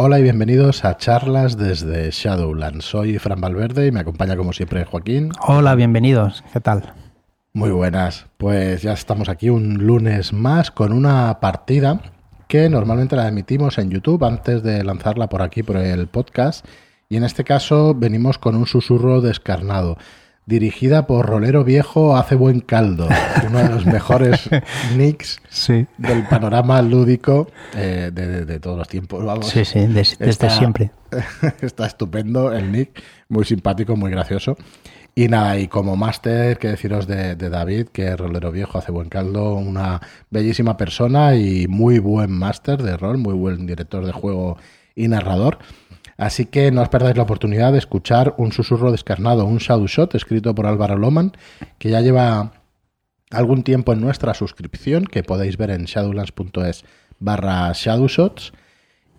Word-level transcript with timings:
Hola 0.00 0.20
y 0.20 0.22
bienvenidos 0.22 0.84
a 0.84 0.96
charlas 0.96 1.56
desde 1.56 2.12
Shadowlands. 2.12 2.84
Soy 2.84 3.18
Fran 3.18 3.40
Valverde 3.40 3.88
y 3.88 3.90
me 3.90 3.98
acompaña 3.98 4.36
como 4.36 4.52
siempre 4.52 4.84
Joaquín. 4.84 5.32
Hola, 5.40 5.74
bienvenidos. 5.74 6.44
¿Qué 6.52 6.60
tal? 6.60 6.94
Muy 7.52 7.70
buenas. 7.70 8.26
Pues 8.36 8.82
ya 8.82 8.92
estamos 8.92 9.28
aquí 9.28 9.50
un 9.50 9.84
lunes 9.84 10.32
más 10.32 10.70
con 10.70 10.92
una 10.92 11.40
partida 11.40 12.00
que 12.46 12.68
normalmente 12.68 13.16
la 13.16 13.26
emitimos 13.26 13.76
en 13.78 13.90
YouTube 13.90 14.22
antes 14.22 14.62
de 14.62 14.84
lanzarla 14.84 15.28
por 15.28 15.42
aquí 15.42 15.64
por 15.64 15.76
el 15.78 16.06
podcast. 16.06 16.64
Y 17.08 17.16
en 17.16 17.24
este 17.24 17.42
caso 17.42 17.92
venimos 17.92 18.38
con 18.38 18.54
un 18.54 18.68
susurro 18.68 19.20
descarnado 19.20 19.98
dirigida 20.48 21.06
por 21.06 21.26
Rolero 21.26 21.62
Viejo 21.62 22.16
hace 22.16 22.34
buen 22.34 22.60
caldo, 22.60 23.06
uno 23.46 23.58
de 23.58 23.68
los 23.68 23.84
mejores 23.84 24.48
nicks 24.96 25.40
del 25.98 26.26
panorama 26.26 26.80
lúdico 26.80 27.48
eh, 27.76 28.10
de, 28.12 28.58
todos 28.58 28.78
los 28.78 28.88
tiempos. 28.88 29.24
Vamos. 29.24 29.46
Sí, 29.46 29.66
sí, 29.66 29.86
desde, 29.86 30.50
siempre. 30.50 30.90
Está 31.60 31.86
estupendo 31.86 32.50
el 32.52 32.72
nick, 32.72 33.02
muy 33.28 33.44
simpático, 33.44 33.94
muy 33.94 34.10
gracioso. 34.10 34.56
Y 35.14 35.28
nada, 35.28 35.58
y 35.58 35.68
como 35.68 35.96
máster, 35.96 36.58
que 36.58 36.68
deciros 36.68 37.06
de, 37.06 37.34
de, 37.34 37.50
David, 37.50 37.88
que 37.88 38.16
Rolero 38.16 38.50
Viejo 38.50 38.78
hace 38.78 38.90
buen 38.90 39.08
caldo, 39.10 39.54
una 39.54 40.00
bellísima 40.30 40.76
persona 40.76 41.34
y 41.34 41.66
muy 41.66 41.98
buen 41.98 42.30
máster 42.30 42.82
de 42.82 42.96
rol, 42.96 43.18
muy 43.18 43.34
buen 43.34 43.66
director 43.66 44.06
de 44.06 44.12
juego 44.12 44.56
y 44.94 45.08
narrador. 45.08 45.58
Así 46.18 46.46
que 46.46 46.72
no 46.72 46.82
os 46.82 46.88
perdáis 46.88 47.16
la 47.16 47.22
oportunidad 47.22 47.72
de 47.72 47.78
escuchar 47.78 48.34
un 48.38 48.50
susurro 48.50 48.90
descarnado, 48.90 49.46
un 49.46 49.58
shadow 49.58 49.86
shot 49.86 50.16
escrito 50.16 50.52
por 50.52 50.66
Álvaro 50.66 50.98
Loman, 50.98 51.32
que 51.78 51.90
ya 51.90 52.00
lleva 52.00 52.52
algún 53.30 53.62
tiempo 53.62 53.92
en 53.92 54.00
nuestra 54.00 54.34
suscripción, 54.34 55.04
que 55.04 55.22
podéis 55.22 55.56
ver 55.56 55.70
en 55.70 55.84
shadowlands.es 55.84 56.84
barra 57.20 57.72
shadowshots. 57.72 58.52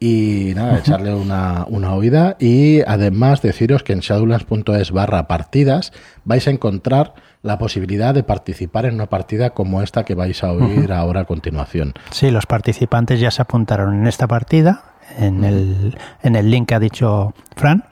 Y 0.01 0.53
nada, 0.55 0.79
echarle 0.79 1.13
una, 1.13 1.65
una, 1.67 1.93
oída. 1.93 2.37
Y 2.39 2.81
además 2.87 3.41
deciros 3.41 3.83
que 3.83 3.91
en 3.91 3.99
shadowlands.es 3.99 4.91
barra 4.91 5.27
partidas 5.27 5.91
vais 6.23 6.47
a 6.47 6.51
encontrar 6.51 7.13
la 7.41 7.57
posibilidad 7.57 8.13
de 8.13 8.23
participar 8.23 8.85
en 8.85 8.95
una 8.95 9.07
partida 9.07 9.51
como 9.51 9.81
esta 9.81 10.03
que 10.03 10.15
vais 10.15 10.41
a 10.43 10.51
oír 10.51 10.91
ahora 10.91 11.21
a 11.21 11.25
continuación. 11.25 11.93
Sí, 12.11 12.31
los 12.31 12.45
participantes 12.45 13.19
ya 13.19 13.31
se 13.31 13.41
apuntaron 13.41 13.93
en 13.93 14.07
esta 14.07 14.27
partida 14.27 14.88
en 15.19 15.43
el, 15.43 15.97
en 16.23 16.35
el 16.35 16.49
link 16.49 16.69
que 16.69 16.75
ha 16.75 16.79
dicho 16.79 17.33
Fran 17.55 17.83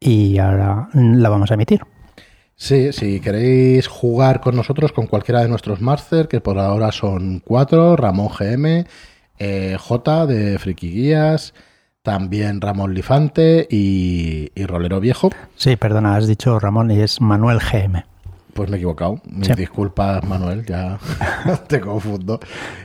y 0.00 0.38
ahora 0.38 0.88
la 0.94 1.28
vamos 1.28 1.50
a 1.50 1.54
emitir. 1.54 1.82
Sí, 2.56 2.92
si 2.92 3.20
queréis 3.20 3.86
jugar 3.86 4.40
con 4.40 4.56
nosotros, 4.56 4.90
con 4.90 5.06
cualquiera 5.06 5.42
de 5.42 5.48
nuestros 5.48 5.80
Master, 5.80 6.26
que 6.26 6.40
por 6.40 6.58
ahora 6.58 6.90
son 6.90 7.40
cuatro, 7.44 7.94
Ramón 7.94 8.30
GM, 8.36 8.84
eh, 9.38 9.76
J 9.78 10.26
de 10.26 10.58
Friki 10.58 10.90
Guías, 10.90 11.54
también 12.02 12.60
Ramón 12.60 12.94
Lifante 12.94 13.68
y, 13.70 14.50
y 14.56 14.66
Rolero 14.66 14.98
Viejo. 14.98 15.30
Sí, 15.54 15.76
perdona, 15.76 16.16
has 16.16 16.26
dicho 16.26 16.58
Ramón 16.58 16.90
y 16.90 17.00
es 17.00 17.20
Manuel 17.20 17.60
GM. 17.60 18.04
Pues 18.58 18.70
me 18.70 18.76
he 18.76 18.80
equivocado. 18.80 19.20
Mis 19.30 19.54
disculpas, 19.54 20.24
Manuel, 20.24 20.66
ya 20.66 20.98
te 21.68 21.80
confundo. 21.80 22.40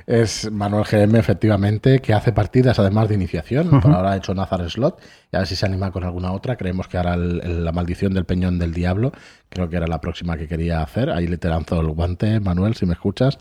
Es 0.05 0.51
Manuel 0.51 0.83
GM, 0.83 1.17
efectivamente, 1.17 1.97
que 1.97 2.13
hace 2.13 2.31
partidas 2.31 2.77
además 2.77 3.09
de 3.09 3.15
iniciación. 3.15 3.81
Por 3.81 3.91
ahora 3.91 4.11
ha 4.11 4.17
hecho 4.17 4.35
Nazar 4.35 4.69
Slot 4.69 5.01
y 5.31 5.35
a 5.35 5.39
ver 5.39 5.47
si 5.47 5.55
se 5.55 5.65
anima 5.65 5.89
con 5.89 6.03
alguna 6.03 6.31
otra. 6.31 6.57
Creemos 6.57 6.87
que 6.87 6.99
hará 6.99 7.17
la 7.17 7.71
maldición 7.71 8.13
del 8.13 8.25
peñón 8.25 8.59
del 8.59 8.71
diablo. 8.71 9.13
Creo 9.49 9.67
que 9.67 9.77
era 9.77 9.87
la 9.87 9.99
próxima 9.99 10.37
que 10.37 10.47
quería 10.47 10.83
hacer. 10.83 11.09
Ahí 11.09 11.25
le 11.25 11.39
te 11.39 11.47
lanzo 11.47 11.81
el 11.81 11.87
guante, 11.87 12.39
Manuel, 12.39 12.75
si 12.75 12.85
me 12.85 12.93
escuchas. 12.93 13.39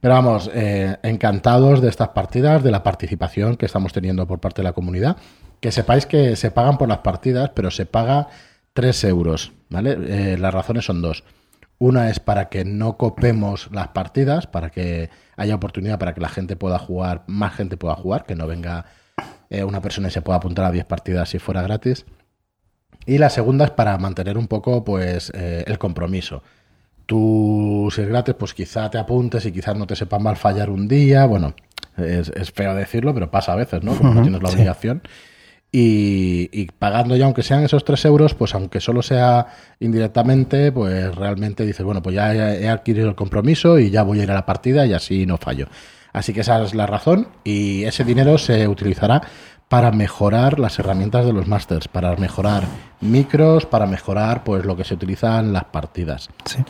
Pero 0.00 0.14
vamos, 0.14 0.48
eh, 0.54 0.96
encantados 1.02 1.82
de 1.82 1.88
estas 1.88 2.10
partidas, 2.10 2.62
de 2.62 2.70
la 2.70 2.84
participación 2.84 3.56
que 3.56 3.66
estamos 3.66 3.92
teniendo 3.92 4.28
por 4.28 4.38
parte 4.38 4.62
de 4.62 4.68
la 4.68 4.74
comunidad. 4.74 5.16
Que 5.58 5.72
sepáis 5.72 6.06
que 6.06 6.36
se 6.36 6.52
pagan 6.52 6.78
por 6.78 6.88
las 6.88 6.98
partidas, 6.98 7.50
pero 7.52 7.72
se 7.72 7.84
paga 7.84 8.28
3 8.74 9.04
euros. 9.04 9.50
¿vale? 9.70 9.96
Eh, 10.06 10.38
las 10.38 10.54
razones 10.54 10.84
son 10.84 11.02
dos. 11.02 11.24
Una 11.84 12.08
es 12.08 12.18
para 12.18 12.48
que 12.48 12.64
no 12.64 12.96
copemos 12.96 13.68
las 13.70 13.88
partidas, 13.88 14.46
para 14.46 14.70
que 14.70 15.10
haya 15.36 15.54
oportunidad 15.54 15.98
para 15.98 16.14
que 16.14 16.20
la 16.22 16.30
gente 16.30 16.56
pueda 16.56 16.78
jugar, 16.78 17.24
más 17.26 17.54
gente 17.54 17.76
pueda 17.76 17.94
jugar, 17.94 18.24
que 18.24 18.34
no 18.34 18.46
venga 18.46 18.86
eh, 19.50 19.64
una 19.64 19.82
persona 19.82 20.08
y 20.08 20.10
se 20.10 20.22
pueda 20.22 20.38
apuntar 20.38 20.64
a 20.64 20.70
10 20.70 20.86
partidas 20.86 21.28
si 21.28 21.38
fuera 21.38 21.60
gratis. 21.60 22.06
Y 23.04 23.18
la 23.18 23.28
segunda 23.28 23.66
es 23.66 23.70
para 23.70 23.98
mantener 23.98 24.38
un 24.38 24.48
poco 24.48 24.82
pues 24.82 25.30
eh, 25.34 25.62
el 25.66 25.78
compromiso. 25.78 26.42
Tú, 27.04 27.92
si 27.94 28.00
es 28.00 28.08
gratis, 28.08 28.34
pues 28.38 28.54
quizá 28.54 28.88
te 28.88 28.96
apuntes 28.96 29.44
y 29.44 29.52
quizás 29.52 29.76
no 29.76 29.86
te 29.86 29.94
sepa 29.94 30.18
mal 30.18 30.38
fallar 30.38 30.70
un 30.70 30.88
día. 30.88 31.26
Bueno, 31.26 31.54
es, 31.98 32.50
feo 32.52 32.74
decirlo, 32.74 33.12
pero 33.12 33.30
pasa 33.30 33.52
a 33.52 33.56
veces, 33.56 33.82
¿no? 33.82 33.94
Como 33.94 34.14
no 34.14 34.22
tienes 34.22 34.42
la 34.42 34.48
obligación. 34.48 35.02
Y, 35.76 36.66
pagando 36.78 37.16
ya, 37.16 37.24
aunque 37.24 37.42
sean 37.42 37.64
esos 37.64 37.84
3 37.84 38.04
euros, 38.04 38.34
pues 38.34 38.54
aunque 38.54 38.80
solo 38.80 39.02
sea 39.02 39.48
indirectamente, 39.80 40.70
pues 40.70 41.12
realmente 41.16 41.66
dices, 41.66 41.84
bueno, 41.84 42.00
pues 42.00 42.14
ya 42.14 42.32
he, 42.32 42.68
adquirido 42.68 43.08
el 43.08 43.16
compromiso 43.16 43.80
y 43.80 43.90
ya 43.90 44.04
voy 44.04 44.20
a 44.20 44.22
ir 44.22 44.30
a 44.30 44.34
la 44.34 44.46
partida 44.46 44.86
y 44.86 44.92
así 44.92 45.26
no 45.26 45.36
fallo. 45.36 45.66
Así 46.12 46.32
que 46.32 46.42
esa 46.42 46.62
es 46.62 46.76
la 46.76 46.86
razón 46.86 47.26
y 47.42 47.82
ese 47.82 48.04
dinero 48.04 48.38
se 48.38 48.68
utilizará 48.68 49.22
para 49.68 49.90
mejorar 49.90 50.60
las 50.60 50.78
herramientas 50.78 51.26
de 51.26 51.32
los 51.32 51.48
masters, 51.48 51.88
para 51.88 52.14
mejorar 52.14 52.62
micros, 53.00 53.66
para 53.66 53.86
mejorar 53.86 54.44
pues 54.44 54.64
lo 54.64 54.76
que 54.76 54.84
se 54.84 54.94
utiliza 54.94 55.40
en 55.40 55.52
las 55.52 55.64
partidas. 55.64 56.28
Sí 56.44 56.62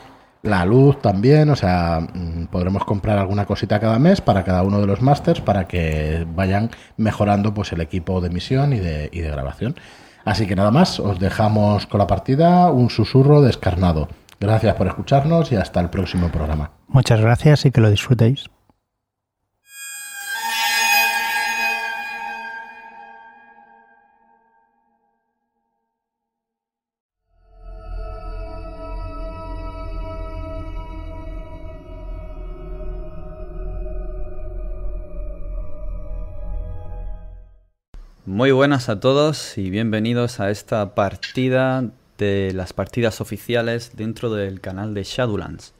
la 0.44 0.64
luz 0.64 1.00
también, 1.00 1.48
o 1.48 1.56
sea, 1.56 2.00
mm, 2.00 2.46
podremos 2.46 2.84
comprar 2.84 3.18
alguna 3.18 3.46
cosita 3.46 3.80
cada 3.80 3.98
mes 3.98 4.20
para 4.20 4.44
cada 4.44 4.62
uno 4.62 4.80
de 4.80 4.86
los 4.86 5.00
másters 5.00 5.40
para 5.40 5.66
que 5.66 6.26
vayan 6.34 6.70
mejorando 6.96 7.54
pues 7.54 7.72
el 7.72 7.80
equipo 7.80 8.20
de 8.20 8.28
emisión 8.28 8.72
y 8.74 8.78
de, 8.78 9.08
y 9.10 9.20
de 9.20 9.30
grabación. 9.30 9.74
Así 10.24 10.46
que 10.46 10.54
nada 10.54 10.70
más, 10.70 11.00
os 11.00 11.18
dejamos 11.18 11.86
con 11.86 11.98
la 11.98 12.06
partida 12.06 12.70
un 12.70 12.90
susurro 12.90 13.40
descarnado. 13.42 14.08
Gracias 14.38 14.74
por 14.74 14.86
escucharnos 14.86 15.50
y 15.52 15.56
hasta 15.56 15.80
el 15.80 15.88
próximo 15.88 16.28
programa. 16.28 16.70
Muchas 16.88 17.20
gracias 17.20 17.64
y 17.64 17.70
que 17.70 17.80
lo 17.80 17.90
disfrutéis. 17.90 18.46
Muy 38.34 38.50
buenas 38.50 38.88
a 38.88 38.98
todos 38.98 39.56
y 39.58 39.70
bienvenidos 39.70 40.40
a 40.40 40.50
esta 40.50 40.96
partida 40.96 41.84
de 42.18 42.50
las 42.52 42.72
partidas 42.72 43.20
oficiales 43.20 43.92
dentro 43.94 44.28
del 44.28 44.60
canal 44.60 44.92
de 44.92 45.04
Shadowlands. 45.04 45.72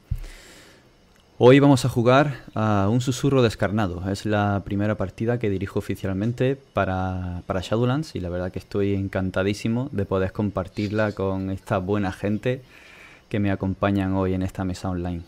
Hoy 1.37 1.59
vamos 1.59 1.83
a 1.83 1.89
jugar 1.89 2.43
a 2.53 2.87
un 2.89 3.01
susurro 3.01 3.41
descarnado. 3.41 4.09
Es 4.09 4.25
la 4.25 4.61
primera 4.63 4.95
partida 4.95 5.37
que 5.37 5.49
dirijo 5.49 5.79
oficialmente 5.79 6.55
para, 6.55 7.41
para 7.45 7.59
Shadowlands 7.59 8.15
y 8.15 8.21
la 8.21 8.29
verdad 8.29 8.53
que 8.53 8.59
estoy 8.59 8.93
encantadísimo 8.93 9.89
de 9.91 10.05
poder 10.05 10.31
compartirla 10.31 11.11
con 11.11 11.49
esta 11.49 11.79
buena 11.79 12.13
gente 12.13 12.61
que 13.27 13.41
me 13.41 13.51
acompañan 13.51 14.13
hoy 14.13 14.33
en 14.33 14.43
esta 14.43 14.63
mesa 14.63 14.89
online. 14.89 15.23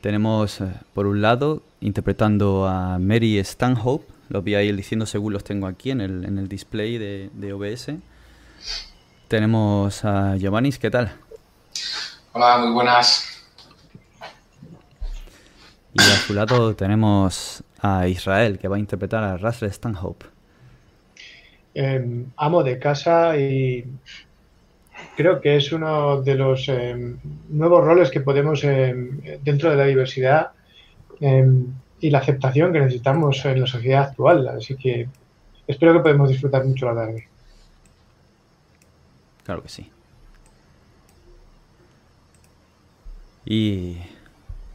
Tenemos 0.00 0.60
eh, 0.60 0.72
por 0.94 1.08
un 1.08 1.22
lado 1.22 1.64
interpretando 1.80 2.68
a 2.68 3.00
Mary 3.00 3.36
Stanhope, 3.38 4.15
los 4.28 4.42
voy 4.42 4.54
a 4.54 4.62
ir 4.62 4.76
diciendo 4.76 5.06
según 5.06 5.32
los 5.32 5.44
tengo 5.44 5.66
aquí 5.66 5.90
en 5.90 6.00
el, 6.00 6.24
en 6.24 6.38
el 6.38 6.48
display 6.48 6.98
de, 6.98 7.30
de 7.32 7.52
OBS. 7.52 7.92
Tenemos 9.28 10.04
a 10.04 10.36
Giovanni, 10.36 10.72
¿qué 10.72 10.90
tal? 10.90 11.12
Hola, 12.32 12.58
muy 12.58 12.72
buenas. 12.72 13.44
Y 15.92 16.00
a 16.02 16.16
su 16.16 16.34
lado 16.34 16.76
tenemos 16.76 17.62
a 17.80 18.06
Israel, 18.08 18.58
que 18.58 18.68
va 18.68 18.76
a 18.76 18.78
interpretar 18.78 19.24
a 19.24 19.36
Russell 19.36 19.70
Stanhope. 19.70 20.26
Em, 21.74 22.26
amo 22.36 22.62
de 22.62 22.78
casa 22.78 23.36
y 23.36 23.84
creo 25.16 25.40
que 25.40 25.56
es 25.56 25.72
uno 25.72 26.22
de 26.22 26.34
los 26.34 26.68
em, 26.68 27.18
nuevos 27.48 27.84
roles 27.84 28.10
que 28.10 28.20
podemos, 28.20 28.64
em, 28.64 29.20
dentro 29.42 29.70
de 29.70 29.76
la 29.76 29.84
diversidad, 29.84 30.52
y 32.00 32.10
la 32.10 32.18
aceptación 32.18 32.72
que 32.72 32.80
necesitamos 32.80 33.44
en 33.44 33.60
la 33.60 33.66
sociedad 33.66 34.04
actual. 34.04 34.48
Así 34.48 34.76
que 34.76 35.08
espero 35.66 35.92
que 35.92 36.00
podamos 36.00 36.28
disfrutar 36.30 36.64
mucho 36.64 36.86
la 36.86 36.94
tarde. 36.94 37.28
Claro 39.44 39.62
que 39.62 39.68
sí. 39.68 39.90
Y 43.44 43.98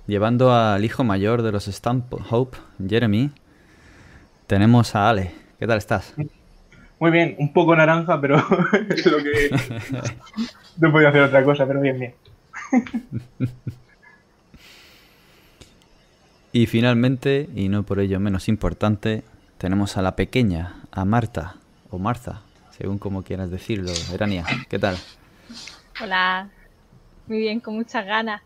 llevando 0.07 0.53
al 0.53 0.83
hijo 0.85 1.03
mayor 1.03 1.41
de 1.41 1.51
los 1.51 1.65
Stamp 1.65 2.13
Hope, 2.29 2.57
Jeremy, 2.87 3.31
tenemos 4.47 4.95
a 4.95 5.09
Ale. 5.09 5.31
¿Qué 5.59 5.67
tal 5.67 5.77
estás? 5.77 6.15
Muy 6.99 7.11
bien, 7.11 7.35
un 7.39 7.51
poco 7.51 7.75
naranja, 7.75 8.21
pero 8.21 8.37
es 8.89 9.05
lo 9.05 9.17
que... 9.17 9.49
no 10.77 10.91
podía 10.91 11.09
hacer 11.09 11.23
otra 11.23 11.43
cosa, 11.43 11.67
pero 11.67 11.81
bien, 11.81 11.99
bien. 11.99 12.15
Y 16.53 16.65
finalmente, 16.65 17.49
y 17.55 17.69
no 17.69 17.83
por 17.83 17.99
ello 17.99 18.19
menos 18.19 18.49
importante, 18.49 19.23
tenemos 19.57 19.95
a 19.95 20.01
la 20.01 20.15
pequeña, 20.15 20.81
a 20.91 21.05
Marta. 21.05 21.55
o 21.89 21.97
Martha, 21.97 22.41
según 22.77 22.97
como 22.97 23.23
quieras 23.23 23.49
decirlo. 23.51 23.91
Erania, 24.13 24.45
¿qué 24.69 24.79
tal? 24.79 24.97
Hola, 26.01 26.49
muy 27.27 27.37
bien, 27.39 27.59
con 27.59 27.75
muchas 27.75 28.05
ganas. 28.05 28.41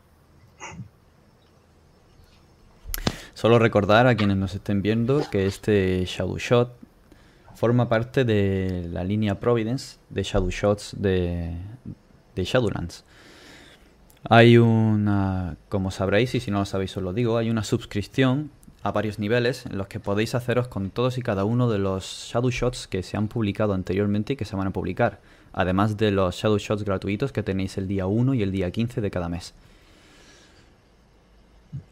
Solo 3.33 3.59
recordar 3.59 4.07
a 4.07 4.15
quienes 4.15 4.37
nos 4.37 4.55
estén 4.55 4.81
viendo 4.81 5.21
que 5.29 5.45
este 5.45 6.05
Shadow 6.05 6.37
Shot 6.37 6.73
forma 7.55 7.89
parte 7.89 8.23
de 8.23 8.87
la 8.91 9.03
línea 9.03 9.39
Providence 9.39 9.97
de 10.09 10.23
Shadow 10.23 10.49
Shots 10.49 10.95
de, 10.97 11.55
de 12.35 12.43
Shadowlands. 12.43 13.03
Hay 14.27 14.57
una, 14.57 15.55
como 15.69 15.91
sabréis, 15.91 16.33
y 16.33 16.39
si 16.39 16.49
no 16.49 16.59
lo 16.59 16.65
sabéis 16.65 16.97
os 16.97 17.03
lo 17.03 17.13
digo, 17.13 17.37
hay 17.37 17.51
una 17.51 17.63
suscripción 17.63 18.49
a 18.81 18.91
varios 18.91 19.19
niveles 19.19 19.67
en 19.67 19.77
los 19.77 19.87
que 19.87 19.99
podéis 19.99 20.33
haceros 20.33 20.67
con 20.67 20.89
todos 20.89 21.19
y 21.19 21.21
cada 21.21 21.45
uno 21.45 21.69
de 21.69 21.77
los 21.77 22.29
Shadow 22.31 22.49
Shots 22.49 22.87
que 22.87 23.03
se 23.03 23.17
han 23.17 23.27
publicado 23.27 23.73
anteriormente 23.73 24.33
y 24.33 24.35
que 24.35 24.45
se 24.45 24.55
van 24.55 24.67
a 24.67 24.71
publicar, 24.71 25.21
además 25.53 25.97
de 25.97 26.09
los 26.09 26.35
Shadow 26.35 26.57
Shots 26.57 26.83
gratuitos 26.83 27.31
que 27.31 27.43
tenéis 27.43 27.77
el 27.77 27.87
día 27.87 28.07
1 28.07 28.33
y 28.33 28.41
el 28.41 28.51
día 28.51 28.71
15 28.71 28.99
de 28.99 29.11
cada 29.11 29.29
mes. 29.29 29.53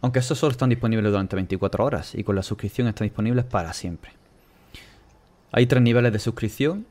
Aunque 0.02 0.20
estos 0.20 0.40
solo 0.40 0.52
están 0.52 0.70
disponibles 0.70 1.12
durante 1.12 1.36
24 1.36 1.86
horas 1.86 2.16
y 2.16 2.24
con 2.24 2.36
la 2.36 2.44
suscripción 2.44 2.88
están 2.88 3.06
disponibles 3.06 3.46
para 3.46 3.74
siempre. 3.74 4.12
Hay 5.52 5.68
tres 5.68 5.84
niveles 5.84 6.12
de 6.12 6.20
suscripción 6.20 6.88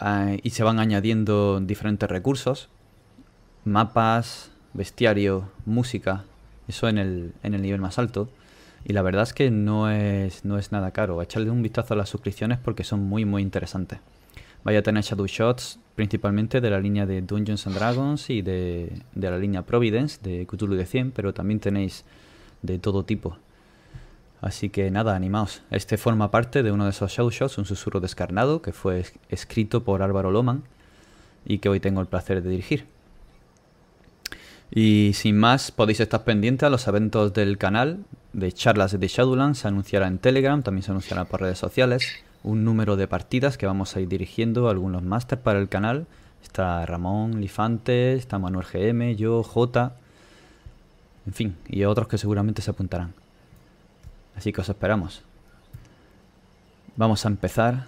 eh, 0.00 0.40
y 0.42 0.50
se 0.50 0.62
van 0.62 0.78
añadiendo 0.78 1.60
diferentes 1.60 2.08
recursos 2.08 2.70
mapas, 3.66 4.50
bestiario, 4.72 5.48
música, 5.64 6.24
eso 6.68 6.88
en 6.88 6.98
el, 6.98 7.32
en 7.42 7.54
el 7.54 7.62
nivel 7.62 7.80
más 7.80 7.98
alto. 7.98 8.28
Y 8.84 8.92
la 8.92 9.02
verdad 9.02 9.24
es 9.24 9.32
que 9.32 9.50
no 9.50 9.90
es, 9.90 10.44
no 10.44 10.58
es 10.58 10.70
nada 10.70 10.92
caro. 10.92 11.20
Echarle 11.20 11.50
un 11.50 11.62
vistazo 11.62 11.94
a 11.94 11.96
las 11.96 12.08
suscripciones 12.08 12.58
porque 12.58 12.84
son 12.84 13.00
muy, 13.00 13.24
muy 13.24 13.42
interesantes. 13.42 13.98
Vaya 14.62 14.78
a 14.78 14.82
tener 14.82 15.02
Shadow 15.02 15.26
Shots 15.26 15.78
principalmente 15.96 16.60
de 16.60 16.70
la 16.70 16.78
línea 16.78 17.06
de 17.06 17.22
Dungeons 17.22 17.66
and 17.66 17.76
Dragons 17.76 18.30
y 18.30 18.42
de, 18.42 19.02
de 19.14 19.30
la 19.30 19.38
línea 19.38 19.62
Providence 19.62 20.20
de 20.22 20.46
Cthulhu 20.46 20.74
de 20.76 20.86
100, 20.86 21.12
pero 21.12 21.34
también 21.34 21.58
tenéis 21.58 22.04
de 22.62 22.78
todo 22.78 23.04
tipo. 23.04 23.38
Así 24.40 24.68
que 24.68 24.90
nada, 24.90 25.16
animaos. 25.16 25.62
Este 25.70 25.96
forma 25.96 26.30
parte 26.30 26.62
de 26.62 26.70
uno 26.70 26.84
de 26.84 26.90
esos 26.90 27.10
Shadow 27.10 27.30
Shots, 27.30 27.58
un 27.58 27.64
susurro 27.64 28.00
descarnado, 28.00 28.62
que 28.62 28.72
fue 28.72 29.04
escrito 29.28 29.82
por 29.82 30.02
Álvaro 30.02 30.30
Loman 30.30 30.62
y 31.44 31.58
que 31.58 31.68
hoy 31.68 31.80
tengo 31.80 32.00
el 32.00 32.06
placer 32.06 32.42
de 32.42 32.50
dirigir. 32.50 32.86
Y 34.70 35.12
sin 35.14 35.38
más, 35.38 35.70
podéis 35.70 36.00
estar 36.00 36.24
pendientes 36.24 36.66
a 36.66 36.70
los 36.70 36.86
eventos 36.88 37.32
del 37.32 37.56
canal 37.58 38.04
de 38.32 38.52
charlas 38.52 38.98
de 38.98 39.08
Shadowlands. 39.08 39.60
Se 39.60 39.68
anunciará 39.68 40.06
en 40.06 40.18
Telegram, 40.18 40.62
también 40.62 40.82
se 40.82 40.90
anunciará 40.90 41.24
por 41.24 41.40
redes 41.40 41.58
sociales. 41.58 42.06
Un 42.42 42.64
número 42.64 42.96
de 42.96 43.08
partidas 43.08 43.56
que 43.56 43.66
vamos 43.66 43.96
a 43.96 44.00
ir 44.00 44.08
dirigiendo, 44.08 44.68
algunos 44.68 45.02
máster 45.02 45.40
para 45.40 45.58
el 45.58 45.68
canal. 45.68 46.06
Está 46.42 46.84
Ramón, 46.86 47.40
Lifante, 47.40 48.14
está 48.14 48.38
Manuel 48.38 48.66
GM, 48.72 49.16
yo, 49.16 49.42
J. 49.42 49.94
En 51.26 51.32
fin, 51.32 51.56
y 51.66 51.84
otros 51.84 52.08
que 52.08 52.18
seguramente 52.18 52.62
se 52.62 52.70
apuntarán. 52.70 53.14
Así 54.36 54.52
que 54.52 54.60
os 54.60 54.68
esperamos. 54.68 55.22
Vamos 56.96 57.24
a 57.24 57.28
empezar 57.28 57.86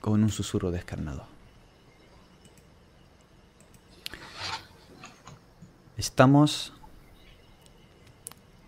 con 0.00 0.22
un 0.22 0.30
susurro 0.30 0.70
descarnado. 0.70 1.27
Estamos 5.98 6.72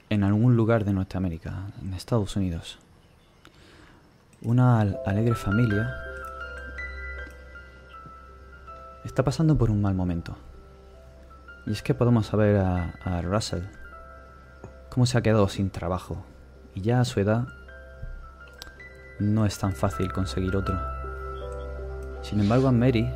en 0.09 0.25
algún 0.25 0.57
lugar 0.57 0.85
de 0.85 0.93
Norteamérica, 0.93 1.69
en 1.81 1.95
Estados 1.95 2.35
Unidos. 2.35 2.81
Una 4.43 4.81
alegre 4.81 5.37
familia 5.37 5.95
está 9.05 9.23
pasando 9.23 9.57
por 9.57 9.71
un 9.71 9.81
mal 9.81 9.95
momento. 9.95 10.37
Y 11.67 11.71
es 11.71 11.85
que 11.85 11.95
podemos 11.95 12.27
saber 12.27 12.57
a, 12.57 12.95
a 13.05 13.23
Russell 13.23 13.63
cómo 14.89 15.07
se 15.07 15.17
ha 15.17 15.23
quedado 15.23 15.49
sin 15.49 15.71
trabajo. 15.71 16.25
Y 16.75 16.81
ya 16.81 16.99
a 17.01 17.05
su 17.05 17.21
edad 17.21 17.47
no 19.21 19.47
es 19.47 19.57
tan 19.57 19.73
fácil 19.73 20.13
conseguir 20.13 20.57
otro. 20.57 20.77
Sin 22.23 22.41
embargo 22.41 22.67
a 22.67 22.73
Mary, 22.73 23.09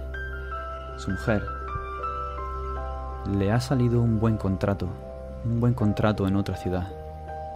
su 0.99 1.10
mujer, 1.10 1.63
le 3.26 3.50
ha 3.52 3.60
salido 3.60 4.00
un 4.00 4.20
buen 4.20 4.36
contrato, 4.36 4.86
un 5.44 5.60
buen 5.60 5.74
contrato 5.74 6.26
en 6.26 6.36
otra 6.36 6.56
ciudad. 6.56 6.86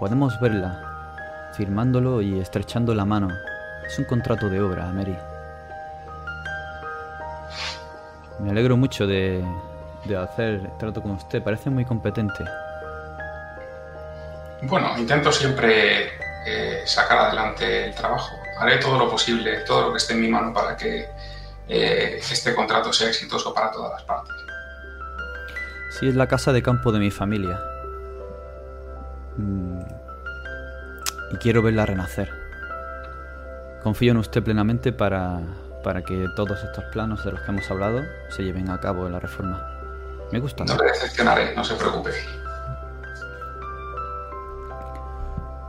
Podemos 0.00 0.40
verla, 0.40 1.52
firmándolo 1.56 2.22
y 2.22 2.40
estrechando 2.40 2.94
la 2.94 3.04
mano. 3.04 3.28
Es 3.86 3.98
un 3.98 4.04
contrato 4.04 4.48
de 4.48 4.60
obra, 4.60 4.86
Mary. 4.86 5.16
Me 8.40 8.50
alegro 8.50 8.76
mucho 8.76 9.06
de, 9.06 9.44
de 10.04 10.16
hacer 10.16 10.70
trato 10.78 11.02
con 11.02 11.12
usted, 11.12 11.42
parece 11.42 11.70
muy 11.70 11.84
competente. 11.84 12.44
Bueno, 14.62 14.96
intento 14.96 15.30
siempre 15.30 16.12
eh, 16.46 16.82
sacar 16.84 17.18
adelante 17.18 17.86
el 17.86 17.94
trabajo. 17.94 18.36
Haré 18.58 18.78
todo 18.78 18.98
lo 18.98 19.10
posible, 19.10 19.60
todo 19.60 19.86
lo 19.86 19.92
que 19.92 19.98
esté 19.98 20.14
en 20.14 20.20
mi 20.20 20.28
mano 20.28 20.52
para 20.52 20.76
que 20.76 21.08
eh, 21.68 22.18
este 22.18 22.54
contrato 22.54 22.92
sea 22.92 23.08
exitoso 23.08 23.52
para 23.52 23.70
todas 23.70 23.92
las 23.92 24.02
partes. 24.02 24.47
Sí, 25.90 26.08
es 26.08 26.14
la 26.14 26.26
casa 26.26 26.52
de 26.52 26.62
campo 26.62 26.92
de 26.92 26.98
mi 26.98 27.10
familia. 27.10 27.60
Mm. 29.36 29.80
Y 31.32 31.36
quiero 31.36 31.62
verla 31.62 31.86
renacer. 31.86 32.30
Confío 33.82 34.12
en 34.12 34.18
usted 34.18 34.42
plenamente 34.42 34.92
para, 34.92 35.40
para 35.82 36.02
que 36.02 36.26
todos 36.36 36.62
estos 36.62 36.84
planos 36.92 37.24
de 37.24 37.32
los 37.32 37.40
que 37.40 37.50
hemos 37.50 37.70
hablado 37.70 38.02
se 38.28 38.42
lleven 38.42 38.70
a 38.70 38.80
cabo 38.80 39.06
en 39.06 39.12
la 39.12 39.20
reforma. 39.20 39.78
Me 40.32 40.40
gusta. 40.40 40.64
No 40.64 40.76
le 40.76 40.90
decepcionaré, 40.90 41.54
no 41.54 41.64
se 41.64 41.74
preocupe. 41.74 42.10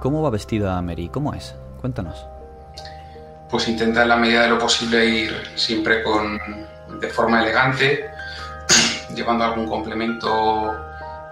¿Cómo 0.01 0.21
va 0.21 0.29
vestida 0.29 0.81
Mary? 0.81 1.09
¿Cómo 1.09 1.33
es? 1.33 1.55
Cuéntanos. 1.81 2.25
Pues 3.49 3.67
intenta 3.67 4.03
en 4.03 4.09
la 4.09 4.15
medida 4.15 4.43
de 4.43 4.49
lo 4.49 4.59
posible 4.59 5.05
ir 5.05 5.33
siempre 5.55 6.03
con 6.03 6.39
de 6.99 7.07
forma 7.09 7.41
elegante, 7.41 8.09
llevando 9.15 9.43
algún 9.43 9.67
complemento, 9.67 10.75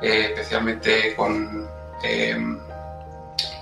eh, 0.02 0.32
especialmente 0.34 1.16
con 1.16 1.68
em, 2.04 2.60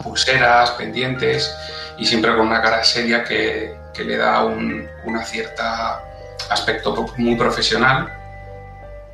pulseras, 0.03 0.71
pendientes 0.71 1.55
y 1.97 2.05
siempre 2.05 2.35
con 2.35 2.47
una 2.47 2.61
cara 2.61 2.83
seria 2.83 3.23
que, 3.23 3.75
le 3.97 4.17
da 4.17 4.43
un 4.43 4.89
una 5.05 5.23
cierta 5.23 6.03
aspecto 6.49 7.05
muy 7.17 7.35
profesional. 7.35 8.11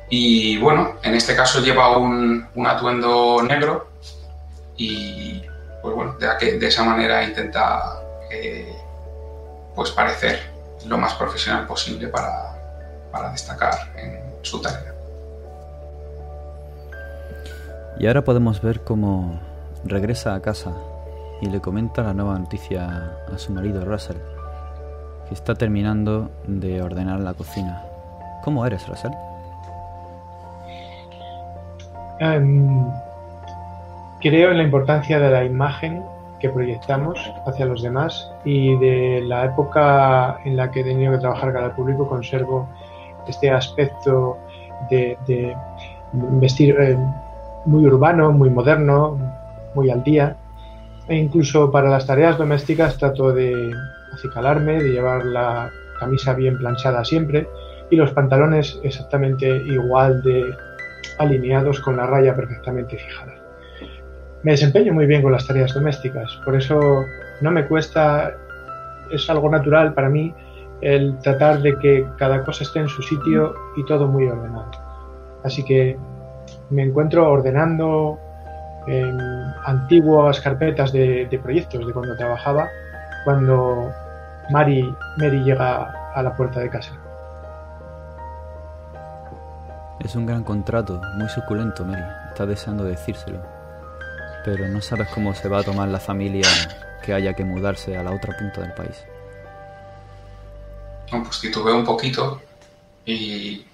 Y 0.08 0.58
bueno, 0.58 0.96
en 1.02 1.14
este 1.14 1.36
caso 1.36 1.60
lleva 1.60 1.96
un, 1.96 2.48
atuendo 2.66 3.42
negro 3.42 3.88
y 4.76 5.42
pues 5.80 5.94
bueno, 5.94 6.16
de, 6.18 6.66
esa 6.66 6.82
manera 6.84 7.22
intenta 7.22 8.02
eh, 8.30 8.74
pues 9.74 9.90
parecer 9.92 10.50
lo 10.86 10.98
más 10.98 11.14
profesional 11.14 11.66
posible 11.66 12.08
para 12.08 13.30
destacar 13.30 13.92
en 13.96 14.20
su 14.42 14.60
tarea. 14.60 14.91
Y 17.98 18.06
ahora 18.06 18.22
podemos 18.22 18.62
ver 18.62 18.80
cómo 18.80 19.38
regresa 19.84 20.34
a 20.34 20.40
casa 20.40 20.72
y 21.40 21.46
le 21.46 21.60
comenta 21.60 22.02
la 22.02 22.14
nueva 22.14 22.38
noticia 22.38 23.12
a 23.32 23.38
su 23.38 23.52
marido 23.52 23.84
Russell, 23.84 24.16
que 25.28 25.34
está 25.34 25.54
terminando 25.54 26.30
de 26.46 26.80
ordenar 26.82 27.20
la 27.20 27.34
cocina. 27.34 27.82
¿Cómo 28.44 28.64
eres, 28.66 28.86
Russell? 28.88 29.12
Em, 32.20 32.86
creo 34.20 34.50
en 34.52 34.58
la 34.58 34.62
importancia 34.62 35.18
de 35.18 35.30
la 35.30 35.44
imagen 35.44 36.02
que 36.38 36.48
proyectamos 36.48 37.18
hacia 37.46 37.66
los 37.66 37.82
demás 37.82 38.30
y 38.44 38.76
de 38.78 39.22
la 39.22 39.44
época 39.44 40.38
en 40.44 40.56
la 40.56 40.70
que 40.70 40.80
he 40.80 40.84
tenido 40.84 41.12
que 41.12 41.18
trabajar 41.18 41.52
cada 41.52 41.74
público 41.74 42.08
conservo 42.08 42.68
este 43.26 43.50
aspecto 43.50 44.38
de, 44.90 45.56
vestir 46.12 46.76
eh, 46.78 46.98
muy 47.64 47.86
urbano, 47.86 48.32
muy 48.32 48.50
moderno, 48.50 49.18
muy 49.74 49.90
al 49.90 50.02
día. 50.02 50.36
E 51.08 51.16
incluso 51.16 51.70
para 51.70 51.88
las 51.88 52.06
tareas 52.06 52.38
domésticas 52.38 52.96
trato 52.96 53.32
de 53.32 53.72
acicalarme, 54.12 54.82
de 54.82 54.92
llevar 54.92 55.24
la 55.24 55.70
camisa 55.98 56.34
bien 56.34 56.58
planchada 56.58 57.04
siempre 57.04 57.48
y 57.90 57.96
los 57.96 58.12
pantalones 58.12 58.80
exactamente 58.82 59.46
igual 59.48 60.22
de 60.22 60.54
alineados 61.18 61.80
con 61.80 61.96
la 61.96 62.06
raya 62.06 62.34
perfectamente 62.34 62.96
fijada. 62.96 63.34
Me 64.42 64.52
desempeño 64.52 64.92
muy 64.92 65.06
bien 65.06 65.22
con 65.22 65.32
las 65.32 65.46
tareas 65.46 65.74
domésticas, 65.74 66.40
por 66.44 66.56
eso 66.56 67.04
no 67.40 67.50
me 67.50 67.66
cuesta, 67.66 68.32
es 69.10 69.28
algo 69.30 69.48
natural 69.48 69.94
para 69.94 70.08
mí 70.08 70.34
el 70.80 71.16
tratar 71.18 71.62
de 71.62 71.78
que 71.78 72.06
cada 72.18 72.44
cosa 72.44 72.64
esté 72.64 72.80
en 72.80 72.88
su 72.88 73.02
sitio 73.02 73.54
y 73.76 73.84
todo 73.84 74.08
muy 74.08 74.26
ordenado. 74.26 74.70
Así 75.44 75.64
que 75.64 75.96
me 76.72 76.82
encuentro 76.82 77.30
ordenando 77.30 78.18
antiguas 79.64 80.40
carpetas 80.40 80.92
de, 80.92 81.40
proyectos 81.42 81.86
de 81.86 81.92
cuando 81.92 82.16
trabajaba, 82.16 82.68
cuando 83.24 83.92
Mary, 84.50 84.92
Mary 85.18 85.44
llega 85.44 86.12
a 86.12 86.22
la 86.22 86.34
puerta 86.34 86.60
de 86.60 86.68
casa. 86.68 86.92
Es 90.00 90.16
un 90.16 90.26
gran 90.26 90.42
contrato, 90.42 91.00
muy 91.16 91.28
suculento, 91.28 91.84
Mary. 91.84 92.02
Estás 92.28 92.48
deseando 92.48 92.82
decírselo. 92.84 93.40
Pero 94.44 94.66
no 94.66 94.80
sabes 94.80 95.08
cómo 95.14 95.32
se 95.32 95.48
va 95.48 95.60
a 95.60 95.62
tomar 95.62 95.88
la 95.88 96.00
familia 96.00 96.48
que 97.04 97.14
haya 97.14 97.34
que 97.34 97.44
mudarse 97.44 97.96
a 97.96 98.02
la 98.02 98.10
otra 98.10 98.36
punta 98.36 98.62
del 98.62 98.72
país. 98.72 99.04
No, 101.12 101.22
pues 101.22 101.40
titubeo 101.40 101.76
un 101.76 101.84
poquito 101.84 102.40
y, 103.04 103.64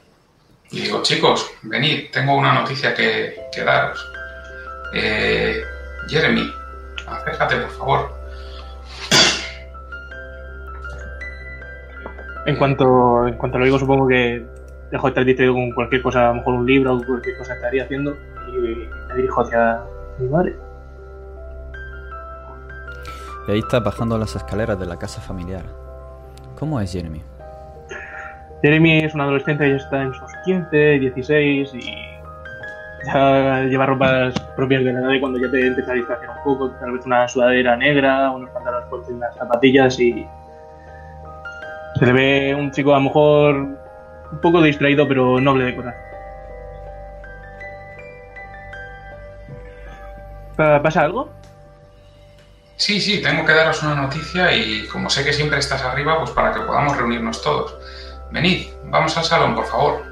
y 0.71 0.81
digo, 0.81 1.03
chicos, 1.03 1.51
venid, 1.63 2.11
tengo 2.13 2.37
una 2.37 2.53
noticia 2.53 2.95
que, 2.95 3.35
que 3.53 3.65
daros. 3.65 3.99
Eh, 4.95 5.63
Jeremy, 6.09 6.51
acércate, 7.07 7.57
por 7.57 7.71
favor. 7.71 8.19
En 12.47 12.57
cuanto, 12.57 13.27
en 13.27 13.35
cuanto 13.35 13.59
lo 13.59 13.65
digo, 13.65 13.79
supongo 13.79 14.09
que 14.09 14.45
dejo 14.91 15.07
de 15.07 15.11
estar 15.11 15.25
distraído 15.25 15.55
con 15.55 15.71
cualquier 15.73 16.03
cosa, 16.03 16.25
a 16.25 16.29
lo 16.29 16.35
mejor 16.37 16.55
un 16.55 16.67
libro 16.67 16.97
o 16.97 17.05
cualquier 17.05 17.37
cosa 17.37 17.53
que 17.53 17.59
estaría 17.59 17.85
haciendo 17.85 18.17
y 18.49 18.89
me 19.09 19.15
dirijo 19.17 19.43
hacia 19.43 19.81
mi 20.19 20.29
madre. 20.29 20.57
Y 23.47 23.53
ahí 23.53 23.59
estás 23.59 23.83
bajando 23.83 24.19
las 24.19 24.35
escaleras 24.37 24.79
de 24.79 24.87
la 24.87 24.99
casa 24.99 25.21
familiar. 25.21 25.65
¿Cómo 26.59 26.81
es 26.81 26.93
Jeremy? 26.93 27.23
Jeremy 28.63 28.99
es 29.05 29.15
un 29.15 29.21
adolescente, 29.21 29.69
ya 29.69 29.77
está 29.77 30.03
en 30.03 30.13
sus 30.15 30.31
15, 30.45 30.77
16 30.99 31.75
y 31.75 31.81
ya 33.07 33.63
lleva 33.63 33.87
ropas 33.87 34.35
propias 34.57 34.83
de 34.85 34.93
la 34.93 35.01
edad 35.01 35.09
de 35.11 35.21
cuando 35.21 35.39
ya 35.39 35.51
te 35.51 35.67
empieza 35.67 35.93
a 35.93 35.95
distraer 35.95 36.29
un 36.31 36.43
poco, 36.43 36.71
tal 36.73 36.93
vez 36.93 37.07
una 37.07 37.29
sudadera 37.29 37.77
negra, 37.77 38.31
unos 38.33 38.51
pantalones 38.51 38.89
cortos 38.91 39.11
y 39.11 39.13
unas 39.15 39.35
zapatillas 39.37 39.99
y 40.01 40.27
se 41.99 42.07
le 42.07 42.13
ve 42.13 42.55
un 42.55 42.71
chico 42.73 42.93
a 42.95 42.99
lo 42.99 43.05
mejor 43.05 43.55
un 43.57 44.41
poco 44.43 44.61
distraído 44.63 45.07
pero 45.07 45.41
noble 45.41 45.65
de 45.67 45.77
corazón. 45.77 46.01
Pa- 50.57 50.83
¿Pasa 50.83 51.03
algo? 51.03 51.31
Sí, 52.77 53.01
sí, 53.01 53.21
tengo 53.23 53.45
que 53.45 53.53
daros 53.53 53.83
una 53.83 53.95
noticia 53.97 54.53
y 54.55 54.87
como 54.89 55.11
sé 55.11 55.25
que 55.25 55.33
siempre 55.33 55.59
estás 55.59 55.83
arriba, 55.83 56.19
pues 56.19 56.31
para 56.31 56.53
que 56.53 56.61
podamos 56.61 56.97
reunirnos 56.97 57.43
todos. 57.43 57.77
Venid, 58.31 58.69
vamos 58.85 59.17
al 59.17 59.25
salón, 59.25 59.55
por 59.55 59.65
favor. 59.65 60.03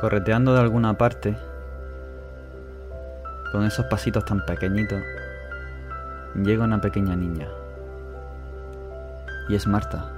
Correteando 0.00 0.54
de 0.54 0.60
alguna 0.60 0.96
parte, 0.96 1.36
con 3.52 3.66
esos 3.66 3.84
pasitos 3.86 4.24
tan 4.24 4.44
pequeñitos, 4.46 5.02
llega 6.34 6.64
una 6.64 6.80
pequeña 6.80 7.14
niña. 7.14 7.48
Y 9.48 9.56
es 9.56 9.66
Marta. 9.66 10.10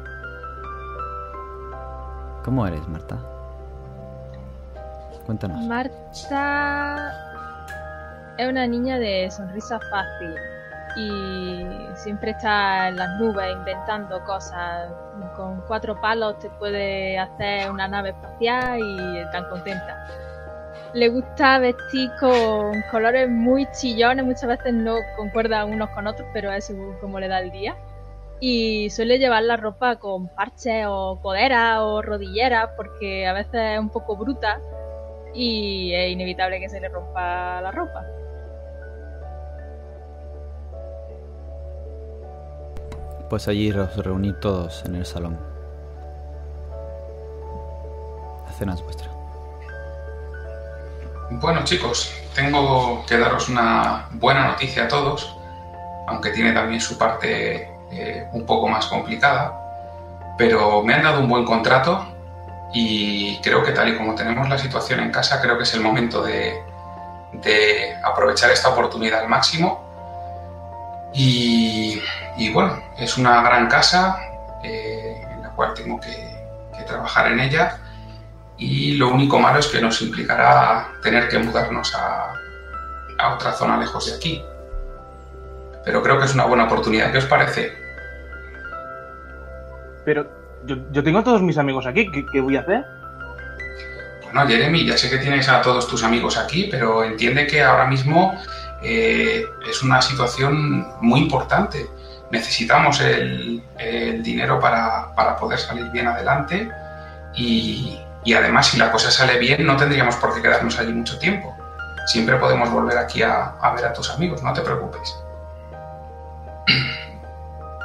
¿Cómo 2.45 2.65
eres, 2.67 2.87
Marta? 2.87 3.19
Cuéntanos. 5.27 5.61
Marta 5.67 7.13
es 8.39 8.49
una 8.49 8.67
niña 8.67 8.99
de 8.99 9.31
sonrisa 9.31 9.81
fácil 9.91 10.35
y 10.97 11.67
siempre 11.95 12.33
está 12.33 12.89
en 12.89 12.97
las 12.97 13.21
nubes 13.21 13.53
inventando 13.53 14.23
cosas. 14.25 14.93
Con 15.37 15.61
cuatro 15.63 16.01
palos 16.01 16.39
te 16.39 16.49
puede 16.51 17.19
hacer 17.19 17.71
una 17.71 17.89
nave 17.89 18.11
espacial 18.11 18.79
y 18.79 19.31
tan 19.33 19.49
contenta. 19.49 20.07
Le 20.93 21.09
gusta 21.09 21.59
vestir 21.59 22.11
con 22.21 22.83
colores 22.91 23.29
muy 23.29 23.67
chillones, 23.73 24.25
muchas 24.25 24.47
veces 24.47 24.73
no 24.73 24.97
concuerdan 25.17 25.73
unos 25.73 25.91
con 25.91 26.07
otros, 26.07 26.29
pero 26.33 26.53
es 26.53 26.73
cómo 27.01 27.19
le 27.19 27.27
da 27.27 27.41
el 27.41 27.51
día. 27.51 27.77
Y 28.39 28.91
suele 28.91 29.19
llevar 29.19 29.43
la 29.45 29.57
ropa 29.57 29.97
con 29.97 30.29
parches 30.29 30.87
o 30.89 31.19
coderas 31.21 31.79
o 31.81 32.03
rodilleras 32.03 32.71
porque 32.77 33.27
a 33.27 33.33
veces 33.33 33.55
es 33.55 33.79
un 33.79 33.91
poco 33.91 34.17
bruta 34.17 34.61
y 35.33 35.93
es 35.95 36.13
inevitable 36.13 36.61
que 36.61 36.69
se 36.69 36.81
le 36.81 36.89
rompa 36.89 37.61
la 37.61 37.71
ropa. 37.73 38.05
Pues 43.35 43.49
allí 43.49 43.69
os 43.73 43.97
reunís 43.97 44.39
todos 44.39 44.85
en 44.87 44.95
el 44.95 45.05
salón. 45.05 45.37
La 48.47 48.53
cena 48.53 48.75
es 48.75 48.81
vuestra. 48.81 49.09
Bueno, 51.31 51.65
chicos, 51.65 52.15
tengo 52.33 53.05
que 53.09 53.19
daros 53.19 53.49
una 53.49 54.07
buena 54.13 54.47
noticia 54.47 54.85
a 54.85 54.89
todos, 54.89 55.37
aunque 56.07 56.31
tiene 56.31 56.53
también 56.53 56.81
su 56.81 56.97
parte 56.97 57.69
eh, 57.91 58.29
un 58.33 58.47
poco 58.47 58.69
más 58.69 58.87
complicada. 58.87 59.53
Pero 60.39 60.85
me 60.85 60.95
han 60.95 61.03
dado 61.03 61.19
un 61.19 61.29
buen 61.29 61.45
contrato 61.45 62.07
y 62.73 63.41
creo 63.41 63.65
que 63.65 63.73
tal 63.73 63.89
y 63.89 63.97
como 63.97 64.15
tenemos 64.15 64.49
la 64.49 64.59
situación 64.59 65.01
en 65.01 65.11
casa, 65.11 65.41
creo 65.41 65.57
que 65.57 65.65
es 65.65 65.75
el 65.75 65.81
momento 65.81 66.23
de, 66.23 66.63
de 67.33 67.97
aprovechar 68.05 68.53
esta 68.53 68.69
oportunidad 68.69 69.23
al 69.23 69.29
máximo. 69.29 69.83
Y, 71.13 72.01
y 72.37 72.53
bueno, 72.53 72.79
es 72.99 73.17
una 73.17 73.43
gran 73.43 73.69
casa 73.69 74.19
eh, 74.63 75.23
en 75.31 75.43
la 75.43 75.51
cual 75.51 75.75
tengo 75.75 76.01
que, 76.01 76.35
que 76.77 76.85
trabajar 76.85 77.33
en 77.33 77.41
ella 77.41 77.79
y 78.57 78.97
lo 78.97 79.09
único 79.09 79.39
malo 79.39 79.59
es 79.59 79.67
que 79.67 79.81
nos 79.81 80.01
implicará 80.03 80.89
tener 81.03 81.29
que 81.29 81.39
mudarnos 81.39 81.95
a, 81.95 82.33
a 83.19 83.35
otra 83.35 83.53
zona 83.53 83.79
lejos 83.79 84.07
de 84.07 84.17
aquí. 84.17 84.45
Pero 85.85 86.03
creo 86.03 86.19
que 86.19 86.25
es 86.25 86.35
una 86.35 86.47
buena 86.47 86.65
oportunidad. 86.65 87.13
¿Qué 87.13 87.19
os 87.19 87.27
parece? 87.27 87.73
Pero 90.05 90.27
yo, 90.65 90.77
yo 90.93 91.03
tengo 91.03 91.19
a 91.19 91.25
todos 91.25 91.43
mis 91.43 91.59
amigos 91.59 91.87
aquí, 91.87 92.11
¿qué, 92.11 92.25
qué 92.33 92.41
voy 92.41 92.57
a 92.57 92.61
hacer? 92.61 92.85
Bueno, 94.23 94.49
Jeremy, 94.49 94.85
ya 94.87 94.97
sé 94.97 95.11
que 95.11 95.19
tienes 95.19 95.49
a 95.49 95.63
todos 95.63 95.87
tus 95.87 96.03
amigos 96.03 96.37
aquí, 96.37 96.69
pero 96.71 97.05
entiende 97.05 97.47
que 97.47 97.63
ahora 97.63 97.87
mismo 97.87 98.35
eh, 98.83 99.47
es 99.69 99.83
una 99.83 100.03
situación 100.03 100.87
muy 101.01 101.21
importante. 101.21 101.89
Necesitamos 102.35 103.01
el, 103.01 103.63
el 103.79 104.21
dinero 104.21 104.59
para, 104.59 105.15
para, 105.15 105.37
poder 105.37 105.57
salir 105.57 105.85
bien 105.93 106.09
adelante 106.09 106.69
y, 107.33 108.01
y, 108.25 108.35
además 108.35 108.67
si 108.67 108.77
la 108.77 108.91
cosa 108.91 109.09
sale 109.13 109.39
bien 109.39 109.65
no 109.65 109.77
tendríamos 109.77 110.17
por 110.17 110.35
qué 110.35 110.43
quedarnos 110.43 110.77
allí 110.81 110.93
mucho 110.93 111.17
tiempo. 111.21 111.57
Siempre 112.07 112.35
podemos 112.37 112.71
volver 112.71 112.99
aquí 112.99 113.23
a, 113.23 113.55
a 113.61 113.73
ver 113.73 113.85
a 113.85 113.93
tus 113.93 114.11
amigos, 114.11 114.43
no 114.43 114.53
te 114.53 114.63
preocupes. 114.63 115.15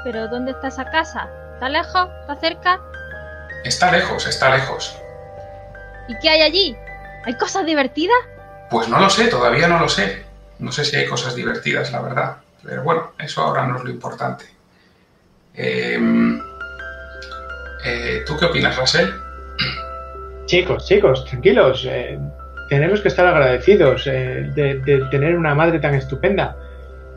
¿Pero 0.04 0.28
dónde 0.30 0.52
está 0.52 0.70
esa 0.70 0.86
casa? 0.90 1.30
¿Está 1.54 1.70
lejos? 1.70 2.10
¿Está 2.22 2.36
cerca? 2.38 2.80
Está 3.64 3.92
lejos, 3.92 4.26
está 4.26 4.50
lejos. 4.50 4.98
¿Y 6.08 6.18
qué 6.18 6.30
hay 6.32 6.42
allí? 6.42 6.76
¿Hay 7.26 7.36
cosas 7.36 7.68
divertidas? 7.68 8.18
Pues 8.72 8.90
no 8.90 9.00
lo 9.00 9.12
sé, 9.12 9.28
todavía 9.28 9.68
no 9.68 9.80
lo 9.80 9.90
sé. 9.90 10.26
No 10.58 10.72
sé 10.72 10.86
si 10.86 10.96
hay 10.96 11.06
cosas 11.06 11.36
divertidas, 11.36 11.92
la 11.92 12.02
verdad. 12.02 12.38
Pero 12.64 12.84
bueno, 12.84 13.12
eso 13.18 13.42
ahora 13.42 13.66
no 13.66 13.78
es 13.78 13.84
lo 13.84 13.90
importante. 13.90 14.46
Eh, 15.54 16.00
eh, 17.86 18.24
¿Tú 18.26 18.38
qué 18.38 18.46
opinas, 18.46 18.78
Russell? 18.78 19.10
Chicos, 20.46 20.86
chicos, 20.86 21.26
tranquilos. 21.26 21.86
Eh, 21.90 22.20
tenemos 22.70 23.02
que 23.02 23.08
estar 23.08 23.26
agradecidos 23.26 24.06
de, 24.06 24.82
de, 24.86 25.08
tener 25.12 25.36
una 25.36 25.56
madre 25.56 25.80
tan 25.80 25.96
estupenda. 25.96 26.56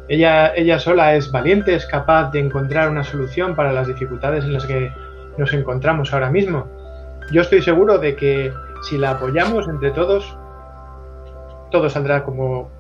Ella, 0.08 0.54
ella 0.54 0.78
sola 0.78 1.14
es 1.14 1.30
valiente, 1.30 1.75
es 1.75 1.87
capaz 1.87 2.30
de 2.30 2.40
encontrar 2.40 2.90
una 2.90 3.04
solución 3.04 3.54
para 3.54 3.72
las 3.72 3.87
dificultades 3.87 4.44
en 4.44 4.52
las 4.52 4.66
que 4.66 4.92
nos 5.38 5.52
encontramos 5.52 6.12
ahora 6.12 6.30
mismo. 6.30 6.68
Yo 7.30 7.42
estoy 7.42 7.62
seguro 7.62 7.99
de 7.99 8.16
que 8.16 8.52
si 8.82 8.99
la 8.99 9.12
apoyamos 9.12 9.68
entre 9.68 9.90
todos, 9.92 10.37
todo 11.70 11.88
saldrá 11.88 12.25
como 12.25 12.70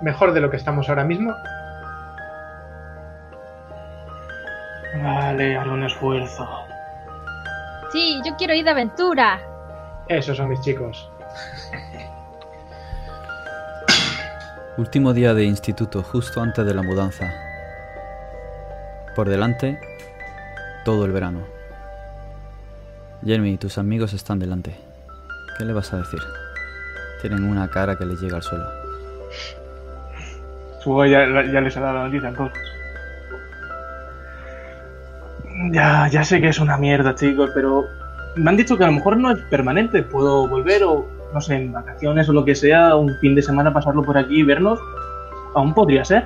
mejor 0.00 0.32
de 0.32 0.40
lo 0.40 0.50
que 0.50 0.56
estamos 0.56 0.88
ahora 0.88 1.04
mismo. 1.04 1.34
Vale, 4.94 5.56
haré 5.56 5.70
un 5.70 5.84
esfuerzo. 5.84 6.48
Sí, 7.92 8.20
yo 8.24 8.36
quiero 8.36 8.54
ir 8.54 8.64
de 8.64 8.70
aventura. 8.70 9.40
Esos 10.08 10.36
son 10.36 10.48
mis 10.48 10.60
chicos. 10.60 11.10
Último 14.76 15.12
día 15.12 15.34
de 15.34 15.44
instituto, 15.44 16.02
justo 16.02 16.40
antes 16.40 16.64
de 16.64 16.74
la 16.74 16.82
mudanza. 16.82 17.32
Por 19.14 19.28
delante, 19.28 19.78
todo 20.84 21.04
el 21.04 21.12
verano. 21.12 21.40
Jeremy, 23.24 23.58
tus 23.58 23.78
amigos 23.78 24.12
están 24.12 24.38
delante. 24.38 24.76
¿Qué 25.58 25.64
le 25.64 25.72
vas 25.72 25.92
a 25.92 25.98
decir? 25.98 26.20
Tienen 27.20 27.44
una 27.44 27.68
cara 27.68 27.96
que 27.98 28.06
les 28.06 28.20
llega 28.20 28.36
al 28.36 28.42
suelo. 28.42 28.64
Supongo 30.78 31.06
ya, 31.06 31.26
ya 31.26 31.60
les 31.60 31.76
ha 31.76 31.80
dado 31.80 31.94
la 31.94 32.04
noticia 32.04 32.28
entonces. 32.28 32.77
Ya, 35.72 36.08
ya 36.08 36.24
sé 36.24 36.40
que 36.40 36.48
es 36.48 36.60
una 36.60 36.76
mierda, 36.76 37.14
chicos, 37.14 37.50
pero 37.54 37.84
me 38.36 38.50
han 38.50 38.56
dicho 38.56 38.76
que 38.76 38.84
a 38.84 38.86
lo 38.86 38.92
mejor 38.92 39.16
no 39.16 39.30
es 39.30 39.38
permanente. 39.50 40.02
Puedo 40.02 40.46
volver 40.46 40.84
o, 40.84 41.06
no 41.34 41.40
sé, 41.40 41.56
en 41.56 41.72
vacaciones 41.72 42.28
o 42.28 42.32
lo 42.32 42.44
que 42.44 42.54
sea, 42.54 42.94
un 42.94 43.14
fin 43.20 43.34
de 43.34 43.42
semana 43.42 43.72
pasarlo 43.72 44.02
por 44.02 44.16
aquí 44.16 44.40
y 44.40 44.42
vernos. 44.44 44.78
Aún 45.54 45.74
podría 45.74 46.04
ser. 46.04 46.24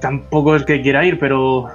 Tampoco 0.00 0.56
es 0.56 0.64
que 0.64 0.82
quiera 0.82 1.04
ir, 1.04 1.18
pero 1.18 1.68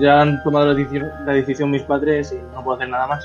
ya 0.00 0.22
han 0.22 0.42
tomado 0.42 0.66
la 0.66 0.74
decisión, 0.74 1.08
la 1.24 1.32
decisión 1.32 1.70
mis 1.70 1.82
padres 1.82 2.32
y 2.32 2.54
no 2.54 2.62
puedo 2.62 2.76
hacer 2.76 2.88
nada 2.88 3.06
más. 3.06 3.24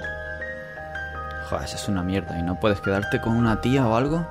Joder, 1.49 1.65
esa 1.65 1.75
es 1.75 1.87
una 1.87 2.03
mierda. 2.03 2.37
¿Y 2.37 2.43
no 2.43 2.59
puedes 2.59 2.79
quedarte 2.81 3.21
con 3.21 3.35
una 3.35 3.61
tía 3.61 3.87
o 3.87 3.95
algo? 3.95 4.25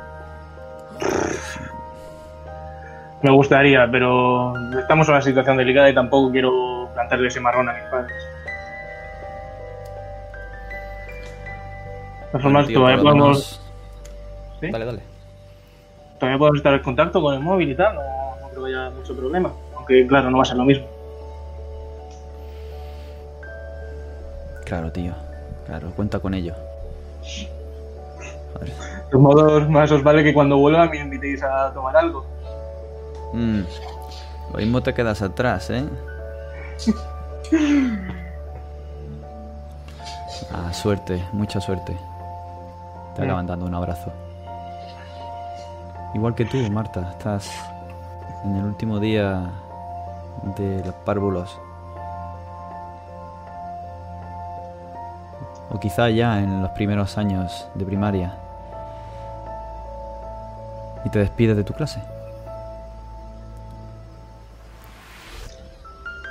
Me 3.23 3.31
gustaría, 3.31 3.89
pero 3.91 4.53
estamos 4.79 5.09
en 5.09 5.15
una 5.15 5.23
situación 5.23 5.57
delicada 5.57 5.89
y 5.89 5.95
tampoco 5.95 6.31
quiero 6.31 6.74
plantarle 6.95 7.29
ese 7.29 7.41
marrón 7.41 7.69
a 7.69 7.73
mis 7.75 7.85
padres. 7.85 8.17
De 12.21 12.27
todas 12.31 12.43
formas, 12.43 12.67
Tío, 12.67 12.79
todavía 12.81 13.03
podemos, 13.03 13.27
menos- 13.29 13.61
¿Sí? 14.61 14.71
Dale, 14.71 14.85
dale. 14.87 15.01
todavía 16.19 16.39
podemos 16.39 16.59
estar 16.59 16.75
en 16.75 16.83
contacto 16.83 17.21
con 17.23 17.35
el 17.35 17.41
móvil 17.41 17.71
y 17.71 17.75
tal, 17.77 17.95
no, 17.95 18.01
no 18.41 18.49
creo 18.49 18.65
que 18.65 18.69
haya 18.71 18.91
mucho 18.91 19.17
problema. 19.17 19.53
Aunque, 19.77 20.07
claro, 20.07 20.31
no 20.31 20.39
va 20.39 20.43
a 20.43 20.47
ser 20.47 20.57
lo 20.57 20.65
mismo. 20.65 20.87
Claro, 24.65 24.91
tío. 24.91 25.13
Claro, 25.67 25.91
cuenta 25.95 26.19
con 26.19 26.35
ello. 26.35 26.55
Joder. 28.55 28.69
De 28.69 29.11
todos 29.11 29.23
modos, 29.23 29.69
más 29.69 29.91
os 29.93 30.03
vale 30.03 30.23
que 30.25 30.33
cuando 30.35 30.57
vuelva 30.59 30.87
me 30.87 30.99
invitéis 30.99 31.43
a 31.43 31.73
tomar 31.73 31.97
algo. 31.97 32.25
Mm, 33.33 33.61
Lo 34.53 34.59
mismo 34.59 34.81
te 34.83 34.95
quedas 34.95 35.21
atrás, 35.23 35.71
¿eh? 35.71 35.85
Ah, 40.53 40.73
suerte, 40.73 41.25
mucha 41.33 41.61
suerte. 41.61 41.97
Te 43.15 43.23
Mm. 43.23 43.25
acaban 43.25 43.47
dando 43.47 43.67
un 43.67 43.75
abrazo. 43.75 44.13
Igual 46.15 46.35
que 46.35 46.45
tú, 46.45 46.59
Marta, 46.71 47.11
estás 47.11 47.51
en 48.45 48.57
el 48.57 48.65
último 48.65 49.01
día 49.01 49.51
de 50.57 50.85
los 50.85 50.95
párvulos. 51.05 51.59
O 55.71 55.81
quizá 55.81 56.09
ya 56.11 56.39
en 56.39 56.63
los 56.63 56.71
primeros 56.73 57.19
años 57.19 57.67
de 57.75 57.85
primaria. 57.85 58.33
Y 61.05 61.09
te 61.11 61.19
despides 61.19 61.57
de 61.57 61.65
tu 61.65 61.73
clase. 61.75 62.01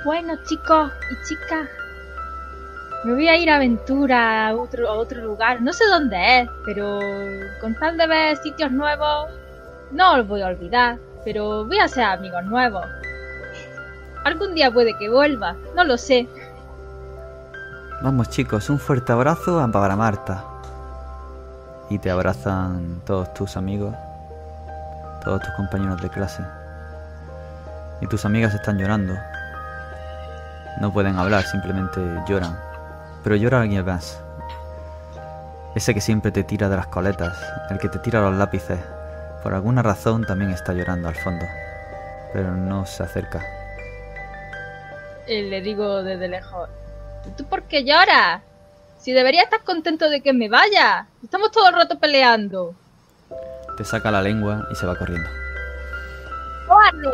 Bueno, 0.04 0.34
chicos 0.44 0.90
y 1.10 1.26
chicas, 1.28 1.68
me 3.04 3.14
voy 3.14 3.28
a 3.28 3.36
ir 3.36 3.50
a 3.50 3.56
aventura 3.56 4.48
a 4.48 4.54
otro, 4.54 4.88
a 4.88 4.92
otro 4.92 5.22
lugar. 5.22 5.62
No 5.62 5.72
sé 5.72 5.84
dónde 5.86 6.40
es, 6.42 6.48
pero 6.64 6.98
con 7.60 7.74
tal 7.78 7.96
de 7.96 8.06
ver 8.06 8.36
sitios 8.38 8.70
nuevos, 8.70 9.30
no 9.92 10.14
os 10.16 10.26
voy 10.26 10.42
a 10.42 10.48
olvidar. 10.48 10.98
Pero 11.24 11.64
voy 11.64 11.78
a 11.78 11.84
hacer 11.84 12.04
amigos 12.04 12.44
nuevos. 12.44 12.84
Algún 14.24 14.54
día 14.54 14.70
puede 14.70 14.96
que 14.98 15.08
vuelva, 15.08 15.56
no 15.74 15.84
lo 15.84 15.96
sé. 15.96 16.28
Vamos 18.02 18.28
chicos, 18.28 18.68
un 18.68 18.78
fuerte 18.78 19.12
abrazo 19.12 19.58
a- 19.60 19.68
para 19.68 19.96
Marta. 19.96 20.44
Y 21.88 21.98
te 21.98 22.10
abrazan 22.10 23.00
todos 23.06 23.32
tus 23.34 23.56
amigos, 23.56 23.94
todos 25.24 25.40
tus 25.40 25.54
compañeros 25.54 26.00
de 26.02 26.10
clase. 26.10 26.42
Y 28.02 28.06
tus 28.06 28.24
amigas 28.26 28.54
están 28.54 28.78
llorando. 28.78 29.14
No 30.80 30.92
pueden 30.92 31.16
hablar, 31.18 31.44
simplemente 31.44 32.00
lloran. 32.28 32.58
Pero 33.22 33.36
llora 33.36 33.60
alguien 33.60 33.84
más. 33.84 34.20
Ese 35.74 35.94
que 35.94 36.00
siempre 36.00 36.30
te 36.30 36.44
tira 36.44 36.68
de 36.68 36.76
las 36.76 36.86
coletas, 36.86 37.36
el 37.70 37.78
que 37.78 37.88
te 37.88 37.98
tira 37.98 38.20
los 38.20 38.34
lápices. 38.34 38.78
Por 39.42 39.54
alguna 39.54 39.82
razón 39.82 40.24
también 40.24 40.50
está 40.50 40.72
llorando 40.72 41.08
al 41.08 41.16
fondo. 41.16 41.44
Pero 42.32 42.54
no 42.54 42.86
se 42.86 43.02
acerca. 43.02 43.44
Le 45.26 45.60
digo 45.62 46.02
desde 46.02 46.28
lejos, 46.28 46.68
¿y 47.26 47.30
tú 47.30 47.44
por 47.44 47.62
qué 47.64 47.84
lloras? 47.84 48.42
Si 48.98 49.12
debería 49.12 49.42
estar 49.42 49.62
contento 49.62 50.08
de 50.08 50.20
que 50.20 50.32
me 50.32 50.48
vaya. 50.48 51.06
Estamos 51.22 51.50
todo 51.50 51.68
el 51.68 51.74
rato 51.74 51.98
peleando. 51.98 52.74
Te 53.76 53.84
saca 53.84 54.10
la 54.10 54.22
lengua 54.22 54.66
y 54.70 54.74
se 54.74 54.86
va 54.86 54.96
corriendo. 54.96 55.28
¡Cobarde! 56.66 57.10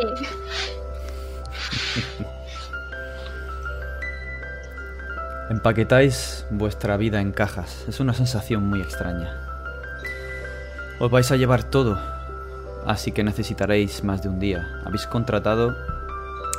Empaquetáis 5.51 6.45
vuestra 6.49 6.95
vida 6.95 7.19
en 7.19 7.33
cajas. 7.33 7.83
Es 7.89 7.99
una 7.99 8.13
sensación 8.13 8.69
muy 8.69 8.79
extraña. 8.79 9.35
Os 10.97 11.11
vais 11.11 11.29
a 11.29 11.35
llevar 11.35 11.65
todo, 11.65 11.99
así 12.85 13.11
que 13.11 13.21
necesitaréis 13.21 14.01
más 14.01 14.23
de 14.23 14.29
un 14.29 14.39
día. 14.39 14.65
Habéis 14.85 15.07
contratado 15.07 15.75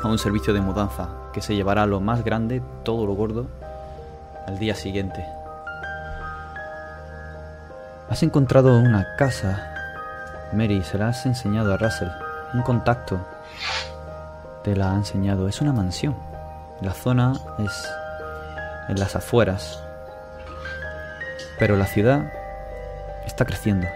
a 0.02 0.08
un 0.08 0.18
servicio 0.18 0.52
de 0.52 0.60
mudanza 0.60 1.08
que 1.32 1.40
se 1.40 1.54
llevará 1.54 1.86
lo 1.86 2.00
más 2.00 2.22
grande, 2.22 2.60
todo 2.84 3.06
lo 3.06 3.14
gordo, 3.14 3.46
al 4.46 4.58
día 4.58 4.74
siguiente. 4.74 5.24
Has 8.10 8.22
encontrado 8.22 8.78
una 8.78 9.16
casa. 9.16 9.72
Mary, 10.52 10.82
se 10.82 10.98
la 10.98 11.08
has 11.08 11.24
enseñado 11.24 11.72
a 11.72 11.78
Russell. 11.78 12.10
Un 12.52 12.60
contacto. 12.60 13.18
Te 14.62 14.76
la 14.76 14.92
ha 14.92 14.96
enseñado. 14.96 15.48
Es 15.48 15.62
una 15.62 15.72
mansión. 15.72 16.14
La 16.82 16.92
zona 16.92 17.32
es 17.58 17.88
en 18.88 18.98
las 18.98 19.16
afueras. 19.16 19.82
Pero 21.58 21.76
la 21.76 21.86
ciudad 21.86 22.32
está 23.26 23.44
creciendo. 23.44 23.86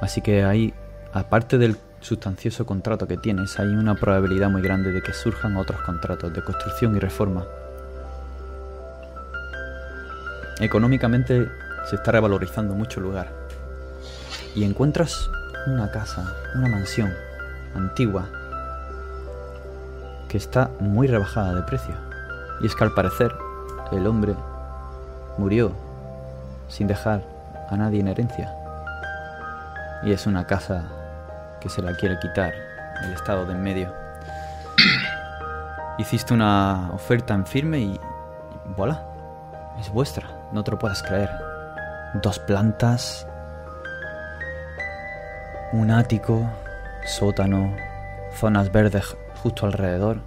Así 0.00 0.20
que 0.20 0.44
hay, 0.44 0.74
aparte 1.12 1.58
del 1.58 1.76
sustancioso 2.00 2.66
contrato 2.66 3.06
que 3.06 3.16
tienes, 3.16 3.58
hay 3.60 3.68
una 3.68 3.94
probabilidad 3.94 4.50
muy 4.50 4.60
grande 4.60 4.92
de 4.92 5.02
que 5.02 5.12
surjan 5.12 5.56
otros 5.56 5.80
contratos 5.82 6.32
de 6.32 6.42
construcción 6.42 6.96
y 6.96 6.98
reforma. 6.98 7.44
Económicamente 10.58 11.48
se 11.88 11.96
está 11.96 12.12
revalorizando 12.12 12.74
mucho 12.74 13.00
el 13.00 13.06
lugar. 13.06 13.32
Y 14.54 14.64
encuentras 14.64 15.30
una 15.66 15.90
casa, 15.90 16.34
una 16.54 16.68
mansión 16.68 17.12
antigua, 17.74 18.28
que 20.28 20.36
está 20.36 20.70
muy 20.80 21.06
rebajada 21.06 21.54
de 21.54 21.62
precio. 21.62 22.11
Y 22.62 22.66
es 22.66 22.74
que 22.74 22.84
al 22.84 22.94
parecer 22.94 23.34
el 23.90 24.06
hombre 24.06 24.34
murió 25.36 25.72
sin 26.68 26.86
dejar 26.86 27.22
a 27.68 27.76
nadie 27.76 28.00
en 28.00 28.08
herencia. 28.08 28.54
Y 30.02 30.12
es 30.12 30.26
una 30.26 30.46
casa 30.46 30.84
que 31.60 31.68
se 31.68 31.82
la 31.82 31.94
quiere 31.94 32.18
quitar 32.18 32.52
el 33.04 33.12
estado 33.12 33.46
de 33.46 33.52
en 33.52 33.62
medio. 33.62 33.92
Hiciste 35.98 36.34
una 36.34 36.90
oferta 36.92 37.34
en 37.34 37.46
firme 37.46 37.78
y, 37.78 37.92
y 37.92 38.00
voilà, 38.76 39.02
es 39.78 39.90
vuestra, 39.90 40.28
no 40.52 40.64
te 40.64 40.70
lo 40.70 40.78
puedes 40.78 41.02
creer. 41.02 41.30
Dos 42.14 42.38
plantas, 42.38 43.26
un 45.72 45.90
ático, 45.90 46.48
sótano, 47.06 47.74
zonas 48.34 48.70
verdes 48.70 49.16
justo 49.42 49.66
alrededor, 49.66 50.18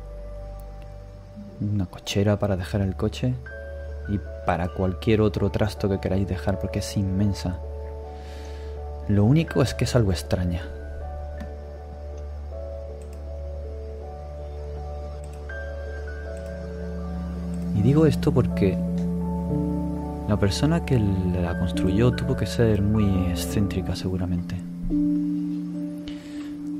una 1.61 1.85
cochera 1.85 2.37
para 2.37 2.55
dejar 2.57 2.81
el 2.81 2.95
coche 2.95 3.33
y 4.09 4.19
para 4.45 4.69
cualquier 4.69 5.21
otro 5.21 5.49
trasto 5.49 5.89
que 5.89 5.99
queráis 5.99 6.27
dejar 6.27 6.59
porque 6.59 6.79
es 6.79 6.97
inmensa. 6.97 7.59
Lo 9.07 9.23
único 9.23 9.61
es 9.61 9.73
que 9.73 9.85
es 9.85 9.95
algo 9.95 10.11
extraña. 10.11 10.63
Y 17.75 17.81
digo 17.81 18.05
esto 18.05 18.31
porque 18.31 18.77
la 20.27 20.37
persona 20.37 20.85
que 20.85 20.99
la 20.99 21.59
construyó 21.59 22.11
tuvo 22.11 22.35
que 22.35 22.45
ser 22.45 22.81
muy 22.81 23.31
excéntrica 23.31 23.95
seguramente. 23.95 24.64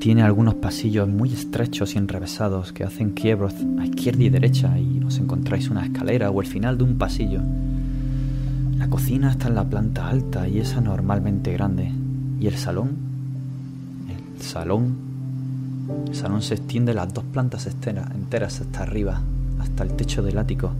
Tiene 0.06 0.22
algunos 0.22 0.54
pasillos 0.54 1.08
muy 1.08 1.32
estrechos 1.32 1.96
y 1.96 1.98
enrevesados 1.98 2.72
que 2.72 2.84
hacen 2.84 3.10
quiebros 3.10 3.54
a 3.80 3.86
izquierda 3.86 4.22
y 4.22 4.28
derecha 4.28 4.78
y 4.78 5.02
os 5.02 5.18
encontráis 5.18 5.68
una 5.68 5.84
escalera 5.84 6.30
o 6.30 6.40
el 6.40 6.46
final 6.46 6.78
de 6.78 6.84
un 6.84 6.96
pasillo. 6.96 7.40
La 8.76 8.86
cocina 8.86 9.32
está 9.32 9.48
en 9.48 9.56
la 9.56 9.64
planta 9.64 10.08
alta 10.08 10.46
y 10.46 10.60
es 10.60 10.76
anormalmente 10.76 11.52
grande. 11.54 11.90
¿Y 12.38 12.46
el 12.46 12.56
salón? 12.56 12.90
El 14.08 14.40
salón. 14.40 14.94
El 16.06 16.14
salón 16.14 16.40
se 16.40 16.54
extiende 16.54 16.94
las 16.94 17.12
dos 17.12 17.24
plantas 17.24 17.66
enteras 17.66 18.60
hasta 18.60 18.84
arriba, 18.84 19.20
hasta 19.58 19.82
el 19.82 19.94
techo 19.94 20.22
del 20.22 20.38
ático. 20.38 20.70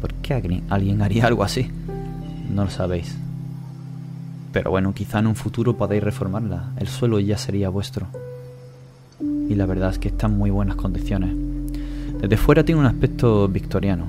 ¿Por 0.00 0.14
qué 0.14 0.34
alguien 0.68 1.02
haría 1.02 1.26
algo 1.26 1.42
así? 1.42 1.68
No 2.54 2.62
lo 2.62 2.70
sabéis. 2.70 3.16
Pero 4.52 4.70
bueno, 4.70 4.94
quizá 4.94 5.18
en 5.18 5.26
un 5.26 5.34
futuro 5.34 5.76
podáis 5.76 6.04
reformarla. 6.04 6.70
El 6.76 6.86
suelo 6.86 7.18
ya 7.18 7.36
sería 7.36 7.68
vuestro. 7.68 8.06
Y 9.48 9.54
la 9.54 9.66
verdad 9.66 9.90
es 9.90 9.98
que 9.98 10.08
está 10.08 10.26
en 10.26 10.36
muy 10.36 10.50
buenas 10.50 10.76
condiciones. 10.76 11.34
Desde 12.20 12.36
fuera 12.36 12.64
tiene 12.64 12.80
un 12.80 12.86
aspecto 12.86 13.48
victoriano. 13.48 14.04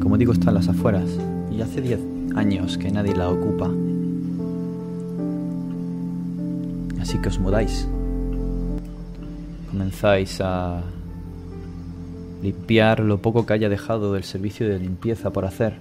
Como 0.00 0.16
digo, 0.16 0.32
está 0.32 0.50
en 0.50 0.54
las 0.54 0.68
afueras. 0.68 1.10
Y 1.50 1.60
hace 1.60 1.80
10 1.80 2.00
años 2.36 2.78
que 2.78 2.90
nadie 2.90 3.14
la 3.14 3.28
ocupa. 3.28 3.70
Así 7.00 7.18
que 7.18 7.28
os 7.28 7.38
mudáis. 7.38 7.86
Comenzáis 9.70 10.40
a 10.40 10.82
limpiar 12.42 13.00
lo 13.00 13.18
poco 13.18 13.44
que 13.44 13.52
haya 13.52 13.68
dejado 13.68 14.14
del 14.14 14.24
servicio 14.24 14.68
de 14.68 14.78
limpieza 14.78 15.30
por 15.30 15.44
hacer, 15.44 15.74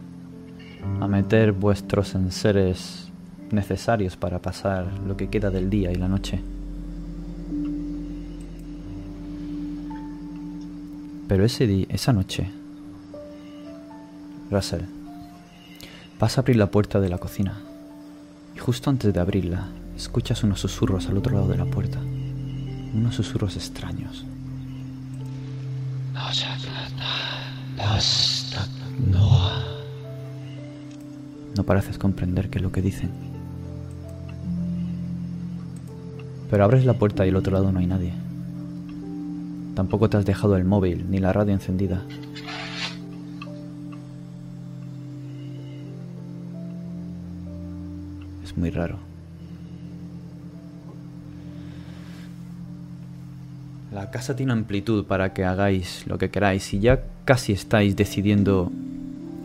a 0.99 1.07
meter 1.07 1.53
vuestros 1.53 2.15
enseres 2.15 3.09
necesarios 3.51 4.17
para 4.17 4.39
pasar 4.39 4.85
lo 5.07 5.15
que 5.17 5.29
queda 5.29 5.49
del 5.49 5.69
día 5.69 5.91
y 5.91 5.95
la 5.95 6.07
noche. 6.07 6.41
Pero 11.29 11.45
ese 11.45 11.67
día, 11.67 11.85
esa 11.89 12.11
noche, 12.11 12.49
Russell, 14.49 14.81
vas 16.19 16.35
a 16.35 16.41
abrir 16.41 16.57
la 16.57 16.71
puerta 16.71 16.99
de 16.99 17.07
la 17.07 17.19
cocina 17.19 17.53
y 18.55 18.57
justo 18.57 18.89
antes 18.89 19.13
de 19.13 19.19
abrirla, 19.19 19.67
escuchas 19.95 20.43
unos 20.43 20.59
susurros 20.59 21.07
al 21.07 21.17
otro 21.17 21.35
lado 21.35 21.47
de 21.47 21.57
la 21.57 21.65
puerta, 21.65 21.99
unos 21.99 23.13
susurros 23.13 23.55
extraños. 23.57 24.25
No 31.55 31.63
pareces 31.63 31.99
comprender 31.99 32.49
qué 32.49 32.57
es 32.57 32.63
lo 32.63 32.71
que 32.71 32.81
dicen. 32.81 33.11
Pero 36.49 36.63
abres 36.63 36.85
la 36.85 36.95
puerta 36.95 37.23
y 37.23 37.29
al 37.29 37.35
otro 37.35 37.53
lado 37.53 37.71
no 37.71 37.77
hay 37.77 37.85
nadie. 37.85 38.28
Tampoco 39.79 40.09
te 40.09 40.17
has 40.17 40.25
dejado 40.25 40.57
el 40.57 40.65
móvil 40.65 41.05
ni 41.09 41.19
la 41.19 41.31
radio 41.31 41.53
encendida. 41.53 42.03
Es 48.43 48.57
muy 48.57 48.71
raro. 48.71 48.97
La 53.93 54.11
casa 54.11 54.35
tiene 54.35 54.51
amplitud 54.51 55.05
para 55.05 55.31
que 55.31 55.45
hagáis 55.45 56.05
lo 56.07 56.17
que 56.17 56.29
queráis 56.29 56.73
y 56.73 56.81
ya 56.81 57.01
casi 57.23 57.53
estáis 57.53 57.95
decidiendo, 57.95 58.73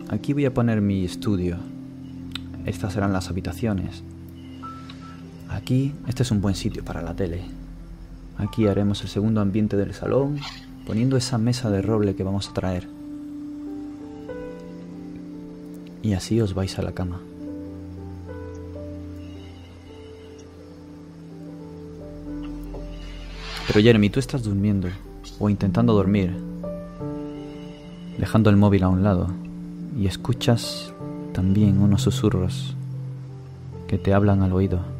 aquí 0.09 0.33
voy 0.33 0.43
a 0.43 0.53
poner 0.53 0.81
mi 0.81 1.05
estudio, 1.05 1.55
estas 2.65 2.91
serán 2.91 3.13
las 3.13 3.29
habitaciones, 3.29 4.03
aquí 5.47 5.93
este 6.09 6.23
es 6.23 6.31
un 6.31 6.41
buen 6.41 6.55
sitio 6.55 6.83
para 6.83 7.01
la 7.01 7.15
tele, 7.15 7.43
aquí 8.37 8.67
haremos 8.67 9.01
el 9.01 9.09
segundo 9.09 9.41
ambiente 9.41 9.77
del 9.77 9.93
salón, 9.93 10.39
poniendo 10.85 11.17
esa 11.17 11.37
mesa 11.37 11.69
de 11.69 11.81
roble 11.81 12.15
que 12.15 12.23
vamos 12.23 12.49
a 12.49 12.53
traer. 12.53 12.87
Y 16.03 16.13
así 16.13 16.39
os 16.39 16.53
vais 16.53 16.77
a 16.77 16.81
la 16.81 16.91
cama. 16.91 17.19
Pero 23.67 23.81
Jeremy, 23.81 24.09
tú 24.09 24.19
estás 24.19 24.43
durmiendo 24.43 24.87
o 25.39 25.49
intentando 25.49 25.93
dormir, 25.93 26.33
dejando 28.17 28.49
el 28.49 28.57
móvil 28.57 28.83
a 28.83 28.89
un 28.89 29.03
lado, 29.03 29.27
y 29.97 30.07
escuchas 30.07 30.93
también 31.33 31.81
unos 31.81 32.03
susurros 32.03 32.75
que 33.87 33.97
te 33.97 34.13
hablan 34.13 34.43
al 34.43 34.53
oído. 34.53 34.94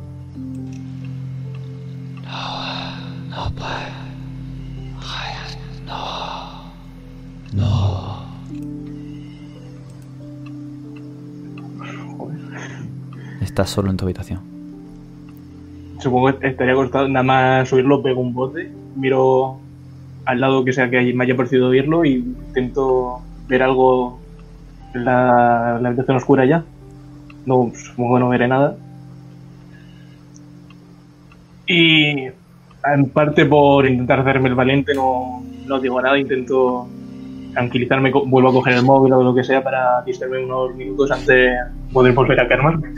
Estás 13.55 13.69
solo 13.69 13.89
en 13.89 13.95
tu 13.95 14.03
habitación. 14.03 14.41
Supongo 15.99 16.37
que 16.37 16.47
estaría 16.49 16.75
costado 16.75 17.07
nada 17.07 17.23
más 17.23 17.69
subirlo, 17.69 18.03
pego 18.03 18.19
un 18.19 18.33
bote, 18.33 18.69
miro 18.97 19.61
al 20.25 20.41
lado 20.41 20.65
que 20.65 20.73
sea 20.73 20.89
que 20.89 21.13
me 21.13 21.23
haya 21.23 21.37
parecido 21.37 21.69
oírlo 21.69 22.03
y 22.03 22.15
intento 22.15 23.21
ver 23.47 23.63
algo 23.63 24.19
en 24.93 25.05
la, 25.05 25.77
habitación 25.77 26.17
oscura 26.17 26.43
ya. 26.43 26.65
No, 27.45 27.71
supongo 27.73 28.15
que 28.15 28.19
no 28.19 28.27
veré 28.27 28.49
nada. 28.49 28.75
Y 31.65 32.25
en 32.25 33.09
parte 33.13 33.45
por 33.45 33.85
intentar 33.85 34.19
hacerme 34.19 34.49
el 34.49 34.55
valiente 34.55 34.93
no, 34.93 35.45
no 35.65 35.79
digo 35.79 36.01
nada, 36.01 36.19
intento 36.19 36.89
tranquilizarme, 37.53 38.11
vuelvo 38.11 38.49
a 38.49 38.51
coger 38.51 38.73
el 38.73 38.83
móvil 38.83 39.13
o 39.13 39.23
lo 39.23 39.33
que 39.33 39.45
sea 39.45 39.63
para 39.63 40.01
distraerme 40.01 40.43
unos 40.43 40.75
minutos 40.75 41.09
antes 41.09 41.27
de 41.27 41.53
poder 41.93 42.11
volver 42.11 42.41
a 42.41 42.47
calmarme. 42.49 42.89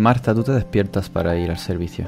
Marta, 0.00 0.34
tú 0.34 0.42
te 0.42 0.52
despiertas 0.52 1.10
para 1.10 1.36
ir 1.36 1.50
al 1.50 1.58
servicio. 1.58 2.06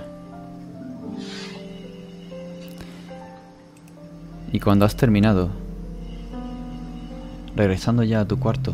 Y 4.50 4.60
cuando 4.60 4.86
has 4.86 4.96
terminado, 4.96 5.50
regresando 7.54 8.02
ya 8.02 8.20
a 8.20 8.24
tu 8.24 8.38
cuarto, 8.38 8.72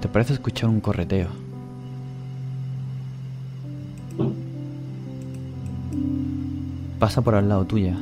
te 0.00 0.06
parece 0.06 0.34
escuchar 0.34 0.70
un 0.70 0.80
correteo. 0.80 1.30
Pasa 7.00 7.22
por 7.22 7.34
al 7.34 7.48
lado 7.48 7.64
tuya. 7.64 7.96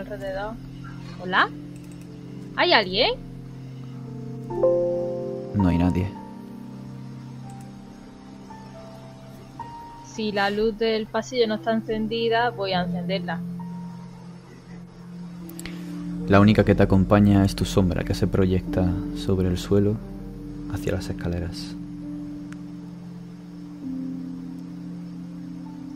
Alrededor. 0.00 0.54
¿Hola? 1.22 1.48
¿Hay 2.56 2.72
alguien? 2.72 3.14
No 5.54 5.68
hay 5.68 5.78
nadie. 5.78 6.08
Si 10.04 10.32
la 10.32 10.50
luz 10.50 10.76
del 10.78 11.06
pasillo 11.06 11.46
no 11.46 11.54
está 11.56 11.72
encendida, 11.72 12.50
voy 12.50 12.72
a 12.72 12.82
encenderla. 12.82 13.40
La 16.28 16.40
única 16.40 16.64
que 16.64 16.74
te 16.74 16.82
acompaña 16.82 17.44
es 17.44 17.54
tu 17.54 17.64
sombra 17.64 18.04
que 18.04 18.14
se 18.14 18.26
proyecta 18.26 18.86
sobre 19.16 19.48
el 19.48 19.58
suelo 19.58 19.96
hacia 20.72 20.92
las 20.92 21.08
escaleras. 21.08 21.74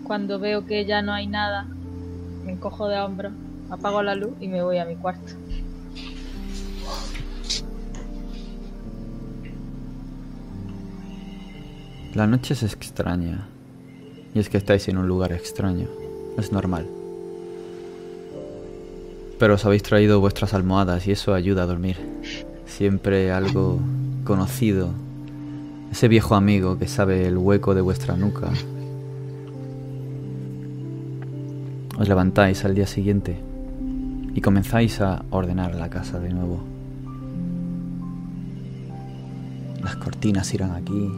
Cuando 0.05 0.39
veo 0.39 0.67
que 0.67 0.85
ya 0.85 1.03
no 1.03 1.13
hay 1.13 1.27
nada, 1.27 1.67
me 2.45 2.53
encojo 2.53 2.89
de 2.89 2.99
hombros 3.01 3.33
apago 3.71 4.03
la 4.03 4.15
luz 4.15 4.33
y 4.41 4.49
me 4.49 4.63
voy 4.63 4.79
a 4.79 4.85
mi 4.85 4.97
cuarto. 4.97 5.33
La 12.15 12.27
noche 12.29 12.55
es 12.55 12.63
extraña. 12.63 13.49
Y 14.35 14.39
es 14.39 14.49
que 14.49 14.57
estáis 14.57 14.89
en 14.89 14.99
un 14.99 15.09
lugar 15.09 15.33
extraño. 15.33 15.89
Es 16.39 16.53
normal. 16.53 16.87
Pero 19.39 19.55
os 19.55 19.65
habéis 19.65 19.83
traído 19.83 20.21
vuestras 20.21 20.55
almohadas 20.55 21.07
y 21.07 21.13
eso 21.13 21.35
ayuda 21.35 21.65
a 21.65 21.67
dormir. 21.67 21.97
Siempre 22.67 23.33
algo 23.33 23.81
conocido. 24.25 24.91
Ese 25.91 26.07
viejo 26.09 26.37
amigo 26.37 26.79
que 26.79 26.87
sabe 26.87 27.27
el 27.27 27.37
hueco 27.37 27.75
de 27.75 27.81
vuestra 27.81 28.17
nuca. 28.17 28.51
Os 31.99 32.09
levantáis 32.09 32.65
al 32.65 32.75
día 32.75 32.87
siguiente 32.87 33.54
y 34.35 34.41
comenzáis 34.41 35.01
a 35.01 35.23
ordenar 35.31 35.75
la 35.75 35.89
casa 35.89 36.19
de 36.19 36.31
nuevo. 36.31 36.65
Las 39.83 39.97
cortinas 39.97 40.53
irán 40.53 40.73
aquí. 40.73 41.11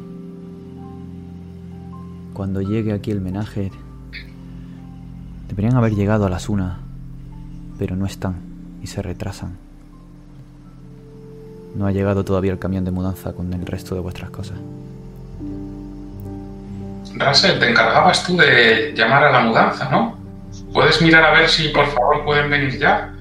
Cuando 2.35 2.61
llegue 2.61 2.92
aquí 2.92 3.11
el 3.11 3.22
menaje, 3.22 3.72
deberían 5.48 5.76
haber 5.76 5.94
llegado 5.94 6.26
a 6.26 6.31
las 6.31 6.50
una, 6.50 6.81
pero 7.79 7.96
no 7.96 8.05
están 8.05 8.37
y 8.83 8.87
se 8.87 9.00
retrasan. 9.00 9.57
No 11.74 11.87
ha 11.87 11.92
llegado 11.92 12.24
todavía 12.24 12.52
el 12.52 12.59
camión 12.59 12.85
de 12.85 12.90
mudanza 12.90 13.33
con 13.33 13.52
el 13.52 13.64
resto 13.64 13.94
de 13.94 14.02
vuestras 14.02 14.31
cosas. 14.31 14.59
Russell, 17.14 17.59
te 17.59 17.70
encargabas 17.70 18.24
tú 18.24 18.37
de 18.37 18.92
llamar 18.94 19.24
a 19.24 19.33
la 19.33 19.40
mudanza, 19.40 19.88
¿no? 19.90 20.26
¿Puedes 20.72 21.00
mirar 21.00 21.24
a 21.24 21.33
ver 21.33 21.48
si 21.48 21.68
por 21.68 21.87
favor 21.87 22.24
pueden 22.24 22.50
venir 22.50 22.79
ya? 22.79 23.14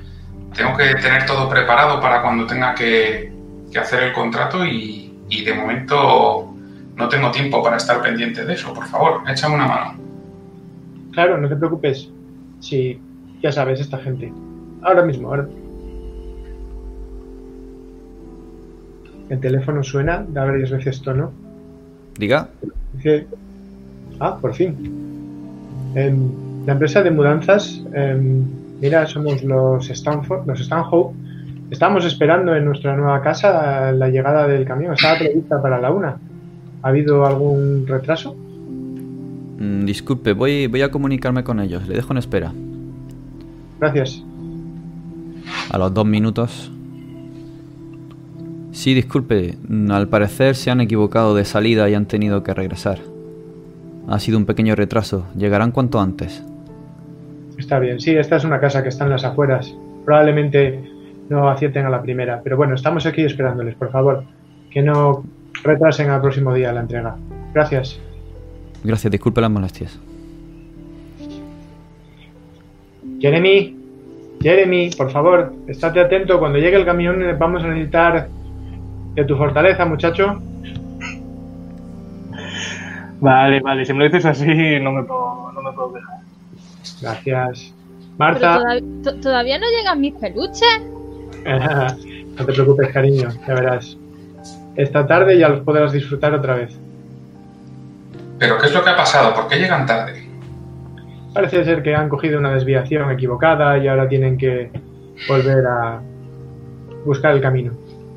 Tengo 0.56 0.76
que 0.78 0.96
tener 0.96 1.26
todo 1.26 1.50
preparado 1.50 2.00
para 2.00 2.22
cuando 2.22 2.46
tenga 2.46 2.74
que, 2.76 3.34
hacer 3.80 4.04
el 4.04 4.14
contrato 4.14 4.66
y, 4.66 5.12
de 5.30 5.54
momento 5.54 6.54
no 6.96 7.10
tengo 7.10 7.30
tiempo 7.32 7.62
para 7.62 7.76
estar 7.76 8.02
pendiente 8.02 8.46
de 8.46 8.54
eso. 8.54 8.74
Por 8.74 8.86
favor, 8.88 9.22
échame 9.30 9.56
una 9.56 9.68
mano. 9.68 10.00
Claro, 11.12 11.38
no 11.38 11.50
te 11.50 11.58
preocupes. 11.58 12.10
Sí, 12.62 13.00
ya 13.42 13.52
sabes, 13.52 13.82
esta 13.82 13.98
gente. 13.98 14.32
Ahora 14.82 15.04
mismo, 15.04 15.28
ahora. 15.28 15.46
El 19.30 19.40
teléfono 19.40 19.84
suena, 19.84 20.26
da 20.30 20.46
varias 20.46 20.72
veces 20.72 21.02
tono. 21.02 21.32
Diga. 22.18 22.50
Dice. 22.94 23.28
Ah, 24.20 24.38
por 24.40 24.54
fin. 24.54 24.76
Em, 25.96 26.45
la 26.66 26.74
empresa 26.74 27.04
de 27.04 27.12
mudanzas, 27.12 27.82
em, 27.94 28.44
mira, 28.82 29.06
somos 29.08 29.44
los 29.44 29.90
Stanford, 29.90 30.48
los 30.48 30.60
Stanhope. 30.60 31.16
Estamos 31.70 32.06
esperando 32.06 32.56
en 32.56 32.66
nuestra 32.66 32.96
nueva 32.96 33.22
casa 33.22 33.92
la 33.92 34.10
llegada 34.10 34.48
del 34.48 34.66
camión. 34.66 34.94
Estaba 34.94 35.18
prevista 35.20 35.62
para 35.62 35.80
la 35.80 35.92
una. 35.92 36.18
¿Ha 36.82 36.88
habido 36.88 37.26
algún 37.26 37.86
retraso? 37.88 38.36
Mm, 39.60 39.86
disculpe, 39.86 40.34
voy, 40.34 40.68
voy 40.68 40.82
a 40.82 40.92
comunicarme 40.92 41.44
con 41.44 41.60
ellos. 41.60 41.88
Le 41.88 41.96
dejo 41.96 42.14
en 42.14 42.18
espera. 42.18 42.52
Gracias. 43.80 44.24
A 45.72 45.78
los 45.78 45.94
dos 45.94 46.06
minutos. 46.06 46.72
Sí, 48.72 48.94
disculpe. 48.94 49.58
mm, 49.68 49.92
Al 49.92 50.08
parecer 50.08 50.56
se 50.56 50.70
han 50.72 50.82
equivocado 50.82 51.36
de 51.36 51.46
salida 51.46 51.90
y 51.90 51.94
han 51.96 52.06
tenido 52.06 52.44
que 52.44 52.54
regresar. 52.54 53.00
Ha 54.08 54.20
sido 54.20 54.38
un 54.38 54.46
pequeño 54.46 54.76
retraso. 54.76 55.26
Llegarán 55.36 55.72
cuanto 55.72 56.00
antes. 56.00 56.44
Está 57.58 57.80
bien. 57.80 58.00
Sí, 58.00 58.16
esta 58.16 58.36
es 58.36 58.44
una 58.44 58.60
casa 58.60 58.84
que 58.84 58.90
está 58.90 59.06
en 59.06 59.12
las 59.12 59.24
afueras. 59.24 59.76
Probablemente 60.04 60.80
no 61.30 61.50
acierten 61.50 61.86
a 61.86 61.90
la 61.90 62.02
primera. 62.02 62.42
Pero 62.44 62.58
bueno, 62.58 62.76
estamos 62.76 63.06
aquí 63.06 63.24
esperándoles, 63.24 63.76
por 63.76 63.92
favor. 63.92 64.24
Que 64.70 64.82
no 64.82 65.24
retrasen 65.64 66.10
al 66.10 66.22
próximo 66.22 66.54
día 66.54 66.72
la 66.74 66.82
entrega. 66.82 67.16
Gracias. 67.54 68.00
Gracias, 68.84 69.12
disculpe 69.12 69.42
las 69.42 69.50
molestias. 69.50 70.00
Jeremy, 73.20 73.76
Jeremy, 74.42 74.92
por 74.98 75.10
favor, 75.12 75.54
estate 75.68 76.00
atento. 76.02 76.38
Cuando 76.38 76.60
llegue 76.60 76.78
el 76.78 76.86
camión 76.86 77.24
vamos 77.40 77.64
a 77.64 77.68
necesitar 77.68 78.28
de 79.16 79.24
tu 79.24 79.36
fortaleza, 79.38 79.86
muchacho. 79.86 80.42
Vale, 83.22 83.62
vale, 83.62 83.86
si 83.86 83.94
me 83.94 84.00
lo 84.00 84.06
dices 84.06 84.26
así 84.26 84.80
no 84.82 84.92
me 84.92 85.04
puedo, 85.04 85.52
no 85.54 85.62
me 85.62 85.72
puedo 85.72 85.94
quejar. 85.94 86.25
Gracias. 87.06 87.74
Marta, 88.18 88.60
todav- 88.60 89.04
to- 89.04 89.16
todavía 89.20 89.58
no 89.60 89.68
llegan 89.70 90.02
mis 90.02 90.14
peluches. 90.16 90.82
no 92.38 92.46
te 92.46 92.54
preocupes, 92.54 92.90
cariño, 92.92 93.30
ya 93.48 93.54
verás. 93.54 93.98
Esta 94.76 95.06
tarde 95.08 95.38
ya 95.38 95.50
los 95.50 95.62
podrás 95.62 95.92
disfrutar 95.94 96.34
otra 96.34 96.56
vez. 96.56 96.76
Pero 98.40 98.58
¿qué 98.58 98.68
es 98.68 98.74
lo 98.74 98.84
que 98.84 98.90
ha 98.90 98.96
pasado? 98.98 99.34
¿Por 99.34 99.48
qué 99.48 99.58
llegan 99.58 99.86
tarde? 99.86 100.28
Parece 101.34 101.64
ser 101.64 101.84
que 101.84 101.96
han 101.96 102.10
cogido 102.10 102.40
una 102.40 102.54
desviación 102.54 103.12
equivocada 103.12 103.78
y 103.78 103.88
ahora 103.88 104.08
tienen 104.08 104.38
que 104.38 104.72
volver 105.28 105.66
a 105.66 106.02
buscar 107.06 107.34
el 107.34 107.42
camino. 107.42 107.72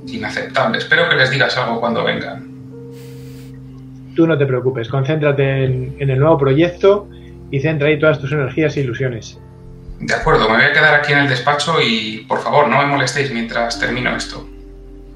Inaceptable. 0.07 0.79
Espero 0.79 1.09
que 1.09 1.17
les 1.17 1.31
digas 1.31 1.57
algo 1.59 1.81
cuando 1.81 2.03
vengan. 2.05 2.49
Tú 4.17 4.27
no 4.27 4.37
te 4.39 4.47
preocupes, 4.47 4.89
concéntrate 4.89 5.65
en, 5.65 5.97
en 5.99 6.11
el 6.11 6.19
nuevo 6.19 6.39
proyecto 6.39 7.09
y 7.51 7.61
centra 7.61 7.89
ahí 7.89 7.99
todas 7.99 8.19
tus 8.19 8.33
energías 8.33 8.77
e 8.77 8.81
ilusiones. 8.81 9.39
De 10.01 10.15
acuerdo, 10.15 10.49
me 10.49 10.57
voy 10.57 10.65
a 10.65 10.73
quedar 10.73 10.95
aquí 10.95 11.13
en 11.13 11.19
el 11.19 11.29
despacho 11.29 11.81
y 11.81 12.25
por 12.29 12.41
favor 12.41 12.69
no 12.69 12.79
me 12.79 12.87
molestéis 12.87 13.33
mientras 13.33 13.81
termino 13.81 14.15
esto. 14.15 14.49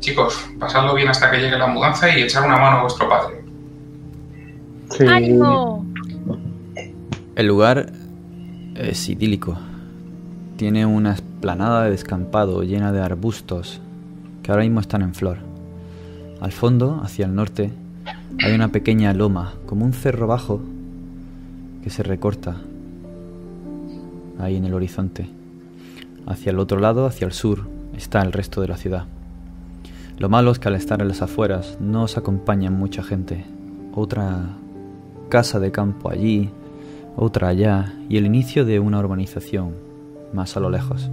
Chicos, 0.00 0.44
pasadlo 0.58 0.94
bien 0.94 1.08
hasta 1.08 1.30
que 1.30 1.38
llegue 1.38 1.56
la 1.56 1.68
mudanza 1.68 2.10
y 2.10 2.22
echar 2.22 2.44
una 2.44 2.56
mano 2.56 2.78
a 2.78 2.82
vuestro 2.82 3.08
padre. 3.08 3.44
Sí. 4.90 5.06
¡Ánimo! 5.06 5.86
El 7.36 7.46
lugar 7.46 7.92
es 8.74 9.08
idílico. 9.08 9.56
Tiene 10.56 10.84
una 10.84 11.14
esplanada 11.14 11.84
de 11.84 11.90
descampado 11.90 12.62
llena 12.62 12.92
de 12.92 13.00
arbustos 13.00 13.80
que 14.42 14.50
ahora 14.50 14.64
mismo 14.64 14.80
están 14.80 15.02
en 15.02 15.14
flor. 15.14 15.38
Al 16.40 16.50
fondo, 16.50 17.00
hacia 17.04 17.26
el 17.26 17.34
norte, 17.36 17.70
hay 18.44 18.52
una 18.52 18.68
pequeña 18.68 19.12
loma, 19.12 19.54
como 19.66 19.84
un 19.84 19.92
cerro 19.92 20.26
bajo, 20.26 20.60
que 21.82 21.90
se 21.90 22.02
recorta 22.02 22.56
ahí 24.38 24.56
en 24.56 24.64
el 24.64 24.74
horizonte. 24.74 25.28
Hacia 26.26 26.50
el 26.50 26.58
otro 26.58 26.78
lado, 26.78 27.06
hacia 27.06 27.26
el 27.26 27.32
sur, 27.32 27.68
está 27.96 28.22
el 28.22 28.32
resto 28.32 28.60
de 28.60 28.68
la 28.68 28.76
ciudad. 28.76 29.06
Lo 30.18 30.28
malo 30.28 30.52
es 30.52 30.58
que 30.58 30.68
al 30.68 30.76
estar 30.76 31.00
en 31.00 31.08
las 31.08 31.22
afueras 31.22 31.78
no 31.80 32.04
os 32.04 32.16
acompaña 32.16 32.70
mucha 32.70 33.02
gente. 33.02 33.44
Otra 33.94 34.56
casa 35.28 35.58
de 35.58 35.72
campo 35.72 36.10
allí, 36.10 36.50
otra 37.16 37.48
allá 37.48 37.92
y 38.08 38.16
el 38.18 38.26
inicio 38.26 38.64
de 38.64 38.78
una 38.78 38.98
urbanización 39.00 39.74
más 40.32 40.56
a 40.56 40.60
lo 40.60 40.70
lejos. 40.70 41.10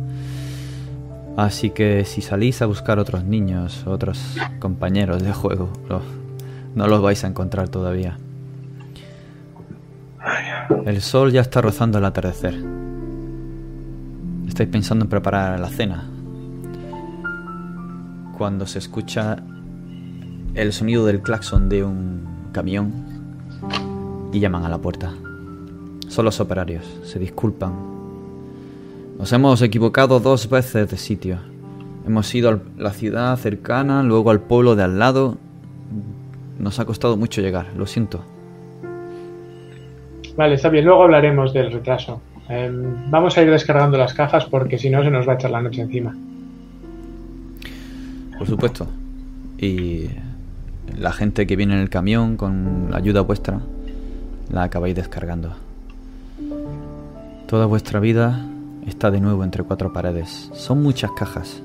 Así 1.38 1.70
que 1.70 2.06
si 2.06 2.22
salís 2.22 2.62
a 2.62 2.66
buscar 2.66 3.00
otros 3.00 3.24
niños, 3.24 3.88
otros 3.88 4.36
compañeros 4.60 5.24
de 5.24 5.34
juego, 5.34 5.70
no 6.76 6.88
los 6.88 7.02
vais 7.02 7.24
a 7.24 7.28
encontrar 7.28 7.70
todavía. 7.70 8.18
El 10.86 11.02
sol 11.02 11.32
ya 11.32 11.42
está 11.42 11.62
rozando 11.62 11.98
el 11.98 12.06
atardecer. 12.06 12.54
Estáis 14.48 14.70
pensando 14.70 15.06
en 15.06 15.10
preparar 15.10 15.60
la 15.60 15.70
cena. 15.70 16.08
Cuando 18.38 18.68
se 18.68 18.78
escucha 18.78 19.38
el 20.54 20.72
sonido 20.72 21.06
del 21.06 21.22
claxon 21.22 21.70
de 21.70 21.84
un 21.84 22.22
camión 22.52 22.94
y 24.32 24.40
llaman 24.40 24.64
a 24.64 24.70
la 24.70 24.78
puerta. 24.78 25.12
Son 26.08 26.26
los 26.26 26.40
operarios, 26.40 26.86
se 27.04 27.18
disculpan. 27.18 27.74
Nos 29.18 29.34
hemos 29.34 29.62
equivocado 29.64 30.20
dos 30.20 30.50
veces 30.50 30.90
de 30.90 30.98
sitio. 30.98 31.40
Hemos 32.06 32.34
ido 32.36 32.50
a 32.52 32.60
la 32.78 32.92
ciudad 32.92 33.36
cercana, 33.38 34.04
luego 34.04 34.30
al 34.30 34.40
pueblo 34.40 34.76
de 34.76 34.84
al 34.84 35.00
lado. 35.00 35.38
Nos 36.60 36.80
ha 36.80 36.86
costado 36.86 37.18
mucho 37.18 37.42
llegar, 37.42 37.74
lo 37.76 37.88
siento. 37.88 38.24
Vale, 40.40 40.56
está 40.56 40.70
bien, 40.70 40.86
luego 40.86 41.04
hablaremos 41.04 41.52
del 41.52 41.70
retraso. 41.70 42.22
Em, 42.48 43.12
vamos 43.12 43.38
a 43.38 43.42
ir 43.42 43.52
descargando 43.52 43.98
las 43.98 44.14
cajas 44.14 44.46
porque 44.46 44.78
si 44.78 44.90
no 44.90 45.04
se 45.04 45.12
nos 45.12 45.28
va 45.28 45.34
a 45.34 45.36
echar 45.36 45.52
la 45.52 45.62
noche 45.62 45.82
encima. 45.82 46.16
Por 48.38 48.48
supuesto. 48.48 48.88
Y 49.58 50.06
la 50.98 51.12
gente 51.12 51.46
que 51.46 51.58
viene 51.58 51.74
en 51.74 51.82
el 51.82 51.90
camión 51.90 52.38
con 52.38 52.88
la 52.90 53.00
ayuda 53.00 53.20
vuestra, 53.20 53.60
la 54.50 54.64
acabáis 54.64 54.96
descargando. 54.96 55.52
Toda 57.46 57.66
vuestra 57.66 58.00
vida 58.00 58.46
está 58.88 59.12
de 59.12 59.20
nuevo 59.20 59.44
entre 59.44 59.64
cuatro 59.64 59.92
paredes. 59.92 60.50
Son 60.54 60.82
muchas 60.82 61.12
cajas. 61.18 61.62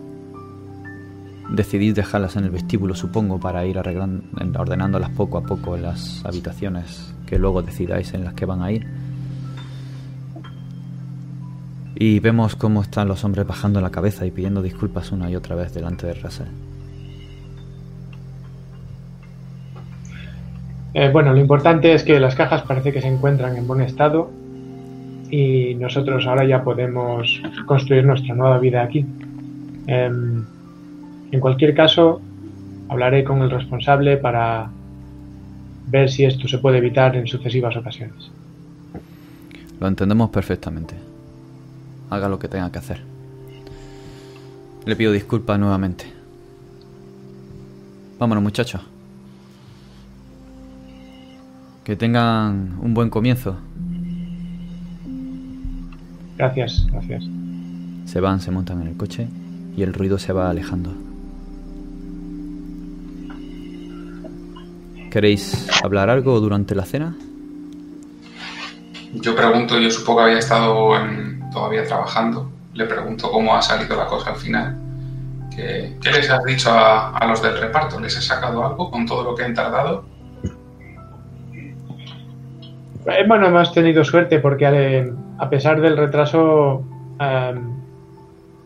Decidís 1.49 1.95
dejarlas 1.95 2.35
en 2.35 2.43
el 2.43 2.51
vestíbulo, 2.51 2.97
supongo, 2.97 3.39
para 3.39 3.65
ir 3.67 3.79
arreglando, 3.79 4.25
ordenándolas 4.59 5.11
poco 5.11 5.39
a 5.39 5.43
poco 5.43 5.77
en 5.77 5.83
las 5.83 6.25
habitaciones 6.25 7.14
que 7.27 7.39
luego 7.39 7.63
decidáis 7.63 8.15
en 8.15 8.25
las 8.25 8.35
que 8.35 8.47
van 8.47 8.63
a 8.63 8.73
ir. 8.73 8.87
Y 11.97 12.19
vemos 12.21 12.57
cómo 12.57 12.83
están 12.83 13.09
los 13.09 13.25
hombres 13.25 13.47
bajando 13.47 13.81
la 13.81 13.91
cabeza 13.91 14.27
y 14.27 14.31
pidiendo 14.31 14.63
disculpas 14.63 15.13
una 15.13 15.31
y 15.31 15.37
otra 15.37 15.55
vez 15.55 15.73
delante 15.73 16.07
de 16.07 16.15
Russell. 16.15 16.49
Eh, 20.95 21.11
bueno, 21.13 21.33
lo 21.33 21.41
importante 21.41 21.93
es 21.93 22.05
que 22.05 22.21
las 22.21 22.37
cajas 22.37 22.63
parece 22.63 22.93
que 22.93 23.01
se 23.01 23.09
encuentran 23.09 23.57
en 23.57 23.67
buen 23.67 23.81
estado 23.81 24.31
y 25.29 25.75
nosotros 25.75 26.25
ahora 26.27 26.45
ya 26.45 26.63
podemos 26.63 27.43
construir 27.67 28.05
nuestra 28.05 28.35
nueva 28.35 28.59
vida 28.59 28.83
aquí. 28.83 29.05
Em, 29.89 30.45
en 31.33 31.41
cualquier 31.41 31.75
caso, 31.75 32.21
hablaré 32.89 33.25
con 33.25 33.43
el 33.43 33.51
responsable 33.51 34.17
para 34.17 34.71
ver 35.87 36.11
si 36.11 36.25
esto 36.25 36.49
se 36.49 36.59
puede 36.59 36.79
evitar 36.79 37.17
en 37.17 37.27
sucesivas 37.27 37.77
ocasiones. 37.77 38.31
Lo 39.81 39.89
entendemos 39.89 40.31
perfectamente. 40.31 40.95
Haga 42.11 42.29
lo 42.29 42.39
que 42.39 42.49
tenga 42.49 42.71
que 42.71 42.79
hacer. 42.79 43.03
Le 44.87 44.97
pido 44.97 45.13
disculpas 45.13 45.59
nuevamente. 45.59 46.07
Vámonos, 48.19 48.43
muchachos. 48.43 48.81
Que 51.85 51.97
tengan 51.97 52.79
un 52.81 52.95
buen 52.95 53.11
comienzo. 53.11 53.57
Gracias, 56.37 56.87
gracias. 56.91 57.25
Se 58.07 58.21
van, 58.21 58.41
se 58.41 58.51
montan 58.51 58.83
en 58.83 58.89
el 58.89 58.97
coche 58.97 59.29
y 59.77 59.83
el 59.83 59.93
ruido 59.93 60.19
se 60.19 60.33
va 60.33 60.51
alejando. 60.51 60.95
¿Queréis 65.15 65.69
hablar 65.85 66.11
algo 66.11 66.41
durante 66.41 66.75
la 66.75 66.85
cena? 66.85 67.15
Yo 69.13 69.37
pregunto, 69.37 69.79
yo 69.79 69.89
supongo 69.89 70.19
que 70.19 70.25
había 70.25 70.39
estado 70.41 70.97
en- 70.99 71.39
todavía 71.53 71.85
trabajando. 71.85 72.51
Le 72.73 72.85
pregunto 72.87 73.31
cómo 73.31 73.55
ha 73.55 73.63
salido 73.63 73.97
la 73.97 74.07
cosa 74.07 74.31
al 74.31 74.37
final. 74.37 74.77
¿Qué, 75.55 75.95
qué 76.03 76.11
les 76.11 76.29
has 76.29 76.43
dicho 76.43 76.69
a, 76.73 77.17
a 77.17 77.29
los 77.29 77.41
del 77.41 77.57
reparto? 77.61 78.01
¿Les 78.01 78.19
has 78.19 78.25
sacado 78.25 78.67
algo 78.67 78.91
con 78.91 79.07
todo 79.07 79.23
lo 79.23 79.37
que 79.37 79.45
han 79.45 79.55
tardado? 79.55 80.05
Eh, 83.07 83.25
Bueno, 83.29 83.47
hemos 83.47 83.73
tenido 83.73 84.03
suerte 84.03 84.41
porque 84.41 84.65
eh, 84.67 85.13
a 85.39 85.49
pesar 85.49 85.81
del 85.81 85.97
retraso, 85.97 86.83
em, 87.21 87.71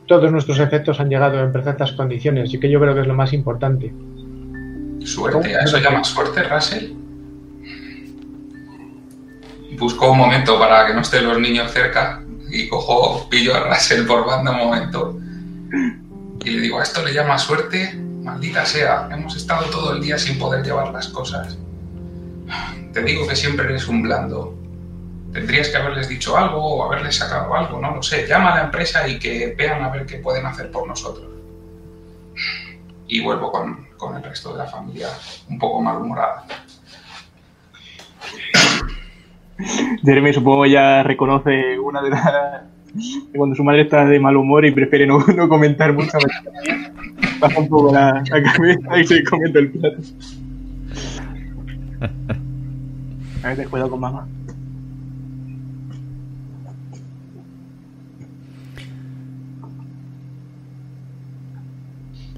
todos 0.06 0.32
nuestros 0.32 0.58
efectos 0.60 0.98
han 0.98 1.10
llegado 1.10 1.40
en 1.40 1.52
perfectas 1.52 1.92
condiciones 1.92 2.54
y 2.54 2.58
que 2.58 2.70
yo 2.70 2.80
creo 2.80 2.94
que 2.94 3.02
es 3.02 3.06
lo 3.06 3.12
más 3.12 3.34
importante. 3.34 3.92
Suerte, 5.08 5.56
¿a 5.56 5.60
eso 5.60 5.78
llamas 5.78 6.08
suerte, 6.08 6.42
Russell? 6.42 6.92
busco 9.78 10.10
un 10.10 10.18
momento 10.18 10.58
para 10.58 10.86
que 10.86 10.94
no 10.94 11.00
estén 11.00 11.24
los 11.24 11.38
niños 11.38 11.70
cerca 11.72 12.22
y 12.50 12.68
cojo, 12.68 13.28
pillo 13.30 13.54
a 13.54 13.60
Russell 13.60 14.06
por 14.06 14.26
banda 14.26 14.50
un 14.50 14.58
momento 14.58 15.18
y 16.44 16.50
le 16.50 16.60
digo, 16.60 16.80
¿a 16.80 16.82
esto 16.82 17.04
le 17.04 17.12
llama 17.12 17.38
suerte? 17.38 17.94
Maldita 17.94 18.64
sea, 18.64 19.08
hemos 19.12 19.36
estado 19.36 19.66
todo 19.66 19.92
el 19.92 20.02
día 20.02 20.18
sin 20.18 20.38
poder 20.38 20.64
llevar 20.64 20.92
las 20.92 21.08
cosas. 21.08 21.58
Te 22.92 23.02
digo 23.02 23.26
que 23.26 23.36
siempre 23.36 23.66
eres 23.66 23.86
un 23.88 24.02
blando. 24.02 24.54
Tendrías 25.32 25.68
que 25.68 25.76
haberles 25.76 26.08
dicho 26.08 26.36
algo 26.36 26.58
o 26.58 26.84
haberles 26.84 27.16
sacado 27.16 27.54
algo, 27.54 27.80
no 27.80 27.94
lo 27.94 28.02
sé. 28.02 28.26
Llama 28.26 28.52
a 28.52 28.56
la 28.56 28.64
empresa 28.64 29.06
y 29.06 29.18
que 29.18 29.54
vean 29.56 29.82
a 29.82 29.90
ver 29.90 30.06
qué 30.06 30.18
pueden 30.18 30.46
hacer 30.46 30.70
por 30.70 30.86
nosotros. 30.86 31.26
Y 33.08 33.20
vuelvo 33.22 33.50
con, 33.50 33.86
con 33.96 34.16
el 34.16 34.22
resto 34.22 34.52
de 34.52 34.58
la 34.58 34.66
familia 34.66 35.08
un 35.48 35.58
poco 35.58 35.80
malhumorada. 35.80 36.46
Jeremy 40.04 40.32
supongo 40.32 40.66
ya 40.66 41.02
reconoce 41.02 41.78
una 41.78 42.02
de 42.02 42.10
las... 42.10 42.62
Cuando 43.36 43.54
su 43.54 43.64
madre 43.64 43.82
está 43.82 44.04
de 44.04 44.18
mal 44.18 44.36
humor 44.36 44.64
y 44.64 44.70
prefiere 44.70 45.06
no, 45.06 45.18
no 45.36 45.48
comentar 45.48 45.92
mucho. 45.92 46.18
Baja 47.40 47.60
un 47.60 47.68
poco 47.68 47.92
la, 47.92 48.22
cabeza 48.30 48.98
y 48.98 49.06
se 49.06 49.24
comenta 49.24 49.58
el 49.58 49.70
plato. 49.70 49.98
A 53.42 53.54
ver, 53.54 53.68
cuidado 53.68 53.90
con 53.90 54.00
mamá. 54.00 54.26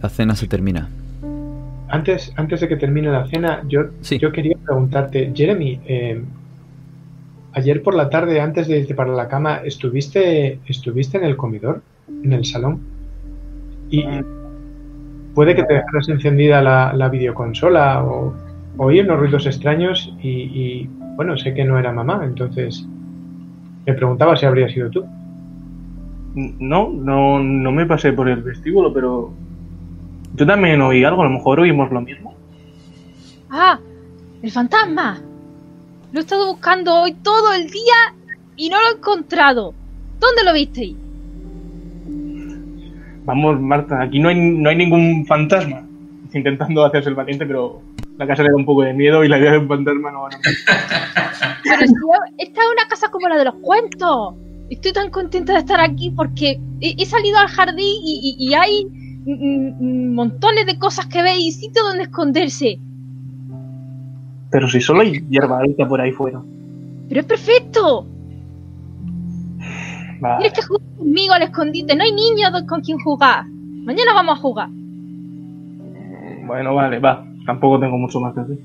La 0.02 0.08
cena 0.08 0.34
se 0.34 0.46
termina. 0.46 0.88
Antes, 1.88 2.32
antes 2.36 2.60
de 2.60 2.68
que 2.68 2.76
termine 2.76 3.08
la 3.10 3.26
cena, 3.26 3.62
yo, 3.68 3.82
Sí. 4.00 4.18
yo 4.18 4.30
quería 4.32 4.56
preguntarte, 4.64 5.32
Jeremy, 5.34 5.80
eh, 5.86 6.22
ayer 7.52 7.82
por 7.82 7.94
la 7.94 8.08
tarde, 8.08 8.40
antes 8.40 8.68
de 8.68 8.78
irte 8.78 8.94
para 8.94 9.12
la 9.12 9.28
cama, 9.28 9.56
¿estuviste, 9.64 10.60
¿estuviste 10.66 11.18
en 11.18 11.24
el 11.24 11.36
comedor? 11.36 11.82
¿En 12.22 12.32
el 12.32 12.44
salón? 12.44 12.80
Y 13.90 14.04
puede 15.34 15.54
que 15.56 15.64
te 15.64 15.74
dejaras 15.74 16.08
encendida 16.08 16.62
la, 16.62 16.92
la 16.94 17.08
videoconsola 17.08 18.04
o 18.04 18.34
oí 18.76 19.00
unos 19.00 19.18
ruidos 19.18 19.46
extraños 19.46 20.14
y, 20.22 20.28
y, 20.28 20.90
bueno, 21.16 21.36
sé 21.36 21.54
que 21.54 21.64
no 21.64 21.76
era 21.78 21.92
mamá, 21.92 22.22
entonces 22.24 22.86
me 23.84 23.94
preguntaba 23.94 24.36
si 24.36 24.46
habría 24.46 24.68
sido 24.68 24.90
tú. 24.90 25.04
No, 26.34 26.88
no, 26.90 27.40
no 27.40 27.72
me 27.72 27.84
pasé 27.86 28.12
por 28.12 28.28
el 28.28 28.42
vestíbulo, 28.42 28.92
pero 28.94 29.32
yo 30.34 30.46
también 30.46 30.80
oí 30.82 31.04
algo, 31.04 31.22
a 31.22 31.26
lo 31.26 31.30
mejor 31.32 31.60
oímos 31.60 31.90
lo 31.90 32.00
mismo. 32.00 32.34
¡Ah! 33.50 33.78
¡El 34.42 34.50
fantasma! 34.50 35.20
Lo 36.12 36.18
he 36.20 36.22
estado 36.22 36.46
buscando 36.52 37.02
hoy 37.02 37.12
todo 37.22 37.52
el 37.52 37.68
día 37.70 38.14
y 38.56 38.68
no 38.70 38.80
lo 38.80 38.88
he 38.88 38.92
encontrado. 38.98 39.74
¿Dónde 40.18 40.44
lo 40.44 40.52
visteis? 40.52 40.96
Vamos, 43.24 43.60
Marta, 43.60 44.02
aquí 44.02 44.18
no 44.18 44.28
hay, 44.28 44.36
no 44.40 44.68
hay 44.70 44.76
ningún 44.76 45.26
fantasma. 45.26 45.86
Intentando 46.32 46.84
hacerse 46.84 47.08
el 47.08 47.14
valiente, 47.14 47.44
pero 47.46 47.82
la 48.16 48.26
casa 48.26 48.42
le 48.42 48.50
da 48.50 48.56
un 48.56 48.64
poco 48.64 48.82
de 48.82 48.92
miedo 48.92 49.24
y 49.24 49.28
la 49.28 49.38
idea 49.38 49.52
de 49.52 49.58
un 49.58 49.68
fantasma 49.68 50.10
no... 50.10 50.28
no. 50.28 50.28
Pero 51.62 51.86
si 51.86 51.92
yo- 51.92 52.34
esta 52.38 52.60
es 52.62 52.66
una 52.72 52.88
casa 52.88 53.10
como 53.10 53.28
la 53.28 53.36
de 53.36 53.44
los 53.44 53.54
cuentos. 53.56 54.34
Estoy 54.70 54.92
tan 54.92 55.10
contenta 55.10 55.52
de 55.52 55.58
estar 55.60 55.80
aquí 55.80 56.10
porque 56.10 56.58
he, 56.80 56.94
he 56.98 57.06
salido 57.06 57.38
al 57.38 57.48
jardín 57.48 57.84
y, 58.04 58.36
y- 58.38 58.48
y 58.48 58.54
hay 58.54 58.86
montones 59.26 60.66
de 60.66 60.78
cosas 60.78 61.06
que 61.06 61.22
ver 61.22 61.38
y 61.38 61.52
sitios 61.52 61.85
donde 61.85 62.04
esconderse. 62.04 62.78
Pero 64.50 64.68
si 64.68 64.80
solo 64.80 65.02
hay 65.02 65.20
hierba 65.28 65.61
alta 65.61 65.87
por 65.87 66.00
ahí 66.00 66.12
fuera. 66.12 66.40
Pero 67.09 67.20
es 67.20 67.26
perfecto. 67.26 68.06
Va. 70.22 70.38
Tienes 70.38 70.52
que 70.52 70.62
jugar 70.62 70.83
conmigo 70.98 71.35
al 71.35 71.42
escondite. 71.42 71.94
No 71.94 72.02
hay 72.02 72.12
niños 72.12 72.50
con 72.68 72.80
quien 72.80 72.98
jugar. 72.98 73.44
Mañana 73.46 74.12
vamos 74.12 74.38
a 74.38 74.42
jugar. 74.42 74.68
Bueno, 76.46 76.74
vale, 76.74 76.98
va. 76.98 77.24
Tampoco 77.46 77.80
tengo 77.80 77.96
mucho 77.96 78.20
más 78.20 78.35
que 78.35 78.40
decir. 78.40 78.64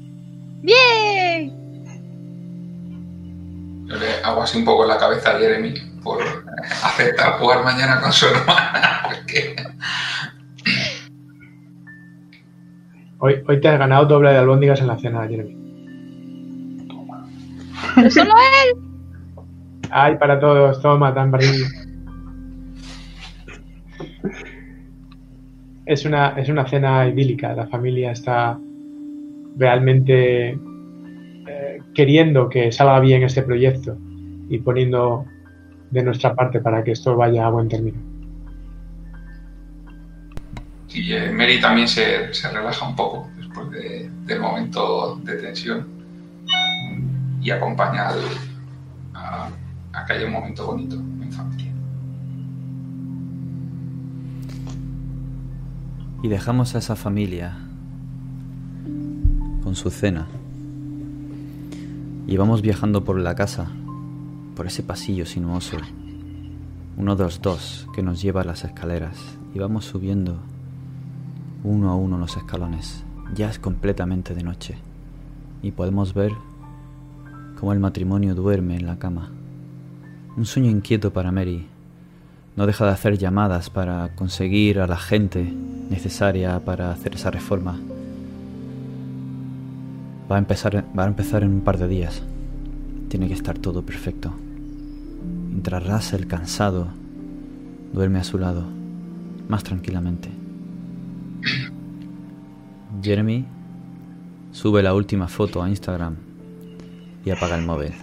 ¡Bien! 0.61 1.65
Yo 3.87 3.95
le 3.95 4.23
hago 4.23 4.41
así 4.41 4.57
un 4.57 4.65
poco 4.65 4.85
la 4.85 4.97
cabeza 4.97 5.31
a 5.31 5.39
Jeremy 5.39 5.73
por 6.03 6.19
aceptar 6.83 7.39
jugar 7.39 7.63
mañana 7.63 8.01
con 8.01 8.11
su 8.11 8.25
hermana. 8.25 9.03
porque 9.09 9.55
Hoy, 13.25 13.41
hoy 13.47 13.59
te 13.59 13.67
has 13.67 13.79
ganado 13.79 14.05
doble 14.05 14.29
de 14.29 14.37
albóndigas 14.37 14.81
en 14.81 14.85
la 14.85 14.99
cena, 14.99 15.27
Jeremy. 15.27 15.57
Pero 17.95 18.11
solo 18.11 18.29
él. 18.29 18.77
Ay, 19.89 20.15
para 20.19 20.39
todos, 20.39 20.79
toma, 20.79 21.11
tan 21.11 21.31
barril. 21.31 21.65
Es 25.87 26.05
una, 26.05 26.37
es 26.37 26.49
una 26.49 26.67
cena 26.67 27.07
idílica. 27.07 27.55
La 27.55 27.65
familia 27.65 28.11
está 28.11 28.59
realmente 29.57 30.49
eh, 31.47 31.79
queriendo 31.95 32.47
que 32.47 32.71
salga 32.71 32.99
bien 32.99 33.23
este 33.23 33.41
proyecto 33.41 33.97
y 34.49 34.59
poniendo 34.59 35.25
de 35.89 36.03
nuestra 36.03 36.35
parte 36.35 36.59
para 36.59 36.83
que 36.83 36.91
esto 36.91 37.15
vaya 37.15 37.47
a 37.47 37.49
buen 37.49 37.69
término. 37.69 38.14
Y 40.95 41.11
eh, 41.11 41.29
Mary 41.31 41.59
también 41.59 41.87
se, 41.89 42.33
se 42.33 42.49
relaja 42.49 42.87
un 42.87 42.95
poco 42.95 43.29
después 43.37 43.69
de- 43.71 44.09
del 44.25 44.39
momento 44.39 45.19
de 45.23 45.35
tensión 45.35 45.85
y 47.41 47.51
acompaña 47.51 48.09
a, 49.13 49.49
a 49.93 50.05
que 50.05 50.13
haya 50.13 50.25
un 50.25 50.31
momento 50.31 50.65
bonito 50.65 50.95
en 50.95 51.31
familia. 51.33 51.71
Y 56.23 56.27
dejamos 56.27 56.73
a 56.75 56.79
esa 56.79 56.95
familia 56.95 57.57
con 59.63 59.75
su 59.75 59.89
cena. 59.91 60.27
Y 62.27 62.37
vamos 62.37 62.61
viajando 62.61 63.03
por 63.03 63.19
la 63.19 63.35
casa, 63.35 63.67
por 64.55 64.65
ese 64.65 64.81
pasillo 64.81 65.25
sinuoso, 65.25 65.77
uno 66.97 67.15
de 67.15 67.23
los 67.25 67.41
dos 67.41 67.85
que 67.93 68.01
nos 68.01 68.21
lleva 68.21 68.41
a 68.41 68.45
las 68.45 68.63
escaleras. 68.63 69.17
Y 69.53 69.59
vamos 69.59 69.85
subiendo 69.85 70.39
uno 71.65 71.89
a 71.89 71.95
uno 71.95 72.17
los 72.17 72.37
escalones. 72.37 73.03
Ya 73.33 73.49
es 73.49 73.59
completamente 73.59 74.35
de 74.35 74.43
noche. 74.43 74.77
Y 75.61 75.71
podemos 75.71 76.13
ver 76.13 76.31
cómo 77.59 77.73
el 77.73 77.79
matrimonio 77.79 78.35
duerme 78.35 78.75
en 78.75 78.85
la 78.85 78.99
cama. 78.99 79.31
Un 80.37 80.45
sueño 80.45 80.69
inquieto 80.69 81.11
para 81.11 81.31
Mary. 81.31 81.67
No 82.55 82.67
deja 82.67 82.85
de 82.85 82.91
hacer 82.91 83.17
llamadas 83.17 83.69
para 83.69 84.15
conseguir 84.15 84.79
a 84.79 84.87
la 84.87 84.97
gente 84.97 85.43
necesaria 85.89 86.59
para 86.63 86.91
hacer 86.91 87.15
esa 87.15 87.31
reforma. 87.31 87.79
Va 90.31 90.35
a 90.35 90.39
empezar, 90.39 90.85
va 90.97 91.03
a 91.03 91.07
empezar 91.07 91.43
en 91.43 91.49
un 91.49 91.61
par 91.61 91.77
de 91.77 91.87
días. 91.87 92.21
Tiene 93.09 93.27
que 93.27 93.33
estar 93.33 93.57
todo 93.57 93.81
perfecto. 93.83 94.31
Mientras 95.49 95.87
Russell, 95.87 96.27
cansado, 96.27 96.87
duerme 97.93 98.19
a 98.19 98.23
su 98.23 98.37
lado, 98.37 98.63
más 99.47 99.63
tranquilamente. 99.63 100.44
Jeremy 103.01 103.45
sube 104.51 104.81
la 104.81 104.93
última 104.93 105.27
foto 105.27 105.61
a 105.61 105.69
Instagram 105.69 106.15
y 107.23 107.29
apaga 107.29 107.55
el 107.57 107.65
móvil. 107.65 107.93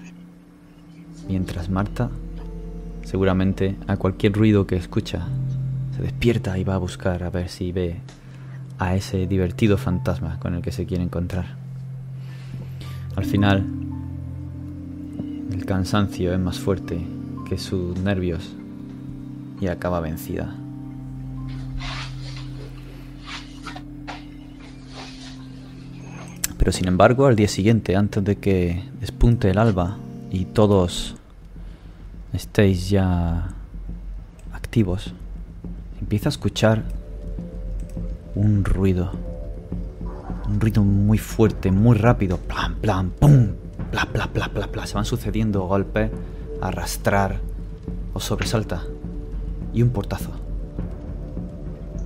Mientras 1.28 1.68
Marta, 1.68 2.10
seguramente 3.04 3.76
a 3.86 3.96
cualquier 3.96 4.32
ruido 4.32 4.66
que 4.66 4.76
escucha, 4.76 5.26
se 5.96 6.02
despierta 6.02 6.58
y 6.58 6.64
va 6.64 6.74
a 6.74 6.78
buscar 6.78 7.22
a 7.22 7.30
ver 7.30 7.48
si 7.48 7.72
ve 7.72 8.00
a 8.78 8.94
ese 8.94 9.26
divertido 9.26 9.78
fantasma 9.78 10.38
con 10.40 10.54
el 10.54 10.62
que 10.62 10.72
se 10.72 10.86
quiere 10.86 11.04
encontrar. 11.04 11.56
Al 13.16 13.24
final, 13.24 13.64
el 15.52 15.64
cansancio 15.66 16.32
es 16.32 16.38
más 16.38 16.58
fuerte 16.58 17.04
que 17.48 17.58
sus 17.58 17.98
nervios 17.98 18.52
y 19.60 19.66
acaba 19.66 20.00
vencida. 20.00 20.61
Pero 26.62 26.70
sin 26.70 26.86
embargo, 26.86 27.26
al 27.26 27.34
día 27.34 27.48
siguiente, 27.48 27.96
antes 27.96 28.22
de 28.22 28.36
que 28.36 28.84
despunte 29.00 29.50
el 29.50 29.58
alba 29.58 29.96
y 30.30 30.44
todos 30.44 31.16
estéis 32.32 32.88
ya 32.88 33.48
activos, 34.52 35.12
empieza 36.00 36.28
a 36.28 36.30
escuchar 36.30 36.84
un 38.36 38.64
ruido. 38.64 39.10
Un 40.48 40.60
ruido 40.60 40.84
muy 40.84 41.18
fuerte, 41.18 41.72
muy 41.72 41.96
rápido. 41.96 42.36
Plan, 42.36 42.76
plan, 42.76 43.10
pum. 43.10 43.48
Bla, 43.90 44.04
bla, 44.12 44.30
bla, 44.32 44.46
bla, 44.46 44.68
bla. 44.68 44.86
Se 44.86 44.94
van 44.94 45.04
sucediendo 45.04 45.62
golpes, 45.62 46.12
arrastrar. 46.60 47.40
Os 48.14 48.22
sobresalta. 48.22 48.84
Y 49.74 49.82
un 49.82 49.90
portazo. 49.90 50.30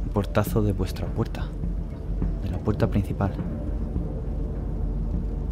Un 0.06 0.12
portazo 0.14 0.62
de 0.62 0.72
vuestra 0.72 1.04
puerta. 1.08 1.46
De 2.42 2.50
la 2.50 2.56
puerta 2.56 2.88
principal. 2.88 3.32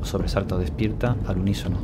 Sobresalta, 0.04 0.56
despierta 0.56 1.16
al 1.26 1.38
unísono. 1.38 1.78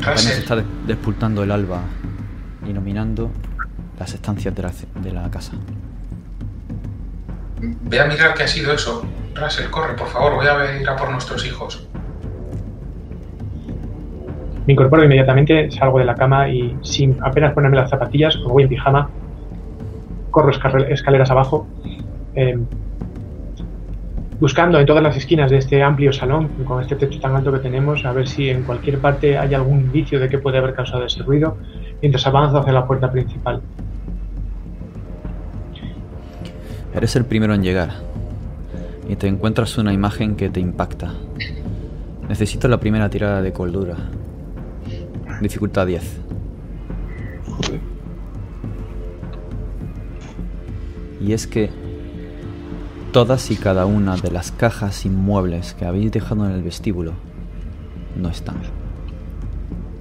Apenas 0.00 0.38
está 0.38 0.62
despultando 0.86 1.42
el 1.42 1.50
alba, 1.50 1.80
iluminando 2.66 3.30
las 3.98 4.14
estancias 4.14 4.54
de 4.54 4.62
la, 4.62 4.72
de 5.02 5.12
la 5.12 5.30
casa. 5.30 5.52
Ve 7.60 8.00
a 8.00 8.06
mirar 8.06 8.34
qué 8.34 8.44
ha 8.44 8.48
sido 8.48 8.72
eso. 8.72 9.04
Russell, 9.34 9.70
corre, 9.70 9.94
por 9.94 10.08
favor, 10.08 10.34
voy 10.34 10.46
a 10.46 10.80
ir 10.80 10.88
a 10.88 10.96
por 10.96 11.10
nuestros 11.10 11.44
hijos. 11.44 11.88
Me 14.66 14.74
incorporo 14.74 15.02
inmediatamente, 15.02 15.70
salgo 15.70 15.98
de 15.98 16.04
la 16.04 16.14
cama 16.14 16.48
y 16.48 16.76
sin 16.82 17.16
apenas 17.22 17.54
ponerme 17.54 17.76
las 17.76 17.90
zapatillas, 17.90 18.36
como 18.36 18.50
voy 18.50 18.64
en 18.64 18.68
pijama, 18.68 19.08
corro 20.30 20.50
escaleras 20.50 21.30
abajo, 21.30 21.66
em, 22.34 22.66
buscando 24.40 24.78
en 24.78 24.86
todas 24.86 25.02
las 25.02 25.16
esquinas 25.16 25.50
de 25.50 25.58
este 25.58 25.82
amplio 25.82 26.12
salón, 26.12 26.48
con 26.64 26.80
este 26.80 26.96
techo 26.96 27.18
tan 27.20 27.34
alto 27.34 27.52
que 27.52 27.58
tenemos, 27.58 28.04
a 28.04 28.12
ver 28.12 28.28
si 28.28 28.50
en 28.50 28.62
cualquier 28.62 28.98
parte 28.98 29.36
hay 29.36 29.54
algún 29.54 29.80
indicio 29.80 30.20
de 30.20 30.28
qué 30.28 30.38
puede 30.38 30.58
haber 30.58 30.74
causado 30.74 31.04
ese 31.04 31.22
ruido, 31.22 31.56
mientras 32.00 32.26
avanzo 32.26 32.58
hacia 32.58 32.72
la 32.72 32.86
puerta 32.86 33.10
principal. 33.10 33.60
Eres 36.94 37.16
el 37.16 37.24
primero 37.24 37.54
en 37.54 37.62
llegar 37.62 37.90
y 39.08 39.16
te 39.16 39.26
encuentras 39.26 39.76
una 39.78 39.92
imagen 39.92 40.36
que 40.36 40.48
te 40.50 40.60
impacta. 40.60 41.14
Necesito 42.28 42.68
la 42.68 42.78
primera 42.78 43.08
tirada 43.08 43.42
de 43.42 43.52
cordura. 43.52 43.96
Dificultad 45.40 45.86
10. 45.86 46.20
Y 51.20 51.32
es 51.32 51.46
que 51.46 51.70
todas 53.12 53.50
y 53.50 53.56
cada 53.56 53.86
una 53.86 54.16
de 54.16 54.30
las 54.30 54.52
cajas 54.52 55.06
inmuebles 55.06 55.74
que 55.74 55.86
habéis 55.86 56.12
dejado 56.12 56.46
en 56.46 56.52
el 56.52 56.62
vestíbulo 56.62 57.12
no 58.16 58.28
están. 58.28 58.56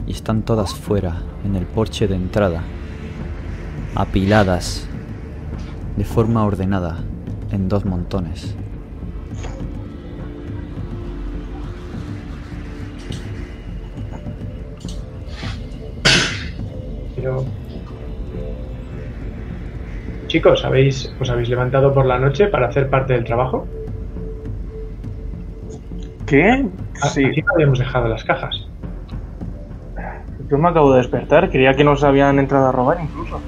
Y 0.05 0.11
están 0.11 0.43
todas 0.43 0.73
fuera, 0.73 1.21
en 1.45 1.55
el 1.55 1.65
porche 1.65 2.07
de 2.07 2.15
entrada, 2.15 2.63
apiladas 3.95 4.87
de 5.95 6.05
forma 6.05 6.45
ordenada 6.45 6.99
en 7.51 7.69
dos 7.69 7.85
montones. 7.85 8.55
Pero... 17.15 17.45
Chicos, 20.28 20.65
¿habéis, 20.65 21.13
¿os 21.19 21.30
habéis 21.30 21.49
levantado 21.49 21.93
por 21.93 22.05
la 22.05 22.19
noche 22.19 22.47
para 22.47 22.67
hacer 22.67 22.89
parte 22.89 23.13
del 23.13 23.23
trabajo? 23.23 23.65
¿Qué? 26.25 26.65
Sí. 27.13 27.23
Aquí 27.23 27.41
no 27.41 27.53
habíamos 27.53 27.80
dejado 27.80 28.09
las 28.09 28.23
cajas. 28.25 28.67
Yo 30.49 30.57
me 30.57 30.69
acabo 30.69 30.91
de 30.91 30.99
despertar, 30.99 31.49
creía 31.49 31.73
que 31.73 31.84
nos 31.84 32.03
habían 32.03 32.39
entrado 32.39 32.67
a 32.67 32.71
robar 32.71 32.97
incluso. 33.01 33.39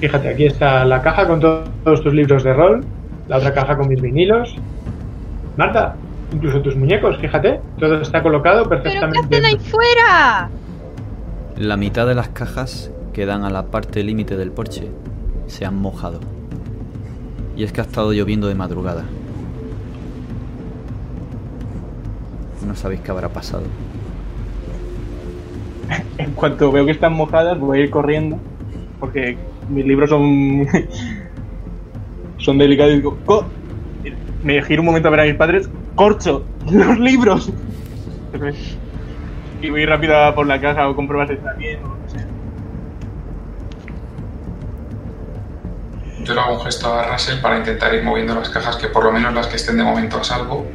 Fíjate, 0.00 0.28
aquí 0.28 0.46
está 0.46 0.84
la 0.84 1.00
caja 1.00 1.26
con 1.26 1.40
todos 1.40 2.02
tus 2.02 2.12
libros 2.12 2.44
de 2.44 2.52
rol, 2.52 2.84
la 3.28 3.38
otra 3.38 3.54
caja 3.54 3.76
con 3.76 3.88
mis 3.88 4.00
vinilos. 4.00 4.56
Marta, 5.56 5.96
incluso 6.32 6.60
tus 6.60 6.76
muñecos, 6.76 7.16
fíjate, 7.18 7.60
todo 7.78 8.00
está 8.00 8.22
colocado 8.22 8.68
perfectamente. 8.68 9.20
¿Pero 9.28 9.28
qué 9.28 9.36
hacen 9.36 9.44
ahí 9.46 9.70
fuera? 9.70 10.50
La 11.56 11.76
mitad 11.78 12.06
de 12.06 12.14
las 12.14 12.28
cajas 12.28 12.90
que 13.14 13.24
dan 13.24 13.44
a 13.44 13.50
la 13.50 13.66
parte 13.66 14.02
límite 14.02 14.36
del 14.36 14.50
porche 14.50 14.90
se 15.54 15.64
han 15.64 15.76
mojado. 15.76 16.18
Y 17.56 17.62
es 17.62 17.72
que 17.72 17.80
ha 17.80 17.84
estado 17.84 18.12
lloviendo 18.12 18.48
de 18.48 18.56
madrugada. 18.56 19.04
No 22.66 22.74
sabéis 22.74 23.00
qué 23.02 23.10
habrá 23.12 23.28
pasado. 23.28 23.64
En 26.18 26.30
cuanto 26.32 26.72
veo 26.72 26.86
que 26.86 26.92
están 26.92 27.12
mojadas, 27.12 27.58
voy 27.58 27.78
a 27.78 27.82
ir 27.82 27.90
corriendo. 27.90 28.38
Porque 28.98 29.36
mis 29.68 29.84
libros 29.84 30.10
son. 30.10 30.66
son 32.38 32.58
delicados 32.58 32.94
y 32.94 32.96
digo. 32.96 33.16
Me 34.42 34.62
giro 34.62 34.82
un 34.82 34.86
momento 34.86 35.08
a 35.08 35.10
ver 35.10 35.20
a 35.20 35.24
mis 35.24 35.34
padres. 35.34 35.68
¡Corcho! 35.94 36.44
¡Los 36.70 36.98
libros! 36.98 37.52
y 39.62 39.70
voy 39.70 39.86
rápido 39.86 40.14
por 40.34 40.46
la 40.46 40.60
casa 40.60 40.88
o 40.88 40.96
comprobar 40.96 41.28
si 41.28 41.34
está 41.34 41.52
bien 41.54 41.78
o 41.84 41.88
lo 41.88 42.02
que 42.02 42.10
sea. 42.10 42.26
Yo 46.24 46.34
le 46.34 46.40
hago 46.40 46.54
un 46.54 46.60
gesto 46.60 46.92
a 46.92 47.06
Russell 47.12 47.38
para 47.40 47.58
intentar 47.58 47.94
ir 47.94 48.02
moviendo 48.02 48.34
las 48.34 48.48
cajas, 48.48 48.76
que 48.76 48.88
por 48.88 49.04
lo 49.04 49.12
menos 49.12 49.34
las 49.34 49.46
que 49.46 49.56
estén 49.56 49.76
de 49.76 49.84
momento 49.84 50.18
a 50.18 50.24
salvo. 50.24 50.66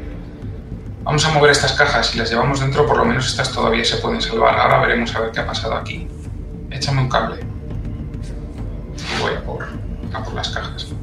Vamos 1.04 1.26
a 1.26 1.34
mover 1.34 1.50
estas 1.50 1.74
cajas, 1.74 2.08
si 2.08 2.20
las 2.20 2.30
llevamos 2.30 2.60
dentro, 2.60 2.86
por 2.86 2.98
lo 2.98 3.06
menos 3.06 3.26
estas 3.26 3.52
todavía 3.52 3.84
se 3.84 3.98
pueden 3.98 4.22
salvar. 4.22 4.60
Ahora 4.60 4.80
veremos 4.82 5.16
a 5.16 5.22
ver 5.22 5.32
qué 5.32 5.40
ha 5.40 5.48
pasado 5.48 5.74
aquí. 5.74 6.08
Échame 6.70 7.02
un 7.02 7.10
cable. 7.10 7.40
Y 8.96 9.22
voy 9.22 9.34
a 9.34 9.42
por, 9.44 9.66
a 10.14 10.24
por 10.24 10.34
las 10.36 10.50
cajas. 10.50 10.94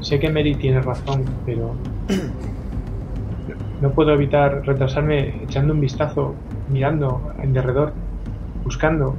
Sé 0.00 0.18
que 0.18 0.30
Mary 0.30 0.54
tiene 0.54 0.80
razón, 0.80 1.26
pero 1.44 1.76
no 3.82 3.90
puedo 3.90 4.14
evitar 4.14 4.62
retrasarme 4.64 5.42
echando 5.44 5.74
un 5.74 5.80
vistazo, 5.80 6.34
mirando 6.70 7.34
en 7.42 7.52
derredor, 7.52 7.92
buscando 8.64 9.14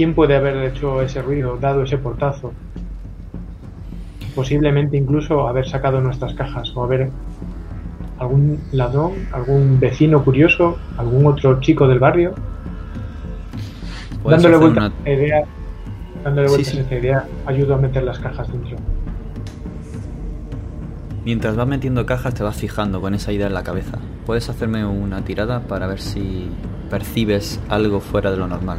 quién 0.00 0.14
puede 0.14 0.34
haber 0.34 0.56
hecho 0.64 1.02
ese 1.02 1.20
ruido, 1.20 1.58
dado 1.60 1.82
ese 1.82 1.98
portazo. 1.98 2.54
Posiblemente 4.34 4.96
incluso 4.96 5.46
haber 5.46 5.68
sacado 5.68 6.00
nuestras 6.00 6.32
cajas 6.32 6.74
o 6.74 6.82
haber 6.84 7.10
algún 8.18 8.58
ladrón, 8.72 9.12
algún 9.30 9.78
vecino 9.78 10.24
curioso, 10.24 10.78
algún 10.96 11.26
otro 11.26 11.60
chico 11.60 11.86
del 11.86 11.98
barrio. 11.98 12.32
Dándole 14.24 14.56
vuelta 14.56 14.86
a 14.86 14.86
esa 14.86 15.10
idea, 15.10 15.44
dándole 16.24 16.48
vueltas 16.48 16.74
a 16.74 16.80
esa 16.80 16.94
idea, 16.94 17.28
ayudo 17.44 17.74
a 17.74 17.76
meter 17.76 18.02
las 18.02 18.18
cajas 18.20 18.50
dentro. 18.50 18.78
Mientras 21.26 21.56
vas 21.56 21.68
metiendo 21.68 22.06
cajas 22.06 22.32
te 22.32 22.42
vas 22.42 22.56
fijando 22.56 23.02
con 23.02 23.12
esa 23.12 23.32
idea 23.32 23.48
en 23.48 23.52
la 23.52 23.64
cabeza. 23.64 23.98
Puedes 24.24 24.48
hacerme 24.48 24.82
una 24.82 25.22
tirada 25.26 25.60
para 25.60 25.86
ver 25.86 26.00
si 26.00 26.48
percibes 26.88 27.60
algo 27.68 28.00
fuera 28.00 28.30
de 28.30 28.38
lo 28.38 28.46
normal. 28.46 28.78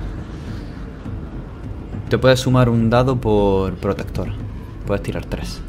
Te 2.11 2.17
puedes 2.17 2.41
sumar 2.41 2.67
un 2.67 2.89
dado 2.89 3.15
por 3.15 3.75
protector. 3.75 4.27
Puedes 4.85 5.01
tirar 5.01 5.23
tres. 5.23 5.61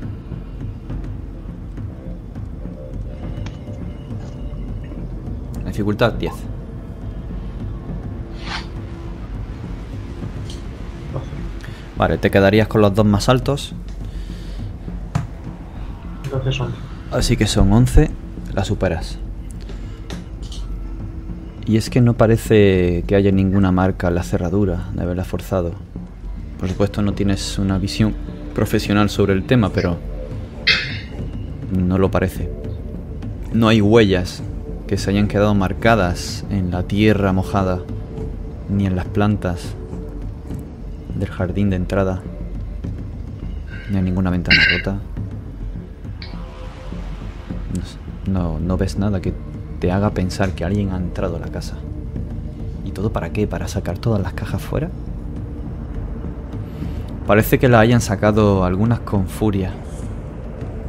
Dificultad 5.65 6.15
10. 6.15 6.33
Vale, 11.97 12.19
te 12.19 12.29
quedarías 12.33 12.67
con 12.67 12.81
los 12.81 12.93
dos 12.93 13.07
más 13.07 13.29
altos. 13.29 13.77
Entonces 16.25 16.61
11. 16.61 16.77
Así 17.13 17.37
que 17.37 17.47
son 17.47 17.73
11, 17.73 18.11
la 18.53 18.65
superas. 18.65 19.17
Y 21.67 21.77
es 21.77 21.89
que 21.89 22.01
no 22.01 22.15
parece 22.15 23.05
que 23.07 23.15
haya 23.15 23.31
ninguna 23.31 23.71
marca 23.71 24.09
en 24.09 24.17
la 24.17 24.25
cerradura 24.25 24.89
de 24.93 25.03
haberla 25.03 25.23
forzado. 25.23 25.93
Por 26.63 26.69
supuesto 26.69 27.03
no 27.03 27.13
tienes 27.13 27.59
una 27.59 27.77
visión 27.77 28.15
profesional 28.55 29.11
sobre 29.11 29.33
el 29.33 29.43
tema, 29.43 29.71
pero 29.71 29.99
no 31.77 31.99
lo 31.99 32.09
parece. 32.09 32.49
No 33.53 33.67
hay 33.67 33.81
huellas 33.81 34.45
que 34.87 34.97
se 34.97 35.11
hayan 35.11 35.27
quedado 35.27 35.57
marcadas 35.57 36.45
en 36.51 36.71
la 36.71 36.85
tierra 36.85 37.33
mojada, 37.33 37.81
ni 38.69 38.87
en 38.87 38.95
las 38.95 39.07
plantas 39.07 39.75
del 41.17 41.31
jardín 41.31 41.69
de 41.69 41.75
entrada, 41.75 42.23
ni 43.91 43.99
en 43.99 44.05
ninguna 44.05 44.31
ventana 44.31 44.63
rota. 44.71 45.01
No, 48.31 48.61
no 48.61 48.77
ves 48.77 48.99
nada 48.99 49.21
que 49.21 49.35
te 49.81 49.91
haga 49.91 50.11
pensar 50.11 50.53
que 50.53 50.65
alguien 50.65 50.91
ha 50.91 50.97
entrado 50.97 51.39
a 51.39 51.41
la 51.41 51.49
casa. 51.49 51.75
¿Y 52.85 52.93
todo 52.93 53.11
para 53.13 53.33
qué? 53.33 53.49
¿Para 53.49 53.67
sacar 53.67 53.99
todas 53.99 54.23
las 54.23 54.35
cajas 54.35 54.63
fuera? 54.63 54.91
Parece 57.27 57.61
que 57.61 57.69
la 57.69 57.79
hayan 57.79 58.01
sacado 58.01 58.65
algunas 58.65 58.99
con 59.01 59.29
furia. 59.29 59.73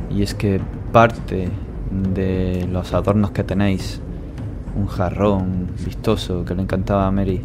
Y 0.10 0.24
es 0.24 0.34
que 0.34 0.60
parte 0.92 1.50
de 1.92 2.68
los 2.72 2.94
adornos 2.94 3.32
que 3.32 3.44
tenéis, 3.44 4.02
un 4.76 4.88
jarrón 4.88 5.70
vistoso 5.86 6.44
que 6.44 6.56
le 6.56 6.64
encantaba 6.64 7.06
a 7.06 7.12
Mary, 7.12 7.42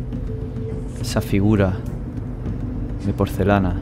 esa 1.02 1.20
figura 1.20 1.74
de 3.04 3.12
porcelana, 3.12 3.76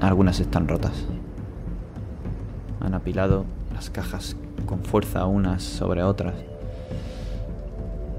algunas 0.00 0.40
están 0.40 0.68
rotas. 0.68 1.04
Han 2.80 2.94
apilado 2.94 3.44
las 3.74 3.90
cajas 3.90 4.36
con 4.64 4.84
fuerza 4.84 5.26
unas 5.26 5.62
sobre 5.62 6.02
otras. 6.02 6.34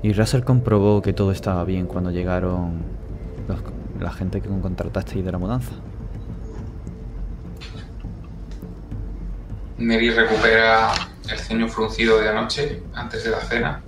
Y 0.03 0.13
Russell 0.13 0.43
comprobó 0.43 1.01
que 1.01 1.13
todo 1.13 1.31
estaba 1.31 1.63
bien 1.63 1.87
cuando 1.87 2.11
llegaron 2.11 2.98
la 3.99 4.11
gente 4.11 4.41
que 4.41 4.49
contrataste 4.49 5.21
de 5.21 5.31
la 5.31 5.37
mudanza. 5.37 5.71
Mary 9.77 10.11
recupera 10.11 10.91
el 11.29 11.39
ceño 11.39 11.67
fruncido 11.67 12.19
de 12.19 12.29
anoche, 12.29 12.83
antes 12.93 13.23
de 13.23 13.31
la 13.31 13.39
cena. 13.39 13.81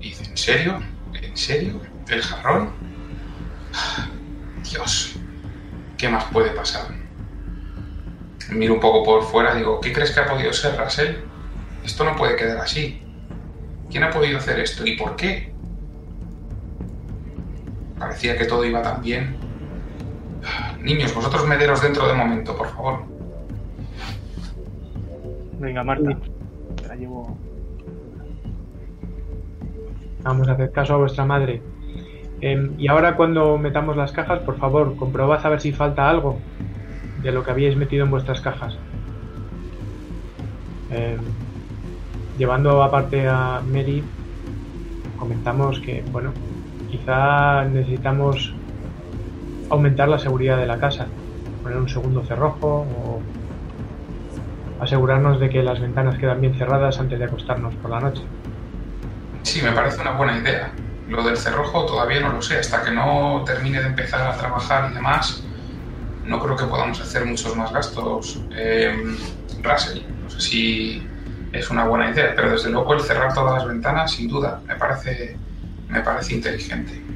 Y 0.00 0.08
dice, 0.08 0.24
¿en 0.24 0.36
serio? 0.36 0.80
¿En 1.12 1.36
serio? 1.36 1.80
¿El 2.08 2.22
jarrón? 2.22 2.70
Dios, 4.70 5.16
¿qué 5.96 6.08
más 6.08 6.24
puede 6.24 6.50
pasar? 6.50 6.86
Miro 8.50 8.74
un 8.74 8.80
poco 8.80 9.04
por 9.04 9.24
fuera, 9.24 9.54
digo, 9.54 9.80
¿qué 9.80 9.92
crees 9.92 10.10
que 10.10 10.20
ha 10.20 10.26
podido 10.26 10.52
ser, 10.54 10.78
Russell? 10.78 11.16
Esto 11.84 12.04
no 12.04 12.16
puede 12.16 12.36
quedar 12.36 12.58
así. 12.58 13.02
¿Quién 13.90 14.04
ha 14.04 14.10
podido 14.10 14.38
hacer 14.38 14.58
esto 14.58 14.86
y 14.86 14.96
por 14.96 15.16
qué? 15.16 15.52
Parecía 17.98 18.38
que 18.38 18.44
todo 18.44 18.64
iba 18.64 18.82
tan 18.82 19.02
bien. 19.02 19.36
Niños, 20.80 21.14
vosotros 21.14 21.46
mederos 21.46 21.82
dentro 21.82 22.06
de 22.06 22.14
momento, 22.14 22.56
por 22.56 22.68
favor. 22.68 23.02
Venga, 25.58 25.82
Marta. 25.82 26.16
Te 26.76 26.88
la 26.88 26.94
llevo. 26.94 27.36
Vamos 30.22 30.48
a 30.48 30.52
hacer 30.52 30.70
caso 30.70 30.94
a 30.94 30.98
vuestra 30.98 31.24
madre. 31.24 31.60
Em, 32.40 32.74
y 32.78 32.86
ahora 32.86 33.16
cuando 33.16 33.58
metamos 33.58 33.96
las 33.96 34.12
cajas, 34.12 34.40
por 34.40 34.58
favor, 34.58 34.96
comprobad 34.96 35.44
a 35.44 35.48
ver 35.48 35.60
si 35.60 35.72
falta 35.72 36.08
algo 36.08 36.38
de 37.22 37.32
lo 37.32 37.42
que 37.42 37.50
habíais 37.50 37.76
metido 37.76 38.04
en 38.04 38.10
vuestras 38.10 38.40
cajas. 38.40 38.78
Em, 40.90 41.18
llevando 42.38 42.82
aparte 42.82 43.26
a 43.28 43.60
Mary, 43.66 44.04
comentamos 45.18 45.80
que, 45.80 46.04
bueno, 46.12 46.32
quizá 46.88 47.64
necesitamos 47.66 48.60
aumentar 49.70 50.08
la 50.10 50.18
seguridad 50.18 50.58
de 50.58 50.66
la 50.66 50.78
casa, 50.78 51.14
poner 51.62 51.78
un 51.78 51.88
segundo 51.88 52.22
cerrojo 52.24 52.68
o 52.68 53.28
asegurarnos 54.78 55.38
de 55.38 55.50
que 55.50 55.62
las 55.62 55.78
ventanas 55.80 56.18
quedan 56.18 56.40
bien 56.40 56.56
cerradas 56.56 56.98
antes 56.98 57.18
de 57.20 57.26
acostarnos 57.26 57.76
por 57.76 57.90
la 57.92 58.00
noche. 58.00 58.32
Sí, 59.42 59.62
me 59.62 59.72
parece 59.72 60.00
una 60.00 60.12
buena 60.12 60.38
idea. 60.38 60.78
Lo 61.06 61.22
del 61.22 61.38
cerrojo 61.38 61.86
todavía 61.86 62.20
no 62.20 62.32
lo 62.32 62.42
sé, 62.42 62.58
hasta 62.58 62.82
que 62.84 62.90
no 62.90 63.42
termine 63.46 63.80
de 63.80 63.88
empezar 63.88 64.22
a 64.30 64.36
trabajar 64.36 64.90
y 64.90 64.94
demás, 64.94 65.48
no 66.22 66.40
creo 66.40 66.56
que 66.56 66.66
podamos 66.66 67.00
hacer 67.00 67.24
muchos 67.26 67.56
más 67.56 67.72
gastos. 67.72 68.46
Eh, 68.50 68.94
Russell, 69.62 70.02
no 70.20 70.28
sé 70.30 70.40
si 70.42 71.10
es 71.52 71.70
una 71.70 71.86
buena 71.86 72.10
idea, 72.10 72.34
pero 72.36 72.52
desde 72.52 72.70
luego 72.70 72.94
el 72.94 73.00
cerrar 73.02 73.34
todas 73.34 73.54
las 73.54 73.66
ventanas, 73.68 74.12
sin 74.12 74.28
duda, 74.28 74.62
me 74.68 74.76
parece, 74.76 75.42
me 75.88 76.00
parece 76.02 76.34
inteligente. 76.34 77.06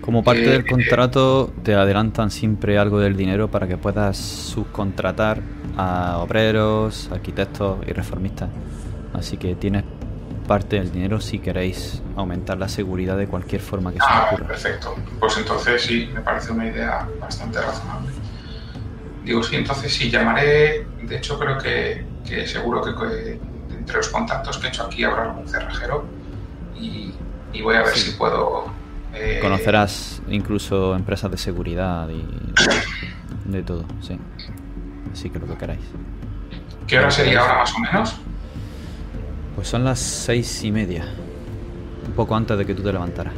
Como 0.00 0.24
parte 0.24 0.50
Eh, 0.50 0.52
del 0.52 0.66
contrato 0.66 1.54
te 1.62 1.74
adelantan 1.74 2.30
siempre 2.30 2.78
algo 2.78 2.98
del 2.98 3.16
dinero 3.16 3.50
para 3.50 3.68
que 3.68 3.78
puedas 3.78 4.16
subcontratar 4.18 5.42
a 5.76 6.18
obreros, 6.18 7.08
arquitectos 7.12 7.78
y 7.86 7.92
reformistas. 7.92 8.50
Así 9.12 9.38
que 9.38 9.54
tienes 9.56 9.84
parte 10.46 10.76
del 10.76 10.90
dinero 10.90 11.20
si 11.20 11.40
queréis 11.40 12.02
aumentar 12.16 12.58
la 12.58 12.68
seguridad 12.68 13.16
de 13.16 13.28
cualquier 13.28 13.60
forma 13.62 13.92
que 13.92 14.02
se 14.02 14.06
Ah, 14.08 14.24
ocurra. 14.26 14.48
perfecto. 14.48 14.96
Pues 15.20 15.36
entonces 15.38 15.82
sí, 15.82 16.10
me 16.12 16.20
parece 16.20 16.52
una 16.52 16.66
idea 16.66 17.08
bastante 17.20 17.60
razonable. 17.60 18.12
Digo, 19.24 19.42
sí, 19.42 19.56
entonces 19.56 19.92
sí, 19.94 20.10
llamaré. 20.10 20.86
De 21.02 21.16
hecho, 21.16 21.38
creo 21.38 21.58
que, 21.58 22.04
que 22.24 22.46
seguro 22.46 22.82
que, 22.82 22.94
que 22.94 23.40
entre 23.76 23.96
los 23.98 24.08
contactos 24.08 24.58
que 24.58 24.66
he 24.66 24.70
hecho 24.70 24.84
aquí 24.84 25.04
habrá 25.04 25.24
algún 25.30 25.46
cerrajero 25.48 26.06
y, 26.74 27.14
y 27.52 27.62
voy 27.62 27.76
a 27.76 27.82
ver 27.82 27.94
Sí. 27.94 28.10
si 28.10 28.16
puedo. 28.16 28.66
eh, 29.14 29.38
Conocerás 29.42 30.22
incluso 30.28 30.94
empresas 30.94 31.30
de 31.30 31.36
seguridad 31.36 32.08
y 32.08 32.24
de 33.50 33.62
todo, 33.62 33.84
sí. 34.00 34.18
Así 35.12 35.28
que 35.30 35.38
lo 35.38 35.46
que 35.46 35.56
queráis. 35.56 35.80
¿Qué 36.86 36.98
hora 36.98 37.10
sería 37.10 37.40
ahora 37.40 37.58
más 37.58 37.74
o 37.74 37.78
menos? 37.78 38.16
Pues 39.54 39.68
son 39.68 39.84
las 39.84 39.98
seis 39.98 40.64
y 40.64 40.72
media. 40.72 41.04
Un 42.06 42.12
poco 42.12 42.34
antes 42.34 42.56
de 42.56 42.64
que 42.66 42.74
tú 42.74 42.82
te 42.82 42.92
levantaras. 42.92 43.34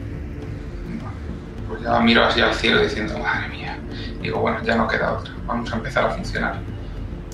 Pues 1.69 1.83
ya 1.83 1.99
miro 2.01 2.25
así 2.25 2.41
al 2.41 2.55
cielo 2.55 2.81
diciendo, 2.83 3.19
madre 3.19 3.49
mía. 3.49 3.79
Digo, 4.23 4.41
bueno, 4.41 4.63
ya 4.63 4.77
no 4.77 4.87
queda 4.89 5.13
otra. 5.15 5.33
Vamos 5.47 5.73
a 5.73 5.77
empezar 5.77 6.05
a 6.07 6.11
funcionar. 6.11 6.59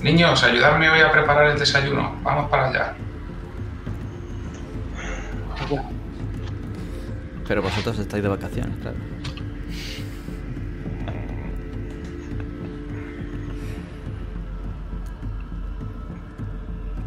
Niños, 0.03 0.43
ayudarme 0.43 0.89
hoy 0.89 0.99
a 1.01 1.11
preparar 1.11 1.47
el 1.51 1.59
desayuno. 1.59 2.15
Vamos 2.23 2.49
para 2.49 2.67
allá. 2.69 2.95
Pero 7.51 7.61
vosotros 7.61 7.99
estáis 7.99 8.23
de 8.23 8.29
vacaciones, 8.29 8.77
claro. 8.81 8.95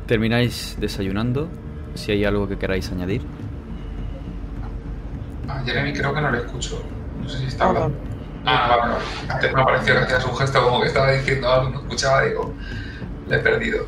Termináis 0.07 0.77
desayunando. 0.81 1.49
Si 1.95 2.13
hay 2.13 2.25
algo 2.25 2.49
que 2.49 2.59
queráis 2.59 2.91
añadir. 2.91 3.23
A 5.49 5.61
Jeremy 5.63 5.93
creo 5.93 6.13
que 6.15 6.21
no 6.21 6.31
le 6.31 6.39
escucho. 6.39 6.83
No 7.23 7.29
sé 7.29 7.39
si 7.39 7.47
está 7.47 7.67
hablando. 7.69 7.97
Ah, 8.45 8.67
vale, 8.77 8.93
vale. 8.93 9.05
Antes 9.29 9.55
me 9.55 9.65
pareció 9.65 9.95
que 9.95 10.01
hacías 10.01 10.25
un 10.27 10.37
gesto 10.37 10.63
como 10.63 10.81
que 10.83 10.89
estaba 10.89 11.11
diciendo 11.13 11.49
algo, 11.51 11.71
no 11.71 11.79
escuchaba, 11.81 12.23
digo, 12.25 12.53
le 13.29 13.37
he 13.37 13.39
perdido. 13.39 13.87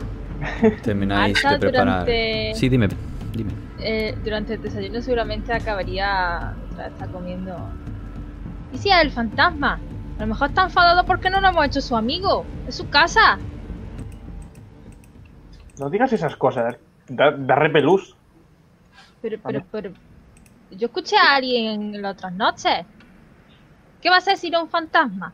Termináis 0.82 1.34
de 1.42 1.58
preparar. 1.58 2.04
durante- 2.04 2.54
Sí, 2.54 2.68
dime, 2.68 2.88
dime. 3.34 3.52
Eh, 3.78 4.16
durante 4.24 4.54
el 4.54 4.62
desayuno 4.62 5.00
seguramente 5.02 5.52
acabaría 5.52 6.54
está 6.70 7.06
comiendo. 7.08 7.56
¿Y 8.72 8.78
si 8.78 8.90
es 8.90 9.00
el 9.00 9.10
fantasma? 9.10 9.78
A 10.16 10.20
lo 10.20 10.26
mejor 10.28 10.48
está 10.48 10.64
enfadado 10.64 11.04
porque 11.04 11.28
no 11.28 11.40
lo 11.40 11.48
hemos 11.48 11.66
hecho 11.66 11.80
su 11.80 11.96
amigo. 11.96 12.44
Es 12.66 12.76
su 12.76 12.88
casa. 12.88 13.38
No 15.78 15.90
digas 15.90 16.12
esas 16.12 16.36
cosas. 16.36 16.76
Da, 17.08 17.32
da 17.32 17.54
repelús. 17.54 18.16
Pero, 19.20 19.38
pero, 19.42 19.62
pero. 19.70 19.92
Yo 20.70 20.86
escuché 20.86 21.16
a 21.16 21.36
alguien 21.36 22.00
las 22.00 22.14
otras 22.14 22.32
noches. 22.32 22.86
¿Qué 24.00 24.10
va 24.10 24.16
a 24.16 24.20
ser 24.20 24.36
si 24.36 24.50
no 24.50 24.62
un 24.62 24.68
fantasma? 24.68 25.32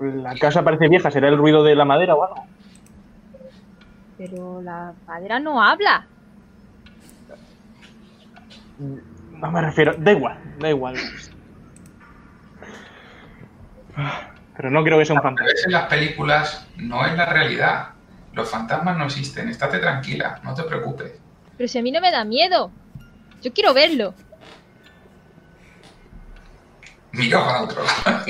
La 0.00 0.34
casa 0.34 0.62
parece 0.62 0.88
vieja. 0.88 1.10
¿Será 1.10 1.28
el 1.28 1.36
ruido 1.36 1.62
de 1.62 1.74
la 1.74 1.84
madera 1.84 2.14
o 2.14 2.24
algo? 2.24 2.44
Pero 4.16 4.62
la 4.62 4.94
madera 5.06 5.38
no 5.40 5.62
habla. 5.62 6.06
No 8.78 9.50
me 9.50 9.60
refiero. 9.60 9.94
Da 9.98 10.12
igual, 10.12 10.38
da 10.58 10.68
igual. 10.70 10.96
Pero 14.56 14.70
no 14.70 14.82
creo 14.84 14.98
que 14.98 15.04
sea 15.04 15.16
un 15.16 15.22
fantasma. 15.22 15.50
en 15.66 15.72
las 15.72 15.86
películas 15.86 16.66
no 16.76 17.04
es 17.06 17.16
la 17.16 17.26
realidad. 17.26 17.88
Los 18.32 18.48
fantasmas 18.48 18.96
no 18.96 19.04
existen. 19.04 19.48
Estate 19.48 19.78
tranquila, 19.78 20.40
no 20.42 20.54
te 20.54 20.62
preocupes. 20.62 21.12
Pero 21.56 21.68
si 21.68 21.78
a 21.78 21.82
mí 21.82 21.90
no 21.92 22.00
me 22.00 22.10
da 22.10 22.24
miedo. 22.24 22.70
Yo 23.42 23.52
quiero 23.52 23.74
verlo. 23.74 24.14
Miro 27.12 27.44
para 27.44 27.62
otro 27.62 27.82
lado. 27.84 28.24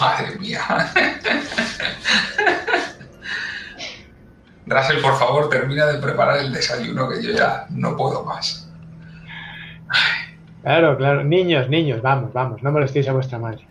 Madre 0.00 0.36
mía. 0.38 0.60
Russell, 4.66 5.00
por 5.00 5.18
favor, 5.18 5.48
termina 5.48 5.86
de 5.86 5.98
preparar 5.98 6.38
el 6.38 6.52
desayuno 6.52 7.08
que 7.08 7.22
yo 7.22 7.30
ya 7.32 7.66
no 7.70 7.96
puedo 7.96 8.24
más. 8.24 8.67
Claro, 10.62 10.96
claro. 10.96 11.24
Niños, 11.24 11.68
niños, 11.68 12.02
vamos, 12.02 12.32
vamos, 12.32 12.62
no 12.62 12.72
molestéis 12.72 13.08
a 13.08 13.12
vuestra 13.12 13.38
madre. 13.38 13.66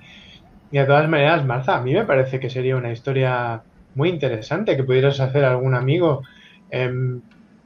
Y 0.72 0.78
de 0.78 0.86
todas 0.86 1.07
maneras, 1.07 1.45
Marta, 1.45 1.76
a 1.76 1.82
mí 1.82 1.93
me 1.93 2.05
parece 2.05 2.39
que 2.39 2.49
sería 2.49 2.76
una 2.76 2.91
historia 2.91 3.61
muy 3.95 4.09
interesante 4.09 4.76
que 4.76 4.84
pudieras 4.84 5.20
hacer 5.20 5.45
a 5.45 5.51
algún 5.51 5.76
amigo. 5.76 6.24
Em, 6.70 7.22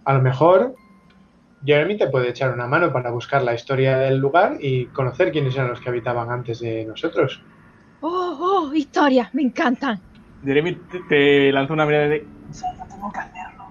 a 0.05 0.13
lo 0.13 0.21
mejor 0.21 0.75
Jeremy 1.65 1.97
te 1.97 2.07
puede 2.07 2.29
echar 2.29 2.53
una 2.53 2.67
mano 2.67 2.91
para 2.91 3.11
buscar 3.11 3.43
la 3.43 3.53
historia 3.53 3.97
del 3.97 4.17
lugar 4.17 4.57
y 4.59 4.85
conocer 4.87 5.31
quiénes 5.31 5.55
eran 5.55 5.69
los 5.69 5.79
que 5.79 5.89
habitaban 5.89 6.29
antes 6.31 6.59
de 6.59 6.85
nosotros. 6.85 7.41
Oh, 8.01 8.37
oh, 8.69 8.73
historias, 8.73 9.33
me 9.33 9.43
encantan. 9.43 9.99
Jeremy 10.43 10.75
te, 10.91 10.99
te 11.07 11.51
lanza 11.51 11.73
una 11.73 11.85
mirada 11.85 12.07
de. 12.07 12.25
tengo 12.89 13.11
que 13.11 13.19
hacerlo. 13.19 13.65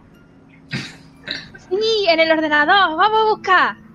Sí, 1.69 2.07
en 2.09 2.21
el 2.21 2.31
ordenador, 2.31 2.97
vamos 2.97 3.21
a 3.21 3.31
buscar. 3.35 3.90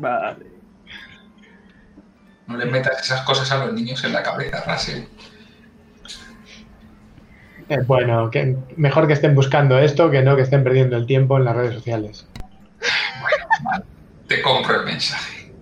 Vale. 0.00 0.46
No 2.46 2.56
le 2.56 2.64
metas 2.64 3.00
esas 3.00 3.20
cosas 3.22 3.50
a 3.52 3.64
los 3.64 3.74
niños 3.74 4.02
en 4.02 4.12
la 4.12 4.22
cabeza, 4.22 4.64
Russell. 4.66 5.04
Eh, 7.68 7.78
bueno, 7.86 8.30
que 8.30 8.56
mejor 8.76 9.06
que 9.06 9.12
estén 9.12 9.34
buscando 9.34 9.78
esto 9.78 10.10
que 10.10 10.22
no 10.22 10.34
que 10.34 10.42
estén 10.42 10.64
perdiendo 10.64 10.96
el 10.96 11.06
tiempo 11.06 11.36
en 11.36 11.44
las 11.44 11.54
redes 11.54 11.74
sociales. 11.74 12.26
Te 14.26 14.42
compro 14.42 14.80
el 14.80 14.86
mensaje. 14.86 15.52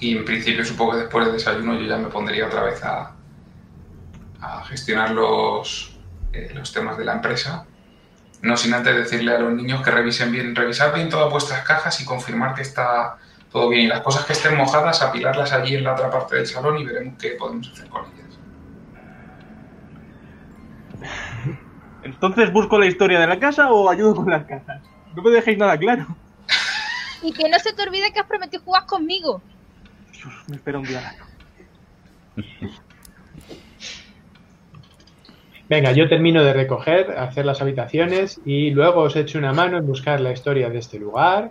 Y 0.00 0.16
en 0.16 0.24
principio 0.24 0.64
supongo 0.64 0.92
que 0.92 0.98
después 0.98 1.26
del 1.26 1.34
desayuno 1.34 1.78
yo 1.78 1.86
ya 1.86 1.96
me 1.98 2.08
pondría 2.08 2.46
otra 2.46 2.62
vez 2.64 2.82
a, 2.82 3.14
a 4.40 4.64
gestionar 4.64 5.10
los, 5.10 5.96
eh, 6.32 6.50
los 6.54 6.72
temas 6.72 6.98
de 6.98 7.04
la 7.04 7.14
empresa. 7.14 7.66
No 8.42 8.56
sin 8.56 8.74
antes 8.74 8.94
decirle 8.94 9.34
a 9.34 9.38
los 9.38 9.52
niños 9.52 9.82
que 9.82 9.90
revisen 9.90 10.30
bien, 10.30 10.54
revisar 10.54 10.94
bien 10.94 11.08
todas 11.08 11.30
vuestras 11.30 11.62
cajas 11.64 12.00
y 12.00 12.04
confirmar 12.04 12.54
que 12.54 12.62
está 12.62 13.16
todo 13.50 13.68
bien. 13.68 13.84
Y 13.84 13.86
las 13.88 14.00
cosas 14.00 14.24
que 14.24 14.34
estén 14.34 14.56
mojadas, 14.56 15.02
apilarlas 15.02 15.52
allí 15.52 15.76
en 15.76 15.84
la 15.84 15.94
otra 15.94 16.10
parte 16.10 16.36
del 16.36 16.46
salón 16.46 16.78
y 16.78 16.84
veremos 16.84 17.14
qué 17.18 17.30
podemos 17.30 17.70
hacer 17.72 17.88
con 17.88 18.04
ellas. 18.04 18.38
Entonces, 22.02 22.52
¿busco 22.52 22.78
la 22.78 22.86
historia 22.86 23.18
de 23.18 23.26
la 23.26 23.40
casa 23.40 23.70
o 23.72 23.90
ayudo 23.90 24.14
con 24.14 24.30
las 24.30 24.44
cajas? 24.44 24.82
No 25.14 25.22
me 25.22 25.30
dejéis 25.30 25.58
nada 25.58 25.76
claro. 25.76 26.06
Y 27.22 27.32
que 27.32 27.48
no 27.48 27.58
se 27.58 27.72
te 27.72 27.82
olvide 27.82 28.12
que 28.12 28.20
has 28.20 28.26
prometido 28.26 28.62
jugar 28.62 28.86
conmigo. 28.86 29.40
Dios, 30.12 30.32
me 30.46 30.56
espera 30.56 30.78
un 30.78 30.84
día 30.84 31.00
largo. 31.00 31.26
Venga, 35.68 35.90
yo 35.90 36.08
termino 36.08 36.44
de 36.44 36.52
recoger, 36.52 37.10
hacer 37.18 37.44
las 37.44 37.60
habitaciones 37.60 38.40
y 38.44 38.70
luego 38.70 39.00
os 39.00 39.16
echo 39.16 39.38
una 39.38 39.52
mano 39.52 39.76
en 39.78 39.86
buscar 39.86 40.20
la 40.20 40.30
historia 40.30 40.70
de 40.70 40.78
este 40.78 40.98
lugar, 40.98 41.50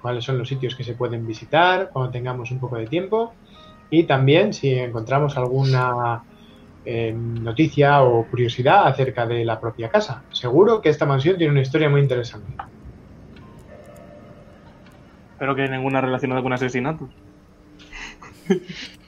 cuáles 0.00 0.24
son 0.24 0.36
los 0.36 0.48
sitios 0.48 0.74
que 0.74 0.82
se 0.82 0.94
pueden 0.94 1.24
visitar 1.24 1.90
cuando 1.92 2.10
tengamos 2.10 2.50
un 2.50 2.58
poco 2.58 2.76
de 2.76 2.86
tiempo 2.86 3.34
y 3.88 4.02
también 4.02 4.52
si 4.52 4.74
encontramos 4.74 5.36
alguna 5.36 6.24
eh, 6.84 7.14
noticia 7.14 8.02
o 8.02 8.26
curiosidad 8.26 8.88
acerca 8.88 9.26
de 9.26 9.44
la 9.44 9.60
propia 9.60 9.88
casa. 9.88 10.24
Seguro 10.32 10.80
que 10.80 10.88
esta 10.88 11.06
mansión 11.06 11.36
tiene 11.36 11.52
una 11.52 11.62
historia 11.62 11.88
muy 11.88 12.00
interesante. 12.00 12.52
Espero 15.34 15.54
que 15.54 15.68
ninguna 15.68 16.00
relacionada 16.00 16.42
con 16.42 16.52
asesinatos. 16.52 17.10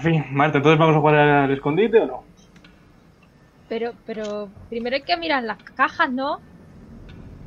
en 0.00 0.14
fin, 0.14 0.24
Marta, 0.30 0.58
entonces 0.58 0.78
vamos 0.78 0.96
a 0.96 1.00
jugar 1.00 1.16
al 1.16 1.50
escondite 1.50 2.00
o 2.00 2.06
no? 2.06 2.24
Pero, 3.68 3.92
pero 4.06 4.48
primero 4.70 4.96
hay 4.96 5.02
que 5.02 5.16
mirar 5.16 5.42
las 5.42 5.62
cajas, 5.62 6.10
¿no? 6.10 6.40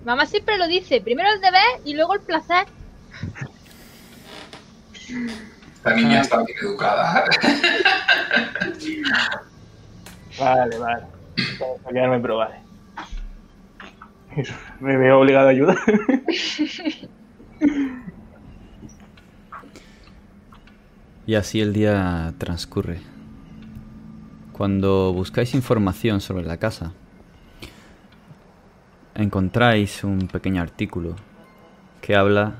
Mamá 0.06 0.28
siempre 0.28 0.58
lo 0.58 0.68
dice, 0.68 1.02
primero 1.02 1.30
el 1.34 1.42
deber 1.42 1.82
y 1.84 1.96
luego 1.96 2.14
el 2.14 2.22
placer. 2.22 2.68
Esta 5.74 5.96
niña 5.96 6.22
está 6.22 6.44
bien 6.44 6.58
educada. 6.62 7.26
Vale, 10.40 10.80
vale. 10.80 11.04
Que 11.36 11.94
quedarme, 11.94 12.20
pero 12.20 12.38
vale. 12.38 12.56
Me 14.80 14.98
veo 14.98 15.20
obligado 15.20 15.50
a 15.50 15.52
ayudar. 15.52 15.78
Y 21.26 21.36
así 21.36 21.62
el 21.62 21.72
día 21.72 22.34
transcurre. 22.38 23.00
Cuando 24.52 25.14
buscáis 25.14 25.54
información 25.54 26.20
sobre 26.20 26.46
la 26.46 26.58
casa, 26.58 26.94
encontráis 29.16 30.04
un 30.04 30.28
pequeño 30.28 30.62
artículo 30.62 31.16
que 32.02 32.16
habla 32.16 32.56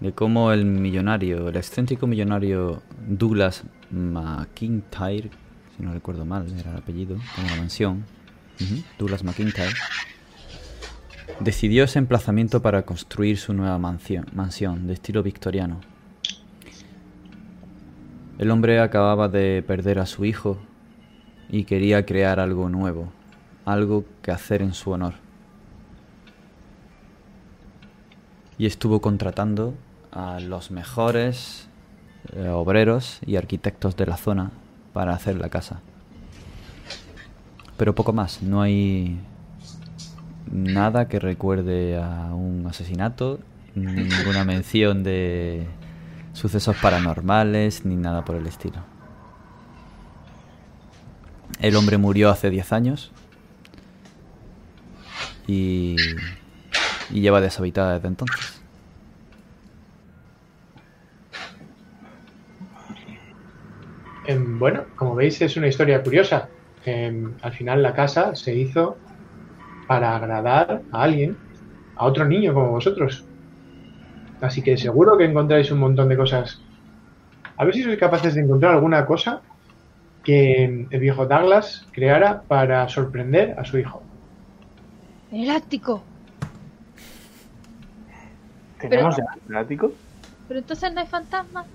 de 0.00 0.12
cómo 0.12 0.52
el 0.52 0.64
millonario, 0.64 1.48
el 1.48 1.56
excéntrico 1.56 2.06
millonario 2.06 2.82
Douglas 3.06 3.64
McIntyre, 3.90 5.30
si 5.76 5.82
no 5.82 5.92
recuerdo 5.92 6.24
mal, 6.24 6.46
era 6.58 6.72
el 6.72 6.76
apellido, 6.76 7.16
como 7.34 7.48
la 7.48 7.56
mansión, 7.56 8.04
Douglas 8.98 9.24
McIntyre, 9.24 9.72
decidió 11.40 11.84
ese 11.84 11.98
emplazamiento 11.98 12.60
para 12.60 12.82
construir 12.82 13.38
su 13.38 13.54
nueva 13.54 13.78
mansión, 13.78 14.26
mansión 14.34 14.86
de 14.86 14.92
estilo 14.92 15.22
victoriano. 15.22 15.80
El 18.38 18.52
hombre 18.52 18.78
acababa 18.78 19.28
de 19.28 19.64
perder 19.66 19.98
a 19.98 20.06
su 20.06 20.24
hijo 20.24 20.58
y 21.48 21.64
quería 21.64 22.06
crear 22.06 22.38
algo 22.38 22.68
nuevo, 22.68 23.08
algo 23.64 24.04
que 24.22 24.30
hacer 24.30 24.62
en 24.62 24.74
su 24.74 24.92
honor. 24.92 25.14
Y 28.56 28.66
estuvo 28.66 29.00
contratando 29.00 29.74
a 30.12 30.38
los 30.38 30.70
mejores 30.70 31.68
eh, 32.32 32.48
obreros 32.48 33.18
y 33.26 33.34
arquitectos 33.34 33.96
de 33.96 34.06
la 34.06 34.16
zona 34.16 34.52
para 34.92 35.14
hacer 35.14 35.36
la 35.36 35.48
casa. 35.48 35.80
Pero 37.76 37.96
poco 37.96 38.12
más, 38.12 38.40
no 38.40 38.62
hay 38.62 39.18
nada 40.48 41.08
que 41.08 41.18
recuerde 41.18 41.96
a 41.96 42.32
un 42.34 42.64
asesinato, 42.68 43.40
ninguna 43.74 44.44
mención 44.44 45.02
de 45.02 45.66
sucesos 46.38 46.76
paranormales 46.76 47.84
ni 47.84 47.96
nada 47.96 48.24
por 48.24 48.36
el 48.36 48.46
estilo. 48.46 48.78
El 51.60 51.74
hombre 51.74 51.98
murió 51.98 52.30
hace 52.30 52.50
10 52.50 52.72
años 52.72 53.12
y, 55.46 55.96
lleva 57.10 57.40
deshabitada 57.40 57.94
desde 57.94 58.08
entonces. 58.08 58.62
Em, 64.26 64.58
bueno, 64.58 64.84
como 64.94 65.14
veis 65.14 65.40
es 65.40 65.56
una 65.56 65.66
historia 65.68 66.02
curiosa. 66.02 66.48
Em, 66.84 67.34
al 67.42 67.52
final 67.52 67.82
la 67.82 67.94
casa 67.94 68.36
se 68.36 68.54
hizo 68.54 68.96
para 69.88 70.14
agradar 70.14 70.82
a 70.92 71.02
alguien, 71.02 71.36
a 71.96 72.04
otro 72.04 72.26
niño 72.26 72.54
como 72.54 72.70
vosotros. 72.70 73.27
Así 74.40 74.62
que 74.62 74.76
seguro 74.76 75.16
que 75.16 75.24
encontráis 75.24 75.70
un 75.70 75.80
montón 75.80 76.08
de 76.08 76.16
cosas. 76.16 76.60
A 77.56 77.64
ver 77.64 77.74
si 77.74 77.82
sois 77.82 77.98
capaces 77.98 78.34
de 78.34 78.42
encontrar 78.42 78.74
alguna 78.74 79.04
cosa 79.04 79.42
que 80.22 80.86
el 80.90 81.00
viejo 81.00 81.26
Douglas 81.26 81.86
creara 81.92 82.42
para 82.42 82.88
sorprender 82.88 83.58
a 83.58 83.64
su 83.64 83.78
hijo. 83.78 84.02
El 85.32 85.44
elástico. 85.44 86.02
¿Tenemos 88.78 89.16
ya 89.16 89.24
el 89.48 89.56
ático? 89.56 89.92
Pero 90.46 90.60
entonces 90.60 90.92
no 90.92 91.00
hay 91.00 91.06
fantasmas. 91.06 91.66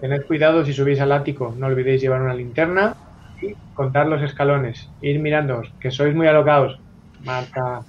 Tened 0.00 0.26
cuidado 0.26 0.64
si 0.64 0.72
subís 0.72 1.00
al 1.00 1.12
ático, 1.12 1.54
no 1.58 1.66
olvidéis 1.66 2.00
llevar 2.00 2.22
una 2.22 2.34
linterna 2.34 2.94
y 3.42 3.54
contar 3.74 4.06
los 4.06 4.22
escalones. 4.22 4.88
Ir 5.00 5.20
mirándoos, 5.20 5.72
que 5.80 5.90
sois 5.90 6.14
muy 6.14 6.26
alocados. 6.26 6.78
Marta, 7.22 7.82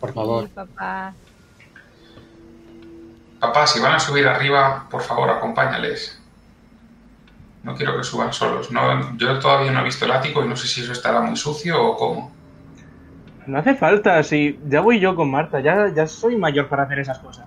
por 0.00 0.12
favor. 0.12 0.44
Sí, 0.44 0.50
papá. 0.54 1.14
Papá, 3.40 3.66
si 3.66 3.80
van 3.80 3.94
a 3.94 4.00
subir 4.00 4.26
arriba, 4.26 4.86
por 4.90 5.02
favor, 5.02 5.30
acompáñales. 5.30 6.20
No 7.62 7.74
quiero 7.74 7.96
que 7.96 8.02
suban 8.02 8.32
solos. 8.32 8.70
No, 8.70 9.16
yo 9.16 9.38
todavía 9.38 9.70
no 9.70 9.80
he 9.80 9.84
visto 9.84 10.04
el 10.04 10.12
ático 10.12 10.44
y 10.44 10.48
no 10.48 10.56
sé 10.56 10.66
si 10.66 10.82
eso 10.82 10.92
estará 10.92 11.20
muy 11.20 11.36
sucio 11.36 11.80
o 11.80 11.96
cómo. 11.96 12.32
No 13.46 13.58
hace 13.58 13.74
falta, 13.74 14.22
si 14.22 14.58
ya 14.66 14.80
voy 14.80 15.00
yo 15.00 15.14
con 15.14 15.30
Marta, 15.30 15.60
ya, 15.60 15.92
ya 15.94 16.06
soy 16.06 16.36
mayor 16.36 16.68
para 16.68 16.82
hacer 16.82 16.98
esas 16.98 17.18
cosas. 17.18 17.46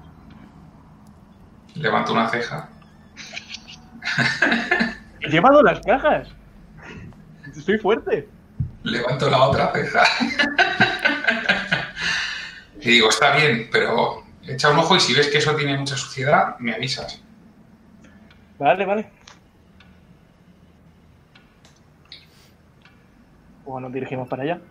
Levanto 1.76 2.14
una 2.14 2.28
ceja. 2.30 2.70
He 5.22 5.30
llevado 5.30 5.62
las 5.62 5.80
cajas. 5.82 6.30
Estoy 7.56 7.78
fuerte. 7.78 8.28
Levanto 8.84 9.30
la 9.30 9.44
otra 9.44 9.72
ceja. 9.74 10.04
y 12.82 12.90
digo, 12.90 13.10
está 13.10 13.36
bien, 13.36 13.70
pero 13.72 14.21
echa 14.48 14.72
un 14.72 14.78
ojo 14.80 14.96
y 14.96 15.00
si 15.00 15.14
ves 15.14 15.30
que 15.30 15.38
eso 15.38 15.56
tiene 15.56 15.78
mucha 15.78 15.96
suciedad, 15.96 16.58
me 16.60 16.74
avisas. 16.74 17.22
Vale, 18.60 18.86
vale. 18.86 19.10
O 23.66 23.80
nos 23.80 23.92
dirigimos 23.92 24.28
para 24.28 24.44
allá. 24.44 24.62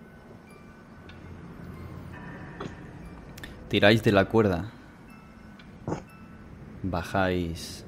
Tiráis 3.68 4.02
de 4.02 4.12
la 4.12 4.24
cuerda. 4.24 4.70
Bajáis 6.82 7.84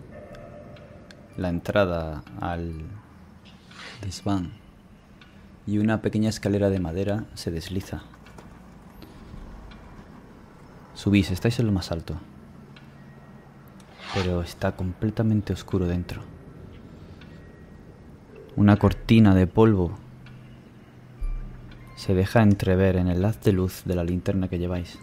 la 1.36 1.48
entrada 1.48 2.22
al 2.40 2.82
desván. 4.00 4.52
Y 5.66 5.78
una 5.78 6.02
pequeña 6.02 6.28
escalera 6.28 6.70
de 6.70 6.80
madera 6.80 7.24
se 7.34 7.50
desliza. 7.50 8.02
Subís, 10.94 11.30
estáis 11.30 11.58
en 11.58 11.66
lo 11.66 11.72
más 11.72 11.90
alto. 11.90 12.16
Pero 14.14 14.42
está 14.42 14.76
completamente 14.76 15.52
oscuro 15.52 15.86
dentro. 15.86 16.22
Una 18.56 18.76
cortina 18.76 19.34
de 19.34 19.46
polvo 19.46 19.92
se 21.96 22.14
deja 22.14 22.42
entrever 22.42 22.96
en 22.96 23.08
el 23.08 23.24
haz 23.24 23.40
de 23.42 23.52
luz 23.52 23.82
de 23.84 23.94
la 23.94 24.04
linterna 24.04 24.48
que 24.48 24.58
lleváis. 24.58 24.98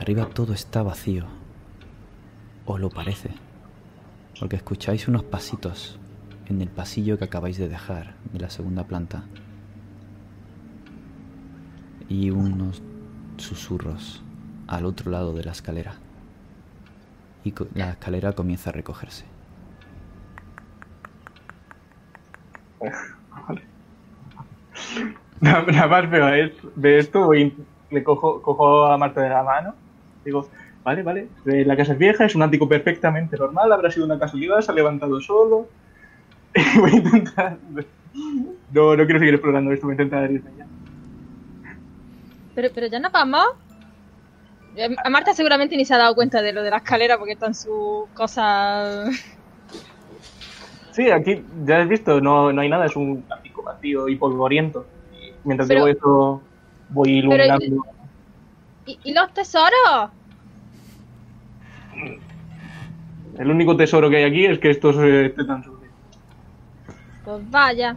Arriba 0.00 0.26
todo 0.26 0.54
está 0.54 0.82
vacío. 0.82 1.26
O 2.64 2.78
lo 2.78 2.88
parece. 2.88 3.30
Porque 4.40 4.56
escucháis 4.56 5.08
unos 5.08 5.24
pasitos 5.24 5.98
en 6.46 6.62
el 6.62 6.68
pasillo 6.68 7.18
que 7.18 7.24
acabáis 7.24 7.58
de 7.58 7.68
dejar 7.68 8.14
de 8.32 8.40
la 8.40 8.50
segunda 8.50 8.84
planta. 8.84 9.24
Y 12.08 12.30
unos 12.30 12.82
susurros 13.36 14.22
al 14.66 14.86
otro 14.86 15.10
lado 15.10 15.32
de 15.32 15.44
la 15.44 15.52
escalera. 15.52 15.94
Y 17.44 17.54
la 17.74 17.90
escalera 17.90 18.32
comienza 18.32 18.70
a 18.70 18.72
recogerse. 18.72 19.24
Nada 25.40 25.64
nada 25.66 25.86
más 25.88 26.08
veo 26.10 26.28
esto, 26.28 26.72
veo 26.76 26.98
esto 27.00 27.34
y 27.34 27.52
le 27.90 28.04
cojo, 28.04 28.40
cojo 28.42 28.86
a 28.86 28.96
Marta 28.96 29.20
de 29.22 29.28
la 29.28 29.42
mano. 29.42 29.74
Digo, 30.24 30.48
vale, 30.84 31.02
vale, 31.02 31.28
la 31.44 31.76
casa 31.76 31.92
es 31.92 31.98
vieja, 31.98 32.24
es 32.24 32.34
un 32.36 32.42
ático 32.42 32.68
perfectamente 32.68 33.36
normal, 33.36 33.72
habrá 33.72 33.90
sido 33.90 34.06
una 34.06 34.18
casualidad, 34.18 34.60
se 34.60 34.70
ha 34.70 34.74
levantado 34.74 35.20
solo. 35.20 35.68
voy 36.78 36.90
a 36.92 36.96
intentar. 36.96 37.58
No, 38.72 38.96
no 38.96 39.04
quiero 39.04 39.18
seguir 39.18 39.34
explorando 39.34 39.72
esto, 39.72 39.86
voy 39.86 39.92
a 39.92 40.02
intentar 40.02 40.30
irme 40.30 40.50
ya. 40.56 40.66
Pero, 42.54 42.68
pero 42.74 42.86
ya 42.86 42.98
nos 42.98 43.12
vamos. 43.12 43.44
Eh, 44.76 44.94
A 45.04 45.10
Marta 45.10 45.34
seguramente 45.34 45.76
ni 45.76 45.84
se 45.84 45.94
ha 45.94 45.98
dado 45.98 46.14
cuenta 46.14 46.40
de 46.42 46.52
lo 46.52 46.62
de 46.62 46.70
la 46.70 46.78
escalera 46.78 47.18
porque 47.18 47.32
están 47.34 47.54
sus 47.54 48.08
cosas. 48.14 49.10
Sí, 50.92 51.10
aquí 51.10 51.42
ya 51.64 51.80
has 51.80 51.88
visto, 51.88 52.20
no, 52.20 52.52
no 52.52 52.60
hay 52.60 52.68
nada, 52.68 52.84
es 52.86 52.96
un 52.96 53.22
plástico 53.22 53.62
vacío 53.62 54.08
y 54.08 54.16
polvoriento. 54.16 54.86
Y 55.20 55.32
mientras 55.44 55.68
Pero- 55.68 55.86
digo 55.86 55.98
eso, 55.98 56.42
voy 56.90 57.18
iluminando. 57.18 57.84
¿Y, 58.86 58.98
y 59.04 59.12
los 59.14 59.32
tesoros? 59.32 60.10
El 63.38 63.50
único 63.50 63.76
tesoro 63.76 64.10
que 64.10 64.16
hay 64.18 64.24
aquí 64.24 64.44
es 64.44 64.58
que 64.58 64.70
esto 64.70 64.92
se 64.92 65.26
esté 65.26 65.44
tan 65.44 65.64
sucio. 65.64 65.88
Pues 67.24 67.50
vaya. 67.50 67.96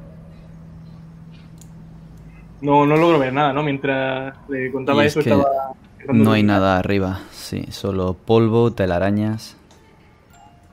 No, 2.66 2.84
no 2.88 2.98
logro 2.98 3.20
ver 3.20 3.32
nada, 3.32 3.54
¿no? 3.54 3.62
Mientras 3.62 4.36
le 4.50 4.72
contaba 4.72 5.04
Y 5.04 5.06
es 5.06 5.16
eso, 5.16 5.24
que 5.24 5.30
estaba. 5.30 5.76
No 6.12 6.32
hay 6.32 6.42
nada 6.42 6.80
arriba, 6.80 7.20
sí, 7.30 7.68
solo 7.70 8.16
polvo, 8.16 8.74
telarañas 8.74 9.56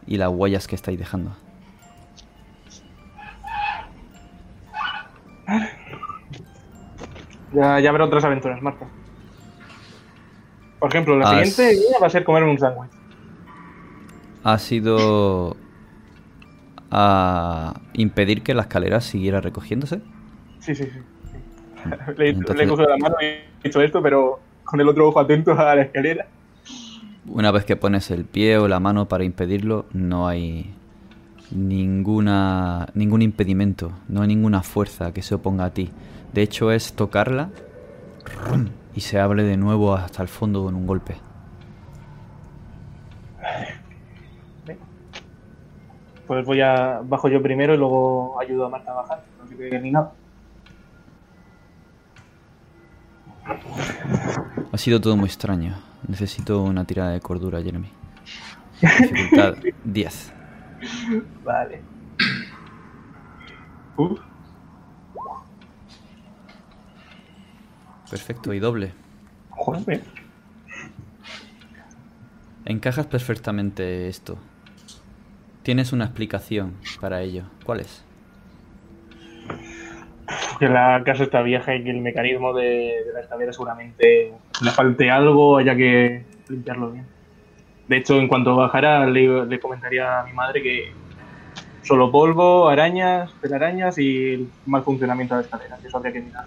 y 0.06 0.16
las 0.16 0.30
huellas 0.30 0.66
que 0.66 0.74
estáis 0.74 0.98
dejando. 0.98 1.36
Ya, 7.52 7.78
ya 7.78 7.90
habrá 7.90 8.06
otras 8.06 8.24
aventuras, 8.24 8.62
Marta. 8.62 8.86
Por 10.78 10.88
ejemplo, 10.88 11.16
la 11.18 11.28
siguiente 11.28 11.74
idea 11.74 11.98
va 12.00 12.06
a 12.06 12.10
ser 12.10 12.24
comerme 12.24 12.50
un 12.50 12.58
sándwich. 12.58 12.90
Ha 14.44 14.58
sido 14.58 15.56
a 16.90 17.74
impedir 17.92 18.42
que 18.42 18.54
la 18.54 18.62
escalera 18.62 19.02
siguiera 19.02 19.42
recogiéndose. 19.42 20.00
Sí, 20.60 20.74
sí, 20.74 20.84
sí. 20.84 20.98
le, 22.16 22.30
Entonces- 22.30 22.56
le 22.56 22.64
he 22.64 22.68
cogido 22.68 22.88
la 22.88 22.96
mano 22.96 23.16
y 23.20 23.24
he 23.24 23.44
dicho 23.64 23.80
esto, 23.80 24.02
pero 24.02 24.40
con 24.64 24.80
el 24.80 24.88
otro 24.88 25.08
ojo 25.08 25.20
atento 25.20 25.52
a 25.52 25.74
la 25.74 25.82
escalera. 25.82 26.26
Una 27.26 27.50
vez 27.52 27.64
que 27.64 27.76
pones 27.76 28.10
el 28.10 28.24
pie 28.24 28.58
o 28.58 28.66
la 28.68 28.80
mano 28.80 29.06
para 29.06 29.24
impedirlo, 29.24 29.86
no 29.92 30.26
hay 30.26 30.74
ninguna 31.50 32.88
ningún 32.94 33.22
impedimento, 33.22 33.92
no 34.08 34.22
hay 34.22 34.28
ninguna 34.28 34.62
fuerza 34.62 35.12
que 35.12 35.22
se 35.22 35.34
oponga 35.34 35.66
a 35.66 35.70
ti. 35.70 35.90
De 36.32 36.42
hecho, 36.42 36.72
es 36.72 36.94
tocarla 36.94 37.50
y 38.94 39.00
se 39.00 39.20
abre 39.20 39.44
de 39.44 39.56
nuevo 39.56 39.94
hasta 39.94 40.22
el 40.22 40.28
fondo 40.28 40.64
con 40.64 40.74
un 40.74 40.86
golpe. 40.86 41.16
Pues 46.26 46.46
voy 46.46 46.60
a. 46.60 47.00
bajo 47.04 47.28
yo 47.28 47.42
primero 47.42 47.74
y 47.74 47.76
luego 47.76 48.40
ayudo 48.40 48.66
a 48.66 48.68
Marta 48.70 48.92
a 48.92 48.94
bajar. 48.94 49.24
No 49.38 49.46
se 49.46 49.80
ni 49.80 49.90
nada. 49.90 50.12
Ha 53.44 54.78
sido 54.78 55.00
todo 55.00 55.16
muy 55.16 55.26
extraño. 55.26 55.76
Necesito 56.06 56.62
una 56.62 56.84
tirada 56.84 57.10
de 57.10 57.20
cordura, 57.20 57.62
Jeremy. 57.62 57.88
Dificultad 58.80 59.56
10. 59.84 60.32
Vale. 61.44 61.82
Perfecto, 68.10 68.52
y 68.52 68.58
doble. 68.58 68.92
joder. 69.50 70.04
Encajas 72.64 73.06
perfectamente 73.06 74.08
esto. 74.08 74.38
Tienes 75.62 75.92
una 75.92 76.04
explicación 76.04 76.74
para 77.00 77.22
ello. 77.22 77.44
¿Cuál 77.64 77.80
es? 77.80 78.04
Que 80.58 80.68
la 80.68 81.02
casa 81.04 81.24
está 81.24 81.42
vieja 81.42 81.74
y 81.74 81.84
que 81.84 81.90
el 81.90 82.00
mecanismo 82.00 82.54
de, 82.54 83.02
de 83.06 83.12
la 83.12 83.20
escalera 83.20 83.52
seguramente 83.52 84.32
le 84.62 84.70
falte 84.70 85.10
algo, 85.10 85.58
haya 85.58 85.74
que 85.74 86.22
limpiarlo 86.48 86.92
bien. 86.92 87.06
De 87.88 87.96
hecho, 87.96 88.18
en 88.18 88.28
cuanto 88.28 88.56
bajara, 88.56 89.06
le, 89.06 89.46
le 89.46 89.60
comentaría 89.60 90.20
a 90.20 90.24
mi 90.24 90.32
madre 90.32 90.62
que 90.62 90.92
solo 91.82 92.10
polvo, 92.10 92.68
arañas, 92.68 93.30
telarañas 93.40 93.98
y 93.98 94.34
el 94.34 94.48
mal 94.66 94.82
funcionamiento 94.82 95.34
de 95.34 95.42
la 95.42 95.44
escalera. 95.44 95.78
Eso 95.84 95.96
habría 95.96 96.12
que 96.12 96.20
mirar. 96.20 96.46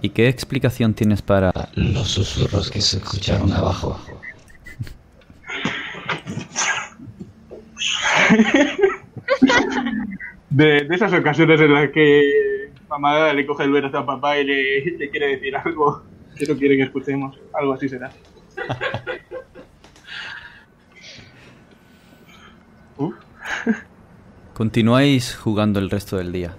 ¿Y 0.00 0.10
qué 0.10 0.28
explicación 0.28 0.94
tienes 0.94 1.22
para 1.22 1.52
Los 1.74 2.08
susurros 2.08 2.70
que 2.70 2.80
se 2.80 2.96
escucharon 2.96 3.52
abajo. 3.52 4.00
De, 10.52 10.86
esas 10.90 11.12
ocasiones 11.14 11.60
en 11.62 11.72
las 11.72 11.90
que 11.90 12.70
mamá 12.86 13.32
le 13.32 13.46
coge 13.46 13.64
el 13.64 13.70
brazo 13.70 13.96
a 13.98 14.04
papá 14.04 14.38
y 14.38 14.44
le, 14.44 15.08
quiere 15.10 15.28
decir 15.28 15.56
algo 15.56 16.02
que 16.36 16.46
no 16.46 16.54
quiere 16.56 16.76
que 16.76 16.82
escuchemos. 16.82 17.38
Algo 17.54 17.72
así 17.72 17.88
será. 17.88 18.12
Continuáis 24.52 25.34
jugando 25.34 25.80
el 25.80 25.88
resto 25.88 26.18
del 26.18 26.32
día. 26.32 26.54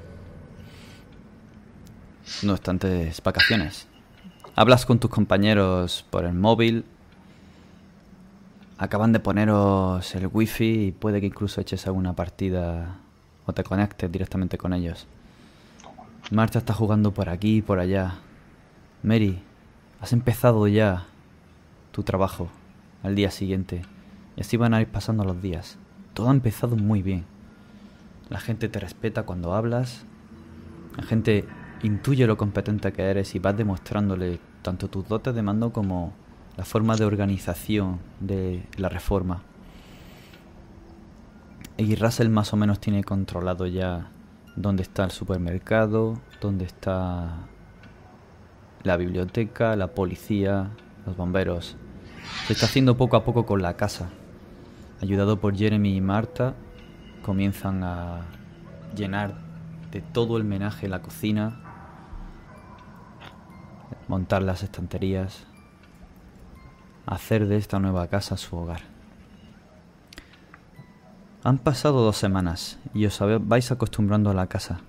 No 2.42 2.54
obstantes 2.54 3.22
vacaciones. 3.22 3.88
Hablas 4.56 4.88
con 4.88 4.98
tus 5.00 5.12
compañeros 5.12 6.04
por 6.10 6.26
el 6.26 6.34
móvil. 6.34 6.86
Acaban 8.80 9.14
de 9.14 9.20
poneros 9.20 10.16
el 10.16 10.28
wifi 10.34 10.88
y 10.88 10.92
puede 10.92 11.22
que 11.22 11.28
incluso 11.28 11.62
eches 11.62 11.86
alguna 11.86 12.16
partida 12.16 13.03
o 13.46 13.54
te 13.54 13.64
conectes 13.64 14.12
directamente 14.12 14.58
con 14.58 14.74
ellos. 14.74 15.08
Marta 16.32 16.60
está 16.60 16.74
jugando 16.74 17.14
por 17.14 17.30
aquí 17.30 17.58
y 17.58 17.62
por 17.62 17.80
allá. 17.80 18.16
Mary, 19.04 19.42
has 20.00 20.14
empezado 20.14 20.68
ya 20.68 21.06
tu 21.92 22.04
trabajo 22.04 22.50
al 23.04 23.16
día 23.16 23.32
siguiente. 23.32 23.84
Y 24.36 24.42
así 24.42 24.58
van 24.58 24.74
a 24.74 24.82
ir 24.82 24.88
pasando 24.88 25.24
los 25.24 25.42
días. 25.42 25.78
Todo 26.14 26.30
ha 26.30 26.32
empezado 26.32 26.76
muy 26.76 27.02
bien. 27.02 27.26
La 28.30 28.40
gente 28.40 28.70
te 28.70 28.80
respeta 28.80 29.24
cuando 29.24 29.54
hablas. 29.54 30.06
La 30.98 31.04
gente 31.04 31.46
intuye 31.84 32.26
lo 32.26 32.38
competente 32.38 32.94
que 32.94 33.04
eres 33.04 33.36
y 33.36 33.40
vas 33.40 33.56
demostrándole 33.58 34.40
tanto 34.62 34.88
tus 34.88 35.08
dotes 35.08 35.36
de 35.36 35.42
mando 35.42 35.74
como 35.74 36.14
la 36.58 36.66
forma 36.66 36.96
de 36.96 37.06
organización 37.06 38.00
de 38.20 38.64
la 38.78 38.90
reforma. 38.90 39.42
Y 41.78 41.96
Russell 41.96 42.30
más 42.30 42.54
o 42.54 42.58
menos 42.58 42.80
tiene 42.80 43.04
controlado 43.04 43.66
ya 43.66 44.12
dónde 44.56 44.84
está 44.84 45.06
el 45.06 45.12
supermercado, 45.12 46.20
dónde 46.40 46.66
está 46.66 47.48
la 48.84 48.98
biblioteca, 48.98 49.76
la 49.76 49.88
policía, 49.88 50.70
los 51.06 51.18
bomberos. 51.18 51.76
Se 52.46 52.54
está 52.54 52.68
haciendo 52.68 52.96
poco 52.96 53.16
a 53.16 53.24
poco 53.24 53.48
con 53.48 53.62
la 53.64 53.76
casa. 53.76 54.10
Ayudado 55.02 55.40
por 55.40 55.56
Jeremy 55.56 55.96
y 55.96 56.02
Marta, 56.02 56.54
comienzan 57.24 57.84
a 57.84 58.22
llenar 58.96 59.34
de 59.92 60.02
todo 60.02 60.38
el 60.38 60.44
menaje 60.44 60.88
la 60.88 61.02
cocina, 61.02 61.60
montar 64.08 64.44
las 64.44 64.62
estanterías, 64.62 65.46
hacer 67.08 67.48
de 67.48 67.58
esta 67.58 67.80
nueva 67.80 68.08
casa 68.08 68.38
su 68.38 68.56
hogar. 68.56 68.93
Han 71.46 71.58
pasado 71.58 72.02
dos 72.02 72.16
semanas 72.16 72.80
y 72.94 73.06
os 73.06 73.20
vais 73.42 73.70
acostumbrando 73.70 74.30
a 74.30 74.34
la 74.34 74.48
casa, 74.48 74.80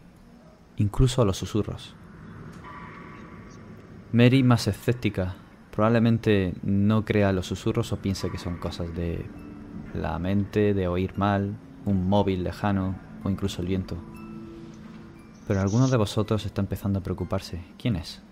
incluso 0.76 1.20
a 1.20 1.24
los 1.24 1.36
susurros. 1.36 1.96
Mary 4.12 4.44
más 4.44 4.68
escéptica, 4.68 5.34
probablemente 5.72 6.54
no 6.62 7.04
crea 7.04 7.32
los 7.32 7.48
susurros 7.48 7.92
o 7.92 7.96
piense 7.96 8.30
que 8.30 8.38
son 8.38 8.58
cosas 8.58 8.94
de 8.94 9.26
la 9.94 10.16
mente, 10.20 10.74
de 10.74 10.86
oír 10.86 11.18
mal, 11.18 11.56
un 11.86 12.08
móvil 12.08 12.44
lejano 12.44 12.94
o 13.24 13.30
incluso 13.30 13.60
el 13.60 13.66
viento. 13.66 13.96
Pero 15.48 15.60
alguno 15.60 15.88
de 15.88 15.96
vosotros 15.96 16.46
está 16.46 16.62
empezando 16.62 17.00
a 17.00 17.02
preocuparse. 17.02 17.64
¿Quién 17.78 17.96
es? 17.96 18.22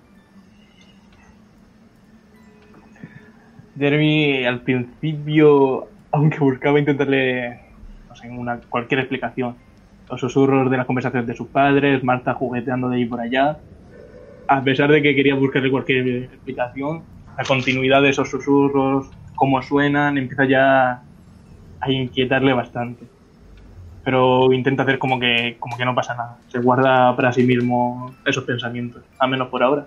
Jeremy 3.76 4.44
al 4.44 4.60
principio, 4.60 5.88
aunque 6.12 6.38
buscaba 6.38 6.78
intentarle 6.78 7.71
no 8.12 8.16
sé, 8.16 8.28
una, 8.28 8.60
cualquier 8.68 9.00
explicación, 9.00 9.56
los 10.10 10.20
susurros 10.20 10.70
de 10.70 10.76
las 10.76 10.86
conversaciones 10.86 11.26
de 11.26 11.34
sus 11.34 11.48
padres, 11.48 12.04
Marta 12.04 12.34
jugueteando 12.34 12.88
de 12.90 12.96
ahí 12.96 13.06
por 13.06 13.20
allá, 13.20 13.58
a 14.46 14.62
pesar 14.62 14.90
de 14.90 15.02
que 15.02 15.14
quería 15.14 15.34
buscarle 15.34 15.70
cualquier 15.70 16.06
explicación, 16.24 17.02
la 17.38 17.44
continuidad 17.44 18.02
de 18.02 18.10
esos 18.10 18.28
susurros, 18.28 19.08
cómo 19.34 19.62
suenan, 19.62 20.18
empieza 20.18 20.44
ya 20.44 21.02
a 21.80 21.90
inquietarle 21.90 22.52
bastante. 22.52 23.06
Pero 24.04 24.52
intenta 24.52 24.82
hacer 24.82 24.98
como 24.98 25.18
que, 25.18 25.56
como 25.58 25.76
que 25.76 25.84
no 25.84 25.94
pasa 25.94 26.14
nada. 26.14 26.38
Se 26.48 26.58
guarda 26.58 27.14
para 27.16 27.32
sí 27.32 27.44
mismo 27.44 28.14
esos 28.26 28.44
pensamientos, 28.44 29.02
al 29.18 29.30
menos 29.30 29.48
por 29.48 29.62
ahora. 29.62 29.86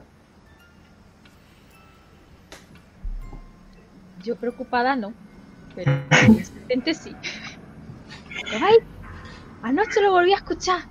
Yo 4.23 4.35
preocupada 4.35 4.95
no, 4.95 5.13
pero 5.75 5.91
expectante 6.11 6.93
sí. 6.95 7.15
¿Lo? 8.43 8.67
Anoche 9.63 10.01
lo 10.01 10.11
volví 10.11 10.33
a 10.33 10.37
escuchar. 10.37 10.81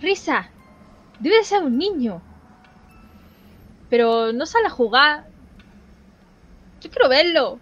Risa. 0.00 0.50
Debe 1.20 1.36
de 1.36 1.44
ser 1.44 1.62
un 1.62 1.78
niño. 1.78 2.20
Pero 3.90 4.32
no 4.32 4.46
sale 4.46 4.66
a 4.66 4.70
jugar. 4.70 5.28
Yo 6.80 6.90
quiero 6.90 7.08
verlo. 7.08 7.60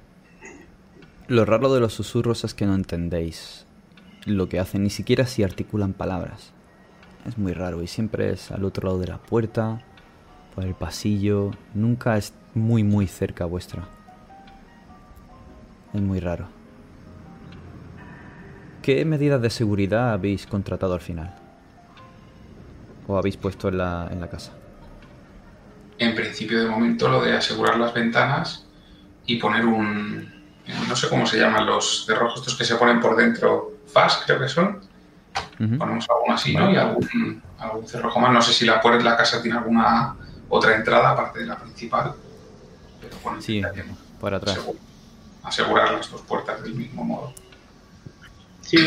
Lo 1.28 1.44
raro 1.44 1.72
de 1.72 1.80
los 1.80 1.94
susurros 1.94 2.44
es 2.44 2.54
que 2.54 2.66
no 2.66 2.74
entendéis 2.74 3.66
lo 4.26 4.48
que 4.48 4.58
hacen, 4.58 4.82
ni 4.82 4.90
siquiera 4.90 5.26
si 5.26 5.42
articulan 5.42 5.92
palabras. 5.92 6.52
Es 7.26 7.38
muy 7.38 7.52
raro 7.52 7.82
y 7.82 7.86
siempre 7.86 8.32
es 8.32 8.50
al 8.50 8.64
otro 8.64 8.88
lado 8.88 8.98
de 9.00 9.06
la 9.06 9.18
puerta, 9.18 9.82
por 10.54 10.64
el 10.64 10.74
pasillo, 10.74 11.52
nunca 11.74 12.16
es 12.16 12.34
muy 12.54 12.84
muy 12.84 13.06
cerca 13.06 13.44
vuestra. 13.44 13.88
Es 15.94 16.00
muy 16.00 16.20
raro. 16.20 16.61
¿Qué 18.82 19.04
medidas 19.04 19.40
de 19.40 19.50
seguridad 19.50 20.12
habéis 20.12 20.46
contratado 20.46 20.94
al 20.94 21.00
final? 21.00 21.32
¿O 23.06 23.16
habéis 23.16 23.36
puesto 23.36 23.68
en 23.68 23.78
la, 23.78 24.08
en 24.10 24.20
la 24.20 24.28
casa? 24.28 24.52
En 25.98 26.14
principio, 26.14 26.62
de 26.62 26.68
momento, 26.68 27.08
lo 27.08 27.22
de 27.22 27.32
asegurar 27.36 27.78
las 27.78 27.94
ventanas 27.94 28.66
y 29.26 29.36
poner 29.36 29.64
un. 29.66 30.32
No 30.88 30.96
sé 30.96 31.08
cómo 31.08 31.26
se 31.26 31.38
llaman 31.38 31.66
los 31.66 32.06
cerrojos 32.06 32.40
estos 32.40 32.56
que 32.56 32.64
se 32.64 32.76
ponen 32.76 33.00
por 33.00 33.16
dentro. 33.16 33.70
FAS, 33.92 34.22
creo 34.26 34.40
que 34.40 34.48
son. 34.48 34.80
Ponemos 35.78 36.06
alguno 36.10 36.34
así, 36.34 36.54
¿no? 36.56 36.70
Y 36.70 36.76
algún, 36.76 37.42
algún 37.58 37.86
cerrojo 37.86 38.18
más. 38.20 38.32
No 38.32 38.42
sé 38.42 38.52
si 38.52 38.64
la 38.64 38.80
puerta 38.80 39.04
la 39.04 39.16
casa 39.16 39.40
tiene 39.42 39.58
alguna 39.58 40.16
otra 40.48 40.74
entrada 40.74 41.10
aparte 41.10 41.40
de 41.40 41.46
la 41.46 41.56
principal. 41.56 42.14
Pero 43.00 43.16
bueno, 43.22 43.40
Sí, 43.40 43.62
por 44.20 44.34
atrás. 44.34 44.58
asegu- 44.58 44.76
asegurar 45.44 45.92
las 45.92 46.10
dos 46.10 46.20
puertas 46.22 46.62
del 46.62 46.74
mismo 46.74 47.04
modo. 47.04 47.32
Sí. 48.72 48.78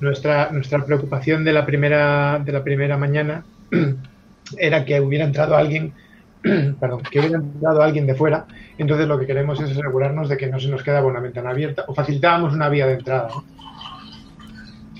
Nuestra, 0.00 0.50
nuestra 0.52 0.84
preocupación 0.84 1.44
de 1.44 1.52
la 1.54 1.64
primera, 1.64 2.38
de 2.44 2.52
la 2.52 2.62
primera 2.62 2.98
mañana 2.98 3.42
era 4.58 4.84
que 4.84 5.00
hubiera 5.00 5.24
entrado 5.24 5.56
alguien, 5.56 5.94
perdón, 6.42 7.02
que 7.10 7.20
hubiera 7.20 7.38
entrado 7.38 7.82
alguien 7.82 8.06
de 8.06 8.14
fuera. 8.14 8.46
Entonces 8.76 9.08
lo 9.08 9.18
que 9.18 9.26
queremos 9.26 9.58
es 9.62 9.70
asegurarnos 9.70 10.28
de 10.28 10.36
que 10.36 10.48
no 10.48 10.60
se 10.60 10.68
nos 10.68 10.82
quedaba 10.82 11.06
una 11.06 11.20
ventana 11.20 11.50
abierta 11.50 11.84
o 11.88 11.94
facilitábamos 11.94 12.52
una 12.52 12.68
vía 12.68 12.86
de 12.86 12.94
entrada. 12.94 13.30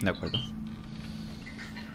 De 0.01 0.09
acuerdo. 0.09 0.39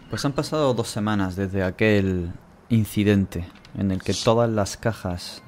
Pues 0.08 0.24
han 0.24 0.32
pasado 0.32 0.72
dos 0.72 0.86
semanas 0.86 1.34
desde 1.34 1.64
aquel 1.64 2.30
incidente 2.68 3.44
en 3.76 3.90
el 3.90 4.02
que 4.02 4.14
todas 4.14 4.48
las 4.48 4.76
cajas 4.76 5.42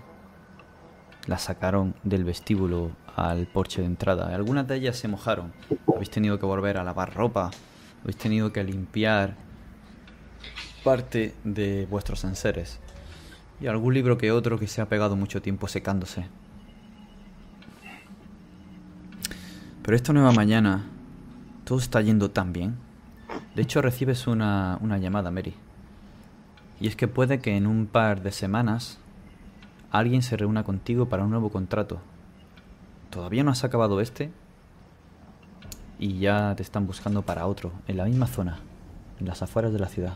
las 1.27 1.43
sacaron 1.43 1.95
del 2.03 2.25
vestíbulo 2.25 2.91
al 3.17 3.47
porche 3.47 3.81
de 3.81 3.87
entrada. 3.87 4.35
Algunas 4.35 4.67
de 4.67 4.77
ellas 4.77 4.97
se 4.97 5.09
mojaron. 5.09 5.53
Habéis 5.95 6.11
tenido 6.11 6.39
que 6.39 6.47
volver 6.47 6.79
a 6.79 6.85
lavar 6.85 7.15
ropa. 7.15 7.51
Habéis 8.03 8.17
tenido 8.17 8.53
que 8.53 8.65
limpiar 8.65 9.35
parte 10.83 11.35
de 11.45 11.87
vuestros 11.91 12.25
enseres. 12.25 12.81
Y 13.61 13.67
algún 13.67 13.95
libro 13.95 14.19
que 14.19 14.33
otro 14.33 14.59
que 14.59 14.67
se 14.67 14.81
ha 14.81 14.89
pegado 14.89 15.17
mucho 15.17 15.41
tiempo 15.41 15.69
secándose. 15.69 16.27
Pero 19.83 19.97
esta 19.97 20.13
nueva 20.13 20.33
mañana 20.33 20.85
todo 21.65 21.79
está 21.79 22.01
yendo 22.01 22.31
tan 22.31 22.53
bien. 22.53 22.77
De 23.55 23.63
hecho, 23.63 23.83
recibes 23.83 24.27
una, 24.27 24.79
una 24.81 24.99
llamada, 24.99 25.31
Mary. 25.31 25.55
Y 26.81 26.89
es 26.89 26.97
que 26.97 27.09
puede 27.09 27.41
que 27.41 27.57
en 27.57 27.67
un 27.67 27.87
par 27.87 28.23
de 28.23 28.33
semanas 28.33 28.99
alguien 29.91 30.23
se 30.23 30.37
reúna 30.37 30.65
contigo 30.65 31.09
para 31.09 31.23
un 31.23 31.31
nuevo 31.31 31.51
contrato. 31.51 32.01
Todavía 33.13 33.45
no 33.45 33.51
has 33.51 33.63
acabado 33.63 34.01
este 34.01 34.33
y 35.99 36.19
ya 36.19 36.55
te 36.57 36.63
están 36.63 36.87
buscando 36.87 37.21
para 37.21 37.47
otro, 37.47 37.71
en 37.87 37.99
la 37.99 38.05
misma 38.07 38.27
zona, 38.27 38.61
en 39.21 39.29
las 39.29 39.43
afueras 39.43 39.71
de 39.75 39.79
la 39.79 39.89
ciudad. 39.89 40.15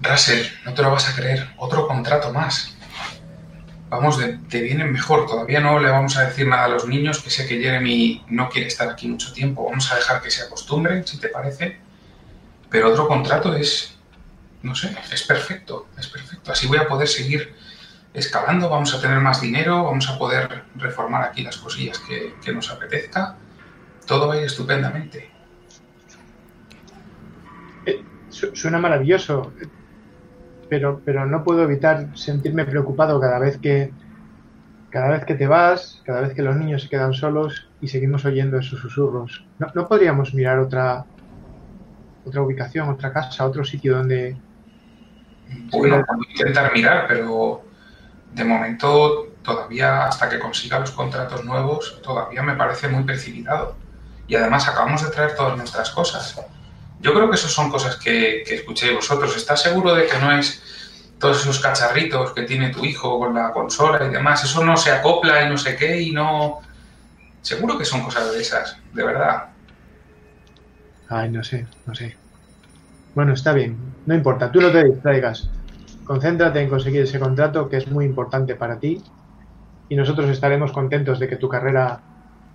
Russell, 0.00 0.46
no 0.64 0.72
te 0.72 0.82
lo 0.82 0.92
vas 0.92 1.08
a 1.08 1.16
creer. 1.16 1.50
Otro 1.56 1.88
contrato 1.88 2.32
más. 2.32 2.76
Vamos, 3.88 4.20
te 4.48 4.62
viene 4.62 4.84
mejor. 4.84 5.26
Todavía 5.26 5.58
no 5.58 5.80
le 5.80 5.90
vamos 5.90 6.16
a 6.16 6.26
decir 6.26 6.46
nada 6.46 6.66
a 6.66 6.68
los 6.68 6.86
niños, 6.86 7.20
que 7.20 7.30
sé 7.30 7.48
que 7.48 7.60
Jeremy 7.60 8.24
no 8.28 8.48
quiere 8.48 8.68
estar 8.68 8.88
aquí 8.88 9.08
mucho 9.08 9.32
tiempo. 9.32 9.64
Vamos 9.68 9.90
a 9.90 9.96
dejar 9.96 10.22
que 10.22 10.30
se 10.30 10.44
acostumbren, 10.44 11.04
si 11.04 11.18
te 11.18 11.26
parece. 11.26 11.76
Pero 12.70 12.92
otro 12.92 13.08
contrato 13.08 13.52
es, 13.52 13.98
no 14.62 14.76
sé, 14.76 14.96
es 15.12 15.24
perfecto, 15.24 15.88
es 15.98 16.06
perfecto. 16.06 16.52
Así 16.52 16.68
voy 16.68 16.78
a 16.78 16.86
poder 16.86 17.08
seguir 17.08 17.56
escalando, 18.18 18.68
vamos 18.70 18.94
a 18.94 19.00
tener 19.00 19.20
más 19.20 19.40
dinero, 19.40 19.84
vamos 19.84 20.08
a 20.10 20.18
poder 20.18 20.66
reformar 20.74 21.24
aquí 21.24 21.42
las 21.42 21.58
cosillas 21.58 21.98
que, 22.00 22.38
que 22.42 22.52
nos 22.52 22.70
apetezca. 22.70 23.38
Todo 24.06 24.28
va 24.28 24.34
a 24.34 24.38
ir 24.38 24.44
estupendamente. 24.44 25.32
Su- 28.28 28.54
Suena 28.54 28.78
maravilloso, 28.78 29.52
pero, 30.68 31.02
pero 31.04 31.26
no 31.26 31.44
puedo 31.44 31.62
evitar 31.64 32.08
sentirme 32.14 32.64
preocupado 32.66 33.20
cada 33.20 33.38
vez 33.38 33.58
que 33.60 33.94
cada 34.90 35.10
vez 35.10 35.24
que 35.26 35.34
te 35.34 35.46
vas, 35.46 36.02
cada 36.04 36.22
vez 36.22 36.34
que 36.34 36.42
los 36.42 36.56
niños 36.56 36.82
se 36.82 36.88
quedan 36.90 37.14
solos 37.14 37.72
y 37.80 37.88
seguimos 37.88 38.24
oyendo 38.26 38.58
esos 38.58 38.80
susurros. 38.80 39.48
¿No, 39.58 39.68
no 39.74 39.88
podríamos 39.88 40.34
mirar 40.34 40.58
otra 40.60 41.06
otra 42.22 42.42
ubicación, 42.42 42.88
otra 42.90 43.12
casa, 43.12 43.44
otro 43.44 43.64
sitio 43.64 43.96
donde 43.96 44.40
Bueno, 45.70 46.04
puedo 46.06 46.20
intentar 46.30 46.72
mirar, 46.72 47.06
pero 47.08 47.67
de 48.32 48.44
momento 48.44 49.28
todavía, 49.42 50.06
hasta 50.06 50.28
que 50.28 50.38
consiga 50.38 50.78
los 50.78 50.90
contratos 50.90 51.44
nuevos, 51.44 52.00
todavía 52.02 52.42
me 52.42 52.54
parece 52.54 52.88
muy 52.88 53.04
precipitado. 53.04 53.76
Y 54.26 54.36
además 54.36 54.68
acabamos 54.68 55.02
de 55.02 55.10
traer 55.10 55.34
todas 55.34 55.56
nuestras 55.56 55.90
cosas. 55.90 56.40
Yo 57.00 57.14
creo 57.14 57.30
que 57.30 57.36
eso 57.36 57.48
son 57.48 57.70
cosas 57.70 57.96
que, 57.96 58.42
que 58.46 58.56
escuchéis 58.56 58.94
vosotros. 58.94 59.36
¿Estás 59.36 59.62
seguro 59.62 59.94
de 59.94 60.06
que 60.06 60.18
no 60.18 60.32
es 60.32 60.62
todos 61.18 61.40
esos 61.40 61.60
cacharritos 61.60 62.32
que 62.32 62.42
tiene 62.42 62.70
tu 62.70 62.84
hijo 62.84 63.18
con 63.18 63.34
la 63.34 63.52
consola 63.52 64.04
y 64.04 64.10
demás? 64.10 64.44
Eso 64.44 64.64
no 64.64 64.76
se 64.76 64.90
acopla 64.92 65.42
y 65.44 65.48
no 65.48 65.56
sé 65.56 65.76
qué 65.76 66.00
y 66.00 66.12
no... 66.12 66.60
Seguro 67.40 67.78
que 67.78 67.84
son 67.84 68.02
cosas 68.02 68.30
de 68.32 68.40
esas, 68.40 68.76
de 68.92 69.04
verdad. 69.04 69.46
Ay, 71.08 71.30
no 71.30 71.42
sé, 71.42 71.66
no 71.86 71.94
sé. 71.94 72.16
Bueno, 73.14 73.32
está 73.32 73.52
bien, 73.52 73.78
no 74.04 74.14
importa, 74.14 74.52
tú 74.52 74.60
no 74.60 74.70
te 74.70 74.84
distraigas. 74.84 75.48
Concéntrate 76.08 76.62
en 76.62 76.70
conseguir 76.70 77.02
ese 77.02 77.20
contrato 77.20 77.68
que 77.68 77.76
es 77.76 77.86
muy 77.86 78.06
importante 78.06 78.54
para 78.54 78.80
ti 78.80 79.04
y 79.90 79.94
nosotros 79.94 80.30
estaremos 80.30 80.72
contentos 80.72 81.18
de 81.18 81.28
que 81.28 81.36
tu 81.36 81.50
carrera 81.50 82.00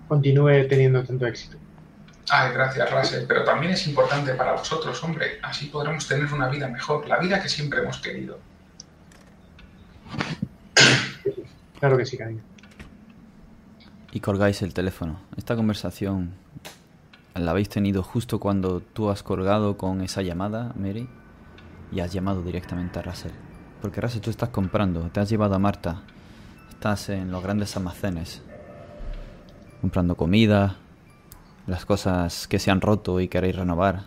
continúe 0.08 0.68
teniendo 0.68 1.04
tanto 1.04 1.28
éxito. 1.28 1.58
Ay, 2.32 2.52
gracias, 2.52 2.92
Russell, 2.92 3.26
pero 3.28 3.44
también 3.44 3.74
es 3.74 3.86
importante 3.86 4.34
para 4.34 4.54
vosotros, 4.54 5.04
hombre. 5.04 5.38
Así 5.44 5.68
podremos 5.68 6.08
tener 6.08 6.34
una 6.34 6.50
vida 6.50 6.68
mejor, 6.68 7.08
la 7.08 7.20
vida 7.20 7.40
que 7.40 7.48
siempre 7.48 7.82
hemos 7.82 8.00
querido. 8.00 8.40
Claro 11.80 11.96
que 11.96 12.08
sí, 12.08 12.18
cariño. 12.18 12.42
Y 14.14 14.20
colgáis 14.20 14.64
el 14.64 14.74
teléfono. 14.74 15.20
Esta 15.38 15.56
conversación 15.56 16.32
la 17.36 17.52
habéis 17.52 17.70
tenido 17.70 18.02
justo 18.02 18.40
cuando 18.40 18.80
tú 18.80 19.12
has 19.12 19.22
colgado 19.22 19.78
con 19.78 20.02
esa 20.02 20.24
llamada, 20.24 20.72
Mary, 20.76 21.08
y 21.94 22.00
has 22.00 22.12
llamado 22.12 22.42
directamente 22.42 23.00
a 23.00 23.02
Russell. 23.02 23.32
Porque 23.82 24.02
Russell, 24.02 24.22
tú 24.22 24.30
estás 24.30 24.50
comprando, 24.50 25.02
te 25.10 25.20
has 25.20 25.30
llevado 25.30 25.56
a 25.56 25.60
Marta, 25.60 26.04
estás 26.70 27.10
en 27.10 27.32
los 27.32 27.44
grandes 27.44 27.76
almacenes, 27.76 28.42
comprando 29.82 30.16
comida, 30.16 30.78
las 31.68 31.86
cosas 31.86 32.48
que 32.48 32.60
se 32.60 32.72
han 32.72 32.82
roto 32.82 33.20
y 33.20 33.28
queréis 33.28 33.56
renovar. 33.56 34.04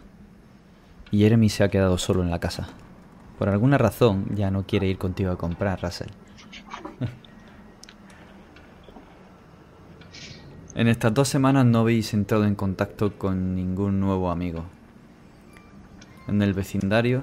Y 1.11 1.20
Jeremy 1.20 1.49
se 1.49 1.64
ha 1.64 1.68
quedado 1.68 1.99
solo 1.99 2.22
en 2.22 2.30
la 2.30 2.41
casa. 2.41 2.68
Por 3.39 3.49
alguna 3.49 3.78
razón 3.78 4.26
ya 4.34 4.51
no 4.51 4.64
quiere 4.66 4.87
ir 4.87 4.99
contigo 4.99 5.30
a 5.30 5.39
comprar, 5.39 5.82
Russell. 5.82 6.11
En 10.74 10.89
estas 10.89 11.14
dos 11.14 11.28
semanas 11.28 11.64
no 11.64 11.78
habéis 11.78 12.12
entrado 12.12 12.45
en 12.45 12.55
contacto 12.55 13.16
con 13.16 13.55
ningún 13.55 13.99
nuevo 13.99 14.30
amigo. 14.30 14.66
En 16.28 16.43
el 16.43 16.53
vecindario, 16.53 17.22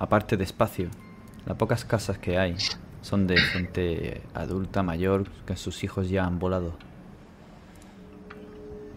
aparte 0.00 0.36
de 0.36 0.42
espacio, 0.42 0.88
las 1.46 1.56
pocas 1.56 1.84
casas 1.84 2.18
que 2.18 2.38
hay 2.38 2.56
son 3.02 3.26
de 3.26 3.36
gente 3.36 4.22
adulta 4.34 4.82
mayor 4.82 5.30
que 5.46 5.56
sus 5.56 5.84
hijos 5.84 6.08
ya 6.08 6.24
han 6.24 6.38
volado. 6.40 6.76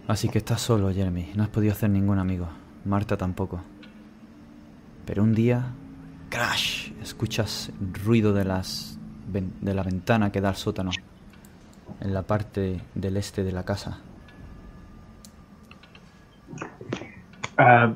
Así 0.07 0.29
que 0.29 0.39
estás 0.39 0.61
solo, 0.61 0.91
Jeremy. 0.91 1.31
No 1.35 1.43
has 1.43 1.49
podido 1.49 1.73
hacer 1.73 1.89
ningún 1.89 2.19
amigo. 2.19 2.47
Marta 2.85 3.15
tampoco. 3.15 3.61
Pero 5.05 5.23
un 5.23 5.33
día, 5.33 5.67
crash, 6.29 6.91
escuchas 7.01 7.71
ruido 8.03 8.33
de 8.33 8.45
las 8.45 8.97
de 9.27 9.73
la 9.73 9.83
ventana 9.83 10.31
que 10.31 10.41
da 10.41 10.49
al 10.49 10.55
sótano 10.55 10.91
en 12.01 12.13
la 12.13 12.23
parte 12.23 12.81
del 12.93 13.17
este 13.17 13.43
de 13.43 13.51
la 13.51 13.63
casa. 13.63 13.99
Ah, 17.57 17.91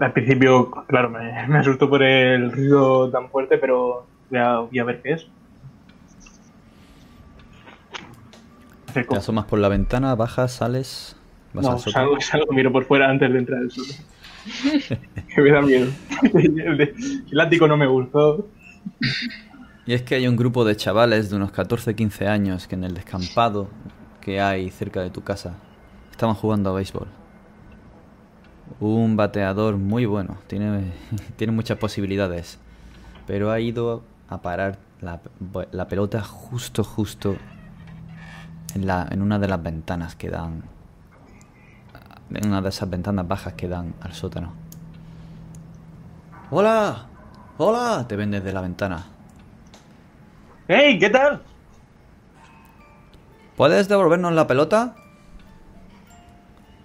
al 0.00 0.12
principio, 0.12 0.70
claro, 0.88 1.10
me, 1.10 1.46
me 1.48 1.58
asustó 1.58 1.88
por 1.88 2.02
el 2.02 2.50
ruido 2.52 3.10
tan 3.10 3.28
fuerte, 3.30 3.58
pero 3.58 4.06
voy 4.30 4.38
a, 4.38 4.58
voy 4.58 4.78
a 4.78 4.84
ver 4.84 5.00
qué 5.02 5.12
es. 5.12 5.26
Te 8.92 9.16
asomas 9.16 9.46
por 9.46 9.58
la 9.58 9.68
ventana, 9.68 10.14
bajas, 10.14 10.52
sales. 10.52 11.16
¿Vas 11.52 11.64
No, 11.64 11.78
salgo, 11.78 12.20
salgo, 12.20 12.52
miro 12.52 12.70
por 12.72 12.84
fuera 12.84 13.08
antes 13.10 13.32
de 13.32 13.38
entrar 13.38 13.60
al 13.60 13.70
que 15.34 15.40
me 15.42 15.50
da 15.50 15.62
miedo. 15.62 15.86
el, 16.34 16.76
de- 16.78 16.94
el 17.30 17.40
ático 17.40 17.66
no 17.66 17.76
me 17.76 17.86
gustó. 17.86 18.46
Y 19.86 19.94
es 19.94 20.02
que 20.02 20.14
hay 20.16 20.28
un 20.28 20.36
grupo 20.36 20.64
de 20.64 20.76
chavales 20.76 21.30
de 21.30 21.36
unos 21.36 21.52
14-15 21.52 22.26
años 22.26 22.66
que 22.68 22.74
en 22.74 22.84
el 22.84 22.94
descampado 22.94 23.68
que 24.20 24.40
hay 24.40 24.70
cerca 24.70 25.00
de 25.02 25.10
tu 25.10 25.22
casa 25.22 25.54
estaban 26.10 26.34
jugando 26.34 26.70
a 26.70 26.74
béisbol. 26.74 27.08
Un 28.80 29.16
bateador 29.16 29.76
muy 29.76 30.04
bueno, 30.06 30.36
tiene, 30.46 30.92
tiene 31.36 31.52
muchas 31.52 31.78
posibilidades, 31.78 32.58
pero 33.26 33.50
ha 33.50 33.60
ido 33.60 34.02
a 34.28 34.42
parar 34.42 34.78
la, 35.00 35.20
la 35.70 35.88
pelota 35.88 36.22
justo, 36.22 36.82
justo 36.82 37.36
en, 38.74 38.86
la, 38.86 39.06
en 39.10 39.22
una 39.22 39.38
de 39.38 39.48
las 39.48 39.62
ventanas 39.62 40.16
que 40.16 40.30
dan... 40.30 40.62
En 42.32 42.48
una 42.48 42.62
de 42.62 42.70
esas 42.70 42.88
ventanas 42.90 43.28
bajas 43.28 43.52
que 43.52 43.68
dan 43.68 43.94
al 44.00 44.12
sótano. 44.12 44.52
¡Hola! 46.50 47.06
¡Hola! 47.58 48.06
Te 48.08 48.16
ven 48.16 48.30
desde 48.30 48.52
la 48.52 48.60
ventana. 48.60 49.04
¡Hey! 50.66 50.98
¿Qué 50.98 51.10
tal? 51.10 51.42
¿Puedes 53.56 53.88
devolvernos 53.88 54.32
la 54.32 54.46
pelota? 54.46 54.96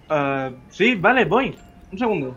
Ah, 0.09 0.51
sí, 0.69 0.95
vale, 0.95 1.25
voy. 1.25 1.57
Un 1.91 1.97
segundo. 1.97 2.35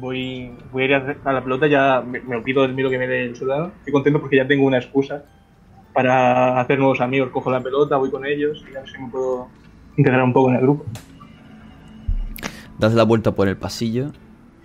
Voy, 0.00 0.50
voy 0.72 0.82
a 0.82 0.86
ir 0.86 0.94
a 0.94 1.32
la 1.32 1.42
pelota, 1.42 1.66
ya 1.68 2.00
me, 2.00 2.20
me 2.20 2.42
del 2.42 2.74
miedo 2.74 2.90
que 2.90 2.98
me 2.98 3.06
dé 3.06 3.26
el 3.26 3.36
soldado. 3.36 3.72
Estoy 3.78 3.92
contento 3.92 4.20
porque 4.20 4.36
ya 4.36 4.46
tengo 4.46 4.64
una 4.64 4.78
excusa 4.78 5.24
para 5.92 6.60
hacer 6.60 6.78
nuevos 6.78 7.00
amigos. 7.00 7.30
Cojo 7.30 7.50
la 7.50 7.62
pelota, 7.62 7.96
voy 7.96 8.10
con 8.10 8.26
ellos 8.26 8.64
y 8.70 8.76
a 8.76 8.80
ver 8.80 8.90
si 8.90 9.00
me 9.00 9.08
puedo 9.08 9.48
integrar 9.96 10.22
un 10.24 10.32
poco 10.32 10.50
en 10.50 10.56
el 10.56 10.62
grupo. 10.62 10.84
Das 12.78 12.92
la 12.94 13.04
vuelta 13.04 13.32
por 13.32 13.46
el 13.46 13.56
pasillo, 13.56 14.10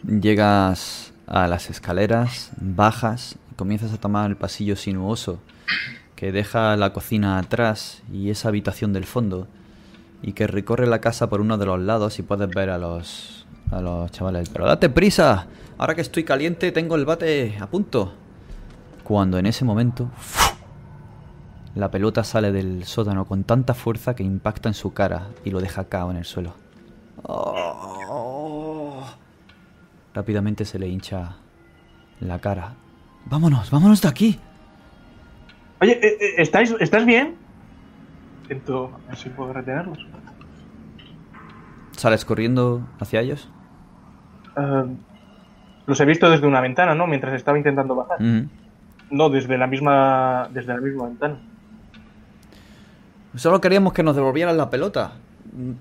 llegas 0.03 1.13
a 1.27 1.47
las 1.47 1.69
escaleras, 1.69 2.51
bajas 2.59 3.38
y 3.51 3.55
comienzas 3.55 3.93
a 3.93 3.97
tomar 3.97 4.30
el 4.32 4.36
pasillo 4.36 4.75
sinuoso 4.75 5.39
que 6.15 6.32
deja 6.32 6.75
la 6.75 6.91
cocina 6.91 7.38
atrás 7.38 8.03
y 8.11 8.32
esa 8.32 8.49
habitación 8.49 8.91
del 8.91 9.05
fondo 9.05 9.47
y 10.22 10.34
que 10.34 10.47
recorre 10.47 10.88
la 10.88 10.99
casa 10.99 11.30
por 11.30 11.41
uno 11.41 11.57
de 11.57 11.65
los 11.65 11.80
lados 11.80 12.20
y 12.20 12.24
puedes 12.24 12.49
ver 12.49 12.70
a 12.70 12.78
los 12.78 13.45
a 13.72 13.82
los 13.82 14.11
chavales. 14.11 14.49
Pero 14.49 14.65
date 14.65 14.89
prisa, 14.89 15.47
ahora 15.78 15.95
que 15.95 16.01
estoy 16.01 16.24
caliente 16.24 16.72
tengo 16.72 16.95
el 16.95 17.05
bate 17.05 17.57
a 17.59 17.67
punto. 17.67 18.13
Cuando 19.03 19.38
en 19.39 19.45
ese 19.45 19.65
momento 19.65 20.09
la 21.76 21.89
pelota 21.89 22.24
sale 22.24 22.51
del 22.51 22.84
sótano 22.84 23.26
con 23.26 23.43
tanta 23.43 23.74
fuerza 23.74 24.15
que 24.15 24.24
impacta 24.24 24.70
en 24.70 24.74
su 24.74 24.93
cara 24.93 25.30
y 25.43 25.51
lo 25.51 25.61
deja 25.61 25.86
cao 25.86 26.11
en 26.11 26.17
el 26.17 26.26
suelo. 26.26 26.53
Oh. 27.24 29.03
Rápidamente 30.13 30.65
se 30.65 30.80
le 30.80 30.88
hincha 30.88 31.38
la 32.20 32.39
cara. 32.39 32.76
Vámonos, 33.26 33.70
vámonos 33.72 34.01
de 34.01 34.07
aquí. 34.07 34.39
Oye, 35.82 35.93
eh, 35.93 36.17
eh, 36.20 36.34
¿estáis, 36.38 36.76
¿estás 36.80 37.05
bien? 37.05 37.36
Intento 38.50 38.91
a 39.06 39.10
ver 39.10 39.18
si 39.18 39.30
puedo 39.30 39.54
retenerlos. 39.54 40.00
¿Sales 41.91 42.26
corriendo 42.26 42.82
hacia 43.00 43.22
ellos? 43.22 43.47
Ah, 44.56 44.86
los 45.86 46.00
he 46.00 46.06
visto 46.06 46.30
desde 46.32 46.47
una 46.47 46.60
ventana, 46.62 46.95
¿no? 46.95 47.06
Mientras 47.06 47.34
estaba 47.36 47.58
intentando 47.58 47.93
bajar. 47.95 48.18
No, 49.12 49.30
desde 49.30 49.58
la 49.58 49.68
misma 49.68 50.50
desde 50.52 50.74
la 50.74 50.82
misma 50.82 51.06
ventana. 51.06 51.38
Solo 53.36 53.62
queríamos 53.62 53.93
que 53.93 54.02
nos 54.02 54.16
devolvieran 54.16 54.58
la 54.58 54.70
pelota. 54.70 55.12
Mm, 55.54 55.72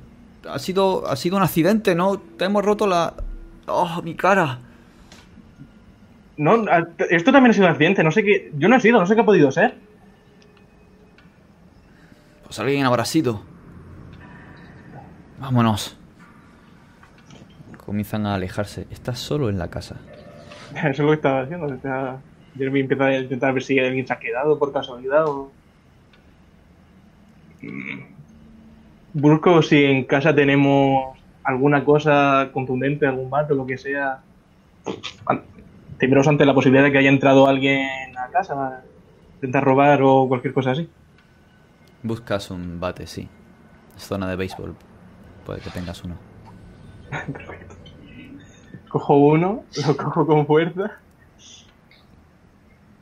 Ha 0.50 0.58
sido, 0.58 1.06
ha 1.08 1.16
sido 1.16 1.36
un 1.38 1.42
accidente, 1.42 1.94
¿no? 1.94 2.18
Te 2.18 2.44
hemos 2.44 2.64
roto 2.64 2.86
la... 2.86 3.14
¡Oh, 3.66 4.02
mi 4.02 4.14
cara! 4.14 4.58
No, 6.36 6.64
ah, 6.70 6.86
esto 7.10 7.32
también 7.32 7.50
ha 7.50 7.54
sido 7.54 7.66
un 7.66 7.72
accidente, 7.72 8.04
no 8.04 8.10
sé 8.10 8.22
qué. 8.22 8.52
Yo 8.56 8.68
no 8.68 8.76
he 8.76 8.80
sido, 8.80 9.00
no 9.00 9.06
sé 9.06 9.14
qué 9.14 9.22
ha 9.22 9.26
podido 9.26 9.50
ser. 9.50 9.74
Pues 12.48 12.58
alguien 12.60 12.86
habrá 12.86 13.04
sido. 13.04 13.42
Vámonos. 15.38 15.98
Comienzan 17.84 18.24
a 18.24 18.34
alejarse. 18.34 18.86
Estás 18.90 19.18
solo 19.18 19.50
en 19.50 19.58
la 19.58 19.68
casa. 19.68 19.96
Eso 20.74 20.88
es 20.88 20.98
lo 20.98 21.08
que 21.08 21.14
estaba 21.14 21.42
haciendo. 21.42 21.68
Jeremy 22.56 22.80
empieza 22.80 23.04
a 23.04 23.18
intentar 23.18 23.52
ver 23.52 23.62
si 23.62 23.78
alguien 23.78 24.06
se 24.06 24.12
ha 24.14 24.18
quedado 24.18 24.58
por 24.58 24.72
casualidad 24.72 25.26
o. 25.26 25.52
Mm. 27.60 28.00
Busco 29.12 29.62
si 29.62 29.84
en 29.84 30.04
casa 30.04 30.34
tenemos 30.34 31.18
alguna 31.44 31.84
cosa 31.84 32.48
contundente, 32.52 33.06
algún 33.06 33.28
bate 33.28 33.52
o 33.52 33.56
lo 33.56 33.66
que 33.66 33.76
sea. 33.76 34.20
Temeros 35.98 36.28
ante 36.28 36.46
la 36.46 36.54
posibilidad 36.54 36.84
de 36.84 36.92
que 36.92 36.98
haya 36.98 37.10
entrado 37.10 37.46
alguien 37.46 38.16
a 38.16 38.28
casa, 38.30 38.84
intentar 39.34 39.64
robar 39.64 40.00
o 40.02 40.28
cualquier 40.28 40.54
cosa 40.54 40.70
así. 40.70 40.88
Buscas 42.02 42.50
un 42.50 42.80
bate, 42.80 43.06
sí. 43.06 43.28
Es 43.96 44.04
zona 44.04 44.28
de 44.28 44.36
béisbol. 44.36 44.74
Puede 45.44 45.60
que 45.60 45.70
tengas 45.70 46.02
uno. 46.04 46.14
Perfecto. 47.10 47.74
Cojo 48.88 49.14
uno, 49.16 49.64
lo 49.86 49.96
cojo 49.96 50.26
con 50.26 50.46
fuerza. 50.46 50.92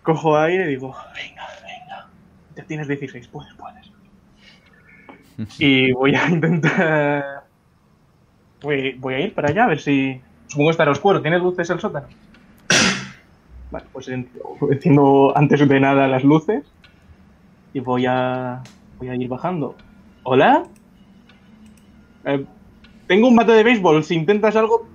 Cojo 0.02 0.36
aire 0.38 0.64
y 0.64 0.68
digo, 0.70 0.94
venga, 1.14 1.46
venga. 1.62 2.08
Ya 2.56 2.64
tienes 2.64 2.88
16, 2.88 3.28
puedes, 3.28 3.52
puedes. 3.54 3.86
Y 5.58 5.92
voy 5.92 6.14
a 6.14 6.28
intentar... 6.30 7.44
Voy, 8.62 8.94
voy 8.94 9.14
a 9.14 9.20
ir 9.20 9.34
para 9.34 9.48
allá 9.50 9.64
a 9.64 9.68
ver 9.68 9.80
si... 9.80 10.20
Supongo 10.48 10.68
que 10.68 10.72
estará 10.72 10.90
oscuro. 10.92 11.20
¿Tiene 11.20 11.38
luces 11.38 11.68
el 11.70 11.78
sótano? 11.78 12.06
Vale, 13.70 13.84
pues 13.92 14.08
en- 14.08 14.30
enciendo 14.70 15.36
antes 15.36 15.68
de 15.68 15.80
nada 15.80 16.08
las 16.08 16.24
luces 16.24 16.64
y 17.74 17.80
voy 17.80 18.06
a... 18.06 18.62
Voy 18.98 19.08
a 19.08 19.14
ir 19.14 19.28
bajando. 19.28 19.76
¿Hola? 20.22 20.64
Eh, 22.24 22.44
tengo 23.06 23.28
un 23.28 23.36
bate 23.36 23.52
de 23.52 23.62
béisbol. 23.62 24.02
Si 24.02 24.14
intentas 24.14 24.56
algo, 24.56 24.88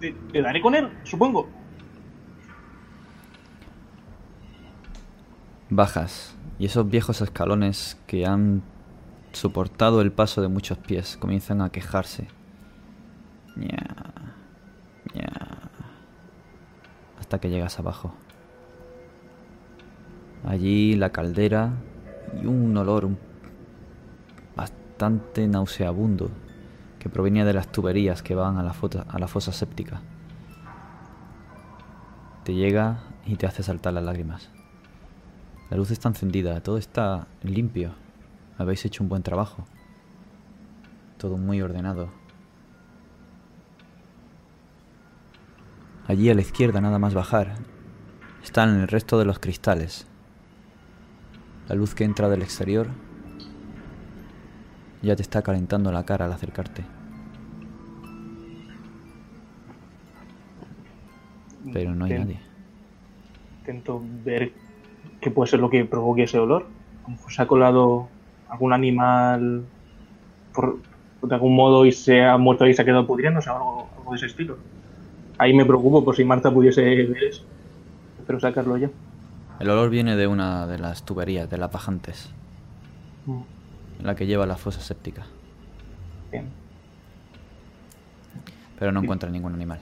te, 0.00 0.14
daré 0.42 0.60
con 0.60 0.74
él, 0.74 0.90
supongo. 1.04 1.48
Bajas 5.70 6.36
y 6.58 6.66
esos 6.66 6.88
viejos 6.88 7.20
escalones 7.20 8.00
que 8.06 8.26
han 8.26 8.62
soportado 9.32 10.00
el 10.00 10.12
paso 10.12 10.40
de 10.40 10.48
muchos 10.48 10.78
pies 10.78 11.16
comienzan 11.16 11.60
a 11.60 11.70
quejarse. 11.70 12.28
Ña, 13.56 13.78
hasta 17.18 17.40
que 17.40 17.50
llegas 17.50 17.78
abajo. 17.78 18.14
Allí 20.46 20.94
la 20.94 21.10
caldera 21.10 21.72
y 22.40 22.46
un 22.46 22.76
olor 22.76 23.04
un- 23.04 23.18
bastante 24.96 25.46
nauseabundo 25.46 26.30
que 26.98 27.10
provenía 27.10 27.44
de 27.44 27.52
las 27.52 27.70
tuberías 27.70 28.22
que 28.22 28.34
van 28.34 28.56
a 28.56 28.62
la, 28.62 28.74
a 29.08 29.18
la 29.18 29.28
fosa 29.28 29.52
séptica. 29.52 30.00
Te 32.44 32.54
llega 32.54 33.00
y 33.26 33.36
te 33.36 33.46
hace 33.46 33.62
saltar 33.62 33.92
las 33.92 34.04
lágrimas. 34.04 34.48
La 35.68 35.76
luz 35.76 35.90
está 35.90 36.08
encendida, 36.08 36.62
todo 36.62 36.78
está 36.78 37.26
limpio. 37.42 37.92
Habéis 38.56 38.86
hecho 38.86 39.02
un 39.02 39.10
buen 39.10 39.22
trabajo. 39.22 39.66
Todo 41.18 41.36
muy 41.36 41.60
ordenado. 41.60 42.08
Allí 46.06 46.30
a 46.30 46.34
la 46.34 46.40
izquierda, 46.40 46.80
nada 46.80 46.98
más 46.98 47.12
bajar, 47.12 47.56
están 48.42 48.80
el 48.80 48.88
resto 48.88 49.18
de 49.18 49.26
los 49.26 49.40
cristales. 49.40 50.06
La 51.68 51.74
luz 51.74 51.94
que 51.94 52.04
entra 52.04 52.30
del 52.30 52.40
exterior 52.40 52.88
ya 55.02 55.16
te 55.16 55.22
está 55.22 55.42
calentando 55.42 55.92
la 55.92 56.04
cara 56.04 56.24
al 56.24 56.32
acercarte. 56.32 56.84
Pero 61.72 61.94
no 61.94 62.04
hay 62.04 62.18
nadie. 62.18 62.40
Intento 63.60 64.02
ver 64.24 64.52
qué 65.20 65.30
puede 65.30 65.50
ser 65.50 65.60
lo 65.60 65.68
que 65.70 65.84
provoque 65.84 66.24
ese 66.24 66.38
olor. 66.38 66.66
A 67.04 67.10
lo 67.10 67.16
mejor 67.16 67.32
se 67.32 67.42
ha 67.42 67.46
colado 67.46 68.08
algún 68.48 68.72
animal 68.72 69.64
por, 70.54 70.78
de 71.22 71.34
algún 71.34 71.56
modo 71.56 71.84
y 71.84 71.92
se 71.92 72.24
ha 72.24 72.36
muerto 72.38 72.66
y 72.66 72.74
se 72.74 72.82
ha 72.82 72.84
quedado 72.84 73.06
pudriéndose, 73.06 73.50
algo, 73.50 73.88
algo 73.98 74.10
de 74.12 74.16
ese 74.16 74.26
estilo. 74.26 74.56
Ahí 75.38 75.52
me 75.52 75.64
preocupo 75.64 76.04
por 76.04 76.16
si 76.16 76.24
Marta 76.24 76.52
pudiese 76.52 76.82
ver 76.82 77.24
eso. 77.24 77.44
Espero 78.18 78.40
sacarlo 78.40 78.76
ya. 78.76 78.90
El 79.58 79.70
olor 79.70 79.90
viene 79.90 80.16
de 80.16 80.26
una 80.26 80.66
de 80.66 80.78
las 80.78 81.04
tuberías, 81.04 81.50
de 81.50 81.58
las 81.58 81.72
bajantes, 81.72 82.30
Mm, 83.26 83.40
la 84.02 84.14
que 84.14 84.26
lleva 84.26 84.44
a 84.44 84.46
la 84.46 84.56
fosa 84.56 84.80
séptica. 84.80 85.26
Bien. 86.30 86.48
Pero 88.78 88.92
no 88.92 89.00
encuentras 89.00 89.32
ningún 89.32 89.54
animal. 89.54 89.80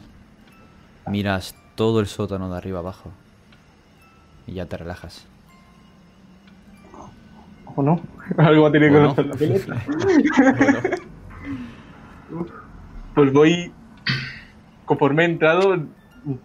Miras 1.07 1.55
todo 1.75 2.01
el 2.01 2.07
sótano 2.07 2.51
de 2.51 2.57
arriba 2.57 2.79
abajo 2.79 3.11
y 4.47 4.55
ya 4.55 4.67
te 4.67 4.77
relajas. 4.77 5.27
¿O 7.77 7.83
no? 7.83 8.01
Algo 8.39 8.63
va 8.63 8.69
a 8.69 8.73
tener 8.73 8.93
que 8.93 9.23
la 9.23 9.35
pelota. 9.35 9.83
Pues 13.15 13.33
voy, 13.33 13.71
conforme 14.85 15.23
he 15.23 15.27
entrado, 15.27 15.77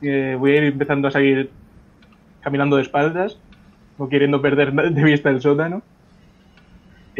eh, 0.02 0.36
voy 0.38 0.52
a 0.52 0.58
ir 0.58 0.64
empezando 0.66 1.08
a 1.08 1.12
seguir 1.12 1.50
caminando 2.42 2.76
de 2.76 2.84
espaldas, 2.84 3.40
no 3.98 4.08
queriendo 4.08 4.40
perder 4.42 4.72
de 4.74 5.04
vista 5.04 5.30
el 5.32 5.42
sótano. 5.42 5.82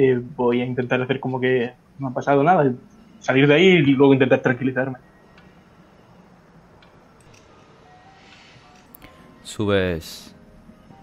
Eh, 0.02 0.18
voy 0.38 0.62
a 0.62 0.66
intentar 0.66 1.02
hacer 1.02 1.20
como 1.20 1.42
que 1.42 1.74
no 1.98 2.08
ha 2.08 2.14
pasado 2.14 2.42
nada, 2.42 2.72
salir 3.20 3.46
de 3.48 3.54
ahí 3.54 3.66
y 3.66 3.82
luego 3.82 4.14
intentar 4.14 4.42
tranquilizarme. 4.42 4.98
Subes. 9.44 10.34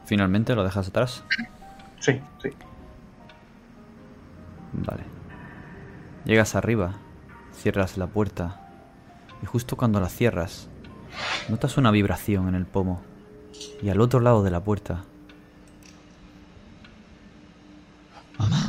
Finalmente 0.07 0.55
lo 0.55 0.65
dejas 0.65 0.89
atrás. 0.89 1.23
Sí, 1.99 2.19
sí. 2.43 2.49
Vale. 4.73 5.03
Llegas 6.25 6.55
arriba, 6.55 6.95
cierras 7.53 7.99
la 7.99 8.07
puerta 8.07 8.63
y 9.43 9.47
justo 9.47 9.77
cuando 9.77 10.01
la 10.01 10.09
cierras, 10.09 10.71
notas 11.51 11.77
una 11.77 11.91
vibración 11.91 12.49
en 12.49 12.55
el 12.55 12.65
pomo 12.65 13.03
y 13.83 13.91
al 13.91 14.01
otro 14.01 14.21
lado 14.21 14.43
de 14.43 14.51
la 14.51 14.65
puerta. 14.65 15.05
Mamá. 18.39 18.66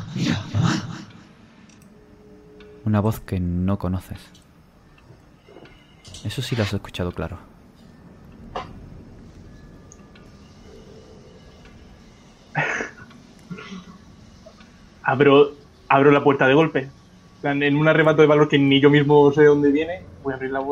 Una 2.87 3.01
voz 3.01 3.19
que 3.19 3.39
no 3.41 3.77
conoces. 3.77 4.17
Eso 6.23 6.41
sí 6.41 6.55
lo 6.55 6.63
has 6.63 6.73
escuchado 6.73 7.11
claro. 7.11 7.37
Abro, 15.03 15.51
abro 15.89 16.11
la 16.11 16.23
puerta 16.23 16.47
de 16.47 16.53
golpe. 16.53 16.87
En 17.43 17.75
un 17.75 17.89
arrebato 17.89 18.21
de 18.21 18.29
valor 18.29 18.47
que 18.47 18.57
ni 18.57 18.79
yo 18.79 18.89
mismo 18.89 19.33
sé 19.33 19.41
de 19.41 19.47
dónde 19.47 19.69
viene, 19.69 20.03
voy 20.23 20.31
a 20.31 20.37
abrir 20.37 20.51
la 20.51 20.63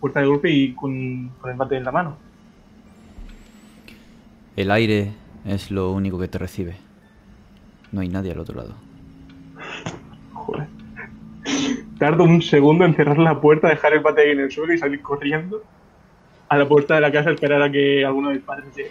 puerta 0.00 0.18
de 0.18 0.26
golpe 0.26 0.50
y 0.50 0.74
con, 0.74 1.28
con 1.40 1.52
el 1.52 1.56
bate 1.56 1.76
en 1.76 1.84
la 1.84 1.92
mano. 1.92 2.16
El 4.56 4.72
aire 4.72 5.12
es 5.44 5.70
lo 5.70 5.92
único 5.92 6.18
que 6.18 6.26
te 6.26 6.38
recibe. 6.38 6.78
No 7.92 8.00
hay 8.00 8.08
nadie 8.08 8.32
al 8.32 8.40
otro 8.40 8.56
lado. 8.56 8.74
Joder. 10.32 10.75
Tardo 11.98 12.24
un 12.24 12.42
segundo 12.42 12.84
en 12.84 12.94
cerrar 12.94 13.18
la 13.18 13.40
puerta, 13.40 13.68
dejar 13.68 13.92
el 13.94 14.00
bate 14.00 14.22
ahí 14.22 14.30
en 14.30 14.40
el 14.40 14.50
suelo 14.50 14.72
y 14.74 14.78
salir 14.78 15.00
corriendo 15.02 15.62
a 16.48 16.56
la 16.56 16.68
puerta 16.68 16.94
de 16.94 17.00
la 17.00 17.10
casa 17.12 17.30
a 17.30 17.32
esperar 17.32 17.62
a 17.62 17.70
que 17.70 18.04
alguno 18.04 18.28
de 18.28 18.34
mis 18.36 18.44
padres 18.44 18.74
llegue. 18.76 18.90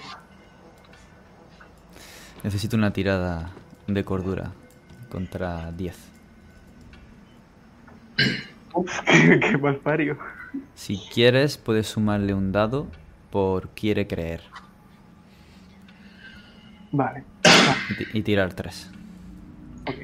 Necesito 2.44 2.76
una 2.78 2.92
tirada 2.94 3.50
de 3.88 4.04
cordura 4.04 4.52
contra 5.10 5.72
10. 5.72 5.98
Uf, 8.74 9.00
qué, 9.06 9.40
qué 9.40 9.58
mal 9.58 9.76
pario. 9.78 10.18
Si 10.74 10.98
quieres, 11.14 11.58
puedes 11.58 11.88
sumarle 11.88 12.34
un 12.34 12.52
dado 12.52 12.88
por 13.30 13.70
quiere 13.70 14.08
creer 14.08 14.42
Vale. 16.92 17.24
y 17.90 17.96
ti- 17.98 18.08
y 18.14 18.22
tirar 18.24 18.54
3. 18.54 18.92
Ok. 19.88 19.96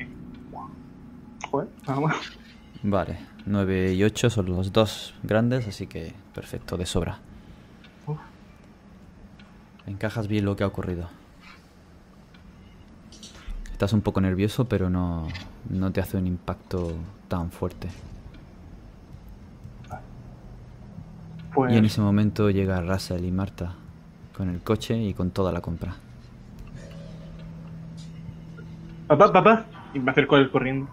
Joder, 1.50 1.68
vamos. 1.86 2.14
Vale, 2.84 3.20
9 3.46 3.94
y 3.94 4.04
8 4.04 4.30
son 4.30 4.48
los 4.48 4.74
dos 4.74 5.14
grandes, 5.22 5.68
así 5.68 5.86
que 5.86 6.14
perfecto, 6.34 6.78
de 6.78 6.86
sobra. 6.86 7.20
Uf. 8.08 8.18
Encajas 9.86 10.28
bien 10.28 10.46
lo 10.46 10.56
que 10.56 10.64
ha 10.64 10.68
ocurrido. 10.68 11.08
Estás 13.72 13.94
un 13.94 14.02
poco 14.02 14.22
nervioso, 14.22 14.66
pero 14.66 14.90
no, 14.90 15.28
no 15.70 15.92
te 15.92 16.02
hace 16.02 16.18
un 16.18 16.28
impacto 16.28 16.94
tan 17.28 17.52
fuerte. 17.52 17.90
Pues 21.54 21.74
Y 21.74 21.78
en 21.78 21.86
ese 21.86 22.02
momento 22.02 22.50
llega 22.50 22.82
Russell 22.82 23.26
y 23.26 23.32
Marta 23.32 23.76
con 24.36 24.50
el 24.50 24.62
coche 24.62 24.98
y 24.98 25.14
con 25.14 25.32
toda 25.32 25.52
la 25.52 25.62
compra. 25.62 25.96
Papá, 29.08 29.32
papá. 29.32 29.66
Y 29.94 30.00
me 30.00 30.12
acerco 30.12 30.36
a 30.36 30.40
él 30.40 30.50
corriendo. 30.50 30.88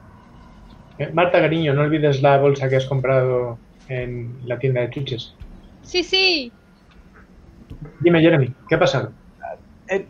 Eh, 0.99 1.11
Marta, 1.13 1.41
cariño, 1.41 1.75
no 1.75 1.83
olvides 1.83 2.23
la 2.23 2.39
bolsa 2.39 2.69
que 2.69 2.77
has 2.77 2.87
comprado 2.87 3.59
en 3.89 4.37
la 4.45 4.59
tienda 4.59 4.81
de 4.81 4.91
chuches. 4.91 5.35
Sí, 5.83 6.03
sí. 6.03 6.53
Dime, 8.01 8.21
Jeremy, 8.21 8.53
¿qué 8.69 8.75
ha 8.75 8.79
pasado? 8.79 9.13
En, 9.89 10.07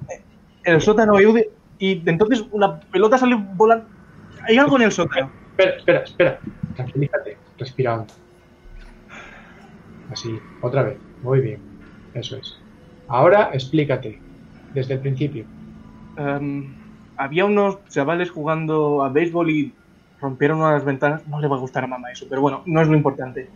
en 0.64 0.74
el 0.74 0.80
sótano 0.80 1.16
hay 1.16 1.26
y 1.78 2.03
entonces 2.09 2.45
una 2.51 2.80
pelota 2.80 3.18
sale 3.18 3.36
volando. 3.55 3.86
Hay 4.49 4.59
algo 4.59 4.76
en 4.76 4.82
el 4.82 4.93
sótano. 4.93 5.30
Espera, 5.51 5.76
espera, 5.76 6.01
espera. 6.01 6.41
Tranquilízate. 6.74 7.36
Respira 7.59 7.95
hondo. 7.95 8.14
Así, 10.11 10.39
otra 10.62 10.82
vez. 10.82 10.99
Muy 11.22 11.41
bien. 11.41 11.61
Eso 12.14 12.36
es. 12.36 12.59
Ahora 13.09 13.51
explícate. 13.53 14.20
Desde 14.74 14.95
el 14.95 15.01
principio. 15.01 15.45
Em, 16.16 16.74
había 17.16 17.45
unos 17.45 17.78
chavales 17.89 18.30
jugando 18.30 19.03
a 19.03 19.09
béisbol 19.09 19.51
y 19.51 19.74
rompieron 20.21 20.59
una 20.59 20.69
de 20.69 20.75
las 20.75 20.85
ventanas. 20.85 21.27
No 21.27 21.41
le 21.41 21.49
va 21.49 21.57
a 21.57 21.61
gustar 21.61 21.85
a 21.85 21.87
mamá 21.89 22.11
eso, 22.12 22.27
pero 22.29 22.41
bueno, 22.43 22.62
no 22.66 22.81
es 22.83 22.89
lo 22.89 22.97
importante. 22.97 23.53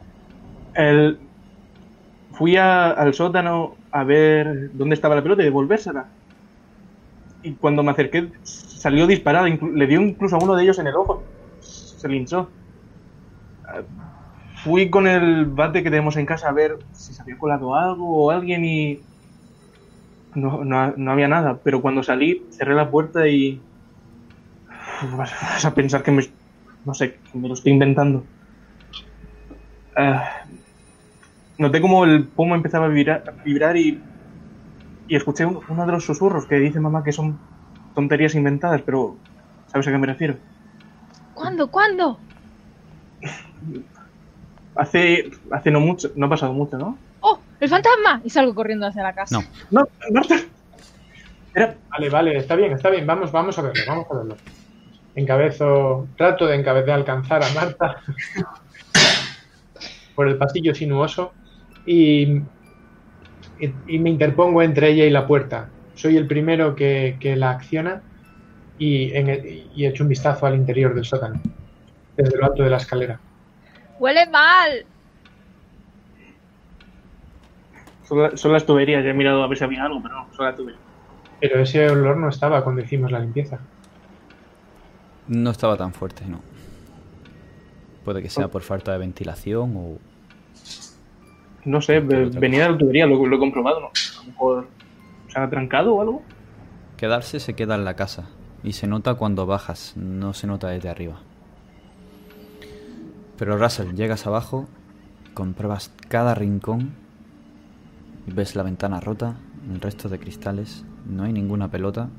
El- 0.74 1.30
Fui 2.36 2.56
a- 2.56 2.90
al 2.90 3.14
sótano 3.14 3.78
a 3.92 4.02
ver 4.04 4.70
dónde 4.72 4.94
estaba 4.96 5.14
la 5.14 5.22
pelota 5.22 5.42
y 5.42 5.44
devolvérsela. 5.46 6.12
Y 7.42 7.56
cuando 7.58 7.82
me 7.82 7.90
acerqué, 7.90 8.32
salió 8.42 9.06
disparada. 9.06 9.46
Le 9.48 9.86
dio 9.86 10.00
incluso 10.00 10.36
a 10.36 10.42
uno 10.42 10.54
de 10.56 10.62
ellos 10.64 10.78
en 10.78 10.86
el 10.86 10.96
ojo. 10.96 11.30
Se 11.58 12.08
linchó. 12.08 12.56
Fui 14.62 14.88
con 14.90 15.06
el 15.06 15.46
bate 15.46 15.82
que 15.82 15.90
tenemos 15.90 16.16
en 16.16 16.24
casa 16.26 16.48
a 16.48 16.52
ver 16.52 16.78
si 16.92 17.12
se 17.12 17.20
había 17.22 17.36
colado 17.36 17.74
algo 17.74 18.24
o 18.26 18.30
alguien 18.30 18.64
y 18.64 19.06
no, 20.34 20.64
no, 20.64 20.92
no 20.96 21.12
había 21.12 21.28
nada, 21.28 21.62
pero 21.62 21.80
cuando 21.82 22.02
salí 22.02 22.48
cerré 22.52 22.74
la 22.74 22.90
puerta 22.90 23.26
y 23.28 23.66
vas 25.18 25.64
a 25.64 25.74
pensar 25.74 26.02
que 26.02 26.10
me 26.16 26.22
no 26.84 26.94
sé, 26.94 27.22
me 27.34 27.48
lo 27.48 27.54
estoy 27.54 27.72
inventando. 27.72 28.28
Ah, 29.96 30.44
noté 31.58 31.80
como 31.80 32.04
el 32.04 32.28
pomo 32.32 32.54
empezaba 32.54 32.86
a 32.86 32.88
vibrar, 32.88 33.24
a 33.28 33.42
vibrar 33.44 33.76
y, 33.76 34.08
y 35.06 35.16
escuché 35.16 35.44
un- 35.46 35.62
uno 35.68 35.86
de 35.86 35.92
los 35.92 36.04
susurros 36.04 36.46
que 36.46 36.56
dice 36.56 36.80
mamá 36.80 37.02
que 37.04 37.12
son 37.12 37.40
tonterías 37.94 38.34
inventadas, 38.34 38.82
pero 38.82 39.20
¿sabes 39.66 39.86
a 39.88 39.92
qué 39.92 39.98
me 39.98 40.06
refiero? 40.06 40.38
¿Cuándo? 41.34 41.70
¿Cuándo? 41.70 42.24
Hace, 44.74 45.30
hace 45.50 45.70
no 45.70 45.80
mucho, 45.80 46.10
no 46.16 46.26
ha 46.26 46.30
pasado 46.30 46.52
mucho, 46.54 46.78
¿no? 46.78 46.98
¡Oh! 47.20 47.44
¡El 47.60 47.68
fantasma! 47.68 48.20
Y 48.24 48.30
salgo 48.30 48.54
corriendo 48.54 48.86
hacia 48.86 49.02
la 49.02 49.14
casa. 49.14 49.38
No. 49.70 49.80
No, 49.80 49.86
Marta. 50.12 50.36
Era, 51.54 51.78
Vale, 51.92 52.08
vale, 52.10 52.38
está 52.38 52.56
bien, 52.56 52.72
está 52.72 52.88
bien. 52.90 53.06
Vamos, 53.06 53.30
vamos 53.30 53.58
a 53.58 53.62
verlo, 53.62 53.82
vamos 53.86 54.06
a 54.10 54.16
verlo. 54.16 54.38
Encabezo, 55.14 56.08
trato 56.16 56.46
de 56.46 56.56
encabezar 56.56 56.94
alcanzar 56.94 57.42
a 57.42 57.52
Marta 57.52 57.96
por 60.14 60.28
el 60.28 60.38
pasillo 60.38 60.74
sinuoso 60.74 61.34
y, 61.86 62.38
y, 63.58 63.74
y 63.86 63.98
me 63.98 64.10
interpongo 64.10 64.62
entre 64.62 64.90
ella 64.90 65.04
y 65.04 65.10
la 65.10 65.26
puerta. 65.26 65.70
Soy 65.94 66.16
el 66.16 66.26
primero 66.26 66.74
que, 66.74 67.18
que 67.20 67.36
la 67.36 67.50
acciona 67.50 68.02
y, 68.78 69.12
en 69.12 69.28
el- 69.28 69.46
y 69.46 69.86
echo 69.86 70.04
un 70.04 70.08
vistazo 70.08 70.46
al 70.46 70.54
interior 70.56 70.94
del 70.94 71.04
sótano, 71.04 71.40
desde 72.16 72.38
lo 72.38 72.46
alto 72.46 72.62
de 72.62 72.70
la 72.70 72.78
escalera. 72.78 73.20
¡Huele 73.98 74.26
mal! 74.30 74.86
son, 78.04 78.22
la- 78.22 78.36
son 78.36 78.52
las 78.52 78.66
tuberías, 78.66 79.04
ya 79.04 79.10
he 79.10 79.14
mirado 79.14 79.42
a 79.42 79.48
ver 79.48 79.58
si 79.58 79.64
había 79.64 79.84
algo, 79.84 80.02
pero 80.02 80.14
no, 80.16 80.28
son 80.32 80.46
las 80.46 80.56
tuberías. 80.56 80.82
Pero 81.40 81.60
ese 81.60 81.90
olor 81.90 82.16
no 82.16 82.28
estaba 82.28 82.62
cuando 82.62 82.82
hicimos 82.82 83.10
la 83.10 83.18
limpieza. 83.20 83.66
No 85.32 85.50
estaba 85.50 85.78
tan 85.78 85.94
fuerte, 85.94 86.26
no. 86.26 86.40
Puede 88.04 88.20
que 88.20 88.28
sea 88.28 88.48
por 88.48 88.60
falta 88.60 88.92
de 88.92 88.98
ventilación 88.98 89.74
o... 89.76 89.98
No 91.64 91.80
sé, 91.80 92.00
venía 92.00 92.64
de 92.64 92.72
la 92.72 92.78
tubería, 92.78 93.06
lo, 93.06 93.24
lo 93.24 93.36
he 93.36 93.38
comprobado, 93.38 93.80
¿no? 93.80 93.86
A 93.86 94.20
lo 94.20 94.30
mejor 94.30 94.68
se 95.28 95.38
han 95.38 95.44
atrancado 95.44 95.94
o 95.94 96.02
algo. 96.02 96.22
Quedarse 96.98 97.40
se 97.40 97.54
queda 97.54 97.76
en 97.76 97.86
la 97.86 97.94
casa 97.94 98.28
y 98.62 98.74
se 98.74 98.86
nota 98.86 99.14
cuando 99.14 99.46
bajas, 99.46 99.94
no 99.96 100.34
se 100.34 100.46
nota 100.46 100.68
desde 100.68 100.90
arriba. 100.90 101.20
Pero 103.38 103.56
Russell, 103.56 103.94
llegas 103.94 104.26
abajo, 104.26 104.68
compruebas 105.32 105.92
cada 106.08 106.34
rincón, 106.34 106.92
ves 108.26 108.54
la 108.54 108.64
ventana 108.64 109.00
rota, 109.00 109.36
el 109.72 109.80
resto 109.80 110.10
de 110.10 110.18
cristales, 110.18 110.84
no 111.06 111.22
hay 111.24 111.32
ninguna 111.32 111.70
pelota, 111.70 112.10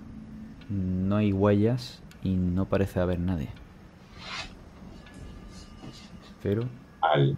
no 0.70 1.18
hay 1.18 1.32
huellas 1.32 2.03
y 2.24 2.30
no 2.30 2.66
parece 2.66 3.00
haber 3.00 3.20
nadie. 3.20 3.50
Pero 6.42 6.64
al, 7.02 7.38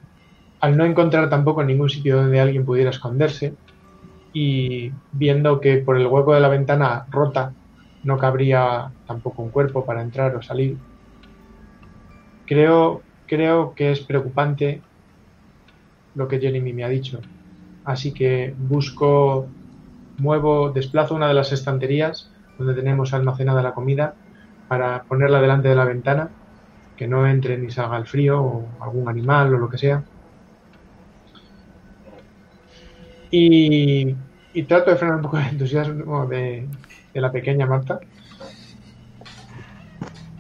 no 0.78 0.86
encontrar 0.86 1.30
tampoco 1.30 1.64
ningún 1.64 1.90
sitio 1.90 2.18
donde 2.18 2.40
alguien 2.40 2.66
pudiera 2.66 2.90
esconderse 2.90 3.54
y 4.34 4.92
viendo 5.12 5.60
que 5.60 5.78
por 5.78 5.98
el 5.98 6.08
hueco 6.08 6.34
de 6.34 6.40
la 6.40 6.50
ventana 6.50 7.06
rota 7.10 7.54
no 8.04 8.18
cabría 8.18 8.92
tampoco 9.08 9.42
un 9.42 9.50
cuerpo 9.50 9.86
para 9.86 10.02
entrar 10.02 10.36
o 10.36 10.42
salir, 10.42 10.78
creo 12.46 13.02
creo 13.28 13.74
que 13.74 13.92
es 13.92 14.02
preocupante 14.02 14.82
lo 16.16 16.28
que 16.28 16.40
Jeremy 16.40 16.74
me 16.74 16.84
ha 16.84 16.90
dicho. 16.90 17.20
Así 17.84 18.14
que 18.14 18.54
busco, 18.58 19.48
muevo, 20.18 20.72
desplazo 20.72 21.16
una 21.16 21.28
de 21.28 21.34
las 21.34 21.52
estanterías 21.52 22.30
donde 22.58 22.74
tenemos 22.74 23.14
almacenada 23.14 23.62
la 23.62 23.74
comida 23.74 24.16
para 24.68 25.04
ponerla 25.04 25.42
delante 25.42 25.68
de 25.68 25.76
la 25.76 25.86
ventana, 25.86 26.30
que 26.96 27.08
no 27.08 27.28
entre 27.28 27.58
ni 27.58 27.70
salga 27.70 27.98
el 27.98 28.06
frío 28.06 28.42
o 28.42 28.68
algún 28.80 29.08
animal 29.08 29.54
o 29.54 29.58
lo 29.58 29.70
que 29.70 29.78
sea. 29.78 30.04
Y, 33.32 34.16
trato 34.68 34.92
de 34.92 34.98
frenar 34.98 35.18
un 35.18 35.22
poco 35.24 35.38
el 35.38 35.48
entusiasmo 35.48 36.26
de, 36.26 36.68
de 37.14 37.22
la 37.22 37.32
pequeña 37.32 37.66
Marta. 37.66 38.00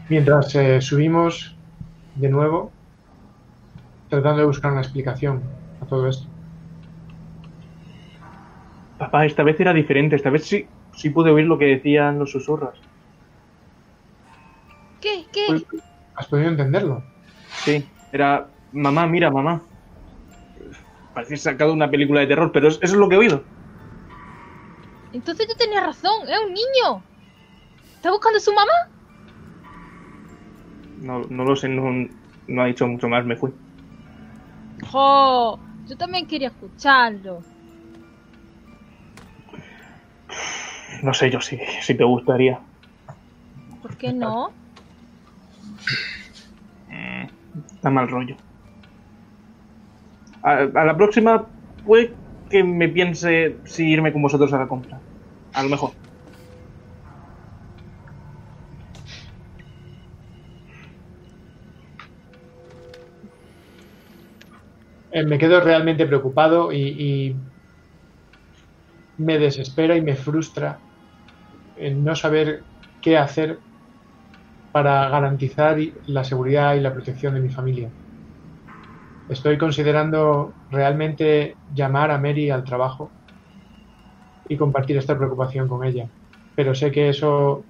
Mientras 0.08 0.54
eh, 0.56 0.80
subimos 0.82 1.56
de 2.16 2.30
nuevo, 2.30 2.72
tratando 4.10 4.42
de 4.42 4.48
buscar 4.48 4.72
una 4.72 4.82
explicación 4.82 5.42
a 5.82 5.86
todo 5.86 6.08
esto. 6.08 6.28
Papá, 8.98 9.26
esta 9.26 9.44
vez 9.44 9.60
era 9.60 9.74
diferente. 9.74 10.16
Esta 10.16 10.30
vez 10.30 10.46
sí, 10.46 10.68
sí 10.94 11.10
pude 11.10 11.32
oír 11.32 11.46
lo 11.46 11.58
que 11.58 11.66
decían 11.66 12.20
los 12.20 12.32
susurros. 12.32 12.80
¿Qué? 15.06 15.24
¿Qué? 15.32 15.66
¿Has 16.16 16.28
podido 16.28 16.50
entenderlo? 16.50 17.04
Sí, 17.64 17.86
era 18.12 18.50
mamá, 18.72 19.06
mira, 19.06 19.30
mamá. 19.30 19.62
Parecía 21.14 21.38
sacado 21.38 21.70
de 21.70 21.76
una 21.76 21.92
película 21.92 22.22
de 22.22 22.28
terror, 22.28 22.52
pero 22.52 22.68
es- 22.70 22.80
eso 22.82 22.94
es 22.94 23.00
lo 23.00 23.08
que 23.08 23.16
he 23.16 23.20
oído. 23.20 23.44
Entonces 25.14 25.48
tú 25.48 25.54
tenías 25.60 25.86
razón, 25.86 26.28
es 26.28 26.40
un 26.40 26.54
niño. 26.54 27.04
¿Está 27.98 28.10
buscando 28.10 28.38
a 28.38 28.42
su 28.42 28.52
mamá? 28.52 28.74
No, 30.98 31.20
no 31.30 31.44
lo 31.44 31.56
sé, 31.56 31.70
no, 31.70 31.84
no 32.48 32.62
ha 32.64 32.66
dicho 32.66 32.88
mucho 32.88 33.08
más, 33.08 33.24
me 33.26 33.36
fui. 33.36 33.54
¡Jo! 34.92 35.60
Yo 35.88 35.96
también 35.98 36.26
quería 36.26 36.48
escucharlo. 36.48 37.44
No 41.04 41.14
sé 41.14 41.30
yo 41.30 41.40
si, 41.42 41.60
si 41.82 41.96
te 41.96 42.04
gustaría. 42.04 42.60
¿Por 43.82 43.96
qué 43.98 44.12
no? 44.12 44.52
Da 47.82 47.90
mal 47.90 48.08
rollo. 48.10 48.36
A, 50.44 50.66
la 50.66 50.96
próxima, 50.96 51.48
puede 51.84 52.16
que 52.50 52.64
me 52.64 52.90
piense 52.90 53.60
si 53.66 53.90
irme 53.90 54.12
con 54.12 54.22
vosotros 54.22 54.54
a 54.54 54.60
la 54.60 54.68
compra. 54.68 55.02
A 55.54 55.64
lo 55.64 55.70
mejor. 55.70 55.92
Eh, 65.12 65.24
me 65.24 65.38
quedo 65.38 65.62
realmente 65.62 66.06
preocupado 66.06 66.72
y, 66.72 66.80
y 66.80 67.36
me 69.18 69.40
desespera 69.40 69.96
y 69.96 70.02
me 70.02 70.16
frustra 70.16 70.80
el 71.78 72.04
no 72.04 72.16
saber 72.16 72.64
qué 73.02 73.18
hacer 73.18 73.60
para 74.76 75.10
garantizar 75.10 75.78
la 76.06 76.24
seguridad 76.24 76.76
y 76.76 76.82
la 76.82 76.94
protección 76.94 77.34
de 77.34 77.42
mi 77.42 77.50
familia. 77.50 77.92
Estoy 79.28 79.60
considerando 79.60 80.58
realmente 80.68 81.60
llamar 81.68 82.10
a 82.10 82.18
Mary 82.18 82.50
al 82.50 82.64
trabajo 82.64 83.14
y 84.44 84.58
compartir 84.58 84.98
esta 84.98 85.18
preocupación 85.18 85.68
con 85.68 85.84
ella, 85.86 86.10
pero 86.54 86.76
sé 86.76 86.92
que 86.92 87.10
eso 87.10 87.68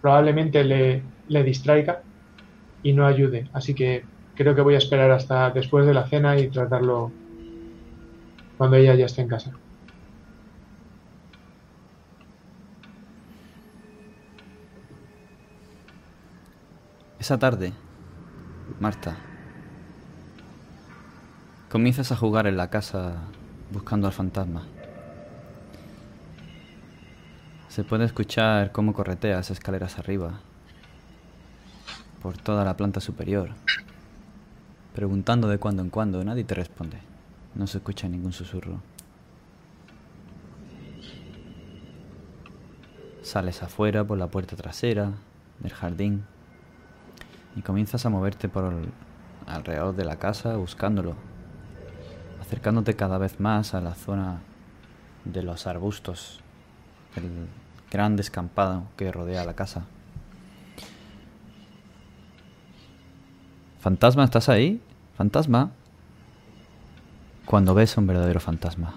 probablemente 0.00 0.64
le, 0.64 1.10
le 1.26 1.44
distraiga 1.44 2.04
y 2.82 2.94
no 2.94 3.06
ayude, 3.06 3.50
así 3.54 3.74
que 3.76 4.08
creo 4.34 4.54
que 4.54 4.62
voy 4.62 4.76
a 4.76 4.78
esperar 4.78 5.10
hasta 5.12 5.50
después 5.52 5.86
de 5.86 5.94
la 5.94 6.08
cena 6.08 6.38
y 6.38 6.50
tratarlo 6.50 7.16
cuando 8.56 8.76
ella 8.76 8.94
ya 8.94 9.06
esté 9.06 9.22
en 9.22 9.28
casa. 9.28 9.50
Esa 17.20 17.38
tarde, 17.38 17.74
Marta, 18.80 19.14
comienzas 21.68 22.10
a 22.12 22.16
jugar 22.16 22.46
en 22.46 22.56
la 22.56 22.70
casa 22.70 23.16
buscando 23.70 24.06
al 24.06 24.14
fantasma. 24.14 24.62
Se 27.68 27.84
puede 27.84 28.06
escuchar 28.06 28.72
cómo 28.72 28.94
correteas 28.94 29.50
escaleras 29.50 29.98
arriba, 29.98 30.40
por 32.22 32.38
toda 32.38 32.64
la 32.64 32.78
planta 32.78 33.00
superior, 33.00 33.50
preguntando 34.94 35.46
de 35.46 35.58
cuando 35.58 35.82
en 35.82 35.90
cuando. 35.90 36.24
Nadie 36.24 36.44
te 36.44 36.54
responde. 36.54 37.00
No 37.54 37.66
se 37.66 37.76
escucha 37.76 38.08
ningún 38.08 38.32
susurro. 38.32 38.80
Sales 43.20 43.62
afuera 43.62 44.04
por 44.04 44.16
la 44.16 44.28
puerta 44.28 44.56
trasera 44.56 45.12
del 45.58 45.74
jardín 45.74 46.24
y 47.56 47.62
comienzas 47.62 48.06
a 48.06 48.10
moverte 48.10 48.48
por 48.48 48.72
el- 48.72 48.90
alrededor 49.46 49.94
de 49.96 50.04
la 50.04 50.16
casa 50.16 50.56
buscándolo, 50.56 51.14
acercándote 52.40 52.94
cada 52.94 53.18
vez 53.18 53.40
más 53.40 53.74
a 53.74 53.80
la 53.80 53.94
zona 53.94 54.40
de 55.24 55.42
los 55.42 55.66
arbustos, 55.66 56.40
el 57.16 57.46
gran 57.90 58.16
descampado 58.16 58.84
que 58.96 59.10
rodea 59.10 59.44
la 59.44 59.54
casa. 59.54 59.84
Fantasma, 63.80 64.24
¿estás 64.24 64.48
ahí? 64.48 64.80
Fantasma. 65.16 65.70
Cuando 67.46 67.74
ves 67.74 67.96
a 67.96 68.00
un 68.00 68.06
verdadero 68.06 68.40
fantasma. 68.40 68.94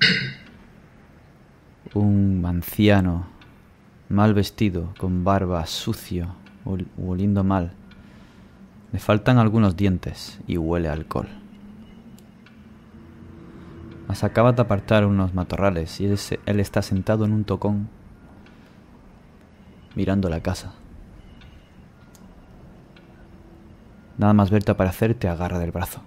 Un 1.94 2.42
anciano, 2.44 3.26
mal 4.08 4.34
vestido, 4.34 4.92
con 4.98 5.22
barba, 5.22 5.64
sucio, 5.66 6.34
ol- 6.64 6.88
oliendo 7.00 7.44
mal. 7.44 7.70
Le 8.94 9.00
faltan 9.00 9.38
algunos 9.38 9.74
dientes 9.74 10.38
y 10.46 10.56
huele 10.56 10.88
a 10.88 10.92
alcohol. 10.92 11.26
Mas 14.06 14.22
acaba 14.22 14.52
de 14.52 14.62
apartar 14.62 15.04
unos 15.04 15.34
matorrales 15.34 16.00
y 16.00 16.06
él, 16.06 16.16
se- 16.16 16.38
él 16.46 16.60
está 16.60 16.80
sentado 16.80 17.24
en 17.24 17.32
un 17.32 17.42
tocón 17.42 17.88
mirando 19.96 20.28
la 20.28 20.38
casa. 20.40 20.74
Nada 24.16 24.32
más 24.32 24.50
verte 24.50 24.70
aparecer 24.70 25.14
te 25.14 25.26
agarra 25.26 25.58
del 25.58 25.72
brazo. 25.72 26.00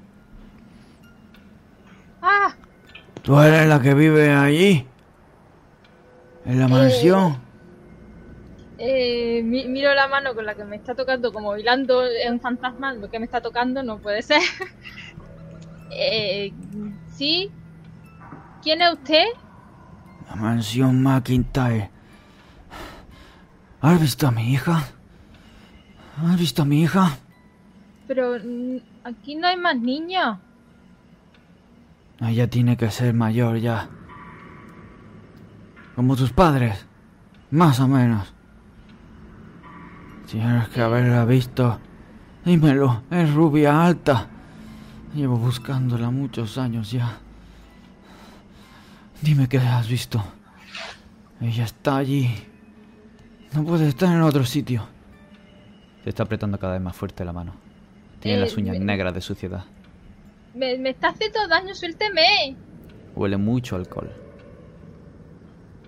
¡Ah! 2.21 2.53
¿Tú 3.21 3.37
eres 3.41 3.67
la 3.67 3.81
que 3.81 3.93
vive 3.95 4.31
allí? 4.33 4.87
¿En 6.45 6.57
la 6.59 6.69
mansión? 6.69 7.35
Eh, 8.79 9.41
mi- 9.43 9.67
miro 9.67 9.93
la 9.95 10.07
mano 10.07 10.35
con 10.35 10.45
la 10.45 10.53
que 10.55 10.63
me 10.63 10.75
está 10.75 10.93
tocando, 10.93 11.33
como 11.33 11.57
hilando 11.57 12.03
un 12.29 12.39
fantasma, 12.39 12.93
lo 12.93 13.09
que 13.09 13.17
me 13.19 13.25
está 13.25 13.41
tocando 13.41 13.81
no 13.83 13.97
puede 13.97 14.21
ser. 14.21 14.41
eh, 15.91 16.53
¿Sí? 17.13 17.49
¿Quién 18.61 18.81
es 18.81 18.93
usted? 18.93 19.23
La 20.29 20.35
mansión 20.35 21.01
McIntyre. 21.01 21.89
¿Has 23.81 23.99
visto 24.01 24.27
a 24.27 24.31
mi 24.31 24.51
hija? 24.53 24.83
¿Has 26.23 26.39
visto 26.39 26.61
a 26.63 26.65
mi 26.65 26.81
hija? 26.83 27.17
Pero 28.07 28.37
mm, 28.43 28.77
aquí 29.03 29.35
no 29.35 29.47
hay 29.47 29.57
más 29.57 29.77
niños. 29.79 30.37
Ella 32.19 32.47
tiene 32.49 32.77
que 32.77 32.89
ser 32.91 33.13
mayor 33.13 33.57
ya. 33.57 33.89
Como 35.95 36.15
tus 36.15 36.31
padres. 36.31 36.85
Más 37.51 37.79
o 37.79 37.87
menos. 37.87 38.33
Tienes 40.29 40.67
que 40.69 40.81
haberla 40.81 41.25
visto. 41.25 41.79
Dímelo, 42.45 43.03
es 43.11 43.33
rubia 43.33 43.85
alta. 43.85 44.27
Llevo 45.15 45.37
buscándola 45.37 46.09
muchos 46.11 46.57
años 46.57 46.91
ya. 46.91 47.17
Dime 49.21 49.47
que 49.47 49.57
la 49.57 49.79
has 49.79 49.87
visto. 49.87 50.23
Ella 51.41 51.63
está 51.63 51.97
allí. 51.97 52.29
No 53.53 53.63
puede 53.63 53.87
estar 53.87 54.09
en 54.13 54.21
otro 54.21 54.45
sitio. 54.45 54.85
Te 56.03 56.09
está 56.09 56.23
apretando 56.23 56.59
cada 56.59 56.73
vez 56.73 56.81
más 56.81 56.95
fuerte 56.95 57.23
la 57.25 57.33
mano. 57.33 57.53
Tiene 58.19 58.37
Eh, 58.39 58.41
las 58.41 58.57
uñas 58.57 58.77
me- 58.77 58.85
negras 58.85 59.13
de 59.13 59.21
suciedad. 59.21 59.65
Me, 60.53 60.77
me 60.77 60.89
está 60.89 61.09
haciendo 61.09 61.47
daño, 61.47 61.73
suélteme. 61.73 62.55
Huele 63.15 63.37
mucho 63.37 63.75
alcohol. 63.75 64.11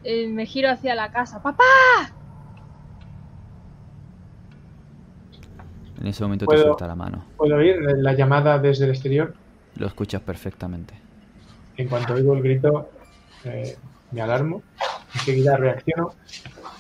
Eh, 0.04 0.28
me 0.30 0.46
giro 0.46 0.70
hacia 0.72 0.96
la 0.96 1.12
casa. 1.12 1.42
¡Papá! 1.42 1.64
En 6.00 6.08
ese 6.08 6.24
momento 6.24 6.46
te 6.46 6.56
¿Puedo- 6.56 6.64
suelta 6.64 6.88
la 6.88 6.96
mano. 6.96 7.26
¿Puedo 7.38 7.56
oír 7.56 7.78
la 7.82 8.14
llamada 8.14 8.58
desde 8.58 8.86
el 8.86 8.92
exterior? 8.92 9.34
Lo 9.76 9.88
escuchas 9.88 10.22
perfectamente. 10.22 10.94
En 11.78 11.88
cuanto 11.88 12.14
oigo 12.14 12.34
el 12.34 12.42
grito, 12.44 12.90
eh, 13.46 13.78
me 14.12 14.22
alarmo, 14.22 14.62
enseguida 15.14 15.58
reacciono 15.58 16.14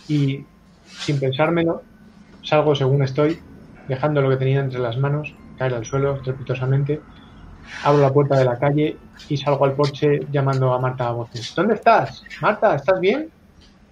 y, 0.07 0.45
sin 0.85 1.19
pensármelo, 1.19 1.83
salgo 2.43 2.75
según 2.75 3.03
estoy, 3.03 3.39
dejando 3.87 4.21
lo 4.21 4.29
que 4.29 4.37
tenía 4.37 4.59
entre 4.59 4.79
las 4.79 4.97
manos 4.97 5.33
caer 5.57 5.73
al 5.75 5.85
suelo 5.85 6.15
estrepitosamente. 6.15 7.01
Abro 7.83 8.01
la 8.01 8.11
puerta 8.13 8.37
de 8.37 8.45
la 8.45 8.57
calle 8.57 8.97
y 9.27 9.37
salgo 9.37 9.65
al 9.65 9.73
porche 9.73 10.21
llamando 10.31 10.73
a 10.73 10.79
Marta 10.79 11.07
a 11.07 11.11
voces. 11.11 11.53
¿Dónde 11.55 11.75
estás? 11.75 12.23
Marta, 12.41 12.75
¿estás 12.75 12.99
bien? 12.99 13.29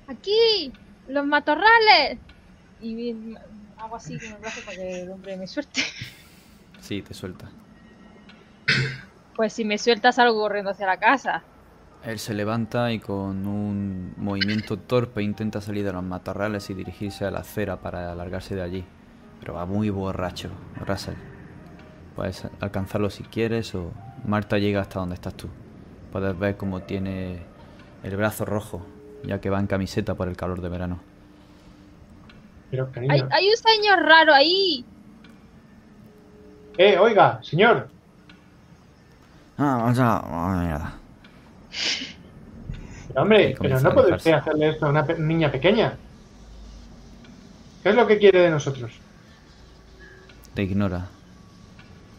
¡Aquí! 0.07 0.71
¡Los 1.09 1.25
matorrales! 1.25 2.17
Y 2.81 2.95
bien, 2.95 3.37
hago 3.87 3.95
así 3.95 4.19
con 4.19 4.27
el 4.27 4.37
brazo 4.37 4.61
para 4.65 4.77
que 4.77 5.01
el 5.01 5.11
hombre 5.11 5.37
me 5.37 5.47
suelte. 5.47 5.81
Sí, 6.79 7.01
te 7.01 7.13
suelta. 7.13 7.49
Pues 9.35 9.53
si 9.53 9.65
me 9.65 9.77
sueltas 9.77 10.15
salgo 10.15 10.39
corriendo 10.39 10.71
hacia 10.71 10.85
la 10.85 10.97
casa. 10.97 11.43
Él 12.03 12.19
se 12.19 12.33
levanta 12.33 12.91
y 12.91 12.99
con 12.99 13.47
un 13.47 14.13
movimiento 14.17 14.77
torpe 14.77 15.23
intenta 15.23 15.61
salir 15.61 15.83
de 15.83 15.93
los 15.93 16.03
matorrales 16.03 16.69
y 16.69 16.73
dirigirse 16.73 17.25
a 17.25 17.31
la 17.31 17.39
acera 17.39 17.77
para 17.77 18.11
alargarse 18.11 18.55
de 18.55 18.61
allí. 18.61 18.85
Pero 19.39 19.53
va 19.53 19.65
muy 19.65 19.89
borracho, 19.89 20.49
Russell. 20.85 21.15
Puedes 22.15 22.47
alcanzarlo 22.59 23.09
si 23.09 23.23
quieres 23.23 23.73
o 23.75 23.91
Marta 24.25 24.57
llega 24.57 24.81
hasta 24.81 24.99
donde 24.99 25.15
estás 25.15 25.33
tú. 25.33 25.49
Puedes 26.11 26.37
ver 26.37 26.57
cómo 26.57 26.81
tiene 26.81 27.41
el 28.03 28.17
brazo 28.17 28.45
rojo, 28.45 28.85
ya 29.23 29.39
que 29.39 29.49
va 29.49 29.59
en 29.59 29.67
camiseta 29.67 30.15
por 30.15 30.27
el 30.27 30.37
calor 30.37 30.61
de 30.61 30.69
verano. 30.69 30.99
Pero, 32.69 32.91
cariño. 32.91 33.13
¡Hay, 33.13 33.21
hay 33.31 33.49
un 33.49 33.57
señor 33.57 33.99
raro 34.03 34.33
ahí! 34.33 34.85
Eh, 36.77 36.97
oiga, 36.99 37.39
señor. 37.41 37.89
Ah, 39.57 39.81
vaya, 39.85 40.17
oh, 40.19 40.49
mierda. 40.59 40.93
Pero, 43.07 43.21
hombre, 43.21 43.55
pero 43.59 43.79
no 43.79 43.89
a 43.89 43.93
puede 43.93 44.15
usted 44.15 44.33
hacerle 44.33 44.69
esto 44.69 44.85
a 44.85 44.89
una 44.89 45.05
pe- 45.05 45.17
niña 45.17 45.51
pequeña. 45.51 45.97
¿Qué 47.81 47.89
es 47.89 47.95
lo 47.95 48.05
que 48.05 48.17
quiere 48.19 48.41
de 48.41 48.49
nosotros? 48.51 48.91
Te 50.53 50.63
ignora. 50.63 51.07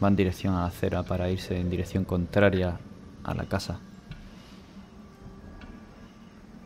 Va 0.03 0.07
en 0.07 0.15
dirección 0.15 0.55
a 0.55 0.61
la 0.61 0.65
acera 0.67 1.03
para 1.03 1.29
irse 1.29 1.57
en 1.59 1.69
dirección 1.69 2.03
contraria 2.05 2.77
a 3.23 3.33
la 3.33 3.45
casa. 3.45 3.79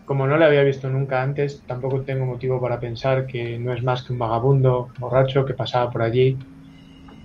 Como 0.05 0.27
no 0.27 0.37
le 0.37 0.45
había 0.45 0.63
visto 0.63 0.89
nunca 0.89 1.21
antes, 1.21 1.65
tampoco 1.65 2.03
tengo 2.05 2.25
motivo 2.25 2.61
para 2.61 2.79
pensar 2.79 3.25
que 3.27 3.59
no 3.59 3.73
es 3.73 3.83
más 3.83 4.03
que 4.05 4.13
un 4.13 4.19
vagabundo 4.19 4.93
borracho 4.97 5.45
que 5.45 5.53
pasaba 5.53 5.91
por 5.91 6.01
allí 6.03 6.45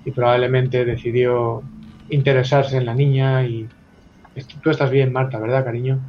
y 0.04 0.12
probablemente 0.12 0.84
decidió 0.84 1.70
interesarse 2.08 2.76
en 2.78 2.86
la 2.86 2.94
niña 2.94 3.46
y... 3.46 3.72
Tú 4.62 4.70
estás 4.70 4.90
bien, 4.90 5.12
Marta, 5.12 5.38
¿verdad, 5.40 5.64
cariño? 5.64 6.02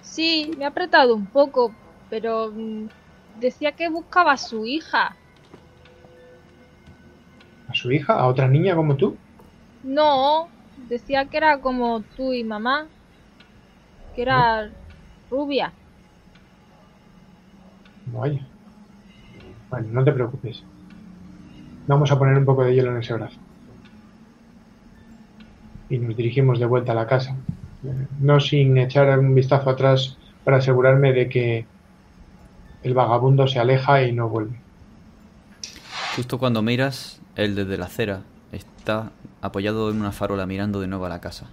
Sí, 0.00 0.54
me 0.58 0.64
ha 0.64 0.68
apretado 0.68 1.14
un 1.14 1.30
poco, 1.30 1.76
pero 2.08 2.50
mm, 2.52 2.88
decía 3.32 3.72
que 3.76 3.88
buscaba 3.88 4.32
a 4.32 4.36
su 4.36 4.66
hija. 4.66 5.20
¿A 7.68 7.72
su 7.74 7.92
hija? 7.92 8.14
¿A 8.14 8.26
otra 8.26 8.48
niña 8.48 8.74
como 8.74 8.96
tú? 8.96 9.22
No, 9.82 10.52
decía 10.76 11.28
que 11.28 11.36
era 11.36 11.60
como 11.60 12.04
tú 12.04 12.32
y 12.32 12.44
mamá. 12.44 12.92
Que 14.12 14.22
era 14.22 14.70
rubia. 15.30 15.74
Vaya. 18.12 18.46
Bueno, 19.70 19.88
no 19.92 20.04
te 20.04 20.12
preocupes. 20.12 20.62
Vamos 21.86 22.10
a 22.10 22.18
poner 22.18 22.36
un 22.36 22.44
poco 22.44 22.64
de 22.64 22.74
hielo 22.74 22.90
en 22.90 22.98
ese 22.98 23.14
brazo. 23.14 23.38
Y 25.90 25.98
nos 25.98 26.16
dirigimos 26.16 26.58
de 26.58 26.66
vuelta 26.66 26.92
a 26.92 26.94
la 26.94 27.06
casa. 27.06 27.34
Eh, 27.84 28.06
No 28.20 28.40
sin 28.40 28.76
echar 28.78 29.18
un 29.18 29.34
vistazo 29.34 29.70
atrás 29.70 30.16
para 30.44 30.58
asegurarme 30.58 31.12
de 31.12 31.28
que 31.28 31.66
el 32.82 32.94
vagabundo 32.94 33.46
se 33.46 33.58
aleja 33.58 34.02
y 34.02 34.12
no 34.12 34.28
vuelve. 34.28 34.56
Justo 36.16 36.38
cuando 36.38 36.62
miras, 36.62 37.20
él 37.36 37.54
desde 37.54 37.78
la 37.78 37.86
acera 37.86 38.22
está 38.52 39.10
apoyado 39.40 39.90
en 39.90 40.00
una 40.00 40.12
farola 40.12 40.46
mirando 40.46 40.80
de 40.80 40.88
nuevo 40.88 41.06
a 41.06 41.10
la 41.10 41.20
casa. 41.20 41.46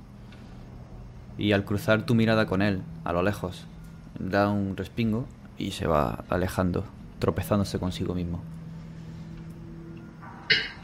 Y 1.37 1.51
al 1.51 1.65
cruzar 1.65 2.03
tu 2.03 2.15
mirada 2.15 2.45
con 2.45 2.61
él, 2.61 2.81
a 3.03 3.13
lo 3.13 3.21
lejos, 3.21 3.65
da 4.19 4.49
un 4.49 4.77
respingo 4.77 5.25
y 5.57 5.71
se 5.71 5.87
va 5.87 6.23
alejando, 6.29 6.83
tropezándose 7.19 7.79
consigo 7.79 8.13
mismo. 8.13 8.41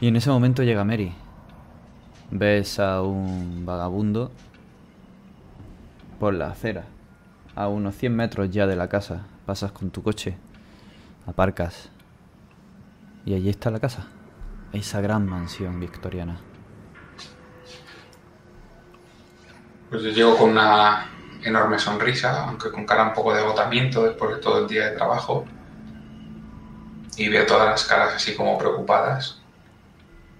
Y 0.00 0.08
en 0.08 0.16
ese 0.16 0.30
momento 0.30 0.62
llega 0.62 0.84
Mary. 0.84 1.12
Ves 2.30 2.80
a 2.80 3.02
un 3.02 3.64
vagabundo 3.64 4.32
por 6.18 6.34
la 6.34 6.48
acera, 6.48 6.84
a 7.54 7.68
unos 7.68 7.94
100 7.96 8.16
metros 8.16 8.50
ya 8.50 8.66
de 8.66 8.76
la 8.76 8.88
casa. 8.88 9.26
Pasas 9.46 9.72
con 9.72 9.90
tu 9.90 10.02
coche, 10.02 10.36
aparcas 11.26 11.90
y 13.24 13.34
allí 13.34 13.48
está 13.48 13.70
la 13.70 13.80
casa. 13.80 14.06
Esa 14.72 15.00
gran 15.00 15.26
mansión 15.26 15.78
victoriana. 15.78 16.38
Pues 19.90 20.02
yo 20.02 20.10
llego 20.10 20.36
con 20.36 20.50
una 20.50 21.06
enorme 21.44 21.78
sonrisa, 21.78 22.44
aunque 22.44 22.70
con 22.70 22.86
cara 22.86 23.04
un 23.04 23.12
poco 23.12 23.34
de 23.34 23.40
agotamiento 23.40 24.04
después 24.04 24.36
de 24.36 24.40
todo 24.40 24.60
el 24.60 24.68
día 24.68 24.90
de 24.90 24.96
trabajo. 24.96 25.44
Y 27.16 27.28
veo 27.28 27.46
todas 27.46 27.68
las 27.68 27.84
caras 27.84 28.14
así 28.14 28.34
como 28.34 28.58
preocupadas. 28.58 29.40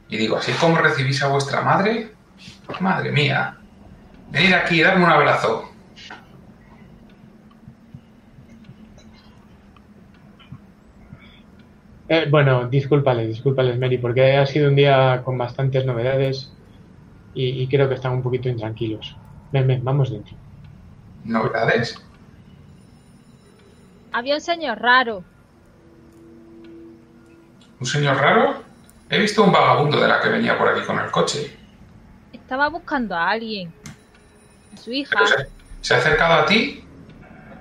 Y 0.09 0.17
digo, 0.17 0.37
¿así 0.37 0.51
es 0.51 0.59
como 0.59 0.77
recibís 0.77 1.23
a 1.23 1.29
vuestra 1.29 1.61
madre? 1.61 2.13
Madre 2.81 3.13
mía. 3.13 3.57
Venid 4.31 4.53
aquí, 4.55 4.81
darme 4.81 5.05
un 5.05 5.11
abrazo. 5.11 5.69
Eh, 12.09 12.27
bueno, 12.29 12.69
discúlpales, 12.69 13.29
discúlpales, 13.29 13.79
Mary, 13.79 13.97
porque 13.97 14.37
ha 14.37 14.45
sido 14.45 14.69
un 14.69 14.77
día 14.77 15.23
con 15.25 15.39
bastantes 15.39 15.87
novedades 15.87 16.53
y, 17.35 17.63
y 17.63 17.69
creo 17.69 17.89
que 17.89 17.95
están 17.95 18.13
un 18.13 18.23
poquito 18.23 18.49
intranquilos. 18.51 19.17
Ven, 19.51 19.67
ven, 19.67 19.83
vamos 19.83 20.11
dentro. 20.11 20.42
¿Novedades? 21.25 21.97
Había 24.13 24.35
un 24.35 24.41
señor 24.41 24.81
raro. 24.81 25.25
¿Un 27.81 27.87
señor 27.87 28.17
raro? 28.17 28.63
He 29.09 29.19
visto 29.19 29.43
un 29.43 29.53
vagabundo 29.53 30.01
de 30.01 30.09
la 30.09 30.21
que 30.21 30.29
venía 30.29 30.57
por 30.57 30.69
aquí 30.69 30.83
con 30.87 30.99
el 30.99 31.11
coche. 31.11 31.57
Estaba 32.33 32.69
buscando 32.69 33.15
a 33.15 33.31
alguien. 33.31 33.73
A 34.75 34.77
su 34.77 34.93
hija. 34.93 35.27
Se, 35.27 35.49
¿se 35.81 35.95
ha 35.95 35.99
acercado 35.99 36.43
a 36.43 36.47
ti? 36.47 36.85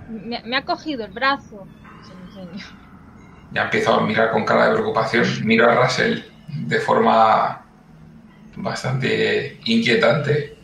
Me, 0.09 0.41
me 0.43 0.57
ha 0.57 0.65
cogido 0.65 1.05
el 1.05 1.11
brazo. 1.11 1.67
Se 2.05 2.13
lo 2.13 2.43
enseño. 2.43 2.65
Ya 3.51 3.63
empiezo 3.63 3.93
a 3.93 4.01
mirar 4.01 4.31
con 4.31 4.45
cara 4.45 4.67
de 4.67 4.73
preocupación. 4.73 5.25
Miro 5.45 5.69
a 5.69 5.75
Russell 5.75 6.21
de 6.47 6.79
forma 6.79 7.65
bastante 8.55 9.59
inquietante. 9.65 10.57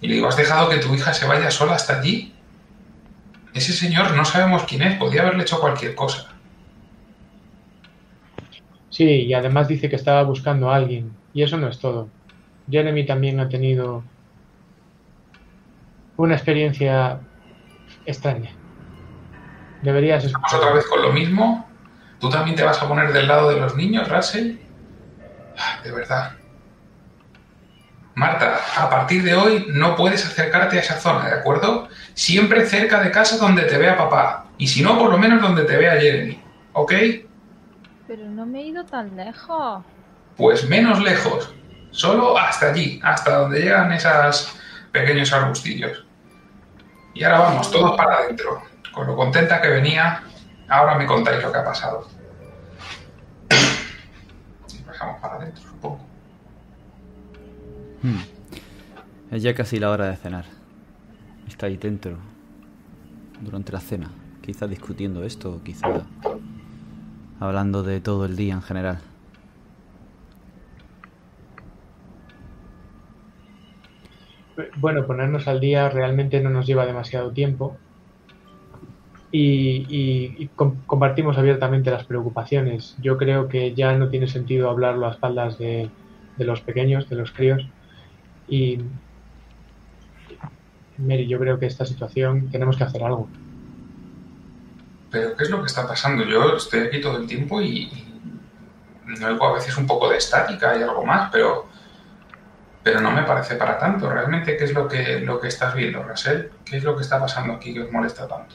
Y 0.00 0.08
le 0.08 0.14
digo, 0.14 0.28
¿has 0.28 0.36
dejado 0.36 0.68
que 0.68 0.78
tu 0.78 0.94
hija 0.94 1.12
se 1.12 1.26
vaya 1.26 1.50
sola 1.50 1.74
hasta 1.74 1.98
allí? 1.98 2.31
Ese 3.54 3.72
señor 3.72 4.14
no 4.16 4.24
sabemos 4.24 4.64
quién 4.64 4.82
es, 4.82 4.98
podía 4.98 5.22
haberle 5.22 5.42
hecho 5.42 5.60
cualquier 5.60 5.94
cosa. 5.94 6.28
Sí, 8.90 9.04
y 9.04 9.34
además 9.34 9.68
dice 9.68 9.88
que 9.88 9.96
estaba 9.96 10.22
buscando 10.22 10.70
a 10.70 10.76
alguien. 10.76 11.12
Y 11.34 11.42
eso 11.42 11.56
no 11.56 11.68
es 11.68 11.78
todo. 11.78 12.08
Jeremy 12.70 13.06
también 13.06 13.40
ha 13.40 13.48
tenido 13.48 14.02
una 16.16 16.34
experiencia 16.34 17.20
extraña. 18.06 18.50
Deberías 19.82 20.24
Estamos 20.24 20.52
otra 20.52 20.72
vez 20.72 20.86
con 20.86 21.02
lo 21.02 21.12
mismo. 21.12 21.66
¿Tú 22.20 22.30
también 22.30 22.56
te 22.56 22.62
vas 22.62 22.80
a 22.80 22.88
poner 22.88 23.12
del 23.12 23.26
lado 23.26 23.50
de 23.50 23.58
los 23.58 23.74
niños, 23.76 24.08
Russell? 24.08 24.56
Ah, 25.58 25.80
De 25.82 25.90
verdad. 25.90 26.36
Marta, 28.14 28.60
a 28.76 28.90
partir 28.90 29.22
de 29.22 29.34
hoy 29.34 29.66
no 29.70 29.96
puedes 29.96 30.24
acercarte 30.26 30.76
a 30.76 30.80
esa 30.80 31.00
zona, 31.00 31.26
¿de 31.26 31.34
acuerdo? 31.36 31.88
Siempre 32.12 32.66
cerca 32.66 33.00
de 33.00 33.10
casa 33.10 33.38
donde 33.38 33.62
te 33.62 33.78
vea 33.78 33.96
papá. 33.96 34.46
Y 34.58 34.68
si 34.68 34.82
no, 34.82 34.98
por 34.98 35.10
lo 35.10 35.18
menos 35.18 35.40
donde 35.40 35.64
te 35.64 35.76
vea 35.76 35.98
Jeremy. 35.98 36.42
¿Ok? 36.74 36.92
Pero 38.06 38.26
no 38.26 38.44
me 38.44 38.60
he 38.60 38.66
ido 38.66 38.84
tan 38.84 39.16
lejos. 39.16 39.82
Pues 40.36 40.68
menos 40.68 41.00
lejos. 41.02 41.54
Solo 41.90 42.38
hasta 42.38 42.70
allí, 42.70 43.00
hasta 43.02 43.38
donde 43.38 43.60
llegan 43.60 43.92
esos 43.92 44.54
pequeños 44.92 45.32
arbustillos. 45.32 46.04
Y 47.14 47.24
ahora 47.24 47.40
vamos, 47.40 47.70
todos 47.70 47.96
para 47.96 48.16
adentro. 48.16 48.62
Con 48.92 49.06
lo 49.06 49.16
contenta 49.16 49.60
que 49.62 49.68
venía, 49.68 50.22
ahora 50.68 50.96
me 50.96 51.06
contáis 51.06 51.42
lo 51.42 51.50
que 51.50 51.58
ha 51.58 51.64
pasado. 51.64 52.06
Y 54.70 54.82
bajamos 54.84 55.20
para 55.20 55.36
adentro, 55.36 55.62
supongo. 55.62 56.11
Hmm. 58.02 58.18
Es 59.30 59.42
ya 59.42 59.54
casi 59.54 59.78
la 59.78 59.90
hora 59.90 60.08
de 60.08 60.16
cenar. 60.16 60.44
Está 61.48 61.66
ahí 61.66 61.76
dentro. 61.76 62.16
Durante 63.40 63.72
la 63.72 63.80
cena. 63.80 64.10
Quizá 64.42 64.66
discutiendo 64.66 65.22
esto, 65.24 65.60
quizá 65.64 65.86
hablando 67.38 67.82
de 67.82 68.00
todo 68.00 68.24
el 68.24 68.36
día 68.36 68.54
en 68.54 68.62
general. 68.62 68.98
Bueno, 74.76 75.06
ponernos 75.06 75.48
al 75.48 75.60
día 75.60 75.88
realmente 75.88 76.40
no 76.40 76.50
nos 76.50 76.66
lleva 76.66 76.84
demasiado 76.86 77.30
tiempo. 77.32 77.76
Y, 79.30 79.86
y- 79.88 80.34
y 80.38 80.48
com- 80.48 80.76
compartimos 80.86 81.38
abiertamente 81.38 81.90
las 81.90 82.04
preocupaciones. 82.04 82.96
Yo 83.00 83.16
creo 83.16 83.48
que 83.48 83.74
ya 83.74 83.96
no 83.96 84.08
tiene 84.10 84.26
sentido 84.26 84.68
hablarlo 84.68 85.06
a 85.06 85.12
espaldas 85.12 85.58
de, 85.58 85.90
de 86.36 86.44
los 86.44 86.60
pequeños, 86.60 87.08
de 87.08 87.16
los 87.16 87.32
críos. 87.32 87.66
Y 88.48 88.78
Mary, 90.98 91.26
yo 91.26 91.38
creo 91.38 91.58
que 91.58 91.66
esta 91.66 91.84
situación 91.84 92.50
tenemos 92.50 92.76
que 92.76 92.84
hacer 92.84 93.02
algo. 93.02 93.28
Pero 95.10 95.36
¿qué 95.36 95.44
es 95.44 95.50
lo 95.50 95.60
que 95.60 95.66
está 95.66 95.86
pasando? 95.86 96.24
Yo 96.24 96.56
estoy 96.56 96.80
aquí 96.80 97.00
todo 97.00 97.18
el 97.18 97.26
tiempo 97.26 97.60
y, 97.60 97.90
y 99.08 99.24
oigo 99.24 99.46
a 99.46 99.52
veces 99.54 99.76
un 99.76 99.86
poco 99.86 100.08
de 100.08 100.16
estática 100.16 100.76
y 100.76 100.82
algo 100.82 101.04
más, 101.04 101.30
pero, 101.30 101.66
pero 102.82 103.00
no 103.00 103.10
me 103.10 103.22
parece 103.22 103.56
para 103.56 103.78
tanto. 103.78 104.08
¿Realmente 104.10 104.56
qué 104.56 104.64
es 104.64 104.72
lo 104.72 104.88
que, 104.88 105.20
lo 105.20 105.40
que 105.40 105.48
estás 105.48 105.74
viendo, 105.74 106.02
Rasel? 106.02 106.50
¿Qué 106.64 106.78
es 106.78 106.84
lo 106.84 106.96
que 106.96 107.02
está 107.02 107.18
pasando 107.18 107.54
aquí 107.54 107.74
que 107.74 107.82
os 107.82 107.92
molesta 107.92 108.26
tanto? 108.26 108.54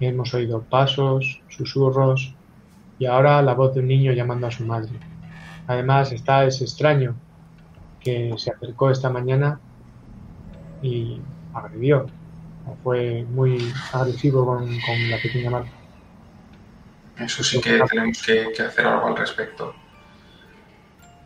Hemos 0.00 0.32
oído 0.34 0.62
pasos, 0.62 1.42
susurros 1.48 2.34
y 2.98 3.06
ahora 3.06 3.42
la 3.42 3.54
voz 3.54 3.74
de 3.74 3.80
un 3.80 3.88
niño 3.88 4.12
llamando 4.12 4.46
a 4.46 4.50
su 4.50 4.64
madre. 4.64 4.92
Además 5.66 6.12
está 6.12 6.44
ese 6.44 6.64
extraño 6.64 7.16
que 8.06 8.34
se 8.38 8.52
acercó 8.52 8.88
esta 8.88 9.10
mañana 9.10 9.58
y 10.80 11.20
agredió. 11.52 12.06
Fue 12.84 13.24
muy 13.30 13.72
agresivo 13.92 14.46
con, 14.46 14.64
con 14.64 15.10
la 15.10 15.18
pequeña 15.20 15.50
Marta. 15.50 15.70
Eso 17.18 17.42
sí 17.42 17.60
que 17.60 17.80
tenemos 17.88 18.22
que, 18.22 18.52
que 18.56 18.62
hacer 18.62 18.86
algo 18.86 19.08
al 19.08 19.16
respecto. 19.16 19.74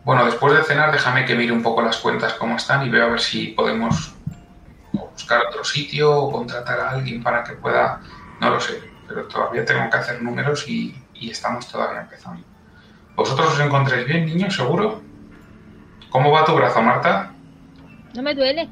Bueno, 0.03 0.25
después 0.25 0.55
de 0.55 0.63
cenar, 0.63 0.91
déjame 0.91 1.25
que 1.25 1.35
mire 1.35 1.51
un 1.51 1.61
poco 1.61 1.83
las 1.83 1.97
cuentas 1.97 2.33
cómo 2.33 2.55
están 2.55 2.83
y 2.87 2.89
veo 2.89 3.05
a 3.05 3.09
ver 3.09 3.19
si 3.19 3.47
podemos 3.47 4.15
buscar 4.91 5.45
otro 5.47 5.63
sitio 5.63 6.11
o 6.11 6.31
contratar 6.31 6.79
a 6.79 6.89
alguien 6.91 7.21
para 7.21 7.43
que 7.43 7.53
pueda, 7.53 8.01
no 8.39 8.49
lo 8.49 8.59
sé, 8.59 8.81
pero 9.07 9.27
todavía 9.27 9.63
tengo 9.65 9.87
que 9.87 9.97
hacer 9.97 10.23
números 10.23 10.67
y, 10.67 10.95
y 11.13 11.29
estamos 11.29 11.67
todavía 11.71 12.01
empezando. 12.01 12.43
¿Vosotros 13.15 13.53
os 13.53 13.59
encontráis 13.59 14.07
bien, 14.07 14.25
niños, 14.25 14.55
seguro? 14.55 15.10
¿Cómo 16.11 16.31
va 16.31 16.45
tu 16.45 16.53
brazo, 16.55 16.81
Marta? 16.83 17.35
No 18.13 18.21
me 18.21 18.35
duele. 18.35 18.69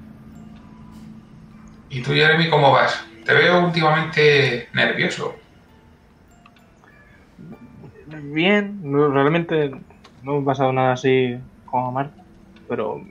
¿Y 1.89 2.01
tú, 2.03 2.11
Jeremy, 2.13 2.49
cómo 2.49 2.71
vas? 2.71 2.99
Te 3.25 3.33
veo 3.33 3.65
últimamente 3.65 4.69
nervioso. 4.73 5.35
Bien, 8.05 8.79
no, 8.81 9.09
realmente 9.11 9.69
no 10.21 10.33
me 10.33 10.41
ha 10.41 10.45
pasado 10.45 10.73
nada 10.73 10.93
así 10.93 11.35
como 11.65 11.87
a 11.89 11.91
Marta, 11.91 12.23
pero 12.67 13.01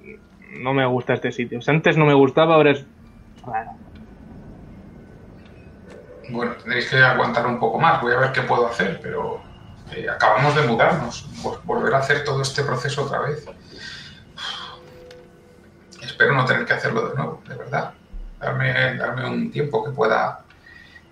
no 0.60 0.74
me 0.74 0.86
gusta 0.86 1.14
este 1.14 1.32
sitio. 1.32 1.60
Si 1.62 1.70
antes 1.70 1.96
no 1.96 2.04
me 2.06 2.14
gustaba, 2.14 2.54
ahora 2.54 2.72
es 2.72 2.86
raro. 3.42 3.70
Bueno, 6.28 6.56
tendréis 6.56 6.90
que 6.90 6.96
aguantar 6.98 7.46
un 7.46 7.58
poco 7.58 7.78
más. 7.78 8.00
Voy 8.02 8.12
a 8.12 8.18
ver 8.18 8.32
qué 8.32 8.42
puedo 8.42 8.66
hacer, 8.66 9.00
pero 9.02 9.42
eh, 9.90 10.08
acabamos 10.08 10.54
de 10.54 10.62
mudarnos. 10.66 11.30
Vol- 11.42 11.60
Volver 11.64 11.94
a 11.94 11.98
hacer 11.98 12.24
todo 12.24 12.42
este 12.42 12.62
proceso 12.64 13.04
otra 13.04 13.20
vez. 13.20 13.44
Espero 16.08 16.32
no 16.32 16.46
tener 16.46 16.64
que 16.64 16.72
hacerlo 16.72 17.06
de 17.06 17.14
nuevo, 17.14 17.42
de 17.46 17.54
verdad. 17.54 17.92
Darme, 18.40 18.96
darme 18.96 19.28
un 19.28 19.50
tiempo 19.50 19.84
que 19.84 19.90
pueda, 19.90 20.40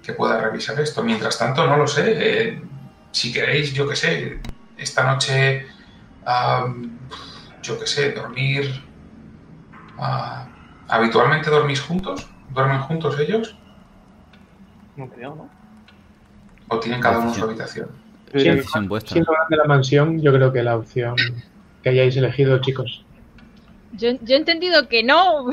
que 0.02 0.14
pueda 0.14 0.40
revisar 0.40 0.80
esto. 0.80 1.02
Mientras 1.02 1.38
tanto, 1.38 1.66
no 1.66 1.76
lo 1.76 1.86
sé. 1.86 2.14
eh, 2.16 2.62
si 3.10 3.32
queréis, 3.32 3.72
yo 3.74 3.86
qué 3.86 3.94
sé, 3.96 4.40
esta 4.76 5.04
noche, 5.04 5.66
yo 7.62 7.78
qué 7.78 7.86
sé, 7.86 8.12
dormir. 8.12 8.82
ah, 9.98 10.46
¿Habitualmente 10.88 11.50
dormís 11.50 11.80
juntos? 11.80 12.26
¿Duermen 12.50 12.80
juntos 12.80 13.18
ellos? 13.18 13.56
No 14.96 15.08
creo, 15.08 15.34
¿no? 15.34 15.50
¿O 16.68 16.80
tienen 16.80 17.00
cada 17.00 17.18
uno 17.18 17.34
su 17.34 17.44
habitación? 17.44 17.88
Sí, 18.32 18.48
Decisión 18.48 18.88
vuestra. 18.88 19.12
Siendo 19.12 19.32
de 19.50 19.56
la 19.56 19.64
mansión, 19.64 20.20
yo 20.20 20.32
creo 20.32 20.52
que 20.52 20.62
la 20.62 20.76
opción 20.76 21.16
que 21.82 21.88
hayáis 21.90 22.16
elegido, 22.16 22.60
chicos. 22.60 23.05
Yo, 23.90 24.10
yo 24.20 24.34
he 24.34 24.38
entendido 24.38 24.88
que 24.88 25.02
no. 25.02 25.46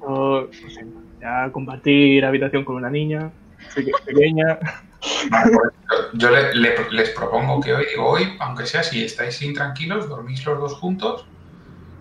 O, 0.00 0.40
no 0.62 0.68
sé, 0.70 0.86
ya 1.20 1.50
compartir 1.52 2.24
habitación 2.24 2.64
con 2.64 2.76
una 2.76 2.90
niña 2.90 3.32
peque- 3.74 3.92
pequeña. 4.06 4.58
Yo 6.14 6.30
le- 6.30 6.54
le- 6.54 6.90
les 6.90 7.10
propongo 7.10 7.60
que 7.60 7.72
hoy, 7.74 7.86
digo, 7.86 8.08
hoy, 8.10 8.36
aunque 8.40 8.66
sea 8.66 8.82
si 8.82 9.04
estáis 9.04 9.40
intranquilos, 9.42 10.08
dormís 10.08 10.44
los 10.44 10.58
dos 10.58 10.74
juntos 10.74 11.26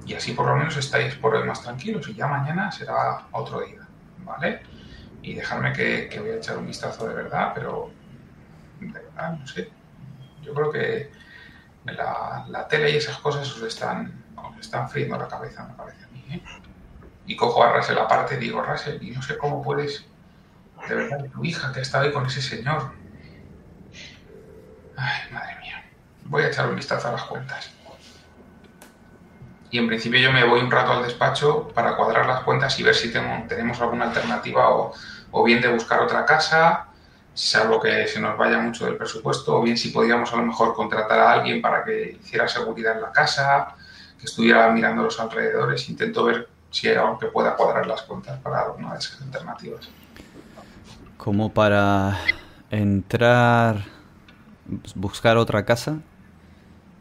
y 0.05 0.13
así 0.15 0.33
por 0.33 0.47
lo 0.47 0.55
menos 0.55 0.77
estáis 0.77 1.15
por 1.15 1.35
hoy 1.35 1.45
más 1.47 1.63
tranquilos 1.63 2.07
y 2.09 2.15
ya 2.15 2.27
mañana 2.27 2.71
será 2.71 3.27
otro 3.31 3.61
día, 3.61 3.81
¿vale? 4.17 4.61
Y 5.21 5.35
dejarme 5.35 5.73
que, 5.73 6.09
que 6.09 6.19
voy 6.19 6.31
a 6.31 6.35
echar 6.37 6.57
un 6.57 6.67
vistazo 6.67 7.07
de 7.07 7.15
verdad, 7.15 7.51
pero 7.55 7.91
de 8.79 8.91
verdad, 8.93 9.37
no 9.39 9.47
sé. 9.47 9.73
Yo 10.41 10.53
creo 10.53 10.71
que 10.71 11.11
la, 11.85 12.45
la 12.49 12.67
tele 12.67 12.91
y 12.91 12.97
esas 12.97 13.17
cosas 13.19 13.51
os 13.55 13.63
están, 13.63 14.16
os 14.37 14.57
están 14.59 14.89
friendo 14.89 15.17
la 15.17 15.27
cabeza, 15.27 15.67
me 15.67 15.75
parece 15.75 16.05
a 16.05 16.09
mí, 16.09 16.25
¿eh? 16.31 16.43
Y 17.25 17.35
cojo 17.37 17.63
a 17.63 17.73
Russell 17.73 17.97
aparte 17.99 18.35
y 18.35 18.39
digo, 18.39 18.61
Russell, 18.63 19.01
y 19.03 19.11
no 19.11 19.21
sé 19.21 19.37
cómo 19.37 19.61
puedes 19.63 20.11
de 20.89 20.95
verdad, 20.95 21.19
tu 21.33 21.43
hija 21.45 21.71
que 21.73 21.79
ha 21.79 21.83
estado 21.83 22.05
ahí 22.05 22.13
con 22.13 22.25
ese 22.27 22.41
señor. 22.41 22.93
Ay, 24.95 25.21
madre 25.31 25.55
mía. 25.61 25.81
Voy 26.23 26.43
a 26.43 26.47
echar 26.49 26.67
un 26.69 26.75
vistazo 26.75 27.07
a 27.07 27.11
las 27.13 27.23
cuentas. 27.23 27.79
Y 29.69 29.77
en 29.79 29.87
principio 29.87 30.19
yo 30.19 30.31
me 30.31 30.45
voy 30.45 30.61
un 30.61 30.71
rato 30.71 30.93
al 30.93 31.03
despacho 31.03 31.73
para 31.73 31.95
cuadrar 31.97 32.25
las 32.25 32.43
cuentas 32.43 32.79
y 32.79 32.83
ver 32.83 32.95
si 32.95 33.11
tengo- 33.11 33.45
tenemos 33.47 33.79
alguna 33.81 34.05
alternativa 34.05 34.69
o, 34.71 34.93
o 35.31 35.43
bien 35.43 35.61
de 35.61 35.67
buscar 35.73 36.01
otra 36.01 36.25
casa, 36.25 36.87
salvo 37.33 37.79
que 37.81 38.07
se 38.07 38.19
nos 38.21 38.37
vaya 38.37 38.59
mucho 38.59 38.85
del 38.85 38.97
presupuesto, 38.97 39.57
o 39.57 39.61
bien 39.61 39.77
si 39.77 39.89
podíamos 39.89 40.31
a 40.33 40.37
lo 40.37 40.43
mejor 40.43 40.73
contratar 40.73 41.19
a 41.19 41.31
alguien 41.33 41.61
para 41.61 41.83
que 41.83 42.11
hiciera 42.21 42.47
seguridad 42.47 42.95
en 42.95 43.01
la 43.03 43.11
casa, 43.11 43.75
que 44.19 44.25
estuviera 44.25 44.69
mirando 44.71 45.03
los 45.03 45.19
alrededores. 45.19 45.89
Intento 45.89 46.25
ver 46.25 46.49
si 46.69 46.87
hay 46.87 46.95
algo 46.95 47.17
que 47.17 47.27
pueda 47.27 47.55
cuadrar 47.55 47.87
las 47.87 48.01
cuentas 48.03 48.39
para 48.39 48.61
alguna 48.61 48.93
de 48.93 48.99
esas 48.99 49.21
alternativas. 49.21 49.89
Como 51.17 51.53
para 51.53 52.19
entrar, 52.69 53.85
buscar 54.95 55.37
otra 55.37 55.65
casa, 55.65 55.99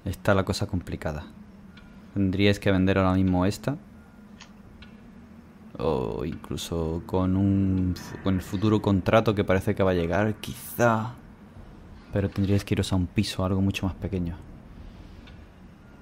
está 0.04 0.34
la 0.34 0.44
cosa 0.44 0.66
complicada. 0.66 1.24
Tendríais 2.14 2.58
que 2.58 2.70
vender 2.70 2.98
ahora 2.98 3.14
mismo 3.14 3.44
esta. 3.44 3.76
O 5.78 6.24
incluso 6.24 7.02
con 7.04 7.36
un 7.36 7.94
con 8.24 8.36
el 8.36 8.40
futuro 8.40 8.80
contrato 8.80 9.34
que 9.34 9.44
parece 9.44 9.74
que 9.74 9.82
va 9.82 9.90
a 9.90 9.94
llegar, 9.94 10.34
quizá. 10.36 11.12
Pero 12.12 12.30
tendríais 12.30 12.64
que 12.64 12.72
iros 12.72 12.92
a 12.92 12.96
un 12.96 13.06
piso, 13.06 13.44
algo 13.44 13.60
mucho 13.60 13.84
más 13.84 13.94
pequeño. 13.94 14.36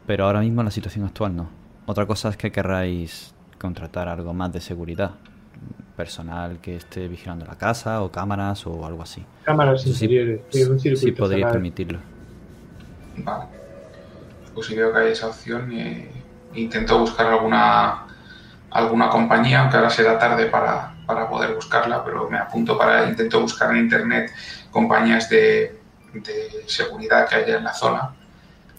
Pero 0.06 0.26
ahora 0.26 0.40
mismo 0.40 0.60
en 0.60 0.66
la 0.66 0.70
situación 0.70 1.04
actual 1.06 1.34
no. 1.36 1.48
Otra 1.86 2.06
cosa 2.06 2.28
es 2.28 2.36
que 2.36 2.52
querráis 2.52 3.34
contratar 3.58 4.08
algo 4.08 4.32
más 4.34 4.52
de 4.52 4.60
seguridad. 4.60 5.12
Personal 5.96 6.58
que 6.60 6.76
esté 6.76 7.06
vigilando 7.08 7.44
la 7.46 7.54
casa 7.56 8.02
o 8.02 8.10
cámaras 8.10 8.66
o 8.66 8.84
algo 8.84 9.02
así. 9.02 9.24
Cámaras 9.44 9.82
sí- 9.82 9.90
interiores, 9.90 10.40
sí, 10.50 10.62
un 10.64 10.96
Sí 10.96 11.12
podríais 11.12 11.52
permitirlo. 11.52 12.00
Vale. 13.18 13.44
Pues 14.52 14.66
si 14.66 14.74
veo 14.76 14.92
que 14.92 14.98
hay 14.98 15.12
esa 15.12 15.28
opción, 15.28 15.70
eh, 15.72 16.10
intento 16.54 16.98
buscar 16.98 17.26
alguna 17.26 18.00
alguna 18.70 19.08
compañía, 19.08 19.60
aunque 19.60 19.76
ahora 19.76 19.88
será 19.90 20.18
tarde 20.18 20.46
para, 20.46 20.92
para 21.06 21.28
poder 21.28 21.54
buscarla, 21.54 22.04
pero 22.04 22.28
me 22.28 22.38
apunto 22.38 22.76
para 22.76 23.08
intento 23.08 23.40
buscar 23.40 23.70
en 23.70 23.84
internet 23.84 24.32
compañías 24.72 25.28
de, 25.30 25.80
de 26.12 26.64
seguridad 26.66 27.28
que 27.28 27.36
haya 27.36 27.58
en 27.58 27.64
la 27.64 27.72
zona 27.72 28.10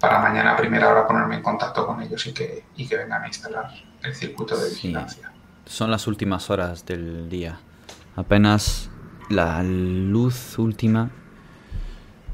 para 0.08 0.20
mañana 0.20 0.54
a 0.54 0.56
primera 0.56 0.88
hora 0.92 1.08
ponerme 1.08 1.38
en 1.38 1.42
contacto 1.42 1.88
con 1.88 2.00
ellos 2.00 2.28
y 2.28 2.32
que, 2.32 2.64
y 2.78 2.88
que 2.88 2.96
vengan 2.96 3.24
a 3.24 3.28
instalar 3.28 3.72
el 4.04 4.14
circuito 4.14 4.56
de 4.56 4.70
Sí. 4.70 4.76
vigilancia. 4.76 5.32
Son 5.66 5.90
las 5.90 6.06
últimas 6.06 6.52
horas 6.52 6.86
del 6.86 7.28
día. 7.28 7.58
Apenas 8.16 8.92
la 9.32 9.64
luz 9.64 10.60
última 10.60 11.10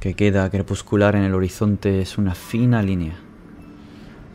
que 0.02 0.15
queda 0.15 0.49
crepuscular 0.49 1.15
en 1.15 1.23
el 1.23 1.34
horizonte 1.34 2.02
es 2.02 2.18
una 2.18 2.35
fina 2.35 2.81
línea. 2.81 3.15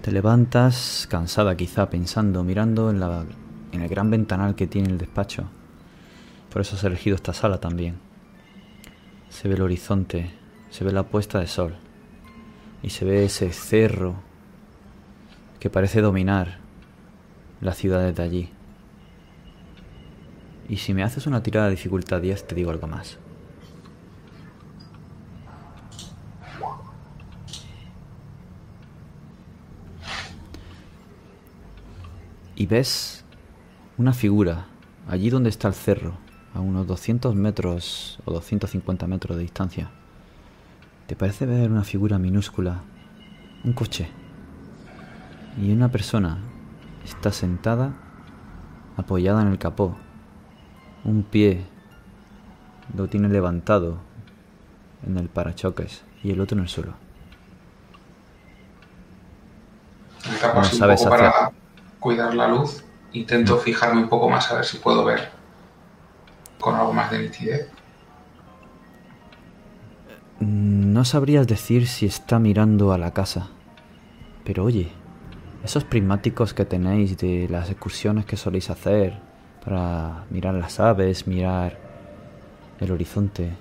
Te 0.01 0.13
levantas, 0.13 1.07
cansada 1.11 1.57
quizá, 1.59 1.91
pensando, 1.91 2.43
mirando 2.43 2.89
en, 2.89 3.01
la, 3.01 3.27
en 3.73 3.83
el 3.83 3.89
gran 3.91 4.09
ventanal 4.11 4.55
que 4.55 4.67
tiene 4.67 4.89
el 4.89 4.97
despacho. 4.97 5.45
Por 6.51 6.63
eso 6.63 6.77
has 6.77 6.85
elegido 6.85 7.17
esta 7.17 7.35
sala 7.35 7.61
también. 7.61 7.99
Se 9.29 9.47
ve 9.47 9.57
el 9.57 9.63
horizonte, 9.63 10.31
se 10.71 10.85
ve 10.85 10.93
la 10.93 11.03
puesta 11.03 11.39
de 11.39 11.49
sol 11.49 11.77
y 12.82 12.90
se 12.90 13.05
ve 13.05 13.24
ese 13.24 13.53
cerro 13.53 14.15
que 15.61 15.70
parece 15.70 16.01
dominar 16.01 16.59
la 17.61 17.73
ciudad 17.73 18.05
desde 18.05 18.23
allí. 18.23 18.51
Y 20.69 20.78
si 20.78 20.94
me 20.94 21.03
haces 21.03 21.27
una 21.27 21.43
tirada 21.43 21.66
de 21.66 21.73
dificultad 21.73 22.20
10, 22.20 22.47
te 22.47 22.55
digo 22.55 22.70
algo 22.70 22.86
más. 22.86 23.19
Y 32.57 32.66
ves 32.66 33.24
una 33.98 34.12
figura 34.12 34.66
allí 35.09 35.31
donde 35.31 35.51
está 35.51 35.69
el 35.69 35.74
cerro, 35.74 36.15
a 36.55 36.61
unos 36.61 36.86
200 36.86 37.35
metros 37.35 38.19
o 38.24 38.32
250 38.32 39.07
metros 39.07 39.36
de 39.36 39.43
distancia. 39.43 39.90
Te 41.07 41.15
parece 41.15 41.47
ver 41.47 41.70
una 41.70 41.85
figura 41.85 42.19
minúscula, 42.19 42.83
un 43.65 43.73
coche. 43.73 44.09
y 45.57 45.73
una 45.73 45.89
persona 45.91 46.39
está 47.05 47.33
sentada 47.33 47.95
apoyada 48.97 49.43
en 49.43 49.49
el 49.49 49.59
capó. 49.59 49.97
Un 51.05 51.23
pie 51.23 51.65
lo 52.97 53.07
tiene 53.09 53.28
levantado 53.28 53.99
en 55.07 55.16
el 55.16 55.28
parachoques 55.28 56.03
y 56.23 56.33
el 56.33 56.41
otro 56.41 56.59
en 56.59 56.65
el 56.65 56.69
suelo. 56.69 56.95
Me 60.28 60.37
tapo 60.39 60.59
un 60.59 60.65
sabes 60.65 61.01
poco 61.01 61.11
para 61.11 61.53
cuidar 62.01 62.35
la 62.35 62.49
luz. 62.49 62.83
Intento 63.12 63.59
fijarme 63.59 64.03
un 64.03 64.09
poco 64.09 64.28
más 64.28 64.51
a 64.51 64.57
ver 64.57 64.65
si 64.65 64.78
puedo 64.78 65.05
ver 65.05 65.31
con 66.59 66.74
algo 66.74 66.93
más 66.93 67.11
de 67.12 67.20
nitidez. 67.20 67.76
Mm, 70.41 70.93
No 70.93 71.05
sabrías 71.05 71.47
decir 71.47 71.87
si 71.87 72.07
está 72.07 72.39
mirando 72.39 72.93
a 72.93 72.99
la 72.99 73.13
casa. 73.13 73.49
Pero 74.45 74.65
oye, 74.65 74.93
esos 75.65 75.85
prismáticos 75.85 76.55
que 76.55 76.65
tenéis 76.65 77.19
de 77.19 77.49
las 77.51 77.71
excursiones 77.71 78.27
que 78.27 78.37
soléis 78.37 78.71
hacer 78.71 79.21
para 79.65 80.27
mirar 80.31 80.55
las 80.55 80.81
aves, 80.81 81.27
mirar 81.27 81.79
el 82.81 82.93
horizonte. 82.93 83.59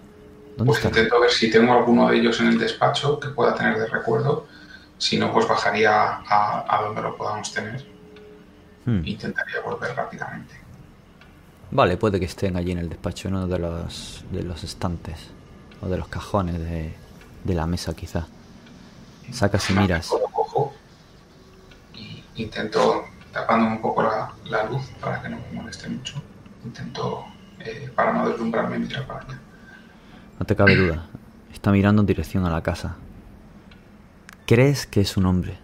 ¿Dónde 0.57 0.73
Pues 0.73 0.80
están? 0.80 0.91
intento 0.91 1.19
ver 1.19 1.31
si 1.31 1.49
tengo 1.52 1.73
alguno 1.73 2.10
de 2.10 2.18
ellos 2.18 2.39
en 2.41 2.47
el 2.47 2.57
despacho 2.60 3.19
que 3.19 3.30
pueda 3.30 3.56
tener 3.56 3.77
de 3.80 3.88
recuerdo. 3.88 4.47
Si 4.97 5.18
no, 5.18 5.31
pues 5.34 5.47
bajaría 5.47 5.91
a, 6.27 6.65
a 6.77 6.84
donde 6.84 7.02
lo 7.02 7.15
podamos 7.18 7.52
tener. 7.53 7.85
Hmm. 8.85 9.06
Intentaría 9.06 9.61
volver 9.61 9.95
rápidamente. 9.95 10.56
Vale, 11.72 11.97
puede 11.97 12.19
que 12.19 12.26
estén 12.26 12.56
allí 12.57 12.72
en 12.72 12.80
el 12.80 12.89
despacho, 12.89 13.27
en 13.27 13.35
uno 13.35 13.47
de 13.47 13.60
los, 13.60 14.26
de 14.31 14.43
los 14.43 14.64
estantes 14.64 15.34
o 15.85 15.89
de 15.89 15.97
los 15.97 16.07
cajones 16.07 16.59
de, 16.59 16.93
de 17.43 17.53
la 17.53 17.67
mesa 17.67 17.93
quizá. 17.95 18.27
Sacas 19.31 19.69
y 19.69 19.73
miras. 19.73 20.11
Y 21.93 22.23
intento, 22.35 23.05
tapándome 23.31 23.75
un 23.75 23.81
poco 23.81 24.03
la, 24.03 24.33
la 24.45 24.65
luz 24.65 24.83
para 24.99 25.21
que 25.21 25.29
no 25.29 25.37
me 25.37 25.61
moleste 25.61 25.89
mucho, 25.89 26.21
intento, 26.63 27.25
eh, 27.59 27.91
para 27.95 28.13
no 28.13 28.29
deslumbrarme, 28.29 28.79
mirar 28.79 29.07
para 29.07 29.21
allá. 29.21 29.39
No 30.39 30.45
te 30.45 30.55
cabe 30.55 30.75
duda. 30.75 31.07
Está 31.53 31.71
mirando 31.71 32.01
en 32.01 32.05
dirección 32.05 32.45
a 32.45 32.49
la 32.49 32.61
casa. 32.61 32.97
Crees 34.45 34.85
que 34.85 35.01
es 35.01 35.17
un 35.17 35.25
hombre. 35.25 35.57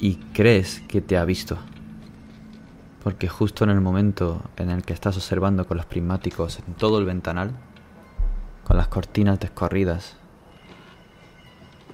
Y 0.00 0.16
crees 0.32 0.80
que 0.88 1.00
te 1.00 1.18
ha 1.18 1.24
visto. 1.24 1.58
Porque 3.04 3.28
justo 3.28 3.64
en 3.64 3.70
el 3.70 3.80
momento 3.80 4.42
en 4.56 4.70
el 4.70 4.82
que 4.82 4.92
estás 4.92 5.16
observando 5.16 5.66
con 5.66 5.76
los 5.76 5.86
prismáticos 5.86 6.58
en 6.66 6.74
todo 6.74 6.98
el 6.98 7.04
ventanal, 7.04 7.52
con 8.64 8.76
las 8.76 8.88
cortinas 8.88 9.40
descorridas, 9.40 10.16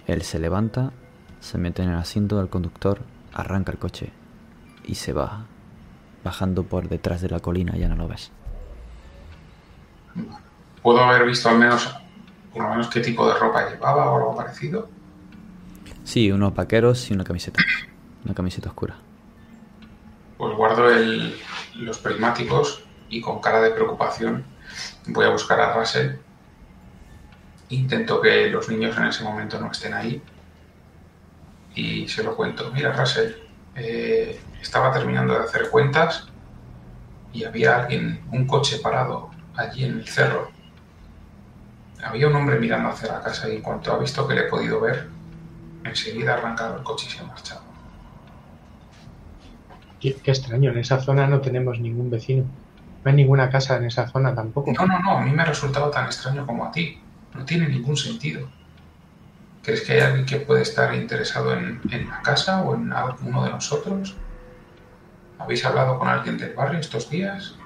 él 0.06 0.22
se 0.22 0.38
levanta, 0.38 0.92
se 1.40 1.58
mete 1.58 1.82
en 1.82 1.90
el 1.90 1.96
asiento 1.96 2.38
del 2.38 2.48
conductor, 2.48 3.00
arranca 3.32 3.72
el 3.72 3.78
coche 3.78 4.12
y 4.84 4.96
se 4.96 5.12
va, 5.12 5.46
bajando 6.24 6.62
por 6.64 6.88
detrás 6.88 7.20
de 7.20 7.28
la 7.28 7.40
colina, 7.40 7.76
ya 7.76 7.88
no 7.88 7.96
lo 7.96 8.08
ves. 8.08 8.30
¿Puedo 10.82 11.00
haber 11.00 11.26
visto 11.26 11.48
al 11.48 11.58
menos, 11.58 11.94
por 12.52 12.62
lo 12.62 12.70
menos 12.70 12.88
qué 12.88 13.00
tipo 13.00 13.26
de 13.28 13.38
ropa 13.38 13.68
llevaba 13.68 14.10
o 14.10 14.16
algo 14.16 14.36
parecido? 14.36 14.88
Sí, 16.04 16.30
unos 16.30 16.54
vaqueros 16.54 17.10
y 17.10 17.14
una 17.14 17.24
camiseta. 17.24 17.60
Una 18.24 18.34
camiseta 18.34 18.68
oscura. 18.68 18.96
Pues 20.38 20.54
guardo 20.56 20.88
el- 20.90 21.36
los 21.76 21.98
prismáticos 21.98 22.84
y 23.08 23.20
con 23.20 23.40
cara 23.40 23.60
de 23.60 23.70
preocupación 23.70 24.44
voy 25.08 25.24
a 25.24 25.30
buscar 25.30 25.60
a 25.60 25.74
Russell. 25.76 26.16
Intento 27.68 28.20
que 28.20 28.48
los 28.48 28.68
niños 28.68 28.96
en 28.96 29.06
ese 29.06 29.24
momento 29.24 29.58
no 29.58 29.70
estén 29.70 29.94
ahí 29.94 30.22
y 31.74 32.08
se 32.08 32.22
lo 32.22 32.36
cuento. 32.36 32.70
Mira, 32.72 32.92
Russell, 32.92 33.32
eh, 33.74 34.40
estaba 34.60 34.92
terminando 34.92 35.34
de 35.34 35.40
hacer 35.40 35.68
cuentas 35.70 36.28
y 37.32 37.44
había 37.44 37.82
alguien, 37.82 38.20
un 38.32 38.46
coche 38.46 38.78
parado 38.82 39.30
allí 39.54 39.84
en 39.84 39.98
el 39.98 40.08
cerro. 40.08 40.50
Había 42.02 42.28
un 42.28 42.36
hombre 42.36 42.58
mirando 42.58 42.88
hacia 42.88 43.12
la 43.12 43.20
casa 43.20 43.48
y 43.48 43.56
en 43.56 43.62
cuanto 43.62 43.92
ha 43.92 43.98
visto 43.98 44.26
que 44.26 44.34
le 44.34 44.42
he 44.42 44.48
podido 44.48 44.80
ver, 44.80 45.08
enseguida 45.84 46.34
ha 46.34 46.38
arrancado 46.38 46.76
el 46.78 46.82
coche 46.82 47.06
y 47.08 47.12
se 47.12 47.20
ha 47.20 47.26
marchado. 47.26 47.62
Qué, 50.00 50.14
qué 50.14 50.30
extraño, 50.30 50.70
en 50.70 50.78
esa 50.78 51.00
zona 51.00 51.26
no 51.26 51.40
tenemos 51.40 51.80
ningún 51.80 52.10
vecino. 52.10 52.44
No 53.04 53.10
hay 53.10 53.16
ninguna 53.16 53.50
casa 53.50 53.76
en 53.76 53.84
esa 53.84 54.08
zona 54.08 54.34
tampoco. 54.34 54.72
No, 54.72 54.86
no, 54.86 54.98
no, 55.00 55.18
a 55.18 55.20
mí 55.20 55.30
me 55.30 55.42
ha 55.42 55.46
resultado 55.46 55.90
tan 55.90 56.06
extraño 56.06 56.46
como 56.46 56.64
a 56.64 56.72
ti. 56.72 56.98
No 57.36 57.44
tiene 57.44 57.68
ningún 57.68 57.96
sentido. 57.96 58.52
¿Crees 59.60 59.82
que 59.84 59.92
hay 59.92 60.00
alguien 60.00 60.24
que 60.24 60.40
puede 60.40 60.62
estar 60.62 60.94
interesado 60.94 61.52
en, 61.52 61.84
en 61.90 62.08
la 62.08 62.22
casa 62.22 62.62
o 62.64 62.74
en 62.74 62.90
alguno 62.90 63.44
de 63.44 63.50
nosotros? 63.50 64.22
¿Habéis 65.38 65.64
hablado 65.64 65.98
con 65.98 66.08
alguien 66.08 66.36
del 66.36 66.52
barrio 66.54 66.78
estos 66.80 67.08
días? 67.08 67.64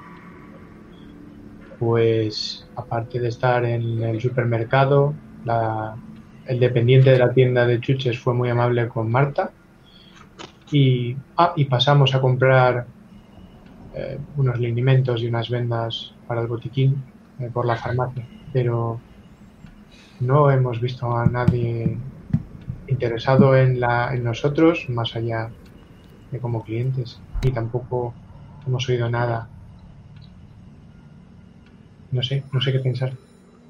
Pues 1.79 2.71
aparte 2.77 3.19
de 3.19 3.29
estar 3.29 3.65
en 3.65 4.03
el 4.03 4.21
supermercado, 4.21 5.19
la- 5.43 6.01
el 6.45 6.61
dependiente 6.61 7.11
de 7.11 7.19
la 7.19 7.33
tienda 7.33 7.67
de 7.67 7.81
chuches 7.81 8.21
fue 8.21 8.35
muy 8.35 8.51
amable 8.51 8.89
con 8.89 9.11
Marta 9.11 9.55
y, 10.71 11.17
ah, 11.37 11.53
y 11.57 11.65
pasamos 11.67 12.15
a 12.15 12.21
comprar 12.21 12.87
eh, 13.93 14.19
unos 14.35 14.59
linimentos 14.59 15.23
y 15.23 15.27
unas 15.29 15.49
vendas 15.49 16.19
para 16.27 16.41
el 16.43 16.47
botiquín 16.49 17.05
eh, 17.39 17.51
por 17.53 17.67
la 17.67 17.77
farmacia, 17.77 18.29
pero 18.53 19.05
no 20.21 20.51
hemos 20.51 20.81
visto 20.81 21.17
a 21.17 21.27
nadie 21.27 21.99
interesado 22.87 23.57
en, 23.57 23.81
la, 23.81 24.15
en 24.15 24.25
nosotros 24.25 24.87
más 24.89 25.17
allá 25.17 25.51
de 26.31 26.39
como 26.39 26.63
clientes 26.63 27.19
y 27.43 27.51
tampoco 27.51 28.15
hemos 28.67 28.89
oído 28.89 29.09
nada. 29.09 29.49
No 32.13 32.23
sé, 32.23 32.45
no 32.53 32.61
sé 32.61 32.73
qué 32.73 32.81
pensar. 32.81 33.13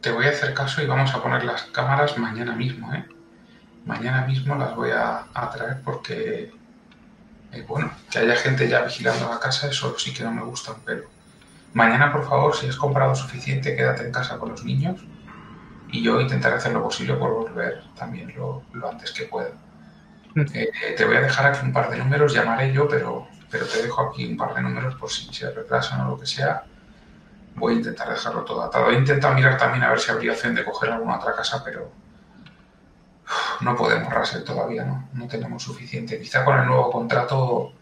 Te 0.00 0.10
voy 0.10 0.26
a 0.26 0.30
hacer 0.30 0.54
caso 0.54 0.82
y 0.82 0.86
vamos 0.86 1.14
a 1.14 1.22
poner 1.22 1.44
las 1.44 1.62
cámaras 1.64 2.18
mañana 2.18 2.54
mismo, 2.54 2.92
¿eh? 2.94 3.04
Mañana 3.84 4.26
mismo 4.26 4.56
las 4.56 4.74
voy 4.74 4.90
a, 4.90 5.26
traer 5.54 5.82
porque, 5.82 6.52
eh, 7.52 7.64
bueno, 7.68 7.90
que 8.10 8.18
haya 8.18 8.36
gente 8.36 8.68
ya 8.68 8.82
vigilando 8.82 9.28
la 9.28 9.38
casa, 9.38 9.68
eso 9.68 9.98
sí 9.98 10.12
que 10.12 10.24
no 10.24 10.32
me 10.32 10.42
gusta 10.42 10.72
un 10.72 10.80
pelo. 10.80 11.04
Mañana, 11.74 12.12
por 12.12 12.26
favor, 12.26 12.56
si 12.56 12.66
has 12.66 12.76
comprado 12.76 13.14
suficiente, 13.14 13.76
quédate 13.76 14.04
en 14.04 14.12
casa 14.12 14.38
con 14.38 14.50
los 14.50 14.64
niños 14.64 15.00
y 15.92 16.02
yo 16.02 16.20
intentaré 16.20 16.56
hacer 16.56 16.72
lo 16.72 16.82
posible 16.82 17.14
por 17.14 17.32
volver 17.32 17.82
también 17.96 18.32
lo, 18.36 18.62
lo 18.72 18.88
antes 18.88 19.12
que 19.12 19.24
pueda. 19.24 19.50
Mm. 20.34 20.40
Eh, 20.40 20.46
eh, 20.54 20.94
te 20.96 21.04
voy 21.04 21.16
a 21.16 21.20
dejar 21.20 21.46
aquí 21.46 21.64
un 21.64 21.72
par 21.72 21.90
de 21.90 21.98
números, 21.98 22.32
llamaré 22.32 22.72
yo, 22.72 22.88
pero, 22.88 23.28
pero 23.50 23.66
te 23.66 23.82
dejo 23.82 24.02
aquí 24.02 24.26
un 24.26 24.36
par 24.36 24.54
de 24.54 24.62
números 24.62 24.94
por 24.94 25.10
si 25.10 25.32
se 25.32 25.50
retrasan 25.50 26.02
o 26.02 26.10
lo 26.10 26.18
que 26.18 26.26
sea. 26.26 26.64
Voy 27.56 27.74
a 27.74 27.76
intentar 27.76 28.08
dejarlo 28.08 28.44
todo 28.44 28.62
atado. 28.62 28.90
He 28.90 28.94
intentado 28.94 29.34
mirar 29.34 29.58
también 29.58 29.82
a 29.84 29.90
ver 29.90 29.98
si 29.98 30.10
habría 30.10 30.32
opción 30.32 30.54
de 30.54 30.64
coger 30.64 30.90
alguna 30.90 31.16
otra 31.16 31.34
casa, 31.34 31.62
pero 31.64 31.90
no 33.60 33.76
podemos, 33.76 34.12
Russell, 34.12 34.44
todavía 34.44 34.84
no. 34.84 35.08
No 35.12 35.26
tenemos 35.26 35.62
suficiente. 35.62 36.20
Quizá 36.20 36.44
con 36.44 36.58
el 36.58 36.66
nuevo 36.66 36.90
contrato 36.90 37.72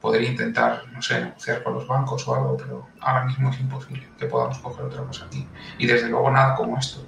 podría 0.00 0.30
intentar, 0.30 0.84
no 0.92 1.02
sé, 1.02 1.20
negociar 1.20 1.62
con 1.62 1.74
los 1.74 1.86
bancos 1.86 2.26
o 2.26 2.34
algo, 2.34 2.56
pero 2.56 2.86
ahora 3.00 3.24
mismo 3.24 3.50
es 3.50 3.60
imposible 3.60 4.08
que 4.18 4.26
podamos 4.26 4.58
coger 4.60 4.86
otra 4.86 5.02
cosa 5.02 5.26
aquí. 5.26 5.46
Y 5.78 5.86
desde 5.86 6.08
luego 6.08 6.30
nada 6.30 6.54
como 6.54 6.78
esto. 6.78 7.04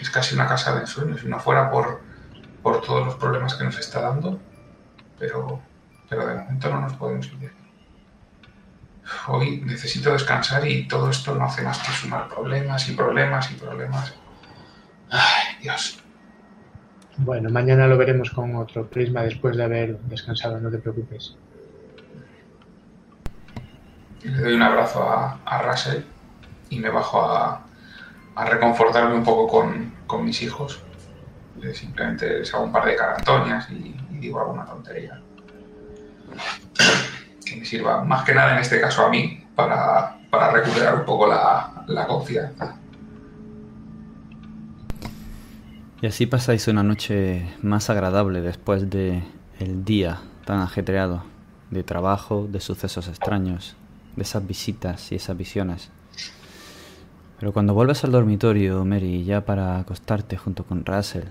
Es 0.00 0.10
casi 0.10 0.34
una 0.34 0.46
casa 0.46 0.74
de 0.74 0.80
ensueño, 0.80 1.16
si 1.18 1.28
no 1.28 1.38
fuera 1.38 1.70
por, 1.70 2.00
por 2.62 2.80
todos 2.80 3.06
los 3.06 3.14
problemas 3.16 3.54
que 3.54 3.64
nos 3.64 3.78
está 3.78 4.00
dando, 4.00 4.40
pero, 5.18 5.60
pero 6.08 6.26
de 6.26 6.34
momento 6.34 6.70
no 6.70 6.80
nos 6.80 6.94
podemos 6.94 7.26
ir 7.26 7.38
de 7.38 7.46
aquí. 7.46 7.56
Hoy 9.28 9.60
necesito 9.60 10.12
descansar 10.12 10.66
y 10.66 10.86
todo 10.88 11.10
esto 11.10 11.34
no 11.34 11.44
hace 11.44 11.62
más 11.62 11.78
que 11.78 11.92
sumar 11.92 12.28
problemas 12.28 12.88
y 12.88 12.92
problemas 12.92 13.50
y 13.50 13.54
problemas. 13.54 14.14
Ay, 15.10 15.58
Dios. 15.60 15.98
Bueno, 17.18 17.50
mañana 17.50 17.86
lo 17.86 17.98
veremos 17.98 18.30
con 18.30 18.56
otro 18.56 18.88
prisma 18.88 19.22
después 19.22 19.56
de 19.56 19.64
haber 19.64 19.98
descansado, 20.00 20.58
no 20.58 20.70
te 20.70 20.78
preocupes. 20.78 21.36
Le 24.22 24.38
doy 24.38 24.54
un 24.54 24.62
abrazo 24.62 25.02
a, 25.02 25.40
a 25.44 25.62
Russell 25.62 26.02
y 26.70 26.78
me 26.78 26.88
bajo 26.88 27.20
a, 27.20 27.66
a 28.34 28.44
reconfortarme 28.44 29.14
un 29.14 29.24
poco 29.24 29.46
con, 29.48 29.92
con 30.06 30.24
mis 30.24 30.42
hijos. 30.42 30.80
Eh, 31.62 31.74
Simplemente 31.74 32.38
les 32.40 32.52
hago 32.54 32.64
un 32.64 32.72
par 32.72 32.84
de 32.84 32.96
carantoñas 32.96 33.70
y, 33.70 33.94
y 34.10 34.18
digo 34.18 34.40
alguna 34.40 34.64
tontería. 34.64 35.20
Que 37.44 37.56
me 37.56 37.64
sirva 37.66 38.02
más 38.02 38.24
que 38.24 38.34
nada 38.34 38.52
en 38.52 38.60
este 38.60 38.80
caso 38.80 39.04
a 39.04 39.10
mí 39.10 39.44
para, 39.54 40.16
para 40.30 40.52
recuperar 40.52 40.94
un 40.94 41.04
poco 41.04 41.26
la, 41.26 41.84
la 41.88 42.06
confianza. 42.06 42.76
Y 46.00 46.06
así 46.06 46.26
pasáis 46.26 46.66
una 46.68 46.82
noche 46.82 47.46
más 47.60 47.90
agradable 47.90 48.40
después 48.40 48.88
de 48.88 49.22
el 49.58 49.84
día 49.84 50.20
tan 50.46 50.60
ajetreado 50.60 51.24
de 51.70 51.82
trabajo, 51.82 52.48
de 52.50 52.60
sucesos 52.60 53.08
extraños, 53.08 53.76
de 54.16 54.22
esas 54.22 54.46
visitas 54.46 55.12
y 55.12 55.16
esas 55.16 55.36
visiones. 55.36 55.90
Pero 57.42 57.52
cuando 57.52 57.74
vuelves 57.74 58.04
al 58.04 58.12
dormitorio, 58.12 58.84
Mary, 58.84 59.24
ya 59.24 59.44
para 59.44 59.80
acostarte 59.80 60.36
junto 60.36 60.62
con 60.62 60.84
Russell, 60.84 61.24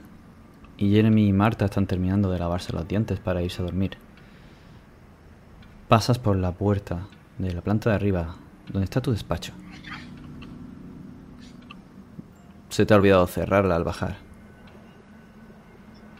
y 0.75 0.91
Jeremy 0.91 1.29
y 1.29 1.31
Marta 1.31 1.63
están 1.63 1.87
terminando 1.87 2.29
de 2.29 2.37
lavarse 2.37 2.73
los 2.73 2.85
dientes 2.85 3.21
para 3.21 3.41
irse 3.41 3.61
a 3.61 3.65
dormir. 3.65 3.97
Pasas 5.87 6.19
por 6.19 6.35
la 6.35 6.51
puerta 6.51 7.07
de 7.37 7.53
la 7.53 7.61
planta 7.61 7.91
de 7.91 7.95
arriba, 7.95 8.35
donde 8.67 8.83
está 8.83 8.99
tu 8.99 9.11
despacho. 9.13 9.53
Se 12.67 12.85
te 12.85 12.93
ha 12.93 12.97
olvidado 12.97 13.25
cerrarla 13.25 13.77
al 13.77 13.85
bajar. 13.85 14.17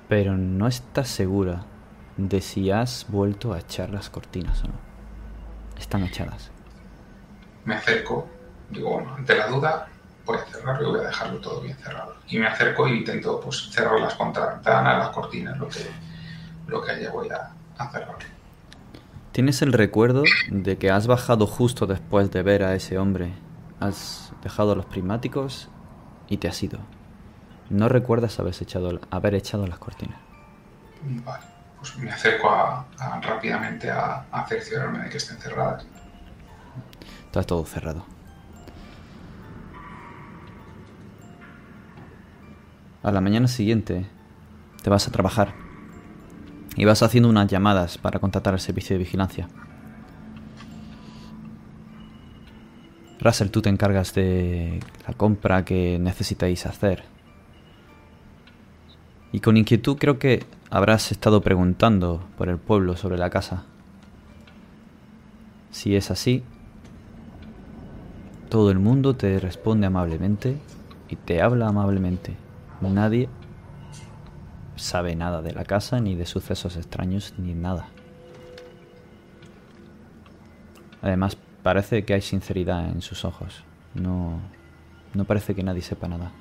Pero 0.08 0.38
no 0.38 0.68
estás 0.68 1.10
segura 1.10 1.66
de 2.16 2.40
si 2.40 2.72
has 2.72 3.08
vuelto 3.10 3.52
a 3.52 3.60
echar 3.60 3.90
las 3.90 4.10
cortinas 4.10 4.64
o 4.64 4.68
no. 4.68 4.76
Están 5.78 6.06
echadas. 6.06 6.50
Me 7.66 7.76
acerco, 7.76 8.30
digo, 8.72 8.92
bueno, 8.94 9.14
ante 9.16 9.36
la 9.36 9.48
duda, 9.48 9.88
voy 10.26 10.38
a 10.38 10.46
cerrarlo 10.46 10.88
y 10.88 10.92
voy 10.92 11.00
a 11.02 11.08
dejarlo 11.08 11.40
todo 11.40 11.62
bien 11.62 11.78
cerrado. 11.78 12.16
Y 12.28 12.40
me 12.40 12.48
acerco 12.48 12.88
e 12.88 12.96
intento 12.96 13.40
pues, 13.40 13.70
cerrar 13.72 14.00
las 14.00 14.16
contraventanas, 14.16 14.98
las 15.00 15.10
cortinas, 15.10 15.58
lo 15.58 15.68
que, 15.68 15.80
lo 16.68 16.82
que 16.82 16.92
haya 16.92 17.12
voy 17.12 17.30
a, 17.30 17.52
a 17.78 17.92
cerrar. 17.92 18.16
¿Tienes 19.32 19.62
el 19.62 19.72
recuerdo 19.74 20.24
de 20.50 20.78
que 20.78 20.92
has 20.92 21.08
bajado 21.08 21.48
justo 21.48 21.88
después 21.88 22.32
de 22.32 22.44
ver 22.44 22.64
a 22.64 22.76
ese 22.76 22.98
hombre? 22.98 23.32
Has 23.80 24.32
dejado 24.44 24.76
los 24.76 24.86
prismáticos 24.86 25.70
y 26.28 26.38
te 26.38 26.48
has 26.48 26.62
ido. 26.62 26.80
No 27.70 27.88
recuerdas 27.88 28.40
haber 28.40 28.54
echado, 28.60 29.00
haber 29.10 29.36
echado 29.36 29.66
las 29.68 29.80
cortinas. 29.80 30.18
Vale, 31.04 31.44
pues 31.80 31.96
me 31.98 32.12
acerco 32.12 32.50
a, 32.50 32.86
a- 33.00 33.22
rápidamente 33.22 33.90
a, 33.90 34.26
a 34.32 34.46
cerciorarme 34.48 35.00
de 35.06 35.10
que 35.10 35.18
estén 35.18 35.38
cerradas. 35.38 35.86
Está 37.26 37.44
todo 37.44 37.66
cerrado. 37.66 38.04
A 43.04 43.12
la 43.12 43.22
mañana 43.22 43.48
siguiente 43.48 44.06
te 44.84 44.90
vas 44.90 45.08
a 45.08 45.12
trabajar 45.12 45.54
y 46.76 46.86
vas 46.86 47.02
haciendo 47.02 47.30
unas 47.30 47.48
llamadas 47.48 47.98
para 47.98 48.20
contratar 48.20 48.54
el 48.54 48.60
servicio 48.60 48.94
de 48.94 49.00
vigilancia. 49.04 49.48
Russell, 53.20 53.50
tú 53.50 53.62
te 53.62 53.70
encargas 53.70 54.14
de 54.14 54.80
la 55.08 55.14
compra 55.14 55.66
que 55.66 55.98
necesitáis 56.00 56.66
hacer. 56.66 57.04
Y 59.32 59.40
con 59.40 59.58
inquietud 59.58 59.98
creo 59.98 60.20
que 60.20 60.46
habrás 60.70 61.12
estado 61.12 61.42
preguntando 61.42 62.24
por 62.38 62.50
el 62.50 62.58
pueblo 62.58 62.98
sobre 62.98 63.18
la 63.18 63.30
casa. 63.30 63.64
Si 65.72 65.96
es 65.96 66.12
así, 66.12 66.44
todo 68.50 68.72
el 68.72 68.80
mundo 68.80 69.16
te 69.16 69.40
responde 69.40 69.88
amablemente 69.88 70.58
y 71.10 71.16
te 71.16 71.42
habla 71.42 71.68
amablemente. 71.68 72.36
Nadie 72.82 73.30
sabe 74.76 75.16
nada 75.16 75.42
de 75.42 75.54
la 75.54 75.64
casa, 75.64 76.00
ni 76.00 76.16
de 76.16 76.26
sucesos 76.26 76.76
extraños, 76.76 77.34
ni 77.38 77.54
nada. 77.54 77.88
Además, 81.02 81.38
parece 81.64 82.04
que 82.04 82.14
hay 82.14 82.22
sinceridad 82.22 82.90
en 82.90 83.02
sus 83.02 83.26
ojos. 83.26 83.64
No, 83.94 84.40
no 85.14 85.26
parece 85.26 85.56
que 85.56 85.64
nadie 85.64 85.82
sepa 85.82 86.08
nada. 86.08 86.32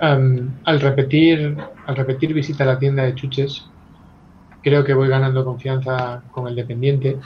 Am, 0.00 0.58
al 0.64 0.80
repetir 0.80 1.56
al 1.86 1.96
repetir 1.96 2.34
visita 2.34 2.64
a 2.64 2.66
la 2.66 2.78
tienda 2.78 3.04
de 3.04 3.14
chuches, 3.14 3.64
creo 4.62 4.84
que 4.84 4.92
voy 4.92 5.08
ganando 5.08 5.44
confianza 5.44 6.22
con 6.32 6.48
el 6.48 6.56
dependiente 6.56 7.18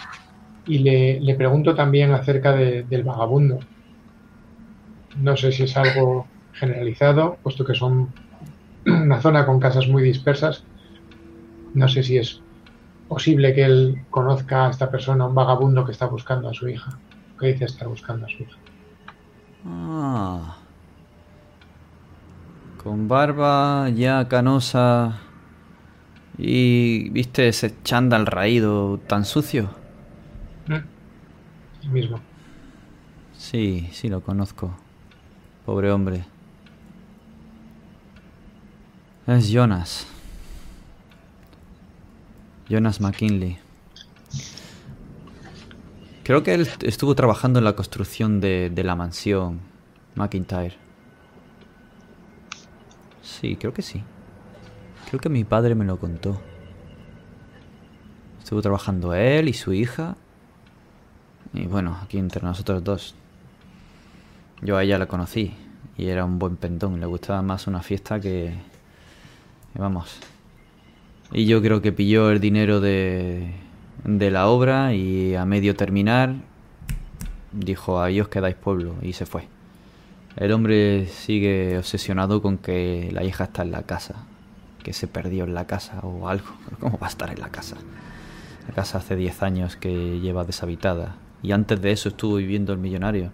y 0.67 0.79
le, 0.79 1.21
le 1.21 1.35
pregunto 1.35 1.75
también 1.75 2.13
acerca 2.13 2.53
de- 2.53 2.83
del 2.85 3.03
vagabundo. 3.05 3.59
No 5.21 5.37
sé 5.37 5.53
si 5.53 5.65
es 5.65 5.77
algo 5.77 6.27
generalizado, 6.53 7.39
puesto 7.43 7.65
que 7.65 7.75
son 7.75 8.09
una 8.87 9.21
zona 9.21 9.47
con 9.47 9.59
casas 9.61 9.89
muy 9.89 10.03
dispersas. 10.03 10.65
No 11.75 11.89
sé 11.89 12.03
si 12.03 12.19
es 12.19 12.41
posible 13.09 13.55
que 13.55 13.65
él 13.65 14.03
conozca 14.11 14.67
a 14.67 14.71
esta 14.71 14.91
persona, 14.91 15.27
un 15.27 15.35
vagabundo 15.35 15.85
que 15.85 15.93
está 15.93 16.07
buscando 16.07 16.49
a 16.49 16.55
su 16.55 16.69
hija, 16.69 16.99
que 17.39 17.49
dice 17.49 17.65
estar 17.65 17.89
buscando 17.89 18.27
a 18.27 18.29
su 18.29 18.43
hija. 18.43 18.57
Ah. 19.67 20.57
Con 22.83 23.09
barba 23.09 23.89
ya 23.91 24.27
canosa. 24.29 25.19
Y 26.39 27.11
viste 27.11 27.49
ese 27.49 27.75
chándal 27.83 28.27
raído 28.27 28.99
tan 29.07 29.25
sucio. 29.27 29.69
¿Mm? 30.67 31.93
Mismo. 31.93 32.21
Sí, 33.37 33.89
sí 33.93 34.09
lo 34.09 34.23
conozco. 34.23 34.75
Pobre 35.65 35.91
hombre. 35.91 36.25
Es 39.27 39.49
Jonas. 39.51 40.07
Jonas 42.69 43.01
McKinley. 43.01 43.59
Creo 46.23 46.43
que 46.43 46.55
él 46.55 46.69
estuvo 46.83 47.15
trabajando 47.15 47.59
en 47.59 47.65
la 47.65 47.75
construcción 47.75 48.41
de, 48.41 48.71
de 48.71 48.85
la 48.85 48.95
mansión 48.95 49.61
McIntyre. 50.15 50.77
Sí, 53.23 53.57
creo 53.57 53.73
que 53.73 53.83
sí. 53.83 54.03
Creo 55.09 55.21
que 55.21 55.29
mi 55.29 55.45
padre 55.45 55.75
me 55.75 55.85
lo 55.85 55.99
contó. 55.99 56.41
Estuvo 58.39 58.63
trabajando 58.63 59.15
él 59.15 59.49
y 59.49 59.55
su 59.55 59.73
hija. 59.73 60.17
Y 61.53 61.67
bueno, 61.67 61.99
aquí 62.03 62.19
entre 62.19 62.43
nosotros 62.43 62.85
dos. 62.85 63.15
Yo 64.63 64.77
a 64.77 64.85
ella 64.85 64.99
la 64.99 65.07
conocí 65.07 65.55
y 65.97 66.07
era 66.07 66.25
un 66.25 66.39
buen 66.39 66.57
pendón. 66.57 67.01
Le 67.01 67.07
gustaba 67.07 67.43
más 67.43 67.67
una 67.67 67.83
fiesta 67.83 68.21
que... 68.21 68.55
que 69.73 69.79
vamos. 69.79 70.19
Y 71.33 71.47
yo 71.47 71.63
creo 71.63 71.81
que 71.81 71.93
pilló 71.93 72.31
el 72.31 72.41
dinero 72.41 72.81
de, 72.81 73.53
de 74.05 74.31
la 74.31 74.49
obra 74.49 74.95
y 74.95 75.35
a 75.35 75.45
medio 75.45 75.75
terminar 75.77 76.35
dijo, 77.53 78.01
ahí 78.01 78.21
os 78.21 78.29
quedáis 78.29 78.57
pueblo 78.57 78.95
y 79.03 79.13
se 79.13 79.27
fue. 79.27 79.49
El 80.37 80.53
hombre 80.53 81.07
sigue 81.07 81.79
obsesionado 81.79 82.41
con 82.41 82.59
que 82.59 83.11
la 83.13 83.25
hija 83.25 83.45
está 83.45 83.63
en 83.63 83.73
la 83.73 83.83
casa, 83.83 84.25
que 84.83 84.93
se 84.93 85.09
perdió 85.09 85.45
en 85.45 85.55
la 85.55 85.67
casa 85.67 86.01
o 86.03 86.29
algo. 86.29 86.47
¿Cómo 86.81 86.99
va 86.99 87.09
a 87.09 87.11
estar 87.11 87.31
en 87.31 87.41
la 87.41 87.49
casa? 87.49 87.77
La 88.69 88.75
casa 88.75 88.99
hace 88.99 89.17
10 89.17 89.43
años 89.43 89.77
que 89.77 90.21
lleva 90.21 90.45
deshabitada 90.45 91.17
y 91.43 91.53
antes 91.53 91.81
de 91.81 91.93
eso 91.93 92.09
estuvo 92.09 92.37
viviendo 92.37 92.73
el 92.73 92.79
millonario. 92.79 93.31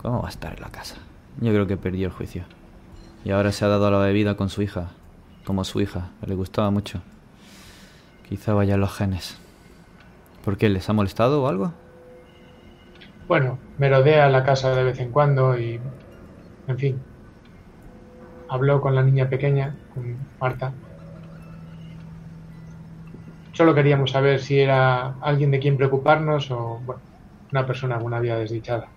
¿Cómo 0.00 0.22
va 0.22 0.28
a 0.28 0.30
estar 0.30 0.54
en 0.54 0.62
la 0.62 0.70
casa? 0.70 0.96
Yo 1.40 1.52
creo 1.52 1.66
que 1.66 1.76
perdió 1.76 2.06
el 2.06 2.12
juicio. 2.12 2.44
Y 3.24 3.30
ahora 3.30 3.52
se 3.52 3.64
ha 3.64 3.68
dado 3.68 3.86
a 3.86 3.90
la 3.90 3.98
bebida 3.98 4.36
con 4.36 4.48
su 4.48 4.62
hija, 4.62 4.90
como 5.44 5.64
su 5.64 5.80
hija, 5.80 6.10
le 6.26 6.34
gustaba 6.34 6.70
mucho. 6.70 7.02
Quizá 8.28 8.54
vayan 8.54 8.80
los 8.80 8.94
genes. 8.94 9.38
¿Por 10.44 10.56
qué? 10.56 10.68
¿Les 10.68 10.88
ha 10.88 10.92
molestado 10.92 11.42
o 11.42 11.48
algo? 11.48 11.72
Bueno, 13.28 13.58
merodea 13.78 14.28
la 14.30 14.44
casa 14.44 14.74
de 14.74 14.84
vez 14.84 14.98
en 15.00 15.10
cuando 15.10 15.58
y, 15.58 15.78
en 16.66 16.78
fin, 16.78 17.02
habló 18.48 18.80
con 18.80 18.94
la 18.94 19.02
niña 19.02 19.28
pequeña, 19.28 19.76
con 19.94 20.16
Marta. 20.40 20.72
Solo 23.52 23.74
queríamos 23.74 24.12
saber 24.12 24.40
si 24.40 24.58
era 24.58 25.14
alguien 25.20 25.50
de 25.50 25.58
quien 25.58 25.76
preocuparnos 25.76 26.50
o, 26.50 26.80
bueno, 26.84 27.00
una 27.52 27.66
persona 27.66 27.96
con 27.96 28.06
una 28.06 28.20
vida 28.20 28.36
desdichada. 28.38 28.88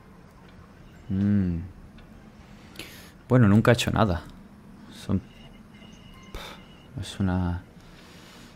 Mm. 1.10 1.58
Bueno, 3.28 3.48
nunca 3.48 3.72
ha 3.72 3.74
hecho 3.74 3.92
nada. 3.92 4.24
Es 7.02 7.20
una... 7.20 7.64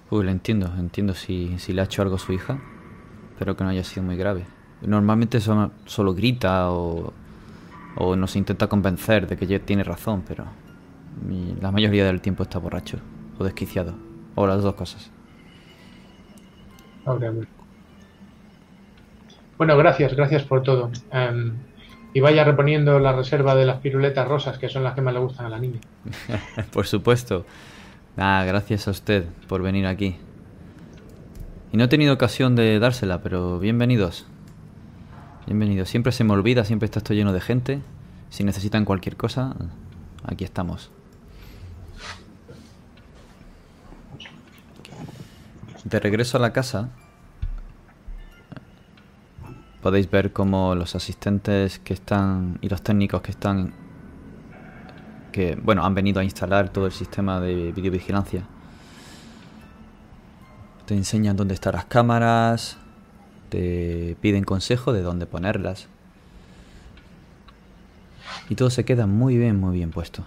Uy, 0.10 0.24
lo 0.24 0.32
entiendo, 0.32 0.72
entiendo 0.78 1.14
si, 1.14 1.58
si 1.60 1.74
le 1.74 1.82
ha 1.82 1.86
hecho 1.86 2.02
algo 2.02 2.16
a 2.16 2.20
su 2.20 2.32
hija, 2.32 2.60
pero 3.38 3.58
que 3.58 3.64
no 3.64 3.72
haya 3.72 3.84
sido 3.84 4.04
muy 4.04 4.16
grave. 4.16 4.46
Normalmente 4.82 5.42
so- 5.42 5.72
solo 5.86 6.14
grita 6.14 6.72
o, 6.72 7.12
o 7.98 8.16
nos 8.16 8.36
intenta 8.36 8.68
convencer 8.68 9.28
de 9.28 9.36
que 9.36 9.46
ella 9.46 9.60
tiene 9.66 9.84
razón, 9.84 10.24
pero 10.26 10.46
la 11.60 11.72
mayoría 11.72 12.06
del 12.06 12.22
tiempo 12.22 12.44
está 12.44 12.60
borracho 12.60 13.00
o 13.38 13.44
desquiciado, 13.44 13.96
o 14.36 14.48
las 14.48 14.62
dos 14.62 14.76
cosas. 14.76 15.12
Hombre. 17.08 17.32
Bueno, 19.58 19.78
gracias, 19.78 20.14
gracias 20.14 20.44
por 20.44 20.62
todo. 20.62 20.92
Em, 21.12 21.54
y 22.14 22.20
vaya 22.20 22.44
reponiendo 22.44 23.00
la 23.00 23.14
reserva 23.14 23.56
de 23.56 23.66
las 23.66 23.78
piruletas 23.78 24.28
rosas, 24.28 24.58
que 24.58 24.70
son 24.70 24.84
las 24.84 24.94
que 24.94 25.02
más 25.02 25.14
le 25.14 25.20
gustan 25.20 25.46
a 25.46 25.50
la 25.50 25.60
niña. 25.60 25.80
Por 26.74 26.86
supuesto. 26.86 27.46
Gracias 28.16 28.88
a 28.88 28.92
usted 28.92 29.26
por 29.48 29.62
venir 29.62 29.86
aquí. 29.86 30.16
Y 31.72 31.78
no 31.78 31.84
he 31.84 31.88
tenido 31.88 32.16
ocasión 32.16 32.56
de 32.56 32.80
dársela, 32.80 33.22
pero 33.22 33.60
bienvenidos. 33.60 34.26
Bienvenidos. 35.46 35.90
Siempre 35.90 36.12
se 36.12 36.24
me 36.24 36.34
olvida, 36.34 36.66
siempre 36.66 36.86
está 36.86 37.00
esto 37.00 37.14
lleno 37.14 37.32
de 37.32 37.42
gente. 37.42 37.82
Si 38.30 38.44
necesitan 38.44 38.86
cualquier 38.86 39.18
cosa, 39.18 39.56
aquí 40.26 40.44
estamos. 40.44 40.90
De 45.88 46.02
regreso 46.02 46.36
a 46.36 46.42
la 46.42 46.52
casa, 46.52 46.90
podéis 49.82 50.12
ver 50.12 50.34
cómo 50.34 50.76
los 50.76 50.96
asistentes 50.96 51.80
que 51.80 51.94
están 51.94 52.58
y 52.60 52.68
los 52.68 52.82
técnicos 52.82 53.22
que 53.22 53.32
están 53.32 53.74
que 55.32 55.56
bueno 55.56 55.86
han 55.86 55.96
venido 55.96 56.20
a 56.20 56.26
instalar 56.26 56.68
todo 56.74 56.88
el 56.88 56.92
sistema 56.92 57.40
de 57.40 57.72
videovigilancia. 57.72 58.44
Te 60.86 60.94
enseñan 60.94 61.38
dónde 61.38 61.54
están 61.54 61.76
las 61.76 61.86
cámaras 61.86 62.78
te 63.48 64.18
piden 64.20 64.44
consejo 64.44 64.92
de 64.92 65.02
dónde 65.04 65.26
ponerlas. 65.26 65.88
Y 68.50 68.56
todo 68.56 68.70
se 68.70 68.84
queda 68.84 69.08
muy 69.08 69.38
bien 69.38 69.58
muy 69.58 69.78
bien 69.78 69.92
puesto 69.92 70.26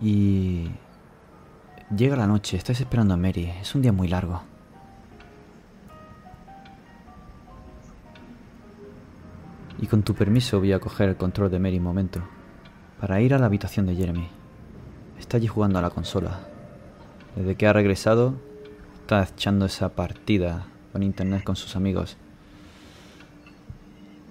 y 0.00 0.70
Llega 1.96 2.14
la 2.14 2.28
noche, 2.28 2.56
estás 2.56 2.80
esperando 2.80 3.14
a 3.14 3.16
Mary. 3.16 3.52
Es 3.60 3.74
un 3.74 3.82
día 3.82 3.90
muy 3.90 4.06
largo. 4.06 4.40
Y 9.80 9.88
con 9.88 10.04
tu 10.04 10.14
permiso 10.14 10.60
voy 10.60 10.72
a 10.72 10.78
coger 10.78 11.08
el 11.08 11.16
control 11.16 11.50
de 11.50 11.58
Mary 11.58 11.78
un 11.78 11.82
momento. 11.82 12.22
Para 13.00 13.20
ir 13.20 13.34
a 13.34 13.38
la 13.38 13.46
habitación 13.46 13.86
de 13.86 13.96
Jeremy. 13.96 14.28
Está 15.18 15.38
allí 15.38 15.48
jugando 15.48 15.80
a 15.80 15.82
la 15.82 15.90
consola. 15.90 16.38
Desde 17.34 17.56
que 17.56 17.66
ha 17.66 17.72
regresado, 17.72 18.34
está 19.00 19.24
echando 19.24 19.66
esa 19.66 19.88
partida 19.88 20.66
con 20.92 21.02
internet 21.02 21.42
con 21.42 21.56
sus 21.56 21.74
amigos. 21.74 22.16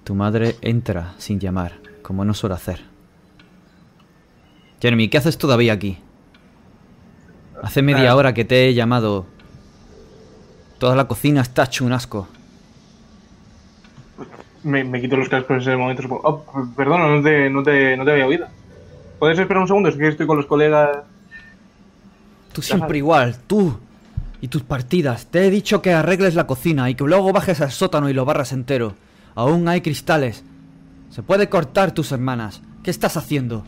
Tu 0.06 0.16
madre 0.16 0.56
entra 0.62 1.14
sin 1.18 1.42
llamar, 1.42 1.74
como 2.04 2.24
no 2.24 2.34
suele 2.34 2.56
hacer. 2.56 2.89
Jeremy, 4.82 5.10
¿qué 5.10 5.18
haces 5.18 5.38
todavía 5.38 5.74
aquí? 5.74 5.98
Hace 7.62 7.82
media 7.82 8.16
hora 8.16 8.34
que 8.34 8.46
te 8.46 8.68
he 8.68 8.74
llamado. 8.74 9.26
Toda 10.78 10.96
la 10.96 11.08
cocina 11.08 11.42
está 11.42 11.66
hecho 11.66 11.86
un 11.86 11.92
asco. 11.92 12.28
Me, 14.64 14.84
me 14.84 15.02
quito 15.02 15.18
los 15.18 15.28
cascos 15.28 15.52
en 15.52 15.62
ese 15.62 15.76
momento. 15.76 16.04
supongo. 16.04 16.22
Oh, 16.24 16.68
perdona, 16.76 17.08
no 17.08 17.22
te, 17.22 17.50
no, 17.50 17.64
te, 17.64 17.98
no 17.98 18.06
te 18.06 18.12
había 18.12 18.28
oído. 18.28 18.48
¿Puedes 19.20 19.38
esperar 19.38 19.62
un 19.62 19.68
segundo? 19.68 19.90
Es 19.90 19.98
que 19.98 20.08
estoy 20.08 20.26
con 20.26 20.38
los 20.38 20.46
colegas. 20.46 21.00
Tú 22.54 22.62
siempre 22.62 22.98
igual, 22.98 23.38
tú 23.48 23.78
y 24.42 24.48
tus 24.48 24.64
partidas. 24.64 25.26
Te 25.28 25.46
he 25.46 25.52
dicho 25.52 25.82
que 25.82 25.94
arregles 25.94 26.36
la 26.36 26.48
cocina 26.48 26.90
y 26.90 26.96
que 26.96 27.04
luego 27.04 27.34
bajes 27.34 27.60
al 27.60 27.72
sótano 27.72 28.10
y 28.10 28.14
lo 28.14 28.24
barras 28.24 28.54
entero. 28.54 28.96
Aún 29.36 29.68
hay 29.68 29.82
cristales. 29.82 30.44
Se 31.10 31.24
puede 31.24 31.50
cortar 31.50 31.92
tus 31.92 32.12
hermanas. 32.14 32.62
¿Qué 32.84 32.92
estás 32.92 33.18
haciendo? 33.18 33.66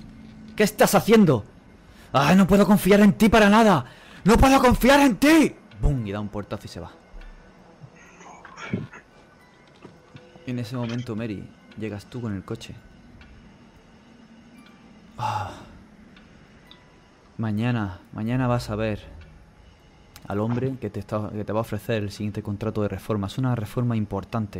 ¿Qué 0.61 0.65
estás 0.65 0.93
haciendo? 0.93 1.43
¡Ah, 2.13 2.35
no 2.35 2.45
puedo 2.45 2.67
confiar 2.67 2.99
en 2.99 3.13
ti 3.13 3.29
para 3.29 3.49
nada! 3.49 3.83
¡No 4.23 4.37
puedo 4.37 4.61
confiar 4.61 4.99
en 4.99 5.15
ti! 5.15 5.55
¡Bum! 5.81 6.05
Y 6.05 6.11
da 6.11 6.19
un 6.19 6.27
portazo 6.27 6.65
y 6.65 6.67
se 6.67 6.79
va. 6.79 6.91
En 10.45 10.59
ese 10.59 10.75
momento, 10.75 11.15
Mary, 11.15 11.49
llegas 11.79 12.05
tú 12.05 12.21
con 12.21 12.35
el 12.35 12.43
coche. 12.43 12.75
Ah. 15.17 15.49
Mañana, 17.39 18.01
mañana 18.13 18.45
vas 18.45 18.69
a 18.69 18.75
ver 18.75 18.99
al 20.27 20.39
hombre 20.41 20.77
que 20.79 20.91
te, 20.91 21.03
que 21.03 21.43
te 21.43 21.53
va 21.53 21.59
a 21.59 21.61
ofrecer 21.61 22.03
el 22.03 22.11
siguiente 22.11 22.43
contrato 22.43 22.83
de 22.83 22.89
reforma. 22.89 23.25
Es 23.25 23.39
una 23.39 23.55
reforma 23.55 23.97
importante. 23.97 24.59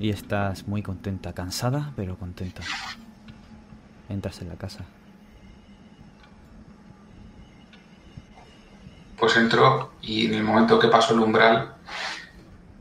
Y 0.00 0.10
estás 0.10 0.66
muy 0.66 0.82
contenta, 0.82 1.32
cansada, 1.34 1.92
pero 1.94 2.18
contenta. 2.18 2.62
Entras 4.08 4.40
en 4.40 4.48
la 4.48 4.56
casa. 4.56 4.84
Pues 9.18 9.36
entró 9.36 9.92
y 10.00 10.26
en 10.26 10.34
el 10.34 10.44
momento 10.44 10.78
que 10.78 10.88
pasó 10.88 11.12
el 11.12 11.20
umbral, 11.20 11.74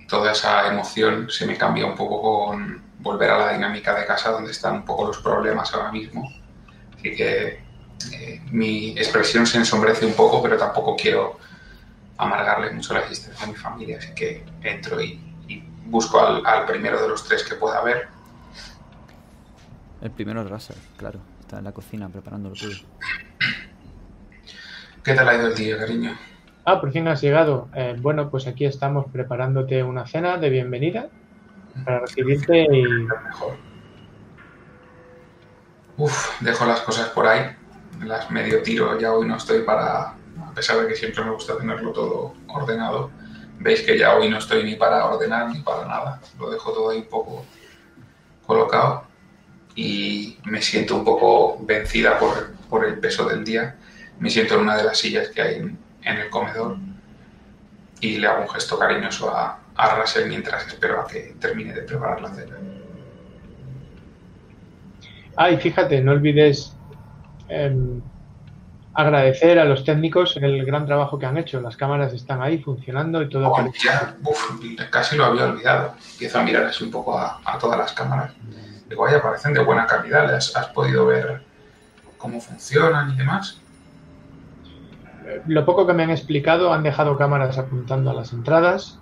toda 0.08 0.32
esa 0.32 0.68
emoción 0.68 1.30
se 1.30 1.46
me 1.46 1.58
cambia 1.58 1.86
un 1.86 1.96
poco 1.96 2.22
con 2.22 2.82
volver 3.00 3.32
a 3.32 3.38
la 3.38 3.54
dinámica 3.54 3.98
de 4.00 4.06
casa 4.06 4.32
donde 4.32 4.52
están 4.52 4.76
un 4.76 4.86
poco 4.86 5.08
los 5.08 5.18
problemas 5.18 5.74
ahora 5.74 5.92
mismo. 5.92 6.32
Así 6.96 7.16
que 7.16 7.60
eh, 8.14 8.42
mi 8.52 8.92
expresión 8.92 9.46
se 9.46 9.58
ensombrece 9.58 10.06
un 10.06 10.14
poco, 10.14 10.42
pero 10.42 10.58
tampoco 10.58 10.96
quiero 10.96 11.40
amargarle 12.18 12.72
mucho 12.72 12.94
la 12.94 13.02
existencia 13.02 13.46
a 13.46 13.50
mi 13.50 13.56
familia, 13.56 13.98
así 13.98 14.14
que 14.16 14.44
entro 14.64 15.02
y, 15.02 15.20
y 15.48 15.64
busco 15.86 16.20
al, 16.20 16.46
al 16.46 16.66
primero 16.66 17.02
de 17.02 17.08
los 17.08 17.24
tres 17.24 17.44
que 17.44 17.56
pueda 17.56 17.80
haber. 17.80 18.08
El 20.02 20.12
primero 20.12 20.42
es 20.42 20.50
Russell, 20.50 20.78
claro. 20.98 21.20
Está 21.40 21.60
en 21.60 21.64
la 21.64 21.72
cocina 21.72 22.10
preparando 22.10 22.50
lo 22.50 22.56
tuyo. 22.56 22.86
¿Qué 25.04 25.14
tal 25.14 25.30
ha 25.30 25.36
ido 25.36 25.48
el 25.48 25.56
día, 25.56 25.78
cariño? 25.78 26.18
Ah, 26.66 26.82
por 26.82 26.92
fin 26.92 27.08
has 27.08 27.22
llegado. 27.22 27.70
Eh, 27.74 27.96
bueno, 27.98 28.30
pues 28.30 28.46
aquí 28.46 28.66
estamos 28.66 29.06
preparándote 29.12 29.82
una 29.82 30.06
cena 30.06 30.38
de 30.38 30.50
bienvenida 30.50 31.08
para 31.86 32.02
recibirte 32.02 32.64
y 32.64 32.84
Mejor. 32.84 33.56
Uf, 35.96 36.42
dejo 36.42 36.66
las 36.66 36.82
cosas 36.82 37.08
por 37.10 37.26
ahí. 37.26 37.56
Las 38.04 38.30
medio 38.30 38.62
tiro. 38.62 39.00
Ya 39.00 39.14
hoy 39.14 39.28
no 39.28 39.38
estoy 39.38 39.62
para. 39.62 40.10
A 40.10 40.54
pesar 40.54 40.78
de 40.82 40.88
que 40.88 40.96
siempre 40.96 41.24
me 41.24 41.32
gusta 41.32 41.58
tenerlo 41.58 41.92
todo 41.94 42.34
ordenado. 42.48 43.10
Veis 43.60 43.82
que 43.82 43.98
ya 43.98 44.16
hoy 44.16 44.30
no 44.30 44.38
estoy 44.38 44.64
ni 44.64 44.76
para 44.76 45.06
ordenar 45.06 45.50
ni 45.50 45.62
para 45.62 45.88
nada. 45.88 46.20
Lo 46.38 46.50
dejo 46.50 46.72
todo 46.74 46.90
ahí 46.90 47.00
un 47.00 47.08
poco 47.08 47.46
colocado. 48.46 49.07
Y 49.78 50.38
me 50.44 50.62
siento 50.62 50.98
un 50.98 51.06
poco 51.06 51.58
vencida 51.64 52.20
por, 52.20 52.52
por 52.70 52.84
el 52.84 53.00
peso 53.00 53.30
del 53.30 53.46
día. 53.46 53.78
Me 54.20 54.30
siento 54.30 54.56
en 54.56 54.62
una 54.62 54.76
de 54.76 54.84
las 54.84 54.98
sillas 54.98 55.30
que 55.30 55.42
hay 55.42 55.56
en, 55.56 55.78
en 56.04 56.18
el 56.18 56.30
comedor 56.30 56.78
y 58.02 58.18
le 58.18 58.28
hago 58.28 58.42
un 58.42 58.50
gesto 58.50 58.78
cariñoso 58.78 59.30
a, 59.36 59.60
a 59.76 59.96
Russell 59.96 60.28
mientras 60.28 60.68
espero 60.68 61.02
a 61.02 61.08
que 61.08 61.36
termine 61.40 61.74
de 61.74 61.84
preparar 61.84 62.22
la 62.22 62.34
cena. 62.34 62.58
Ah, 65.36 65.52
y 65.52 65.58
fíjate, 65.58 66.02
no 66.02 66.14
olvides 66.14 66.76
em, 67.48 68.02
agradecer 68.96 69.60
a 69.60 69.66
los 69.66 69.84
técnicos 69.84 70.36
el 70.38 70.66
gran 70.66 70.88
trabajo 70.88 71.20
que 71.20 71.28
han 71.28 71.38
hecho. 71.38 71.62
Las 71.62 71.78
cámaras 71.78 72.14
están 72.14 72.42
ahí 72.42 72.58
funcionando 72.58 73.22
y 73.22 73.30
todo. 73.30 73.52
Oh, 73.52 73.72
ya, 73.84 74.16
uf, 74.24 74.60
casi 74.90 75.16
lo 75.16 75.26
había 75.26 75.46
olvidado. 75.46 75.94
Empiezo 76.14 76.40
a 76.40 76.44
mirar 76.44 76.64
así 76.64 76.84
un 76.84 76.92
poco 76.92 77.18
a, 77.18 77.40
a 77.46 77.60
todas 77.60 77.78
las 77.78 77.94
cámaras. 77.94 78.34
Digo, 78.90 79.04
vaya, 79.04 79.22
parecen 79.22 79.54
de 79.54 79.64
buena 79.64 79.86
calidad. 79.86 80.34
¿Has, 80.34 80.56
has 80.56 80.68
podido 80.68 81.06
ver 81.06 81.42
cómo 82.18 82.40
funcionan 82.42 83.12
y 83.12 83.18
demás? 83.18 83.60
Lo 85.46 85.66
poco 85.66 85.86
que 85.86 85.94
me 85.94 86.04
han 86.04 86.10
explicado 86.10 86.74
han 86.74 86.84
dejado 86.84 87.18
cámaras 87.18 87.58
apuntando 87.58 88.12
a 88.12 88.14
las 88.14 88.32
entradas 88.32 88.98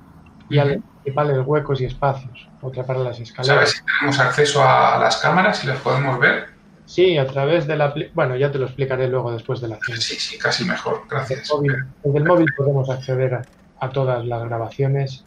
y 0.50 0.58
a 0.58 0.66
los 0.66 0.78
principales 1.04 1.38
huecos 1.46 1.82
y 1.82 1.86
espacios. 1.86 2.48
Otra 2.62 2.84
para 2.84 3.00
las 3.00 3.20
escaleras. 3.20 3.56
¿Sabes 3.56 3.72
si 3.72 3.86
tenemos 3.86 4.20
acceso 4.20 4.64
a 4.64 4.98
las 4.98 5.18
cámaras 5.18 5.64
y 5.64 5.68
las 5.68 5.78
podemos 5.80 6.20
ver? 6.20 6.48
Sí, 6.86 7.18
a 7.18 7.28
través 7.28 7.68
de 7.68 7.76
la... 7.78 7.94
Bueno, 8.14 8.36
ya 8.36 8.52
te 8.52 8.58
lo 8.58 8.66
explicaré 8.66 9.08
luego 9.08 9.32
después 9.32 9.62
de 9.62 9.68
la 9.68 9.78
cena. 9.86 9.98
Sí, 10.00 10.16
sí, 10.16 10.38
casi 10.38 10.66
mejor. 10.66 11.04
Gracias. 11.10 11.50
móvil- 11.50 11.86
desde 12.04 12.18
el 12.18 12.26
móvil 12.26 12.48
podemos 12.58 12.90
acceder 12.90 13.34
a, 13.36 13.42
a 13.80 13.90
todas 13.90 14.26
las 14.26 14.44
grabaciones 14.46 15.26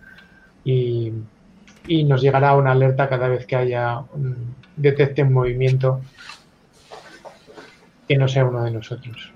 y, 0.64 1.12
y 1.89 2.05
nos 2.05 2.20
llegará 2.20 2.55
una 2.55 2.73
alerta 2.73 3.09
cada 3.09 3.28
vez 3.28 3.47
que 3.47 3.56
haya 3.56 3.98
un, 4.12 4.55
detecte 4.77 5.23
un 5.23 5.32
movimiento 5.32 6.02
que 8.06 8.16
no 8.16 8.28
sea 8.28 8.44
uno 8.44 8.62
de 8.62 8.70
nosotros. 8.70 9.32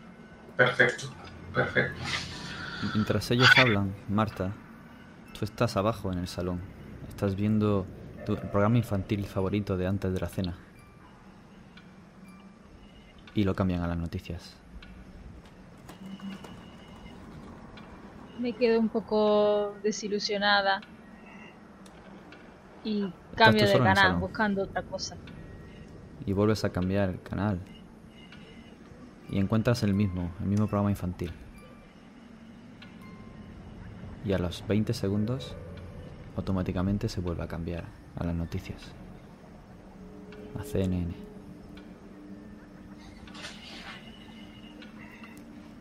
Perfecto, 0.56 1.06
perfecto. 1.54 1.98
Mientras 2.94 3.30
ellos 3.30 3.48
hablan, 3.56 3.94
Marta, 4.08 4.52
tú 5.38 5.44
estás 5.44 5.76
abajo 5.76 6.12
en 6.12 6.18
el 6.18 6.28
salón. 6.28 6.60
Estás 7.08 7.36
viendo 7.36 7.86
tu 8.26 8.36
programa 8.36 8.76
infantil 8.76 9.24
favorito 9.24 9.76
de 9.76 9.86
antes 9.86 10.12
de 10.12 10.20
la 10.20 10.28
cena. 10.28 10.54
Y 13.34 13.44
lo 13.44 13.54
cambian 13.54 13.82
a 13.82 13.88
las 13.88 13.96
noticias. 13.96 14.56
Me 18.38 18.52
quedo 18.52 18.78
un 18.78 18.90
poco 18.90 19.74
desilusionada. 19.82 20.82
Y 22.84 23.12
cambio 23.36 23.66
de 23.66 23.78
canal, 23.78 24.16
buscando 24.16 24.62
otra 24.62 24.82
cosa. 24.82 25.16
Y 26.26 26.32
vuelves 26.32 26.64
a 26.64 26.70
cambiar 26.70 27.10
el 27.10 27.20
canal. 27.22 27.60
Y 29.28 29.38
encuentras 29.38 29.82
el 29.82 29.94
mismo, 29.94 30.30
el 30.40 30.46
mismo 30.46 30.66
programa 30.66 30.90
infantil. 30.90 31.32
Y 34.24 34.32
a 34.32 34.38
los 34.38 34.64
20 34.66 34.92
segundos, 34.92 35.56
automáticamente 36.36 37.08
se 37.08 37.20
vuelve 37.20 37.42
a 37.42 37.48
cambiar 37.48 37.84
a 38.16 38.24
las 38.24 38.34
noticias. 38.34 38.92
A 40.58 40.62
CNN. 40.64 41.31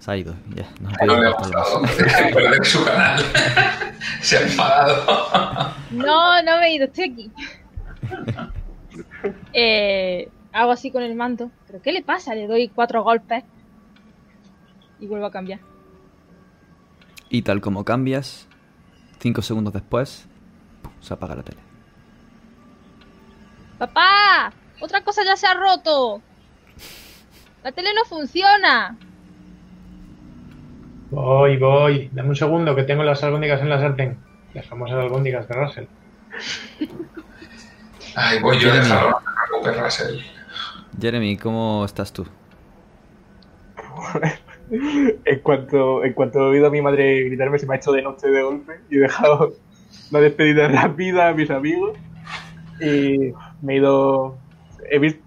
Se 0.02 0.10
ha 0.10 0.18
ido, 0.18 0.34
ya. 0.56 0.68
No, 0.80 0.90
No 1.06 1.22
le 1.22 1.28
ha 1.28 1.32
gustado. 1.32 1.82
Perder 2.34 2.66
su 2.66 2.84
canal. 2.84 3.24
Se 4.22 4.38
ha 4.38 4.42
enfadado. 4.42 5.76
No, 5.92 6.42
no 6.42 6.58
me 6.58 6.68
he 6.68 6.74
ido, 6.74 6.86
estoy 6.86 7.12
aquí. 7.12 7.32
Eh, 9.54 10.30
hago 10.52 10.72
así 10.72 10.92
con 10.92 11.04
el 11.04 11.14
manto. 11.16 11.52
¿Pero 11.68 11.82
qué 11.82 11.92
le 11.92 12.02
pasa? 12.02 12.34
Le 12.34 12.48
doy 12.48 12.70
cuatro 12.70 13.04
golpes 13.04 13.44
y 15.00 15.06
vuelvo 15.06 15.28
a 15.28 15.32
cambiar. 15.32 15.60
Y 17.30 17.44
tal 17.44 17.62
como 17.62 17.86
cambias, 17.86 18.48
cinco 19.20 19.44
segundos 19.44 19.74
después, 19.74 20.28
¡pum! 20.82 20.92
se 21.00 21.14
apaga 21.14 21.36
la 21.36 21.44
tele. 21.44 21.62
¡Papá! 23.78 24.52
¡Otra 24.82 25.04
cosa 25.04 25.24
ya 25.24 25.38
se 25.38 25.46
ha 25.46 25.54
roto! 25.54 26.22
¡La 27.64 27.72
tele 27.72 27.94
no 27.94 28.04
funciona! 28.06 28.98
Voy, 31.12 31.58
voy. 31.58 32.10
Dame 32.12 32.30
un 32.30 32.36
segundo 32.36 32.76
que 32.76 32.84
tengo 32.84 33.04
las 33.04 33.24
albóndigas 33.24 33.62
en 33.62 33.70
la 33.70 33.80
sartén. 33.80 34.26
Las 34.54 34.68
famosas 34.68 34.98
albóndigas 34.98 35.48
de 35.48 35.54
Russell. 35.56 35.86
Ay, 38.16 38.40
voy 38.40 38.60
yo 38.60 38.70
a 38.70 38.74
Jeremy. 38.74 38.78
dejarlo, 38.78 39.12
no 39.12 39.16
te 39.26 39.32
preocupes, 39.34 39.78
Russell. 39.78 40.20
Jeremy, 41.00 41.38
¿cómo 41.38 41.84
estás 41.86 42.14
tú? 42.14 42.28
En 45.26 45.40
cuanto, 45.42 46.04
en 46.06 46.14
cuanto 46.14 46.40
he 46.40 46.44
oído 46.52 46.68
a 46.68 46.72
mi 46.72 46.82
madre 46.82 47.24
gritarme, 47.26 47.60
se 47.60 47.68
me 47.68 47.74
ha 47.76 47.78
hecho 47.78 47.92
de 47.92 48.02
noche 48.02 48.28
de 48.30 48.42
golpe 48.42 48.74
y 48.90 48.98
he 48.98 49.02
dejado 49.02 49.60
una 50.12 50.22
despedida 50.22 50.68
rápida 50.70 51.30
a 51.30 51.34
mis 51.34 51.50
amigos. 51.52 52.00
Y 52.80 53.38
me 53.62 53.74
he 53.74 53.78
ido. 53.78 54.42
He 54.90 55.00
visto. 55.00 55.24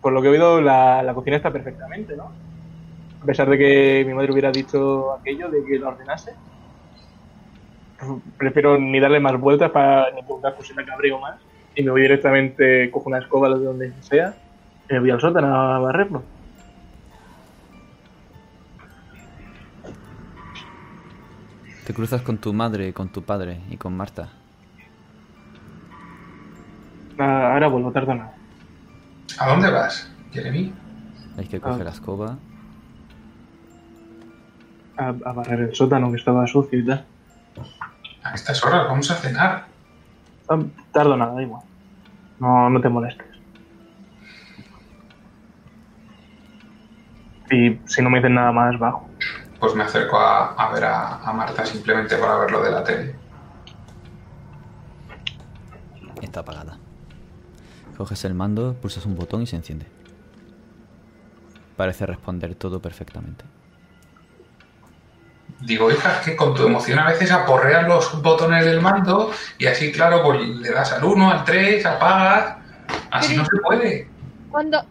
Por 0.00 0.12
lo 0.12 0.22
que 0.22 0.28
he 0.28 0.30
oído, 0.32 0.60
la, 0.62 1.02
la 1.02 1.14
cocina 1.14 1.36
está 1.36 1.52
perfectamente, 1.52 2.16
¿no? 2.16 2.40
A 3.22 3.24
pesar 3.26 3.48
de 3.50 3.58
que 3.58 4.04
mi 4.06 4.14
madre 4.14 4.32
hubiera 4.32 4.50
dicho 4.50 5.12
aquello, 5.12 5.50
de 5.50 5.64
que 5.64 5.78
la 5.78 5.88
ordenase. 5.88 6.32
Prefiero 8.38 8.78
ni 8.78 8.98
darle 8.98 9.20
más 9.20 9.38
vueltas 9.38 9.70
para 9.70 10.10
ni 10.12 10.22
preguntar 10.22 10.54
por 10.54 10.64
si 10.64 10.72
me 10.74 10.84
cabreo 10.86 11.18
más. 11.20 11.38
Y 11.74 11.82
me 11.82 11.90
voy 11.90 12.02
directamente, 12.02 12.90
cojo 12.90 13.08
una 13.10 13.18
escoba 13.18 13.48
de 13.50 13.64
donde 13.64 13.92
sea, 14.02 14.34
y 14.88 14.94
me 14.94 15.00
voy 15.00 15.10
al 15.10 15.20
sótano 15.20 15.54
a 15.54 15.78
barrerlo. 15.78 16.22
Te 21.86 21.94
cruzas 21.94 22.22
con 22.22 22.38
tu 22.38 22.52
madre, 22.52 22.92
con 22.92 23.08
tu 23.08 23.22
padre 23.22 23.60
y 23.70 23.76
con 23.76 23.96
Marta. 23.96 24.28
Ah, 27.18 27.52
Ahora 27.52 27.68
vuelvo, 27.68 27.90
tarda 27.92 28.14
nada. 28.14 28.34
¿A 29.38 29.48
dónde 29.48 29.70
vas, 29.70 30.10
Jeremy? 30.32 30.72
Hay 31.38 31.46
que 31.46 31.60
coger 31.60 31.82
Ah. 31.82 31.84
la 31.84 31.90
escoba. 31.90 32.38
A, 34.96 35.08
a 35.08 35.32
barrer 35.32 35.60
el 35.60 35.74
sótano 35.74 36.10
que 36.10 36.18
estaba 36.18 36.46
sucio 36.46 36.78
y 36.78 36.86
tal. 36.86 37.04
A 38.22 38.34
estas 38.34 38.62
horas 38.64 38.86
vamos 38.86 39.10
a 39.10 39.14
cenar. 39.14 39.64
Ah, 40.48 40.58
tardo 40.92 41.16
nada, 41.16 41.34
da 41.34 41.42
igual. 41.42 41.62
No, 42.38 42.68
no 42.68 42.80
te 42.80 42.88
molestes. 42.88 43.26
Y 47.50 47.80
si 47.86 48.02
no 48.02 48.10
me 48.10 48.18
dicen 48.18 48.34
nada 48.34 48.52
más, 48.52 48.78
bajo. 48.78 49.08
Pues 49.58 49.74
me 49.74 49.82
acerco 49.82 50.18
a, 50.18 50.54
a 50.54 50.72
ver 50.72 50.84
a, 50.84 51.16
a 51.16 51.32
Marta 51.32 51.66
simplemente 51.66 52.16
para 52.16 52.38
ver 52.38 52.50
lo 52.50 52.62
de 52.62 52.70
la 52.70 52.84
tele. 52.84 53.14
Está 56.22 56.40
apagada. 56.40 56.78
Coges 57.96 58.24
el 58.24 58.34
mando, 58.34 58.74
pulsas 58.74 59.04
un 59.04 59.16
botón 59.16 59.42
y 59.42 59.46
se 59.46 59.56
enciende. 59.56 59.86
Parece 61.76 62.06
responder 62.06 62.54
todo 62.54 62.80
perfectamente. 62.80 63.44
Digo, 65.60 65.90
hija, 65.90 66.12
es 66.14 66.18
que 66.20 66.36
con 66.36 66.54
tu 66.54 66.64
emoción 66.66 66.98
a 66.98 67.06
veces 67.06 67.30
aporreas 67.30 67.86
los 67.86 68.22
botones 68.22 68.64
del 68.64 68.80
mando 68.80 69.30
y 69.58 69.66
así, 69.66 69.92
claro, 69.92 70.22
pues 70.22 70.40
le 70.40 70.70
das 70.70 70.92
al 70.92 71.04
1, 71.04 71.30
al 71.30 71.44
3, 71.44 71.84
apagas. 71.86 72.56
Así 73.10 73.36
no 73.36 73.44
se 73.44 73.56
puede. 73.62 74.08
Cuando... 74.50 74.84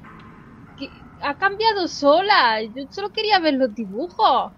Ha 1.22 1.34
cambiado 1.34 1.86
sola. 1.90 2.62
Yo 2.62 2.86
solo 2.90 3.10
quería 3.10 3.40
ver 3.40 3.56
los 3.56 3.76
dibujos. 3.76 4.54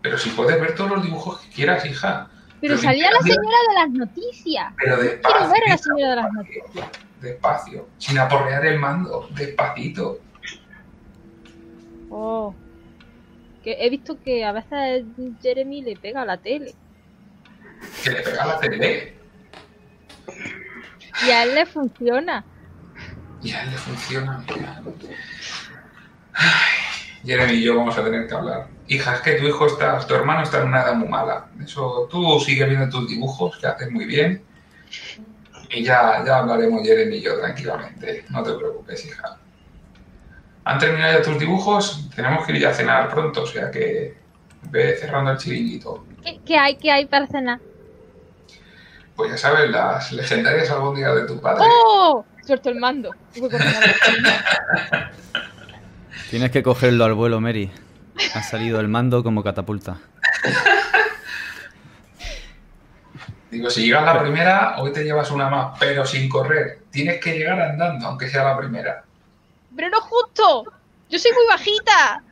Pero 0.00 0.16
si 0.16 0.30
puedes 0.30 0.58
ver 0.58 0.74
todos 0.74 0.92
los 0.92 1.02
dibujos 1.02 1.40
que 1.40 1.50
quieras, 1.50 1.84
hija. 1.84 2.30
Pero 2.60 2.74
Pero 2.74 2.78
salía 2.78 3.10
la 3.10 3.20
señora 3.20 3.58
de 3.68 3.74
las 3.74 3.90
noticias. 3.90 4.72
Pero 4.78 4.96
Quiero 4.96 5.10
despacio. 5.10 5.50
ver 5.50 5.62
a 5.66 5.68
la 5.68 5.78
señora 5.78 6.10
de 6.10 6.16
las 6.16 6.32
noticias. 6.32 6.88
Despacio. 7.20 7.86
Sin 7.98 8.18
aporrear 8.18 8.64
el 8.64 8.78
mando. 8.78 9.28
Despacito. 9.32 10.20
Oh. 12.08 12.54
Que 13.62 13.76
he 13.80 13.90
visto 13.90 14.18
que 14.22 14.44
a 14.44 14.52
veces 14.52 15.04
Jeremy 15.42 15.82
le 15.82 15.96
pega 15.96 16.22
a 16.22 16.24
la 16.24 16.38
tele. 16.38 16.74
Que 18.02 18.10
le 18.10 18.22
pega 18.22 18.46
la 18.46 18.58
tele. 18.58 19.14
Y 21.26 21.30
a 21.30 21.42
él 21.42 21.54
le 21.54 21.66
funciona. 21.66 22.44
Y 23.42 23.52
a 23.52 23.62
él 23.62 23.70
le 23.70 23.76
funciona. 23.76 24.44
mira. 24.48 24.82
Ay, 26.32 26.80
Jeremy 27.24 27.52
y 27.52 27.62
yo 27.62 27.76
vamos 27.76 27.96
a 27.98 28.04
tener 28.04 28.26
que 28.26 28.34
hablar. 28.34 28.68
Hija, 28.88 29.14
es 29.14 29.20
que 29.20 29.32
tu 29.34 29.46
hijo 29.46 29.66
está, 29.66 29.98
tu 30.06 30.14
hermano 30.14 30.42
está 30.42 30.62
en 30.62 30.68
una 30.68 30.82
edad 30.82 30.94
muy 30.94 31.08
mala. 31.08 31.48
Eso, 31.62 32.08
tú 32.10 32.40
sigue 32.40 32.64
viendo 32.64 32.88
tus 32.88 33.08
dibujos, 33.08 33.58
que 33.58 33.66
haces 33.66 33.90
muy 33.90 34.06
bien. 34.06 34.42
Y 35.70 35.84
ya, 35.84 36.24
ya 36.24 36.38
hablaremos 36.38 36.82
Jeremy 36.82 37.16
y 37.16 37.20
yo 37.20 37.38
tranquilamente. 37.38 38.24
No 38.30 38.42
te 38.42 38.52
preocupes, 38.54 39.04
hija. 39.06 39.38
¿Han 40.64 40.78
terminado 40.78 41.18
ya 41.18 41.22
tus 41.22 41.38
dibujos? 41.38 42.08
Tenemos 42.14 42.46
que 42.46 42.52
ir 42.52 42.60
ya 42.60 42.70
a 42.70 42.74
cenar 42.74 43.08
pronto, 43.08 43.42
o 43.42 43.46
sea 43.46 43.70
que 43.70 44.14
ve 44.70 44.96
cerrando 44.96 45.30
el 45.32 45.38
chiringuito. 45.38 46.04
¿Qué, 46.22 46.40
qué 46.44 46.58
hay? 46.58 46.76
¿Qué 46.76 46.90
hay 46.90 47.06
para 47.06 47.26
cenar? 47.26 47.60
Pues 49.16 49.30
ya 49.32 49.38
sabes, 49.38 49.70
las 49.70 50.12
legendarias 50.12 50.70
albóndigas 50.70 51.14
de 51.14 51.26
tu 51.26 51.40
padre. 51.40 51.64
¡Oh! 51.66 52.24
Suelto 52.46 52.70
el 52.70 52.76
mando. 52.76 53.10
Tienes 56.30 56.50
que 56.50 56.62
cogerlo 56.62 57.04
al 57.04 57.14
vuelo, 57.14 57.40
Mary. 57.40 57.70
Ha 58.34 58.42
salido 58.42 58.80
el 58.80 58.88
mando 58.88 59.22
como 59.22 59.42
catapulta. 59.42 59.98
Digo, 63.50 63.68
si 63.68 63.84
llegas 63.84 64.04
la 64.04 64.20
primera, 64.22 64.76
hoy 64.78 64.92
te 64.92 65.02
llevas 65.02 65.30
una 65.30 65.48
más, 65.48 65.76
pero 65.78 66.06
sin 66.06 66.28
correr. 66.28 66.82
Tienes 66.90 67.20
que 67.20 67.36
llegar 67.36 67.60
andando, 67.60 68.06
aunque 68.06 68.28
sea 68.28 68.44
la 68.44 68.56
primera. 68.56 69.04
Pero 69.74 69.88
no 69.90 70.00
justo. 70.00 70.64
Yo 71.08 71.18
soy 71.18 71.32
muy 71.32 71.46
bajita. 71.48 72.22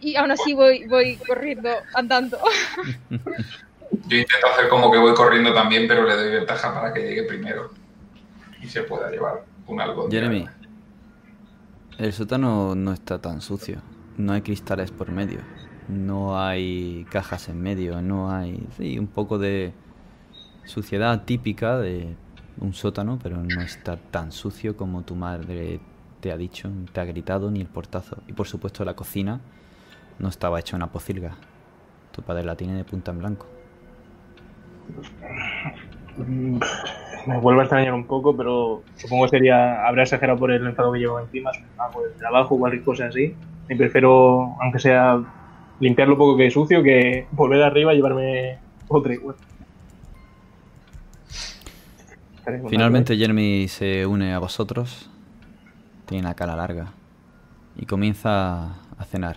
Y 0.00 0.16
aún 0.16 0.30
así 0.30 0.54
voy, 0.54 0.86
voy 0.86 1.16
corriendo, 1.16 1.70
andando. 1.94 2.38
Yo 3.10 4.16
intento 4.16 4.46
hacer 4.52 4.68
como 4.68 4.92
que 4.92 4.98
voy 4.98 5.14
corriendo 5.14 5.52
también, 5.52 5.88
pero 5.88 6.06
le 6.06 6.14
doy 6.14 6.30
ventaja 6.30 6.72
para 6.72 6.92
que 6.92 7.00
llegue 7.00 7.24
primero. 7.24 7.70
Y 8.62 8.68
se 8.68 8.82
pueda 8.82 9.10
llevar 9.10 9.44
un 9.66 9.80
algo. 9.80 10.08
Jeremy, 10.10 10.46
el 11.98 12.12
sótano 12.12 12.74
no 12.74 12.92
está 12.92 13.20
tan 13.20 13.40
sucio. 13.40 13.82
No 14.16 14.32
hay 14.32 14.42
cristales 14.42 14.90
por 14.90 15.10
medio. 15.10 15.40
No 15.88 16.40
hay 16.40 17.06
cajas 17.10 17.48
en 17.48 17.60
medio. 17.60 18.00
No 18.02 18.30
hay. 18.30 18.66
Sí, 18.76 18.98
un 18.98 19.08
poco 19.08 19.38
de 19.38 19.72
suciedad 20.64 21.24
típica 21.24 21.78
de 21.78 22.14
un 22.60 22.74
sótano, 22.74 23.18
pero 23.22 23.36
no 23.38 23.62
está 23.62 23.96
tan 23.96 24.32
sucio 24.32 24.76
como 24.76 25.02
tu 25.02 25.16
madre 25.16 25.80
te 26.20 26.32
ha 26.32 26.36
dicho, 26.36 26.70
te 26.92 27.00
ha 27.00 27.04
gritado, 27.04 27.50
ni 27.50 27.60
el 27.60 27.66
portazo. 27.66 28.18
Y 28.26 28.32
por 28.32 28.46
supuesto, 28.46 28.84
la 28.84 28.94
cocina 28.94 29.40
no 30.18 30.28
estaba 30.28 30.60
hecha 30.60 30.76
una 30.76 30.88
pocilga. 30.88 31.36
Tu 32.12 32.22
padre 32.22 32.44
la 32.44 32.56
tiene 32.56 32.74
de 32.74 32.84
punta 32.84 33.12
en 33.12 33.18
blanco. 33.18 33.46
Me 37.26 37.38
vuelve 37.40 37.60
a 37.60 37.64
extrañar 37.64 37.94
un 37.94 38.06
poco, 38.06 38.36
pero 38.36 38.82
supongo 38.96 39.24
que 39.24 39.30
sería. 39.30 39.86
Habrá 39.86 40.02
exagerado 40.02 40.38
por 40.38 40.50
el 40.50 40.66
enfado 40.66 40.92
que 40.92 40.98
llevo 40.98 41.20
encima, 41.20 41.50
por 41.92 42.08
el 42.08 42.14
trabajo 42.14 42.56
o 42.56 42.58
cualquier 42.58 42.84
cosa 42.84 43.06
así. 43.06 43.34
Y 43.68 43.74
prefiero, 43.74 44.56
aunque 44.60 44.78
sea 44.78 45.22
limpiar 45.80 46.08
lo 46.08 46.18
poco 46.18 46.36
que 46.36 46.46
es 46.46 46.54
sucio, 46.54 46.82
que 46.82 47.26
volver 47.32 47.62
arriba 47.62 47.92
y 47.92 47.96
llevarme 47.96 48.58
otra 48.88 49.14
igual. 49.14 49.36
Finalmente 52.68 53.16
Jeremy 53.16 53.68
se 53.68 54.06
une 54.06 54.32
a 54.32 54.38
vosotros. 54.38 55.10
Tiene 56.08 56.24
la 56.26 56.34
cara 56.34 56.56
larga. 56.56 56.86
Y 57.76 57.84
comienza 57.84 58.70
a 58.98 59.04
cenar. 59.04 59.36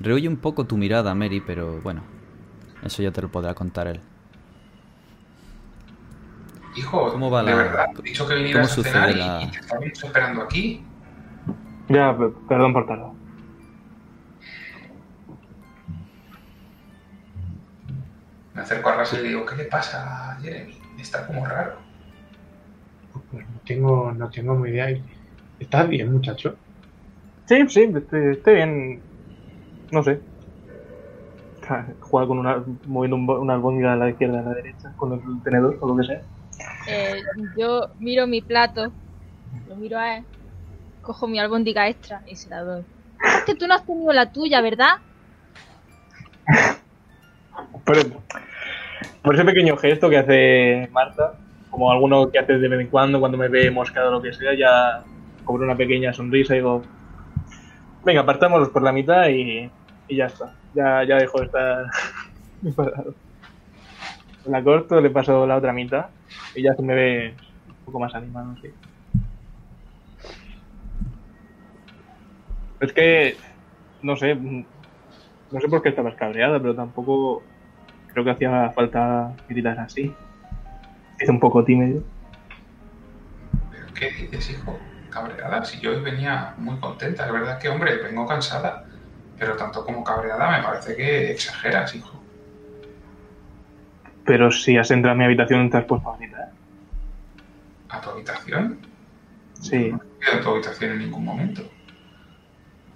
Rehuye 0.00 0.28
un 0.28 0.36
poco 0.36 0.66
tu 0.66 0.76
mirada, 0.76 1.14
Mary, 1.14 1.40
pero 1.40 1.80
bueno. 1.80 2.02
Eso 2.82 3.02
ya 3.02 3.10
te 3.10 3.22
lo 3.22 3.30
podrá 3.30 3.54
contar 3.54 3.86
él. 3.86 4.00
Hijo, 6.76 7.10
¿Cómo 7.10 7.30
va 7.30 7.42
de 7.42 7.50
la- 7.52 7.56
verdad, 7.56 7.86
he 7.98 8.02
dicho 8.02 8.28
que 8.28 8.34
vinieras 8.34 8.72
a 8.72 8.74
cómo 8.76 8.82
cenar 8.82 9.08
sucede 9.08 9.16
y, 9.16 9.18
la- 9.18 9.40
y 9.42 9.50
te 9.50 9.58
estábamos 9.60 10.04
esperando 10.04 10.42
aquí. 10.42 10.84
Ya, 11.88 12.16
pe- 12.18 12.32
perdón 12.48 12.72
por 12.74 12.86
tardar. 12.86 13.12
Me 18.54 18.60
acerco 18.60 18.88
a 18.90 18.96
Russell 18.98 19.24
y 19.24 19.28
digo, 19.28 19.46
¿qué 19.46 19.56
le 19.56 19.64
pasa 19.64 20.32
a 20.32 20.40
Jeremy? 20.40 20.78
Está 20.98 21.26
como 21.26 21.46
raro. 21.46 21.78
Pues 23.30 23.48
no 23.48 23.60
tengo, 23.64 24.12
no 24.12 24.28
tengo 24.30 24.54
muy 24.54 24.70
idea. 24.70 24.88
¿Estás 25.58 25.88
bien, 25.88 26.12
muchacho? 26.12 26.56
Sí, 27.46 27.56
sí, 27.68 27.82
estoy, 27.94 28.32
estoy 28.32 28.54
bien. 28.54 29.02
No 29.90 30.02
sé. 30.02 30.20
Juega 32.00 32.26
con 32.26 32.38
una. 32.38 32.64
moviendo 32.84 33.16
un 33.16 33.28
una 33.28 33.54
albóndiga 33.54 33.92
a 33.92 33.96
la 33.96 34.10
izquierda 34.10 34.40
a 34.40 34.42
la 34.42 34.54
derecha, 34.54 34.92
con 34.96 35.12
el 35.12 35.20
tenedor 35.42 35.78
o 35.80 35.88
lo 35.88 35.96
que 35.96 36.04
sea. 36.04 36.22
Eh, 36.88 37.22
yo 37.56 37.88
miro 37.98 38.26
mi 38.26 38.40
plato, 38.40 38.92
lo 39.68 39.76
miro 39.76 39.98
a 39.98 40.16
él, 40.16 40.24
cojo 41.00 41.26
mi 41.26 41.38
albóndiga 41.38 41.88
extra 41.88 42.22
y 42.26 42.36
se 42.36 42.50
la 42.50 42.60
doy. 42.62 42.84
Es 43.24 43.44
que 43.44 43.54
tú 43.54 43.66
no 43.66 43.74
has 43.74 43.86
tenido 43.86 44.12
la 44.12 44.30
tuya, 44.32 44.60
¿verdad? 44.60 44.90
Por, 47.84 47.96
por 49.22 49.34
ese 49.34 49.44
pequeño 49.44 49.76
gesto 49.76 50.08
que 50.08 50.18
hace 50.18 50.88
Marta, 50.92 51.38
como 51.70 51.90
alguno 51.90 52.30
que 52.30 52.38
hace 52.38 52.58
de 52.58 52.68
vez 52.68 52.80
en 52.80 52.88
cuando, 52.88 53.20
cuando 53.20 53.38
me 53.38 53.48
ve 53.48 53.70
moscado 53.70 54.08
o 54.08 54.12
lo 54.12 54.22
que 54.22 54.32
sea, 54.32 54.54
ya 54.56 55.04
cobro 55.44 55.64
una 55.64 55.76
pequeña 55.76 56.12
sonrisa 56.12 56.54
y 56.54 56.58
digo, 56.58 56.82
venga, 58.04 58.22
apartámoslos 58.22 58.70
por 58.70 58.82
la 58.82 58.92
mitad 58.92 59.28
y, 59.28 59.70
y 60.08 60.16
ya 60.16 60.26
está. 60.26 60.56
Ya, 60.72 61.04
ya 61.04 61.16
dejo 61.16 61.40
de 61.40 61.46
estar 61.46 61.84
enfadado. 62.62 63.16
La 64.44 64.62
corto, 64.62 65.00
le 65.00 65.10
paso 65.10 65.46
la 65.46 65.56
otra 65.56 65.72
mitad 65.72 66.10
y 66.54 66.62
ya 66.62 66.74
se 66.74 66.82
me 66.82 66.94
ve 66.94 67.36
un 67.66 67.76
poco 67.84 68.00
más 68.00 68.14
animado, 68.14 68.54
sí. 68.62 68.68
Es 72.80 72.92
que, 72.92 73.36
no 74.02 74.16
sé, 74.16 74.34
no 74.34 75.60
sé 75.60 75.68
por 75.68 75.82
qué 75.82 75.90
estabas 75.90 76.16
cabreada, 76.16 76.60
pero 76.60 76.74
tampoco 76.74 77.44
creo 78.08 78.24
que 78.24 78.30
hacía 78.30 78.70
falta 78.72 79.34
tiraras 79.48 79.86
así. 79.86 80.14
Es 81.18 81.28
un 81.28 81.40
poco 81.40 81.64
tímido. 81.64 82.02
¿Pero 83.70 83.86
qué 83.94 84.10
dices, 84.10 84.50
hijo? 84.50 84.93
Cabreada. 85.14 85.64
Si 85.64 85.78
yo 85.78 85.92
hoy 85.92 86.00
venía 86.00 86.54
muy 86.58 86.76
contenta. 86.80 87.24
Es 87.24 87.32
verdad 87.32 87.58
que, 87.60 87.68
hombre, 87.68 88.02
vengo 88.02 88.26
cansada. 88.26 88.84
Pero 89.38 89.56
tanto 89.56 89.84
como 89.84 90.02
cabreada 90.02 90.50
me 90.50 90.62
parece 90.62 90.96
que 90.96 91.30
exageras, 91.30 91.94
hijo. 91.94 92.20
Pero 94.24 94.50
si 94.50 94.76
has 94.76 94.90
entrado 94.90 95.14
a 95.14 95.16
mi 95.16 95.24
habitación, 95.24 95.70
te 95.70 95.76
has 95.76 95.84
puesto 95.84 96.10
a 96.10 96.16
gritar. 96.16 96.50
¿A 97.90 98.00
tu 98.00 98.10
habitación? 98.10 98.78
Sí. 99.60 99.90
No 99.90 100.00
he 100.20 100.30
ido 100.30 100.40
a 100.40 100.42
tu 100.42 100.50
habitación 100.50 100.92
en 100.92 100.98
ningún 100.98 101.24
momento. 101.24 101.62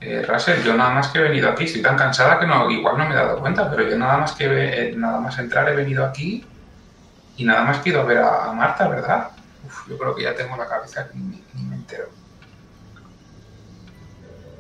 Eh, 0.01 0.25
Russell, 0.27 0.63
yo 0.65 0.75
nada 0.75 0.91
más 0.91 1.09
que 1.09 1.19
he 1.19 1.23
venido 1.23 1.49
aquí, 1.51 1.65
estoy 1.65 1.83
tan 1.83 1.97
cansada 1.97 2.39
que 2.39 2.47
no, 2.47 2.71
igual 2.71 2.99
no 2.99 3.05
me 3.05 3.13
he 3.13 3.17
dado 3.17 3.41
cuenta, 3.41 3.69
pero 3.71 3.89
yo 3.89 3.99
nada 3.99 4.19
más 4.19 4.33
que 4.33 4.47
eh, 4.47 4.95
nada 4.97 5.21
más 5.21 5.39
entrar 5.39 5.69
he 5.69 5.75
venido 5.75 6.05
aquí 6.05 6.45
y 7.37 7.45
nada 7.45 7.65
más 7.65 7.79
que 7.79 7.91
ido 7.91 8.01
a 8.01 8.05
ver 8.05 8.19
a, 8.19 8.45
a 8.45 8.53
Marta, 8.53 8.89
¿verdad? 8.89 9.31
Uf, 9.67 9.89
yo 9.89 9.99
creo 9.99 10.15
que 10.15 10.23
ya 10.23 10.37
tengo 10.37 10.57
la 10.57 10.69
cabeza 10.69 11.09
ni, 11.15 11.43
ni 11.55 11.63
entero. 11.89 12.19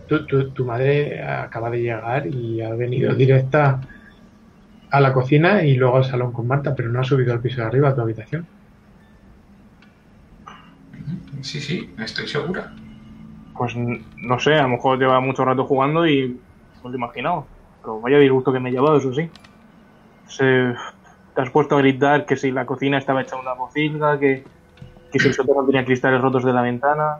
Tu, 0.07 0.27
tu- 0.27 0.53
tu 0.55 0.65
madre 0.65 1.23
acaba 1.23 1.71
de 1.71 1.79
llegar 1.83 2.27
y 2.27 2.61
ha 2.63 2.75
venido 2.75 3.15
directa 3.15 3.87
a 4.91 5.01
la 5.01 5.15
cocina 5.15 5.65
y 5.65 5.77
luego 5.77 5.97
al 5.97 6.05
salón 6.05 6.31
con 6.31 6.47
Marta, 6.47 6.75
pero 6.75 6.91
no 6.91 7.01
ha 7.01 7.05
subido 7.05 7.33
al 7.33 7.41
piso 7.41 7.63
de 7.63 7.67
arriba 7.69 7.89
a 7.89 7.95
tu 7.95 8.03
habitación. 8.03 8.51
Sí, 11.43 11.61
sí, 11.61 11.95
estoy 11.99 12.29
segura. 12.29 12.75
Pues 13.55 13.75
n- 13.77 14.07
no 14.17 14.39
sé, 14.39 14.55
a 14.55 14.63
lo 14.63 14.69
mejor 14.71 14.99
lleva 14.99 15.21
mucho 15.21 15.45
rato 15.45 15.67
jugando 15.67 16.07
y 16.07 16.45
no 16.83 16.91
lo 16.91 16.95
he 16.95 16.99
imaginado. 16.99 17.53
Pero 17.83 18.01
vaya 18.01 18.19
disgusto 18.19 18.53
que 18.53 18.61
me 18.61 18.71
he 18.71 18.73
llevado, 18.73 18.99
eso 18.99 19.13
sí. 19.15 19.33
Se- 20.25 20.75
te 21.35 21.43
has 21.43 21.51
puesto 21.51 21.77
a 21.77 21.81
gritar 21.81 22.27
que 22.27 22.37
si 22.37 22.51
la 22.53 22.67
cocina 22.67 22.99
estaba 22.99 23.23
hecha 23.23 23.37
una 23.39 23.57
pocilga, 23.57 24.19
que, 24.19 24.51
que 25.13 25.19
si 25.19 25.29
el 25.29 25.35
sótano 25.35 25.65
tenía 25.65 25.85
cristales 25.85 26.21
rotos 26.21 26.45
de 26.45 26.53
la 26.53 26.63
ventana. 26.63 27.19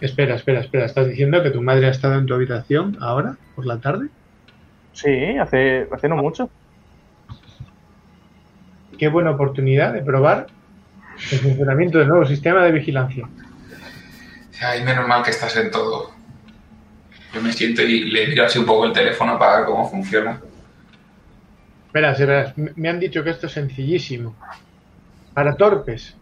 Espera, 0.00 0.34
espera, 0.34 0.60
espera. 0.60 0.84
¿Estás 0.84 1.08
diciendo 1.08 1.42
que 1.42 1.50
tu 1.50 1.62
madre 1.62 1.86
ha 1.86 1.90
estado 1.90 2.14
en 2.18 2.26
tu 2.26 2.34
habitación 2.34 2.96
ahora, 3.00 3.36
por 3.54 3.66
la 3.66 3.78
tarde? 3.78 4.08
Sí, 4.92 5.36
hace, 5.38 5.88
hace 5.90 6.08
no 6.08 6.16
mucho. 6.16 6.50
Qué 8.98 9.08
buena 9.08 9.32
oportunidad 9.32 9.92
de 9.92 10.02
probar 10.02 10.46
el 11.32 11.38
funcionamiento 11.38 11.98
del 11.98 12.08
nuevo 12.08 12.26
sistema 12.26 12.64
de 12.64 12.72
vigilancia. 12.72 13.28
Ay, 14.60 14.82
menos 14.84 15.06
mal 15.06 15.22
que 15.22 15.30
estás 15.30 15.56
en 15.56 15.70
todo. 15.70 16.10
Yo 17.32 17.40
me 17.40 17.52
siento 17.52 17.82
y 17.82 18.10
le 18.10 18.28
miro 18.28 18.44
así 18.44 18.58
un 18.58 18.66
poco 18.66 18.86
el 18.86 18.92
teléfono 18.92 19.38
para 19.38 19.58
ver 19.58 19.66
cómo 19.66 19.90
funciona. 19.90 20.40
Verás, 21.92 22.18
verás, 22.18 22.56
me 22.56 22.72
me 22.76 22.88
han 22.88 23.00
dicho 23.00 23.24
que 23.24 23.30
esto 23.30 23.46
es 23.46 23.52
sencillísimo. 23.52 24.36
Para 25.32 25.56
torpes. 25.56 26.16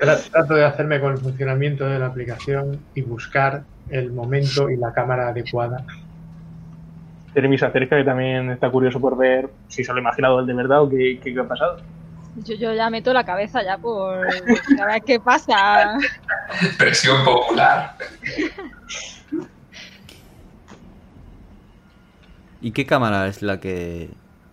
Tra- 0.00 0.30
Trato 0.30 0.54
de 0.54 0.64
hacerme 0.64 1.00
con 1.00 1.12
el 1.12 1.18
funcionamiento 1.18 1.86
de 1.86 1.98
la 1.98 2.06
aplicación 2.06 2.80
y 2.94 3.02
buscar 3.02 3.62
el 3.90 4.12
momento 4.12 4.70
y 4.70 4.76
la 4.76 4.92
cámara 4.92 5.28
adecuada. 5.28 5.84
Jeremy 7.34 7.58
se 7.58 7.66
acerca 7.66 7.98
y 7.98 8.04
también 8.04 8.50
está 8.50 8.70
curioso 8.70 9.00
por 9.00 9.16
ver 9.16 9.50
si 9.68 9.82
se 9.84 9.92
lo 9.92 9.98
ha 9.98 10.00
imaginado 10.00 10.40
él 10.40 10.46
de 10.46 10.54
verdad 10.54 10.82
o 10.82 10.88
qué, 10.88 11.18
qué, 11.22 11.34
qué 11.34 11.40
ha 11.40 11.48
pasado. 11.48 11.78
Yo, 12.44 12.54
yo 12.56 12.72
ya 12.74 12.90
meto 12.90 13.12
la 13.12 13.24
cabeza 13.24 13.62
ya 13.62 13.78
por 13.78 14.18
a 14.26 14.86
ver 14.86 15.02
qué 15.06 15.20
pasa. 15.20 15.98
Presión 16.78 17.24
popular. 17.24 17.96
¿Y 22.60 22.72
qué 22.72 22.86
cámara 22.86 23.26
es 23.28 23.42
la 23.42 23.60
que 23.60 24.10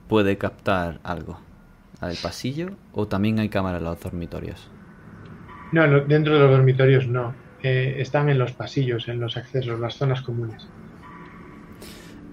puede 0.08 0.38
captar 0.38 1.00
algo? 1.04 1.40
¿La 2.02 2.08
del 2.08 2.18
pasillo 2.18 2.72
o 2.94 3.08
también 3.08 3.40
hay 3.40 3.50
cámara 3.50 3.78
en 3.78 3.84
los 3.84 4.00
dormitorios? 4.00 4.70
No, 5.72 5.86
no, 5.88 6.02
dentro 6.02 6.34
de 6.34 6.40
los 6.40 6.52
dormitorios 6.52 7.08
no. 7.08 7.34
Eh, 7.64 7.98
están 8.00 8.28
en 8.30 8.40
los 8.40 8.54
pasillos, 8.54 9.08
en 9.08 9.20
los 9.20 9.38
accesos, 9.38 9.80
las 9.80 9.96
zonas 9.96 10.22
comunes. 10.22 10.68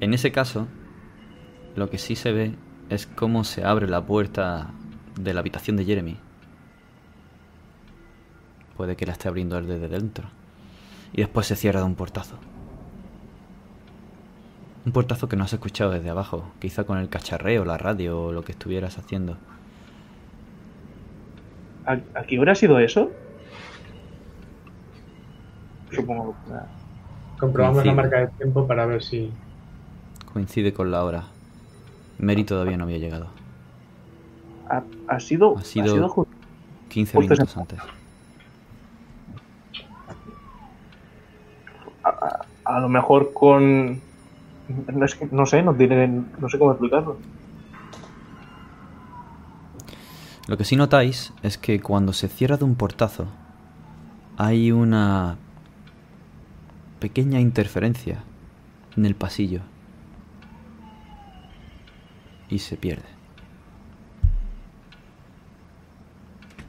En 0.00 0.14
ese 0.14 0.32
caso, 0.32 0.66
lo 1.76 1.90
que 1.90 1.98
sí 1.98 2.16
se 2.16 2.32
ve 2.32 2.54
es 2.88 3.06
cómo 3.06 3.44
se 3.44 3.62
abre 3.64 3.86
la 3.86 4.06
puerta 4.06 4.70
de 5.20 5.34
la 5.34 5.40
habitación 5.40 5.76
de 5.76 5.84
Jeremy. 5.84 6.16
Puede 8.76 8.96
que 8.96 9.04
la 9.04 9.12
esté 9.12 9.28
abriendo 9.28 9.58
él 9.58 9.66
desde 9.66 9.88
dentro. 9.88 10.28
Y 11.12 11.18
después 11.18 11.46
se 11.46 11.56
cierra 11.56 11.80
de 11.80 11.86
un 11.86 11.94
portazo. 11.94 12.38
Un 14.86 14.92
portazo 14.92 15.28
que 15.28 15.36
no 15.36 15.44
has 15.44 15.52
escuchado 15.52 15.90
desde 15.90 16.08
abajo, 16.08 16.52
quizá 16.60 16.84
con 16.84 16.96
el 16.96 17.08
cacharreo, 17.08 17.64
la 17.64 17.76
radio 17.76 18.22
o 18.22 18.32
lo 18.32 18.42
que 18.44 18.52
estuvieras 18.52 18.98
haciendo. 18.98 19.36
¿A, 21.88 21.92
a 22.20 22.22
qué 22.24 22.38
hora 22.38 22.52
ha 22.52 22.54
sido 22.54 22.78
eso? 22.78 23.10
Supongo 25.90 26.34
que 26.46 27.40
Comprobamos 27.40 27.78
la 27.78 27.82
Coincide. 27.94 27.94
marca 28.02 28.20
de 28.20 28.26
tiempo 28.36 28.66
para 28.66 28.84
ver 28.84 29.02
si... 29.02 29.32
Coincide 30.32 30.72
con 30.74 30.90
la 30.90 31.02
hora. 31.04 31.24
Mary 32.18 32.44
todavía 32.44 32.76
no 32.76 32.84
había 32.84 32.98
llegado. 32.98 33.28
ha, 34.68 34.82
ha 35.06 35.20
sido, 35.20 35.56
Ha 35.56 35.60
ha 35.60 35.64
sido- 35.64 35.94
sido 35.94 36.08
ju- 36.10 36.26
15 36.90 37.16
Justo 37.16 37.34
minutos 37.34 37.56
antes. 37.56 37.78
a, 42.02 42.08
a- 42.08 42.40
a 42.64 42.80
lo 42.80 42.88
mejor 42.90 43.32
con 43.32 44.00
no, 44.92 45.04
es 45.06 45.14
que- 45.14 45.28
no 45.30 45.46
sé, 45.46 45.62
no 45.62 45.74
tienen, 45.74 46.26
no 46.38 46.48
sé 46.50 46.58
cómo 46.58 46.72
explicarlo. 46.72 47.16
Lo 50.48 50.56
que 50.56 50.64
sí 50.64 50.76
notáis 50.76 51.34
es 51.42 51.58
que 51.58 51.78
cuando 51.78 52.14
se 52.14 52.26
cierra 52.26 52.56
de 52.56 52.64
un 52.64 52.74
portazo 52.74 53.28
hay 54.38 54.72
una 54.72 55.36
pequeña 57.00 57.38
interferencia 57.38 58.24
en 58.96 59.04
el 59.04 59.14
pasillo 59.14 59.60
y 62.48 62.60
se 62.60 62.78
pierde. 62.78 63.04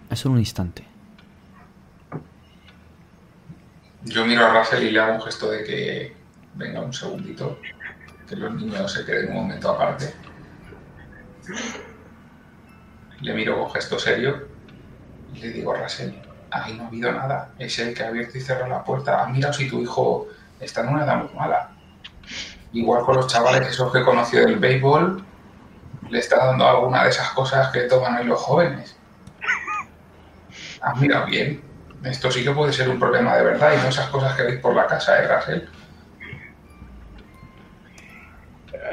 Es 0.09 0.19
solo 0.19 0.33
un 0.33 0.39
instante. 0.39 0.83
Yo 4.03 4.25
miro 4.25 4.45
a 4.45 4.59
Russell 4.59 4.83
y 4.83 4.91
le 4.91 4.99
hago 4.99 5.13
un 5.15 5.21
gesto 5.21 5.51
de 5.51 5.63
que 5.63 6.15
venga 6.55 6.81
un 6.81 6.91
segundito, 6.91 7.59
que 8.27 8.35
los 8.35 8.53
niños 8.55 8.91
se 8.91 9.05
queden 9.05 9.29
un 9.29 9.35
momento 9.35 9.69
aparte. 9.69 10.13
Le 13.21 13.33
miro 13.33 13.59
con 13.59 13.71
gesto 13.71 13.99
serio 13.99 14.47
y 15.33 15.39
le 15.39 15.49
digo 15.49 15.73
a 15.73 15.83
Russell, 15.83 16.11
ahí 16.51 16.73
no 16.73 16.83
ha 16.83 16.87
habido 16.87 17.11
nada, 17.11 17.53
es 17.59 17.77
el 17.79 17.93
que 17.93 18.03
ha 18.03 18.07
abierto 18.07 18.37
y 18.37 18.41
cerrado 18.41 18.67
la 18.67 18.83
puerta. 18.83 19.23
Ah, 19.23 19.27
mira 19.27 19.51
si 19.53 19.69
tu 19.69 19.81
hijo 19.81 20.27
está 20.59 20.81
en 20.81 20.89
una 20.89 21.03
edad 21.03 21.17
muy 21.17 21.33
mala. 21.33 21.71
Igual 22.71 23.03
con 23.03 23.15
los 23.15 23.27
chavales 23.27 23.67
esos 23.67 23.91
que 23.91 24.03
conoció 24.03 24.41
del 24.41 24.57
béisbol, 24.57 25.23
le 26.09 26.19
está 26.19 26.45
dando 26.45 26.67
alguna 26.67 27.03
de 27.03 27.09
esas 27.09 27.29
cosas 27.31 27.71
que 27.71 27.81
toman 27.81 28.17
hoy 28.17 28.25
los 28.25 28.39
jóvenes. 28.39 28.95
Ah, 30.81 30.93
mira 30.95 31.25
bien. 31.25 31.61
Esto 32.03 32.31
sí 32.31 32.43
que 32.43 32.51
puede 32.51 32.71
ser 32.71 32.89
un 32.89 32.99
problema 32.99 33.35
de 33.35 33.43
verdad 33.43 33.73
y 33.73 33.81
no 33.81 33.89
esas 33.89 34.07
cosas 34.09 34.35
que 34.35 34.43
veis 34.43 34.59
por 34.59 34.73
la 34.73 34.87
casa, 34.87 35.21
¿eh, 35.21 35.27
Russell? 35.27 35.61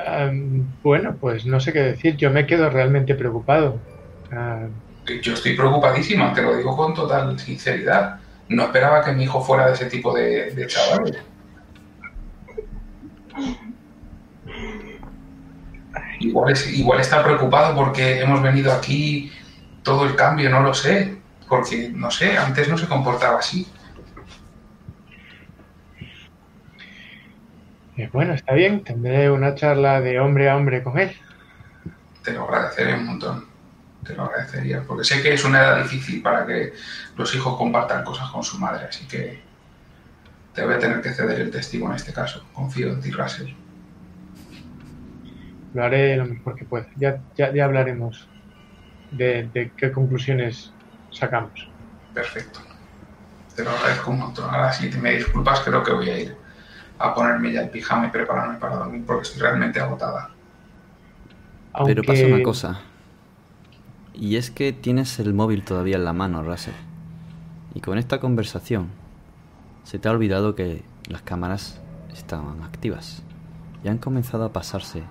Am, 0.06 0.66
bueno, 0.82 1.16
pues 1.20 1.46
no 1.46 1.60
sé 1.60 1.72
qué 1.72 1.80
decir. 1.80 2.16
Yo 2.16 2.30
me 2.30 2.46
quedo 2.46 2.68
realmente 2.70 3.14
preocupado. 3.14 3.80
Ah, 4.30 4.68
Yo 5.22 5.34
estoy 5.34 5.56
preocupadísima, 5.56 6.32
te 6.32 6.42
lo 6.42 6.56
digo 6.56 6.76
con 6.76 6.94
total 6.94 7.38
sinceridad. 7.38 8.20
No 8.48 8.64
esperaba 8.64 9.04
que 9.04 9.12
mi 9.12 9.24
hijo 9.24 9.40
fuera 9.42 9.66
de 9.66 9.74
ese 9.74 9.86
tipo 9.86 10.12
de, 10.14 10.50
de 10.52 10.66
chavales. 10.66 11.16
Igual, 16.20 16.52
es- 16.52 16.72
igual 16.72 17.00
está 17.00 17.22
preocupado 17.22 17.74
porque 17.74 18.20
hemos 18.20 18.42
venido 18.42 18.72
aquí, 18.72 19.32
todo 19.82 20.04
el 20.06 20.16
cambio, 20.16 20.50
no 20.50 20.60
lo 20.62 20.74
sé. 20.74 21.16
Porque, 21.48 21.90
no 21.94 22.10
sé, 22.10 22.36
antes 22.36 22.68
no 22.68 22.76
se 22.76 22.88
comportaba 22.88 23.38
así. 23.38 23.66
Eh, 27.96 28.10
bueno, 28.12 28.34
está 28.34 28.52
bien, 28.54 28.82
tendré 28.82 29.30
una 29.30 29.54
charla 29.54 30.00
de 30.00 30.18
hombre 30.20 30.50
a 30.50 30.56
hombre 30.56 30.82
con 30.82 30.98
él. 30.98 31.16
Te 32.24 32.32
lo 32.32 32.44
agradecería 32.44 32.96
un 32.96 33.06
montón. 33.06 33.55
Te 34.06 34.14
lo 34.14 34.24
agradecería, 34.24 34.82
porque 34.82 35.04
sé 35.04 35.22
que 35.22 35.34
es 35.34 35.44
una 35.44 35.60
edad 35.60 35.82
difícil 35.82 36.22
para 36.22 36.46
que 36.46 36.72
los 37.16 37.34
hijos 37.34 37.56
compartan 37.56 38.04
cosas 38.04 38.30
con 38.30 38.42
su 38.42 38.58
madre, 38.58 38.86
así 38.86 39.06
que 39.06 39.42
te 40.54 40.64
voy 40.64 40.74
a 40.74 40.78
tener 40.78 41.00
que 41.02 41.10
ceder 41.10 41.40
el 41.40 41.50
testigo 41.50 41.88
en 41.88 41.96
este 41.96 42.12
caso. 42.12 42.44
Confío 42.52 42.92
en 42.92 43.00
ti, 43.00 43.10
Russell. 43.10 43.52
Lo 45.74 45.84
haré 45.84 46.16
lo 46.16 46.24
mejor 46.24 46.54
que 46.54 46.64
pueda. 46.64 46.86
Ya, 46.96 47.20
ya, 47.36 47.52
ya 47.52 47.64
hablaremos 47.64 48.28
de, 49.10 49.50
de 49.52 49.72
qué 49.76 49.92
conclusiones 49.92 50.72
sacamos. 51.10 51.68
Perfecto. 52.14 52.60
Te 53.54 53.64
lo 53.64 53.70
agradezco 53.70 54.10
un 54.10 54.18
montón. 54.20 54.54
Ahora, 54.54 54.72
si 54.72 54.88
te 54.88 54.98
me 54.98 55.12
disculpas, 55.12 55.60
creo 55.60 55.82
que 55.82 55.92
voy 55.92 56.08
a 56.08 56.18
ir 56.18 56.36
a 56.98 57.14
ponerme 57.14 57.52
ya 57.52 57.62
el 57.62 57.70
pijama 57.70 58.06
y 58.06 58.10
prepararme 58.10 58.58
para 58.58 58.76
dormir 58.76 59.04
porque 59.06 59.22
estoy 59.22 59.42
realmente 59.42 59.80
agotada. 59.80 60.30
Pero 61.84 62.02
pasa 62.02 62.26
una 62.26 62.42
cosa. 62.42 62.80
Y 64.18 64.36
es 64.36 64.50
que 64.50 64.72
tienes 64.72 65.18
el 65.18 65.34
móvil 65.34 65.62
todavía 65.62 65.96
en 65.96 66.04
la 66.04 66.14
mano, 66.14 66.42
Russell. 66.42 66.74
Y 67.74 67.80
con 67.80 67.98
esta 67.98 68.18
conversación 68.18 68.88
se 69.84 69.98
te 69.98 70.08
ha 70.08 70.12
olvidado 70.12 70.54
que 70.54 70.82
las 71.08 71.20
cámaras 71.20 71.80
estaban 72.14 72.62
activas. 72.62 73.22
Y 73.84 73.88
han 73.88 73.98
comenzado 73.98 74.44
a 74.46 74.52
pasarse 74.52 75.02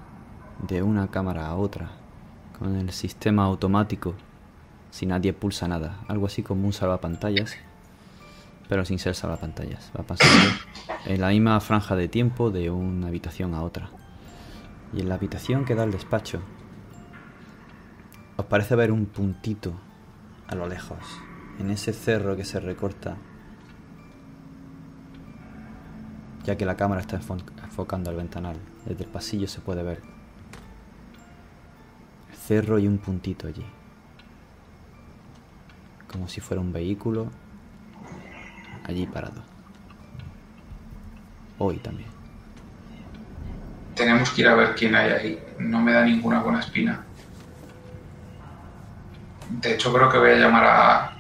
de 0.67 0.81
una 0.81 1.09
cámara 1.09 1.47
a 1.47 1.55
otra 1.55 1.91
con 2.57 2.75
el 2.75 2.91
sistema 2.91 3.43
automático 3.43 4.15
si 4.89 5.05
nadie 5.05 5.33
pulsa 5.33 5.67
nada. 5.67 5.99
Algo 6.07 6.25
así 6.25 6.41
como 6.41 6.65
un 6.65 6.73
salvapantallas, 6.73 7.57
pero 8.67 8.85
sin 8.85 8.97
ser 8.97 9.13
salvapantallas. 9.13 9.91
Va 9.95 10.03
pasando 10.03 10.55
en 11.05 11.21
la 11.21 11.29
misma 11.29 11.59
franja 11.59 11.95
de 11.95 12.07
tiempo 12.07 12.49
de 12.49 12.71
una 12.71 13.07
habitación 13.07 13.53
a 13.53 13.61
otra. 13.61 13.89
Y 14.93 15.01
en 15.01 15.09
la 15.09 15.15
habitación 15.15 15.63
que 15.63 15.75
da 15.75 15.85
despacho, 15.85 16.41
os 18.37 18.45
parece 18.45 18.75
ver 18.75 18.91
un 18.91 19.05
puntito 19.05 19.73
a 20.47 20.55
lo 20.55 20.67
lejos, 20.67 20.99
en 21.59 21.69
ese 21.71 21.93
cerro 21.93 22.35
que 22.35 22.43
se 22.45 22.59
recorta, 22.59 23.17
ya 26.43 26.55
que 26.57 26.65
la 26.65 26.75
cámara 26.75 27.01
está 27.01 27.19
enfo- 27.19 27.41
enfocando 27.63 28.09
al 28.09 28.15
ventanal. 28.15 28.57
Desde 28.85 29.03
el 29.05 29.09
pasillo 29.09 29.47
se 29.47 29.61
puede 29.61 29.81
ver 29.83 30.01
el 32.29 32.35
cerro 32.35 32.77
y 32.77 32.87
un 32.87 32.99
puntito 32.99 33.47
allí, 33.47 33.65
como 36.11 36.27
si 36.27 36.41
fuera 36.41 36.61
un 36.61 36.71
vehículo 36.71 37.29
allí 38.83 39.07
parado. 39.07 39.41
Hoy 41.57 41.77
también. 41.77 42.09
Tenemos 43.95 44.29
que 44.31 44.41
ir 44.41 44.49
a 44.49 44.55
ver 44.55 44.75
quién 44.75 44.93
hay 44.93 45.09
ahí. 45.11 45.39
No 45.57 45.81
me 45.81 45.93
da 45.93 46.03
ninguna 46.03 46.41
buena 46.41 46.59
espina. 46.59 47.05
De 49.49 49.73
hecho, 49.73 49.93
creo 49.93 50.09
que 50.09 50.17
voy 50.17 50.31
a 50.31 50.35
llamar 50.35 50.65
a 50.65 51.17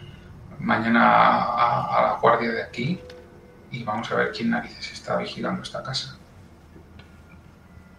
mañana 0.59 1.01
a, 1.03 2.01
la 2.01 2.19
guardia 2.21 2.51
de 2.51 2.63
aquí 2.63 2.99
y 3.71 3.83
vamos 3.83 4.11
a 4.11 4.15
ver 4.15 4.31
quién 4.31 4.49
narices 4.49 4.91
está 4.93 5.17
vigilando 5.17 5.61
esta 5.61 5.83
casa. 5.83 6.17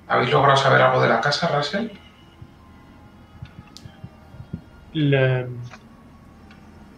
¿Habéis 0.08 0.30
logrado 0.30 0.56
saber 0.56 0.80
algo 0.82 1.00
de 1.00 1.08
la 1.08 1.20
casa, 1.20 1.48
Russell? 1.48 1.88
Le 4.92 5.46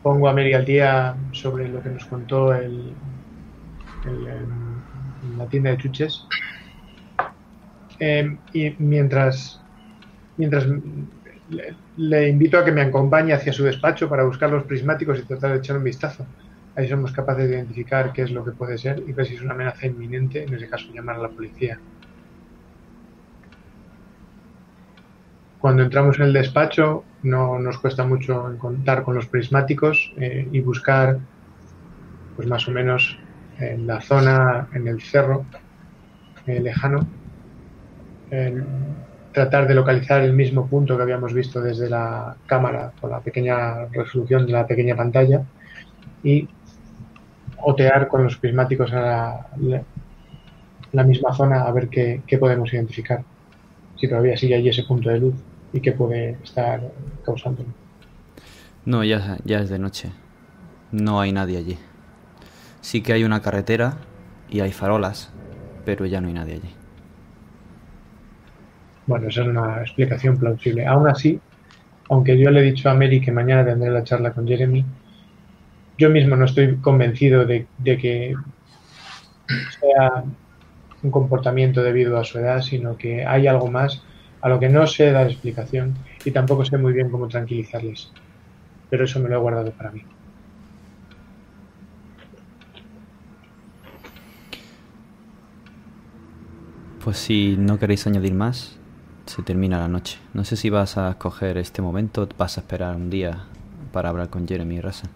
pongo 0.02 0.28
a 0.28 0.32
Mary 0.32 0.54
al 0.54 0.64
día 0.64 1.16
sobre 1.32 1.68
lo 1.68 1.82
que 1.82 1.88
nos 1.88 2.04
contó 2.04 2.54
el, 2.54 2.94
la 5.36 5.46
tienda 5.46 5.70
de 5.70 5.78
chuches. 5.78 6.24
Em, 7.98 8.38
y 8.52 8.70
mientras, 8.78 9.60
mientras 10.36 10.66
le 11.98 12.28
invito 12.28 12.56
a 12.56 12.64
que 12.64 12.70
me 12.70 12.82
acompañe 12.82 13.32
hacia 13.32 13.52
su 13.52 13.64
despacho 13.64 14.08
para 14.08 14.22
buscar 14.22 14.50
los 14.50 14.62
prismáticos 14.62 15.18
y 15.18 15.22
tratar 15.22 15.52
de 15.52 15.58
echar 15.58 15.76
un 15.76 15.84
vistazo. 15.84 16.24
Ahí 16.76 16.88
somos 16.88 17.10
capaces 17.10 17.48
de 17.48 17.56
identificar 17.56 18.12
qué 18.12 18.22
es 18.22 18.30
lo 18.30 18.44
que 18.44 18.52
puede 18.52 18.78
ser 18.78 19.02
y 19.04 19.12
ver 19.12 19.26
si 19.26 19.34
es 19.34 19.42
una 19.42 19.54
amenaza 19.54 19.84
inminente, 19.86 20.44
en 20.44 20.54
ese 20.54 20.68
caso 20.68 20.86
llamar 20.94 21.16
a 21.16 21.22
la 21.22 21.28
policía. 21.28 21.80
Cuando 25.58 25.82
entramos 25.82 26.16
en 26.20 26.26
el 26.26 26.32
despacho 26.32 27.02
no 27.24 27.58
nos 27.58 27.78
cuesta 27.78 28.04
mucho 28.04 28.54
contar 28.58 29.02
con 29.02 29.16
los 29.16 29.26
prismáticos 29.26 30.12
eh, 30.18 30.46
y 30.52 30.60
buscar 30.60 31.18
pues 32.36 32.46
más 32.46 32.68
o 32.68 32.70
menos 32.70 33.18
en 33.58 33.88
la 33.88 34.00
zona, 34.00 34.68
en 34.72 34.86
el 34.86 35.02
cerro 35.02 35.44
eh, 36.46 36.60
lejano, 36.60 37.04
tratar 39.38 39.68
de 39.68 39.74
localizar 39.74 40.20
el 40.22 40.32
mismo 40.32 40.66
punto 40.66 40.96
que 40.96 41.02
habíamos 41.04 41.32
visto 41.32 41.60
desde 41.60 41.88
la 41.88 42.34
cámara 42.46 42.90
con 43.00 43.10
la 43.10 43.20
pequeña 43.20 43.84
resolución 43.86 44.44
de 44.46 44.52
la 44.52 44.66
pequeña 44.66 44.96
pantalla 44.96 45.44
y 46.24 46.48
otear 47.62 48.08
con 48.08 48.24
los 48.24 48.36
prismáticos 48.36 48.92
a 48.92 49.46
la, 50.92 51.04
misma 51.04 51.32
zona 51.32 51.62
a 51.62 51.70
ver 51.70 51.88
qué, 51.88 52.38
podemos 52.40 52.72
identificar. 52.72 53.22
Si 53.96 54.08
todavía 54.08 54.36
sigue 54.36 54.56
allí 54.56 54.70
ese 54.70 54.82
punto 54.82 55.08
de 55.08 55.20
luz 55.20 55.34
y 55.72 55.80
qué 55.80 55.92
puede 55.92 56.30
estar 56.42 56.80
causándolo. 57.24 57.68
No, 58.84 59.04
ya, 59.04 59.38
ya 59.44 59.60
es 59.60 59.70
de 59.70 59.78
noche. 59.78 60.10
No 60.90 61.20
hay 61.20 61.30
nadie 61.30 61.58
allí. 61.58 61.78
Sí 62.80 63.02
que 63.02 63.12
hay 63.12 63.22
una 63.22 63.40
carretera 63.40 63.98
y 64.50 64.60
hay 64.60 64.72
farolas, 64.72 65.30
pero 65.84 66.06
ya 66.06 66.20
no 66.20 66.26
hay 66.26 66.34
nadie 66.34 66.54
allí. 66.54 66.74
Bueno, 69.08 69.28
esa 69.28 69.40
es 69.40 69.48
una 69.48 69.80
explicación 69.80 70.36
plausible. 70.36 70.86
Aún 70.86 71.08
así, 71.08 71.40
aunque 72.10 72.38
yo 72.38 72.50
le 72.50 72.60
he 72.60 72.62
dicho 72.62 72.90
a 72.90 72.94
Mary 72.94 73.22
que 73.22 73.32
mañana 73.32 73.64
tendré 73.64 73.90
la 73.90 74.04
charla 74.04 74.32
con 74.32 74.46
Jeremy, 74.46 74.84
yo 75.96 76.10
mismo 76.10 76.36
no 76.36 76.44
estoy 76.44 76.76
convencido 76.76 77.46
de, 77.46 77.66
de 77.78 77.96
que 77.96 78.34
sea 79.80 80.24
un 81.02 81.10
comportamiento 81.10 81.82
debido 81.82 82.18
a 82.18 82.24
su 82.24 82.38
edad, 82.38 82.60
sino 82.60 82.98
que 82.98 83.24
hay 83.24 83.46
algo 83.46 83.70
más 83.70 84.02
a 84.42 84.50
lo 84.50 84.60
que 84.60 84.68
no 84.68 84.86
sé 84.86 85.10
dar 85.10 85.26
explicación 85.26 85.94
y 86.26 86.30
tampoco 86.30 86.66
sé 86.66 86.76
muy 86.76 86.92
bien 86.92 87.08
cómo 87.08 87.28
tranquilizarles. 87.28 88.12
Pero 88.90 89.06
eso 89.06 89.20
me 89.20 89.30
lo 89.30 89.36
he 89.36 89.38
guardado 89.38 89.70
para 89.72 89.90
mí. 89.90 90.02
Pues 97.02 97.16
si 97.16 97.56
no 97.56 97.78
queréis 97.78 98.06
añadir 98.06 98.34
más, 98.34 98.78
se 99.28 99.42
termina 99.42 99.78
la 99.78 99.88
noche. 99.88 100.18
No 100.32 100.44
sé 100.44 100.56
si 100.56 100.70
vas 100.70 100.96
a 100.96 101.10
escoger 101.10 101.58
este 101.58 101.82
momento 101.82 102.22
o 102.22 102.28
vas 102.36 102.56
a 102.56 102.62
esperar 102.62 102.96
un 102.96 103.10
día 103.10 103.44
para 103.92 104.08
hablar 104.08 104.30
con 104.30 104.48
Jeremy 104.48 104.76
y 104.76 104.80
Russell. 104.80 105.10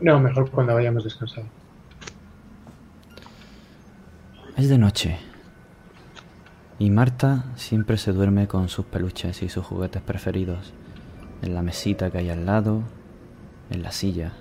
No, 0.00 0.18
mejor 0.18 0.50
cuando 0.50 0.74
vayamos 0.74 1.04
descansados. 1.04 1.48
Es 4.56 4.68
de 4.68 4.78
noche. 4.78 5.18
Y 6.78 6.90
Marta 6.90 7.44
siempre 7.56 7.96
se 7.96 8.12
duerme 8.12 8.48
con 8.48 8.68
sus 8.68 8.86
peluches 8.86 9.42
y 9.42 9.48
sus 9.48 9.66
juguetes 9.66 10.00
preferidos. 10.00 10.72
En 11.42 11.54
la 11.54 11.62
mesita 11.62 12.10
que 12.10 12.18
hay 12.18 12.30
al 12.30 12.46
lado, 12.46 12.82
en 13.70 13.82
la 13.82 13.92
silla. 13.92 14.32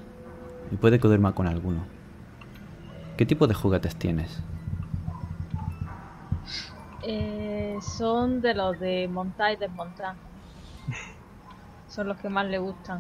Y 0.72 0.76
puede 0.77 0.99
que 0.99 1.07
duerma 1.07 1.34
con 1.34 1.48
alguno. 1.48 1.85
¿Qué 3.18 3.26
tipo 3.26 3.48
de 3.48 3.56
juguetes 3.56 3.95
tienes? 3.95 4.41
Eh, 7.10 7.56
son 7.81 8.41
de 8.41 8.53
los 8.53 8.79
de 8.79 9.07
montar 9.07 9.53
y 9.53 9.55
desmontar. 9.57 10.15
Son 11.89 12.07
los 12.07 12.17
que 12.17 12.29
más 12.29 12.45
le 12.45 12.59
gustan. 12.59 12.99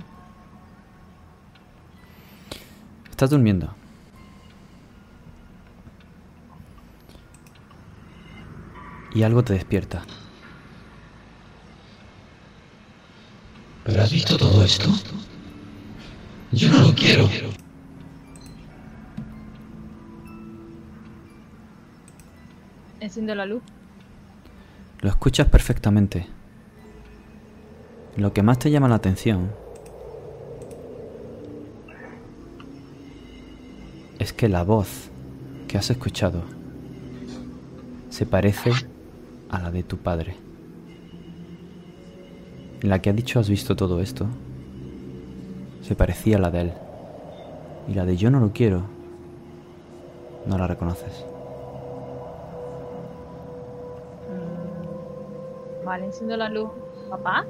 Estás 3.09 3.29
durmiendo. 3.29 3.73
Y 9.13 9.23
algo 9.23 9.43
te 9.43 9.53
despierta. 9.53 10.03
¿Pero 13.83 14.01
has 14.01 14.11
visto 14.11 14.37
todo 14.37 14.63
esto? 14.63 14.89
Yo 16.51 16.69
no 16.69 16.87
lo 16.87 16.93
quiero. 16.93 17.27
Enciendo 22.99 23.33
la 23.33 23.45
luz. 23.45 23.63
Lo 25.07 25.13
escuchas 25.13 25.47
perfectamente. 25.47 26.27
Lo 28.17 28.33
que 28.33 28.43
más 28.43 28.59
te 28.59 28.69
llama 28.69 28.89
la 28.89 28.95
atención 28.95 29.51
es 34.19 34.33
que 34.33 34.49
la 34.49 34.65
voz 34.65 35.09
que 35.69 35.77
has 35.77 35.89
escuchado 35.91 36.43
se 38.09 38.25
parece 38.25 38.71
a 39.49 39.59
la 39.59 39.71
de 39.71 39.83
tu 39.83 39.95
padre. 39.95 40.35
La 42.81 43.01
que 43.01 43.09
ha 43.09 43.13
dicho 43.13 43.39
has 43.39 43.47
visto 43.47 43.77
todo 43.77 44.01
esto 44.01 44.27
se 45.83 45.95
parecía 45.95 46.35
a 46.35 46.41
la 46.41 46.51
de 46.51 46.59
él. 46.59 46.73
Y 47.87 47.93
la 47.93 48.05
de 48.05 48.17
yo 48.17 48.29
no 48.29 48.41
lo 48.41 48.51
quiero 48.51 48.83
no 50.45 50.57
la 50.57 50.67
reconoces. 50.67 51.36
Vale, 55.87 56.07
enciendo 56.07 56.35
la 56.35 56.49
luz. 56.49 56.69
¿Papá? 57.09 57.45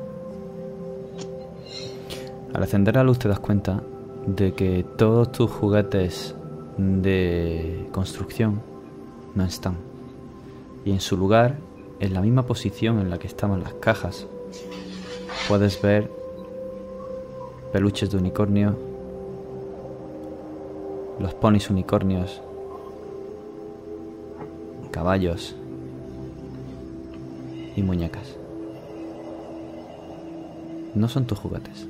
Al 2.53 2.61
encender 2.61 2.93
la 2.93 3.03
luz 3.03 3.17
te 3.17 3.27
das 3.27 3.39
cuenta 3.39 3.81
de 4.27 4.53
que 4.53 4.85
todos 4.95 5.31
tus 5.31 5.49
juguetes 5.49 6.35
de 6.77 7.89
construcción 7.91 8.61
no 9.33 9.43
están. 9.43 9.77
Y 10.85 10.91
en 10.91 11.01
su 11.01 11.17
lugar, 11.17 11.55
en 11.99 12.13
la 12.13 12.21
misma 12.21 12.43
posición 12.43 12.99
en 12.99 13.09
la 13.09 13.17
que 13.17 13.25
estaban 13.25 13.63
las 13.63 13.73
cajas, 13.73 14.27
puedes 15.47 15.81
ver 15.81 16.11
peluches 17.73 18.11
de 18.11 18.17
unicornio, 18.17 18.77
los 21.19 21.33
ponis 21.33 21.71
unicornios, 21.71 22.39
caballos 24.91 25.55
y 27.77 27.83
muñecas. 27.83 28.35
No 30.95 31.07
son 31.07 31.25
tus 31.25 31.37
juguetes. 31.39 31.87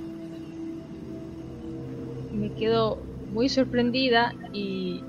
Me 2.34 2.52
quedo 2.54 2.98
muy 3.34 3.50
sorprendida 3.50 4.34
y 4.54 5.02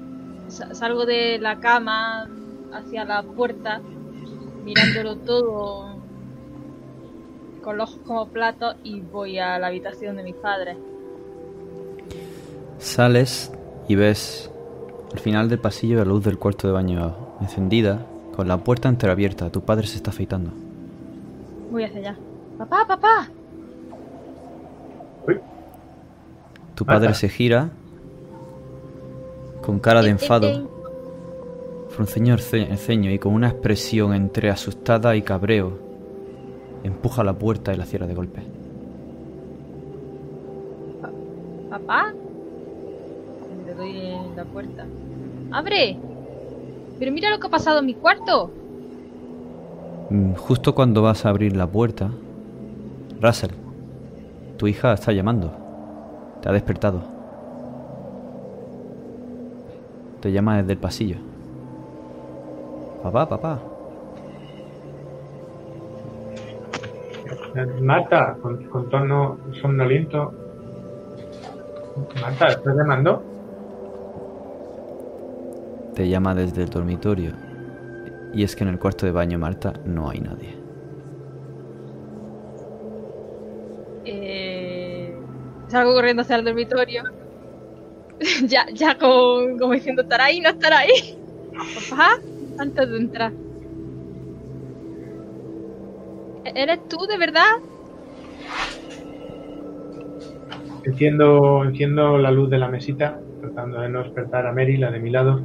sa- 0.49 0.75
salgo 0.75 1.05
de 1.05 1.39
la 1.39 1.61
cama 1.61 2.29
hacia 2.73 3.05
la 3.05 3.23
puerta, 3.23 3.81
mirándolo 4.65 5.17
todo 5.17 5.99
con 7.63 7.77
los 7.77 7.91
ojos 7.91 8.01
como 8.07 8.29
platos 8.29 8.77
y 8.85 9.01
voy 9.01 9.39
a 9.39 9.59
la 9.59 9.67
habitación 9.67 10.17
de 10.17 10.23
mis 10.23 10.37
padres. 10.37 10.77
Sales 12.79 13.51
y 13.89 13.97
ves 13.97 14.51
al 15.13 15.19
final 15.19 15.49
del 15.49 15.59
pasillo 15.59 15.97
la 15.99 16.05
luz 16.05 16.25
del 16.25 16.39
cuarto 16.39 16.69
de 16.69 16.73
baño 16.75 17.17
encendida, 17.41 18.07
con 18.37 18.47
la 18.47 18.59
puerta 18.59 18.89
entreabierta. 18.89 19.51
Tu 19.51 19.63
padre 19.63 19.87
se 19.87 19.97
está 19.97 20.11
afeitando. 20.11 20.53
Voy 21.71 21.85
hacia 21.85 21.99
allá. 22.01 22.17
¡Papá, 22.59 22.85
papá! 22.87 23.29
Tu 26.75 26.85
padre 26.85 27.13
se 27.15 27.29
gira 27.29 27.71
con 29.63 29.81
cara 29.81 30.01
de 30.01 30.11
enfado, 30.11 30.49
frunceño 31.91 32.35
el 32.35 32.41
ce- 32.41 32.71
el 32.71 32.79
ceño 32.79 33.11
y 33.11 33.19
con 33.19 33.35
una 33.35 33.49
expresión 33.49 34.15
entre 34.15 34.49
asustada 34.51 35.17
y 35.17 35.23
cabreo, 35.23 35.73
empuja 36.85 37.25
la 37.25 37.33
puerta 37.35 37.75
y 37.75 37.77
la 37.77 37.85
cierra 37.85 38.07
de 38.07 38.15
golpe. 38.15 38.43
¿Papá? 41.69 42.13
Le 43.67 43.75
doy 43.75 43.97
en 44.07 44.37
la 44.37 44.45
puerta. 44.45 44.87
¡Abre! 45.51 45.99
Pero 46.99 47.13
mira 47.13 47.31
lo 47.31 47.39
que 47.41 47.47
ha 47.49 47.51
pasado 47.51 47.81
en 47.81 47.87
mi 47.87 47.95
cuarto. 47.95 48.51
Mm, 50.11 50.35
Justo 50.35 50.75
cuando 50.75 51.03
vas 51.03 51.27
a 51.27 51.31
abrir 51.31 51.57
la 51.57 51.67
puerta, 51.67 52.11
Russell, 53.21 53.51
tu 54.57 54.67
hija 54.67 54.93
está 54.93 55.13
llamando. 55.13 55.53
Te 56.41 56.49
ha 56.49 56.53
despertado. 56.53 57.03
Te 60.21 60.33
llama 60.33 60.59
desde 60.59 60.73
el 60.73 60.79
pasillo. 60.79 61.17
Papá, 63.03 63.29
papá. 63.29 63.59
Eh, 67.55 67.67
Marta, 67.81 68.37
con, 68.43 68.65
con 68.65 68.89
tono 68.89 69.39
somnoliento. 69.61 70.33
Marta, 72.21 72.49
¿estás 72.49 72.77
llamando? 72.77 73.23
Te 75.95 76.09
llama 76.09 76.35
desde 76.35 76.63
el 76.63 76.71
dormitorio. 76.71 77.33
Y 78.33 78.43
es 78.43 78.55
que 78.55 78.65
en 78.65 78.71
el 78.71 78.79
cuarto 78.79 79.07
de 79.07 79.13
baño, 79.13 79.39
Marta, 79.39 79.73
no 79.85 80.11
hay 80.11 80.21
nadie. 80.21 80.55
Eh, 84.05 85.15
salgo 85.69 85.93
corriendo 85.93 86.23
hacia 86.23 86.37
el 86.37 86.45
dormitorio. 86.45 87.03
ya, 88.47 88.67
ya 88.73 88.97
con, 88.99 89.59
como 89.59 89.73
diciendo, 89.75 90.03
¿estará 90.03 90.27
ahí? 90.27 90.41
¿No 90.41 90.51
estará 90.51 90.79
ahí? 90.79 90.91
Papá, 91.91 92.11
antes 92.59 92.91
de 92.91 92.97
entrar. 92.97 93.33
¿E- 96.45 96.63
¿Eres 96.63 96.89
tú 96.89 96.97
de 97.07 97.19
verdad? 97.19 97.43
Enciendo, 100.85 101.65
enciendo 101.65 102.19
la 102.19 102.31
luz 102.31 102.49
de 102.51 102.59
la 102.59 102.69
mesita, 102.69 103.21
tratando 103.41 103.81
de 103.81 103.89
no 103.89 104.03
despertar 104.03 104.47
a 104.47 104.53
Mary, 104.53 104.77
la 104.79 104.91
de 104.91 105.01
mi 105.01 105.11
lado. 105.11 105.41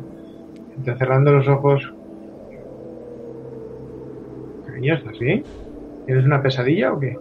Entrecerrando 0.77 1.31
los 1.31 1.47
ojos. 1.47 1.92
¿Estás 4.91 5.17
bien? 5.19 5.43
¿Tienes 6.05 6.25
una 6.25 6.41
pesadilla 6.41 6.91
o 6.91 6.99
qué? 6.99 7.17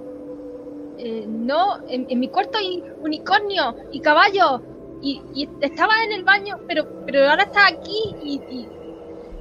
Eh, 0.99 1.25
no, 1.29 1.79
en, 1.89 2.07
en 2.09 2.21
mi 2.21 2.29
cuarto 2.29 2.59
hay 2.59 2.83
unicornio 3.01 3.77
y 3.93 4.01
caballo. 4.01 4.63
Y, 5.01 5.21
y 5.35 5.49
estaba 5.61 5.93
en 6.05 6.13
el 6.13 6.25
baño, 6.25 6.59
pero, 6.69 6.85
pero 7.07 7.29
ahora 7.29 7.45
está 7.45 7.67
aquí. 7.67 8.15
Y, 8.23 8.41
y, 8.51 8.69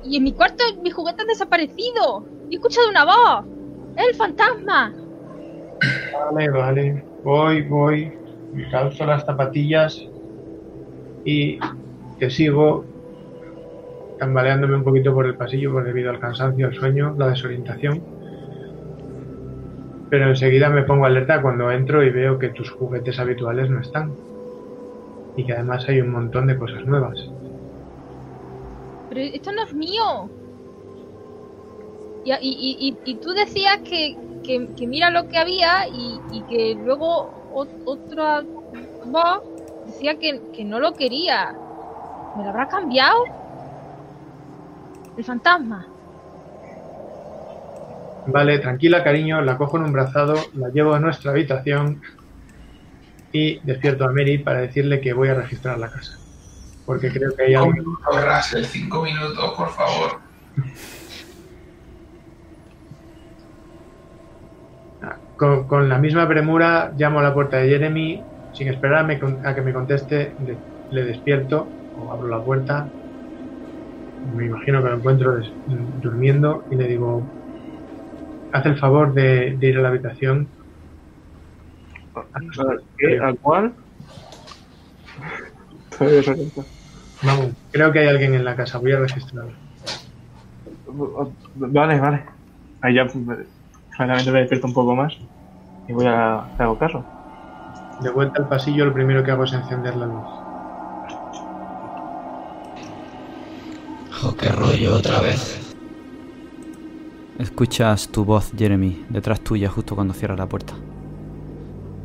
y 0.03 0.18
en 0.18 0.23
mi 0.23 0.31
cuarto 0.34 0.64
mi 0.81 0.89
juguete 0.89 1.22
han 1.22 1.27
desaparecido. 1.27 2.26
Y 2.49 2.56
he 2.56 2.57
escuchado 2.57 2.89
una 2.89 3.06
voz. 3.06 3.45
¡Es 3.95 4.07
el 4.10 4.15
fantasma! 4.15 4.93
Vale, 6.31 6.49
vale. 6.49 7.03
Voy, 7.23 7.61
voy. 7.64 8.11
Me 8.53 8.69
calzo 8.69 9.06
las 9.06 9.26
zapatillas 9.26 10.03
y 11.23 11.60
te 12.19 12.30
sigo 12.30 12.84
tambaleándome 14.19 14.76
un 14.76 14.84
poquito 14.84 15.14
por 15.14 15.26
el 15.26 15.35
pasillo 15.35 15.72
por 15.72 15.84
debido 15.84 16.10
al 16.11 16.19
cansancio, 16.19 16.68
al 16.68 16.73
sueño, 16.73 17.15
la 17.18 17.30
desorientación. 17.30 18.03
Pero 20.12 20.30
enseguida 20.30 20.70
me 20.70 20.84
pongo 20.84 21.08
alerta 21.08 21.42
cuando 21.42 21.72
entro 21.72 22.04
y 22.04 22.12
veo 22.12 22.38
que 22.38 22.50
tus 22.52 22.70
juguetes 22.72 23.18
habituales 23.18 23.72
no 23.72 23.82
están. 23.82 24.20
Y 25.36 25.46
que 25.46 25.52
además 25.52 25.90
hay 25.90 26.00
un 26.00 26.10
montón 26.10 26.48
de 26.48 26.58
cosas 26.58 26.86
nuevas. 26.86 27.34
Pero 29.08 29.22
esto 29.22 29.52
no 29.52 29.64
es 29.64 29.74
mío. 29.76 30.34
Y, 32.24 32.32
y, 32.34 32.38
y, 32.42 33.00
y- 33.04 33.20
tú 33.20 33.30
decías 33.34 33.78
que, 33.84 34.20
mira 34.88 35.10
lo 35.10 35.28
que 35.28 35.38
había 35.38 35.88
y, 35.90 36.46
que 36.48 36.76
luego 36.78 37.36
otra 37.84 38.48
voz 39.04 39.44
decía 39.84 40.18
que 40.18 40.66
no 40.66 40.80
lo 40.80 40.96
quería. 40.96 41.62
¿Me 42.34 42.44
lo 42.44 42.50
habrá 42.52 42.68
cambiado? 42.68 43.16
El 45.16 45.24
fantasma. 45.24 45.80
Vale, 48.26 48.60
tranquila, 48.60 49.03
cariño, 49.03 49.41
la 49.41 49.57
cojo 49.57 49.77
en 49.77 49.84
un 49.84 49.93
brazado, 49.93 50.35
la 50.53 50.69
llevo 50.69 50.93
a 50.93 50.99
nuestra 50.99 51.31
habitación 51.31 52.02
y 53.31 53.60
despierto 53.65 54.03
a 54.06 54.11
Mary 54.11 54.39
para 54.39 54.61
decirle 54.61 55.02
que 55.02 55.14
voy 55.14 55.30
a 55.30 55.34
registrar 55.35 55.77
la 55.80 55.89
casa. 55.89 56.19
Porque 56.85 57.11
creo 57.11 57.34
que 57.35 57.43
hay 57.45 57.53
algo. 57.56 57.72
minutos, 57.72 58.26
Russell, 58.26 58.65
cinco 58.65 59.03
minutos, 59.03 59.53
por 59.56 59.69
favor. 59.69 60.19
Con, 65.35 65.68
con 65.68 65.89
la 65.89 65.98
misma 65.98 66.27
premura 66.27 66.91
llamo 66.95 67.19
a 67.19 67.23
la 67.23 67.34
puerta 67.34 67.57
de 67.57 67.69
Jeremy, 67.69 68.27
sin 68.52 68.68
esperar 68.68 68.99
a, 68.99 69.03
me 69.03 69.19
con- 69.19 69.43
a 69.45 69.56
que 69.56 69.61
me 69.61 69.73
conteste, 69.73 70.35
le 70.89 71.03
despierto 71.06 71.72
o 71.93 72.11
abro 72.14 72.27
la 72.27 72.43
puerta. 72.43 72.91
Me 74.23 74.45
imagino 74.45 74.84
que 74.84 74.89
lo 74.89 74.98
encuentro 74.98 75.39
durmiendo 75.65 76.65
y 76.69 76.76
le 76.76 76.88
digo, 76.88 77.27
haz 78.52 78.65
el 78.65 78.78
favor 78.78 79.14
de, 79.14 79.56
de 79.57 79.68
ir 79.68 79.78
a 79.78 79.82
la 79.82 79.90
habitación. 79.90 80.48
¿Qué? 82.98 83.19
¿Al 83.19 83.38
cual? 83.40 83.73
Vamos, 87.23 87.52
creo 87.72 87.91
que 87.91 87.99
hay 87.99 88.07
alguien 88.07 88.34
en 88.34 88.44
la 88.44 88.56
casa, 88.56 88.80
voy 88.80 88.91
a 88.91 88.99
registrarlo. 88.99 89.53
Vale, 91.56 91.99
vale. 91.99 92.26
Ahí 92.82 92.95
ya 92.95 93.06
pues, 93.06 93.48
claramente 93.95 94.32
me 94.32 94.40
despierto 94.40 94.68
un 94.68 94.73
poco 94.73 94.95
más 94.95 95.15
y 95.88 95.94
voy 95.94 96.07
a 96.07 96.48
te 96.57 96.64
hago 96.64 96.78
caso. 96.78 97.06
De 98.02 98.10
vuelta 98.10 98.41
al 98.41 98.48
pasillo, 98.48 98.86
lo 98.86 98.94
primero 98.94 99.23
que 99.23 99.32
hago 99.32 99.44
es 99.44 99.53
encender 99.53 99.95
la 99.95 100.07
luz. 100.07 100.28
Oh, 104.23 104.36
qué 104.36 104.49
rollo 104.49 104.95
otra 104.95 105.22
vez. 105.22 105.61
Escuchas 107.42 108.08
tu 108.10 108.24
voz, 108.24 108.52
Jeremy, 108.56 109.04
detrás 109.10 109.42
tuya 109.42 109.68
justo 109.68 109.96
cuando 109.96 110.14
cierras 110.14 110.38
la 110.38 110.46
puerta. 110.46 110.76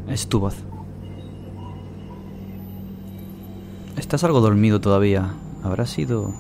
Es 0.09 0.27
tu 0.29 0.41
voz. 0.41 0.57
Estás 3.99 4.25
algo 4.25 4.41
dormido 4.41 4.81
todavía. 4.81 5.35
¿Habrá 5.63 5.85
sido... 5.85 6.33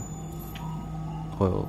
juego? 1.36 1.66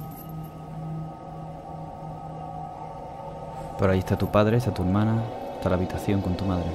Por 3.77 3.89
ahí 3.89 3.99
está 3.99 4.17
tu 4.17 4.31
padre, 4.31 4.55
está 4.55 4.73
tu 4.73 4.83
hermana, 4.83 5.21
está 5.57 5.67
la 5.67 5.75
habitación 5.75 6.21
con 6.21 6.37
tu 6.37 6.45
madre. 6.45 6.71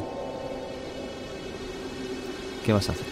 ¿Qué 2.62 2.74
vas 2.74 2.91
a 2.91 2.93
hacer? 2.93 3.07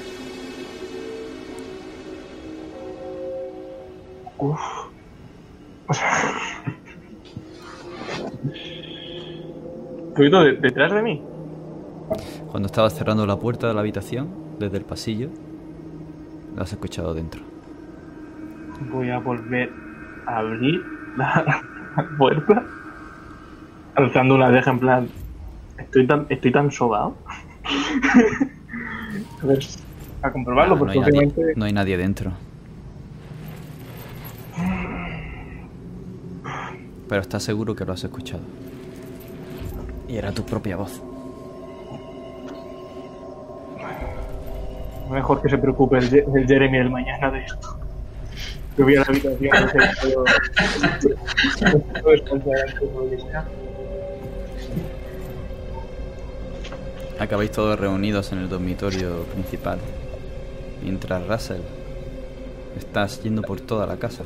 Oído 10.20 10.42
de- 10.44 10.52
detrás 10.56 10.92
de 10.92 11.02
mí. 11.02 11.22
Cuando 12.50 12.66
estabas 12.66 12.94
cerrando 12.94 13.26
la 13.26 13.36
puerta 13.38 13.68
de 13.68 13.74
la 13.74 13.80
habitación, 13.80 14.28
desde 14.58 14.76
el 14.78 14.84
pasillo, 14.84 15.28
lo 16.56 16.62
has 16.62 16.72
escuchado 16.72 17.14
dentro. 17.14 17.40
Voy 18.92 19.10
a 19.10 19.18
volver 19.18 19.70
a 20.26 20.38
abrir 20.38 20.82
la, 21.16 21.62
la 21.96 22.08
puerta. 22.18 22.64
Alzando 23.94 24.34
una 24.34 24.50
deja 24.50 24.70
en 24.70 24.78
plan. 24.78 25.08
Estoy 25.78 26.06
tan, 26.06 26.26
estoy 26.28 26.52
tan 26.52 26.70
sobado. 26.70 27.14
a 29.42 29.46
ver, 29.46 29.58
a 30.22 30.30
comprobarlo, 30.32 30.74
no, 30.74 30.78
porque 30.78 30.92
hay 30.94 31.00
nadie, 31.00 31.18
obviamente. 31.18 31.52
no 31.56 31.64
hay 31.64 31.72
nadie 31.72 31.96
dentro. 31.96 32.32
Pero 37.08 37.20
estás 37.22 37.42
seguro 37.42 37.74
que 37.74 37.84
lo 37.84 37.92
has 37.92 38.04
escuchado. 38.04 38.42
Y 40.10 40.16
era 40.16 40.32
tu 40.32 40.42
propia 40.44 40.76
voz. 40.76 41.00
Mejor 45.10 45.40
que 45.42 45.48
se 45.48 45.58
preocupe 45.58 45.98
el, 45.98 46.10
Je- 46.10 46.24
el 46.36 46.46
Jeremy 46.46 46.78
del 46.78 46.90
mañana 46.90 47.30
de 47.30 47.44
esto. 47.44 47.76
Voy 48.78 48.96
a 48.96 49.00
la 49.00 49.06
habitación 49.06 49.38
que. 49.38 49.50
Acabáis 57.18 57.50
todos 57.50 57.78
reunidos 57.78 58.32
en 58.32 58.38
el 58.38 58.48
dormitorio 58.48 59.24
principal. 59.24 59.78
Mientras 60.82 61.26
Russell 61.26 61.60
estás 62.78 63.22
yendo 63.22 63.42
por 63.42 63.60
toda 63.60 63.86
la 63.86 63.96
casa. 63.98 64.24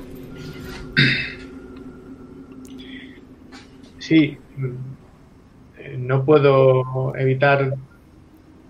Sí, 3.98 4.38
no 5.98 6.24
puedo 6.24 7.14
evitar 7.16 7.74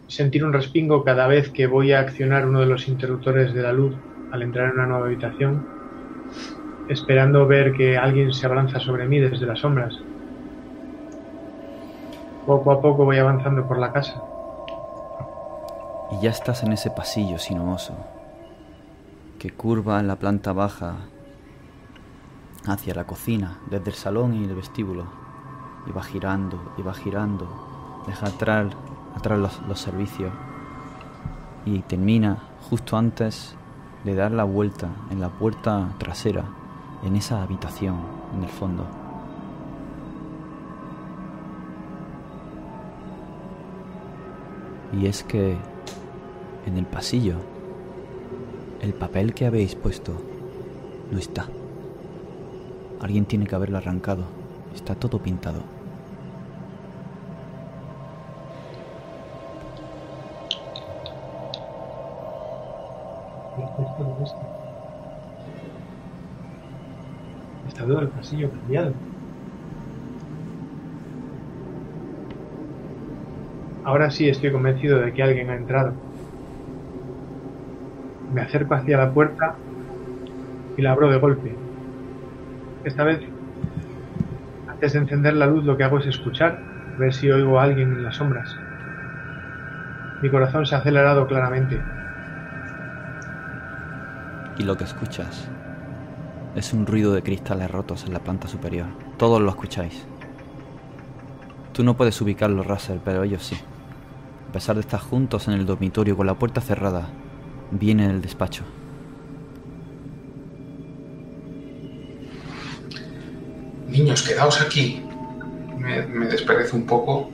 sentir 0.09 0.45
un 0.45 0.53
respingo 0.53 1.05
cada 1.05 1.27
vez 1.27 1.51
que 1.51 1.67
voy 1.67 1.93
a 1.93 2.01
accionar 2.01 2.47
uno 2.47 2.61
de 2.61 2.67
los 2.67 2.89
interruptores 2.89 3.55
de 3.55 3.63
la 3.63 3.73
luz 3.73 3.95
al 4.33 4.43
entrar 4.43 4.67
en 4.67 4.75
una 4.75 4.87
nueva 4.87 5.07
habitación, 5.07 5.67
esperando 6.89 7.47
ver 7.47 7.73
que 7.73 7.97
alguien 7.97 8.33
se 8.33 8.47
abalanza 8.47 8.81
sobre 8.81 9.07
mí 9.07 9.19
desde 9.19 9.47
las 9.47 9.61
sombras. 9.61 9.95
Poco 12.47 12.73
a 12.73 12.81
poco 12.83 13.05
voy 13.05 13.19
avanzando 13.19 13.67
por 13.67 13.79
la 13.79 13.93
casa. 13.93 14.23
Y 16.13 16.23
ya 16.23 16.31
estás 16.31 16.63
en 16.63 16.73
ese 16.73 16.91
pasillo 16.91 17.39
sinuoso 17.39 17.97
que 19.39 19.51
curva 19.51 20.01
en 20.01 20.09
la 20.09 20.17
planta 20.17 20.53
baja 20.53 20.97
hacia 22.67 22.95
la 22.95 23.05
cocina, 23.05 23.59
desde 23.71 23.91
el 23.91 23.97
salón 23.97 24.35
y 24.35 24.45
el 24.45 24.55
vestíbulo. 24.55 25.24
Y 25.87 25.93
va 25.93 26.03
girando, 26.03 26.59
y 26.77 26.83
va 26.83 26.95
girando. 26.95 27.47
Deja 28.07 28.27
atrás, 28.27 28.73
atrás 29.17 29.39
los, 29.39 29.63
los 29.69 29.81
servicios. 29.81 30.33
Y 31.67 31.81
termina 31.81 32.39
justo 32.69 32.97
antes 32.97 33.57
de 34.05 34.15
dar 34.15 34.33
la 34.33 34.45
vuelta 34.45 34.89
en 35.11 35.21
la 35.21 35.29
puerta 35.29 35.89
trasera, 35.99 36.45
en 37.03 37.17
esa 37.17 37.43
habitación, 37.43 37.97
en 38.35 38.45
el 38.45 38.51
fondo. 38.51 38.87
Y 44.93 45.07
es 45.07 45.25
que 45.25 45.57
en 46.67 46.79
el 46.79 46.87
pasillo, 46.87 47.37
el 48.81 48.95
papel 48.95 49.35
que 49.35 49.47
habéis 49.47 49.75
puesto 49.75 50.13
no 51.11 51.19
está. 51.19 51.47
Alguien 53.01 53.27
tiene 53.27 53.47
que 53.47 53.55
haberlo 53.55 53.79
arrancado. 53.79 54.25
Está 54.75 54.95
todo 54.95 55.19
pintado. 55.19 55.74
El 67.85 68.09
pasillo 68.09 68.51
cambiado. 68.51 68.95
Ahora 73.85 74.11
sí 74.11 74.27
estoy 74.27 74.51
convencido 74.51 74.99
de 75.01 75.13
que 75.13 75.23
alguien 75.23 75.51
ha 75.51 75.57
entrado. 75.57 75.93
Me 78.33 78.41
acerco 78.41 78.75
hacia 78.75 78.97
la 78.97 79.13
puerta 79.13 79.57
y 80.79 80.83
la 80.83 80.93
abro 80.93 81.11
de 81.11 81.19
golpe. 81.19 81.55
Esta 82.85 83.05
vez, 83.05 83.21
antes 84.67 84.95
de 84.95 85.01
encender 85.01 85.35
la 85.35 85.47
luz, 85.47 85.65
lo 85.65 85.77
que 85.77 85.85
hago 85.85 85.99
es 85.99 86.07
escuchar, 86.07 86.61
ver 86.99 87.13
si 87.13 87.31
oigo 87.31 87.61
a 87.61 87.65
alguien 87.65 87.93
en 87.93 88.03
las 88.03 88.17
sombras. 88.17 88.57
Mi 90.23 90.31
corazón 90.31 90.65
se 90.65 90.75
ha 90.75 90.79
acelerado 90.79 91.27
claramente. 91.27 91.83
Y 94.57 94.63
lo 94.63 94.75
que 94.75 94.85
escuchas 94.85 95.51
es 96.55 96.73
un 96.73 96.87
ruido 96.87 97.13
de 97.13 97.23
cristales 97.23 97.71
rotos 97.71 98.05
en 98.05 98.13
la 98.13 98.21
planta 98.21 98.49
superior. 98.49 98.87
Todos 99.17 99.41
lo 99.41 99.49
escucháis. 99.51 100.05
Tú 101.73 101.83
no 101.83 101.97
puedes 101.97 102.21
ubicarlo, 102.21 102.63
Russell, 102.63 102.99
pero 103.05 103.25
ellos 103.25 103.43
sí. 103.45 103.57
A 104.49 104.53
pesar 104.53 104.77
de 104.77 104.83
estar 104.83 105.01
juntos 105.01 105.49
en 105.49 105.55
el 105.55 105.67
dormitorio 105.67 106.17
con 106.17 106.27
la 106.27 106.35
puerta 106.35 106.61
cerrada, 106.61 107.09
viene 107.73 108.07
el 108.07 108.23
despacho. 108.23 108.63
Niños, 113.89 114.23
quedaos 114.23 114.61
aquí. 114.61 115.03
Me, 115.79 116.03
me 116.07 116.27
desperezo 116.27 116.77
un 116.77 116.87
poco. 116.87 117.31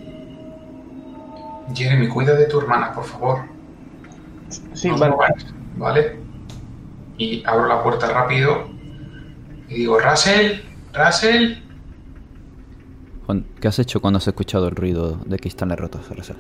Jeremy, 1.75 2.09
cuida 2.09 2.35
de 2.35 2.47
tu 2.47 2.61
hermana, 2.61 2.93
por 2.93 3.05
favor. 3.05 3.39
Sí, 4.73 4.89
No 4.89 4.95
os 4.95 5.01
vale. 5.01 5.13
mováis, 5.13 5.47
¿vale? 5.77 6.17
Y 7.19 7.43
abro 7.47 7.67
la 7.67 7.83
puerta 7.83 8.11
rápido 8.13 8.69
y 9.71 9.75
digo, 9.75 9.99
Russell, 9.99 10.61
Russell. 10.95 11.55
Juan, 13.27 13.45
¿Qué 13.61 13.69
has 13.69 13.79
hecho 13.79 14.01
cuando 14.01 14.19
has 14.19 14.27
escuchado 14.29 14.69
el 14.69 14.75
ruido 14.77 15.19
de 15.27 15.39
cristales 15.39 15.79
rotos, 15.79 16.09
Russell? 16.17 16.37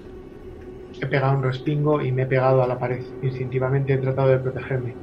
He 1.01 1.07
pegado 1.07 1.37
un 1.39 1.43
respingo 1.43 2.03
y 2.03 2.13
me 2.13 2.23
he 2.23 2.27
pegado 2.27 2.63
a 2.63 2.67
la 2.67 2.79
pared. 2.79 3.03
Instintivamente 3.23 3.95
he 3.95 3.99
tratado 3.99 4.29
de 4.29 4.39
protegerme. 4.39 4.95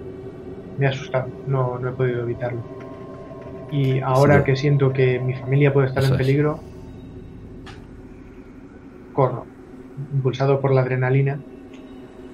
Me 0.77 0.85
ha 0.87 0.89
asustado, 0.89 1.27
no, 1.47 1.79
no 1.79 1.89
he 1.89 1.91
podido 1.93 2.21
evitarlo. 2.21 2.61
Y 3.71 3.99
ahora 3.99 4.39
Sí. 4.39 4.43
que 4.45 4.55
siento 4.55 4.93
que 4.93 5.19
mi 5.19 5.33
familia 5.33 5.73
puede 5.73 5.87
estar 5.87 6.03
Eso 6.03 6.13
en 6.13 6.19
es. 6.21 6.25
peligro, 6.27 6.59
corro, 9.13 9.45
impulsado 10.13 10.59
por 10.61 10.71
la 10.73 10.81
adrenalina, 10.81 11.39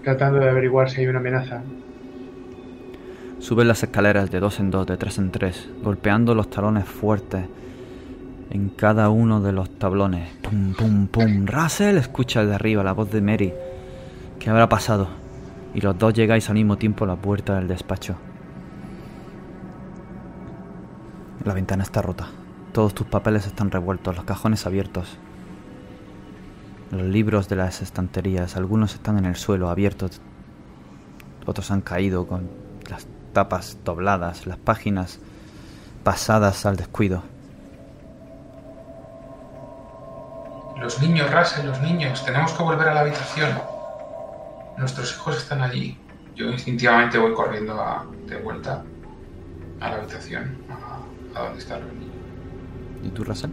tratando 0.04 0.40
de 0.40 0.50
averiguar 0.50 0.90
si 0.90 1.02
hay 1.02 1.08
una 1.08 1.20
amenaza. 1.20 1.62
Subes 3.44 3.68
las 3.68 3.84
escaleras 3.84 4.32
de 4.32 4.40
dos 4.40 4.62
en 4.62 4.72
dos, 4.72 4.88
de 4.88 4.96
tres 4.96 5.18
en 5.18 5.30
tres, 5.30 5.68
golpeando 5.84 6.34
los 6.34 6.50
talones 6.50 6.86
fuertes 6.86 7.44
en 8.50 8.70
cada 8.70 9.10
uno 9.10 9.42
de 9.42 9.52
los 9.52 9.70
tablones. 9.78 10.32
Pum, 10.42 10.74
pum, 10.74 11.08
pum. 11.08 11.46
Russell 11.46 11.98
escucha 11.98 12.40
desde 12.40 12.56
arriba 12.56 12.86
la 12.86 12.94
voz 12.94 13.12
de 13.12 13.20
Mary. 13.20 13.54
¿Qué 14.40 14.50
habrá 14.50 14.70
pasado? 14.70 15.10
Y 15.76 15.82
los 15.82 16.00
dos 16.00 16.14
llegáis 16.14 16.48
al 16.48 16.56
mismo 16.56 16.78
tiempo 16.78 17.04
a 17.04 17.08
la 17.08 17.18
puerta 17.18 17.56
del 17.56 17.68
despacho. 17.68 18.16
La 21.44 21.54
ventana 21.54 21.84
está 21.84 22.02
rota. 22.02 22.30
Todos 22.72 22.94
tus 22.94 23.08
papeles 23.08 23.46
están 23.46 23.72
revueltos, 23.72 24.16
los 24.16 24.24
cajones 24.24 24.66
abiertos. 24.66 25.18
Los 26.92 27.04
libros 27.08 27.50
de 27.50 27.58
las 27.58 27.82
estanterías, 27.82 28.56
algunos 28.56 28.94
están 28.94 29.18
en 29.18 29.26
el 29.26 29.36
suelo, 29.36 29.68
abiertos. 29.68 30.22
Otros 31.46 31.72
han 31.72 31.82
caído 31.82 32.26
con 32.26 32.63
tapas 33.34 33.78
dobladas, 33.84 34.46
las 34.48 34.58
páginas 34.58 35.20
pasadas 36.04 36.66
al 36.66 36.76
descuido. 36.78 37.24
Los 40.80 41.02
niños, 41.02 41.32
Russell, 41.34 41.66
los 41.68 41.82
niños. 41.82 42.24
Tenemos 42.26 42.52
que 42.54 42.64
volver 42.64 42.90
a 42.90 42.94
la 42.94 43.02
habitación. 43.02 43.50
Nuestros 44.78 45.14
hijos 45.16 45.38
están 45.38 45.62
allí. 45.62 45.98
Yo 46.36 46.50
instintivamente 46.50 47.18
voy 47.18 47.34
corriendo 47.34 47.80
a- 47.80 48.06
de 48.28 48.38
vuelta 48.38 48.84
a 49.80 49.90
la 49.90 49.96
habitación, 49.98 50.58
a, 50.70 51.40
a 51.40 51.44
donde 51.44 51.60
están 51.60 51.82
los 51.82 51.94
niños. 51.94 52.16
¿Y 53.02 53.10
tú, 53.10 53.24
Russell? 53.24 53.52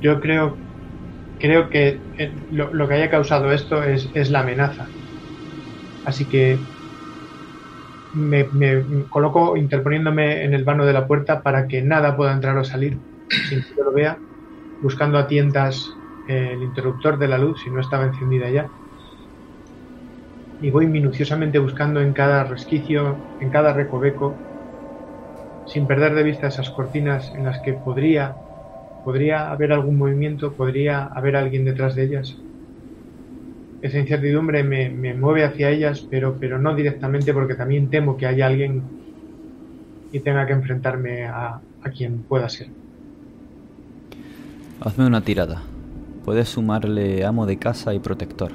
Yo 0.00 0.20
creo, 0.20 0.56
creo 1.38 1.68
que 1.70 2.00
eh, 2.18 2.32
lo, 2.50 2.72
lo 2.72 2.88
que 2.88 2.94
haya 2.94 3.10
causado 3.10 3.52
esto 3.52 3.82
es, 3.82 4.08
es 4.14 4.30
la 4.30 4.40
amenaza. 4.40 4.86
Así 6.04 6.24
que 6.24 6.58
me, 8.12 8.44
me 8.52 9.08
coloco 9.08 9.56
interponiéndome 9.56 10.44
en 10.44 10.54
el 10.54 10.64
vano 10.64 10.84
de 10.86 10.92
la 10.92 11.06
puerta 11.06 11.42
para 11.42 11.66
que 11.68 11.82
nada 11.82 12.16
pueda 12.16 12.32
entrar 12.32 12.56
o 12.58 12.64
salir 12.64 13.02
sin 13.48 13.62
que 13.62 13.74
yo 13.76 13.84
lo 13.84 13.92
vea, 13.92 14.22
buscando 14.80 15.18
a 15.18 15.26
tientas 15.28 16.00
eh, 16.26 16.52
el 16.54 16.62
interruptor 16.62 17.18
de 17.18 17.28
la 17.28 17.38
luz 17.38 17.62
si 17.62 17.70
no 17.70 17.80
estaba 17.80 18.06
encendida 18.06 18.50
ya. 18.50 18.72
Y 20.58 20.70
voy 20.70 20.86
minuciosamente 20.86 21.58
buscando 21.58 22.00
en 22.00 22.14
cada 22.14 22.44
resquicio, 22.44 23.26
en 23.38 23.50
cada 23.50 23.74
recoveco, 23.74 24.42
sin 25.64 25.88
perder 25.88 26.14
de 26.14 26.22
vista 26.22 26.46
esas 26.46 26.70
cortinas 26.70 27.34
en 27.34 27.42
las 27.44 27.60
que 27.60 27.74
podría 27.74 28.38
¿Podría 29.02 29.50
haber 29.52 29.72
algún 29.72 29.98
movimiento? 29.98 30.56
¿Podría 30.56 31.04
haber 31.04 31.36
alguien 31.36 31.64
detrás 31.64 31.94
de 31.96 32.04
ellas? 32.04 32.44
Esa 33.82 33.98
incertidumbre 33.98 34.62
me, 34.62 34.88
me 34.90 35.12
mueve 35.12 35.44
hacia 35.44 35.68
ellas, 35.68 36.06
pero, 36.08 36.36
pero 36.38 36.58
no 36.58 36.74
directamente 36.74 37.34
porque 37.34 37.56
también 37.56 37.90
temo 37.90 38.16
que 38.16 38.26
haya 38.26 38.46
alguien 38.46 38.82
y 40.12 40.20
tenga 40.20 40.46
que 40.46 40.52
enfrentarme 40.52 41.24
a, 41.26 41.60
a 41.82 41.90
quien 41.90 42.22
pueda 42.22 42.48
ser. 42.48 42.68
Hazme 44.80 45.06
una 45.06 45.20
tirada. 45.22 45.62
Puedes 46.24 46.48
sumarle 46.48 47.24
amo 47.24 47.44
de 47.44 47.58
casa 47.58 47.92
y 47.92 47.98
protector. 47.98 48.52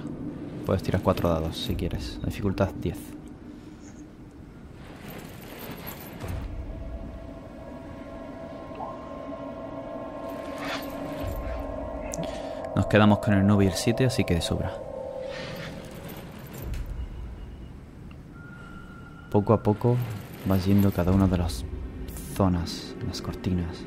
Puedes 0.66 0.82
tirar 0.82 1.02
cuatro 1.02 1.28
dados 1.28 1.58
si 1.58 1.76
quieres. 1.76 2.20
Dificultad 2.26 2.70
10. 2.82 2.98
Nos 12.78 12.86
quedamos 12.88 13.20
con 13.20 13.34
el 13.34 13.46
9 13.46 13.66
y 13.66 13.68
el 13.68 13.74
7, 13.74 14.06
así 14.06 14.24
que 14.24 14.36
de 14.36 14.42
sobra. 14.42 14.87
Poco 19.32 19.52
a 19.54 19.62
poco 19.62 19.98
vas 20.48 20.66
yendo 20.66 20.92
cada 20.92 21.12
una 21.12 21.28
de 21.28 21.38
las 21.38 21.66
zonas, 22.36 22.96
las 23.06 23.22
cortinas. 23.22 23.84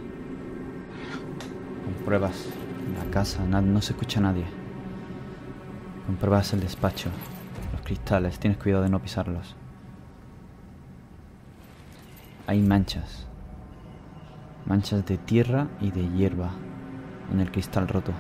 Compruebas 1.87 2.47
la 2.95 3.11
casa, 3.11 3.45
no 3.45 3.81
se 3.81 3.93
escucha 3.93 4.21
a 4.21 4.25
nadie. 4.25 4.45
Compruebas 6.07 6.53
el 6.53 6.61
despacho, 6.61 7.09
los 7.73 7.81
cristales, 7.83 8.39
tienes 8.39 8.59
cuidado 8.59 8.83
de 8.83 8.91
no 8.91 9.01
pisarlos. 9.01 9.57
Hay 12.47 12.61
manchas. 12.61 13.27
Manchas 14.67 15.07
de 15.07 15.17
tierra 15.17 15.69
y 15.81 15.91
de 15.91 16.07
hierba 16.11 16.51
en 17.33 17.41
el 17.41 17.51
cristal 17.51 17.89
roto. 17.89 18.13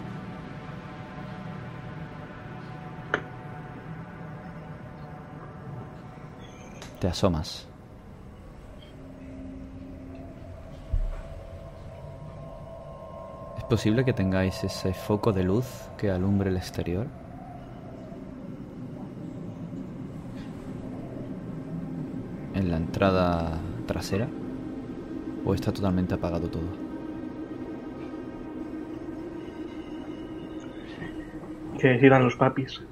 Te 7.01 7.09
asomas. 7.09 7.67
¿Es 13.57 13.65
posible 13.65 14.05
que 14.05 14.13
tengáis 14.13 14.63
ese 14.65 14.93
foco 14.93 15.33
de 15.33 15.45
luz 15.45 15.65
que 15.97 16.11
alumbre 16.11 16.51
el 16.51 16.59
exterior? 16.59 17.07
¿En 22.53 22.71
la 22.71 22.77
entrada 22.77 23.59
trasera? 23.87 24.29
¿O 25.47 25.55
está 25.55 25.73
totalmente 25.73 26.13
apagado 26.13 26.51
todo? 26.51 26.69
Que 31.79 31.89
decidan 31.89 32.25
los 32.25 32.37
papis. 32.37 32.83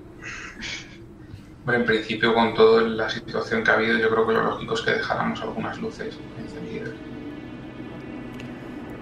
Hombre, 1.68 1.80
en 1.80 1.86
principio, 1.86 2.32
con 2.32 2.54
toda 2.54 2.80
la 2.80 3.10
situación 3.10 3.62
que 3.62 3.70
ha 3.70 3.74
habido, 3.74 3.98
yo 3.98 4.08
creo 4.08 4.26
que 4.26 4.32
lo 4.32 4.42
lógico 4.42 4.72
es 4.72 4.80
que 4.80 4.92
dejáramos 4.92 5.42
algunas 5.42 5.78
luces 5.78 6.16
encendidas. 6.38 6.94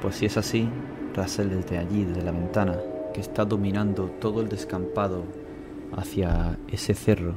Pues 0.02 0.16
si 0.16 0.26
es 0.26 0.36
así, 0.36 0.68
Russell 1.14 1.48
desde 1.48 1.78
allí, 1.78 2.02
desde 2.02 2.22
la 2.22 2.32
ventana, 2.32 2.76
que 3.14 3.20
está 3.20 3.44
dominando 3.44 4.06
todo 4.20 4.40
el 4.40 4.48
descampado 4.48 5.22
hacia 5.96 6.58
ese 6.66 6.94
cerro, 6.94 7.36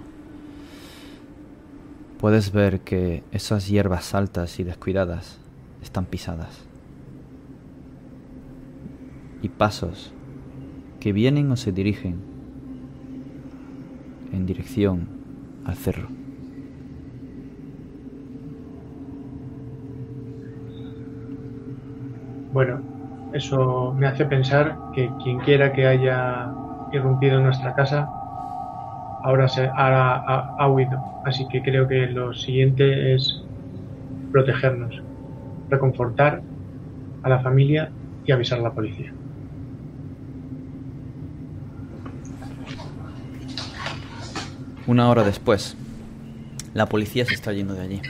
puedes 2.20 2.52
ver 2.52 2.80
que 2.80 3.24
esas 3.32 3.68
hierbas 3.68 4.16
altas 4.16 4.60
y 4.60 4.64
descuidadas 4.64 5.38
están 5.84 6.06
pisadas. 6.06 6.58
Y 9.44 9.50
pasos 9.50 10.12
que 11.00 11.14
vienen 11.14 11.52
o 11.52 11.56
se 11.56 11.72
dirigen 11.72 12.16
en 14.32 14.48
dirección 14.48 15.19
Bueno, 22.52 22.82
eso 23.34 23.94
me 23.98 24.08
hace 24.08 24.26
pensar 24.26 24.76
que 24.94 25.10
quien 25.24 25.40
quiera 25.40 25.72
que 25.72 25.86
haya 25.86 26.52
irrumpido 26.92 27.38
en 27.38 27.44
nuestra 27.44 27.76
casa 27.76 28.10
ahora 29.24 29.48
se 29.48 29.70
ha 29.76 30.68
huido. 30.68 31.00
Así 31.26 31.48
que 31.48 31.62
creo 31.62 31.88
que 31.88 32.08
lo 32.08 32.34
siguiente 32.34 33.14
es 33.14 33.44
protegernos, 34.32 35.02
reconfortar 35.70 36.42
a 37.24 37.30
la 37.30 37.40
familia 37.40 37.92
y 38.26 38.32
avisar 38.32 38.60
a 38.60 38.64
la 38.64 38.72
policía. 38.72 39.14
Una 44.90 45.08
hora 45.08 45.24
después, 45.24 45.76
la 46.74 46.88
policía 46.88 47.24
se 47.24 47.36
está 47.36 47.54
yendo 47.54 47.76
de 47.76 47.82
allí. 47.82 48.02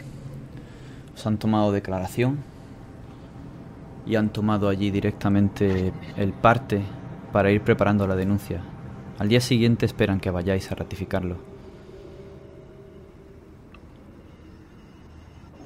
Os 1.13 1.27
han 1.27 1.37
tomado 1.37 1.73
declaración 1.73 2.37
y 4.05 4.15
han 4.15 4.29
tomado 4.29 4.69
allí 4.69 4.89
directamente 4.89 5.91
el 6.15 6.31
parte 6.31 6.81
para 7.33 7.51
ir 7.51 7.63
preparando 7.63 8.07
la 8.07 8.15
denuncia. 8.15 8.61
Al 9.17 9.27
día 9.27 9.41
siguiente 9.41 9.85
esperan 9.85 10.21
que 10.21 10.31
vayáis 10.31 10.71
a 10.71 10.75
ratificarlo. 10.75 11.35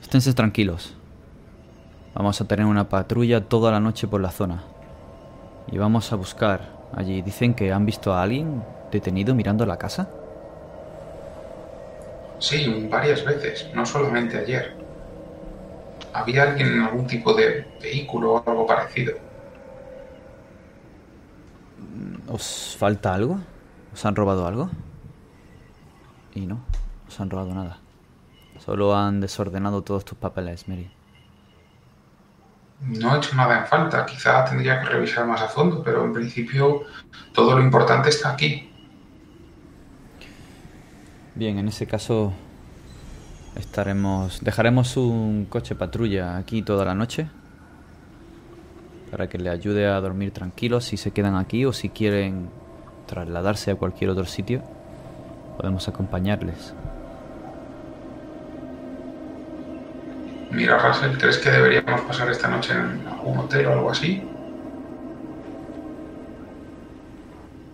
Esténse 0.02 0.34
tranquilos. 0.34 0.96
Vamos 2.16 2.42
a 2.42 2.48
tener 2.48 2.66
una 2.66 2.90
patrulla 2.90 3.48
toda 3.48 3.72
la 3.72 3.80
noche 3.80 4.08
por 4.08 4.20
la 4.20 4.32
zona. 4.32 4.64
Y 5.72 5.78
vamos 5.78 6.12
a 6.12 6.16
buscar 6.16 6.72
allí. 6.92 7.22
Dicen 7.22 7.54
que 7.54 7.72
han 7.72 7.86
visto 7.86 8.16
a 8.16 8.24
alguien 8.24 8.64
detenido 8.92 9.36
mirando 9.36 9.64
la 9.68 9.78
casa. 9.78 10.10
Sí, 12.44 12.90
varias 12.92 13.24
veces, 13.24 13.70
no 13.74 13.86
solamente 13.86 14.38
ayer. 14.38 14.76
¿Había 16.14 16.44
alguien 16.44 16.74
en 16.74 16.82
algún 16.82 17.08
tipo 17.08 17.34
de 17.34 17.66
vehículo 17.82 18.34
o 18.34 18.44
algo 18.46 18.68
parecido? 18.68 19.14
¿Os 22.28 22.76
falta 22.78 23.14
algo? 23.14 23.40
¿Os 23.94 24.06
han 24.06 24.18
robado 24.18 24.46
algo? 24.46 24.70
Y 26.36 26.46
no, 26.46 26.60
os 27.08 27.18
han 27.22 27.30
robado 27.30 27.54
nada. 27.54 27.78
Solo 28.60 28.94
han 28.94 29.22
desordenado 29.22 29.82
todos 29.82 30.04
tus 30.04 30.18
papeles, 30.18 30.68
Mary. 30.68 30.92
No 32.82 33.16
he 33.16 33.18
hecho 33.20 33.38
nada 33.38 33.58
en 33.60 33.68
falta, 33.68 34.06
quizá 34.06 34.44
tendría 34.44 34.82
que 34.82 34.90
revisar 34.90 35.26
más 35.26 35.42
a 35.42 35.48
fondo, 35.48 35.82
pero 35.82 36.04
en 36.04 36.12
principio 36.12 36.82
todo 37.32 37.58
lo 37.58 37.64
importante 37.64 38.10
está 38.10 38.32
aquí. 38.32 38.73
Bien, 41.36 41.58
en 41.58 41.68
ese 41.68 41.88
caso 41.88 42.32
estaremos 43.56 44.40
dejaremos 44.42 44.98
un 44.98 45.46
coche 45.50 45.76
patrulla 45.76 46.38
aquí 46.38 46.62
toda 46.62 46.86
la 46.86 46.96
noche 46.96 47.28
para 49.12 49.28
que 49.30 49.38
le 49.38 49.50
ayude 49.50 49.88
a 49.88 50.00
dormir 50.00 50.32
tranquilos 50.32 50.86
si 50.86 50.98
se 50.98 51.12
quedan 51.12 51.36
aquí 51.36 51.66
o 51.66 51.74
si 51.74 51.90
quieren 51.90 52.50
trasladarse 53.08 53.72
a 53.72 53.76
cualquier 53.76 54.12
otro 54.12 54.26
sitio 54.26 54.62
podemos 55.58 55.88
acompañarles. 55.88 56.74
Mira, 60.52 60.78
Russell, 60.78 61.18
¿crees 61.18 61.38
que 61.40 61.50
deberíamos 61.50 62.02
pasar 62.02 62.30
esta 62.30 62.48
noche 62.48 62.74
en 62.74 63.08
algún 63.08 63.40
hotel 63.40 63.66
o 63.68 63.74
algo 63.74 63.90
así? 63.90 64.22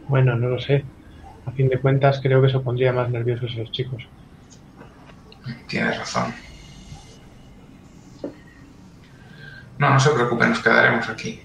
Bueno, 0.08 0.36
no 0.38 0.48
lo 0.48 0.60
sé. 0.60 0.86
A 1.50 1.52
fin 1.52 1.68
de 1.68 1.80
cuentas, 1.80 2.20
creo 2.22 2.42
que 2.42 2.48
eso 2.48 2.62
pondría 2.62 2.94
más 2.94 3.10
nerviosos 3.10 3.52
a 3.56 3.60
los 3.60 3.72
chicos. 3.72 4.04
Tienes 5.68 5.98
razón. 5.98 6.32
No, 9.80 9.90
no 9.90 10.00
se 10.00 10.12
preocupe, 10.12 10.46
nos 10.46 10.60
quedaremos 10.60 11.10
aquí. 11.10 11.42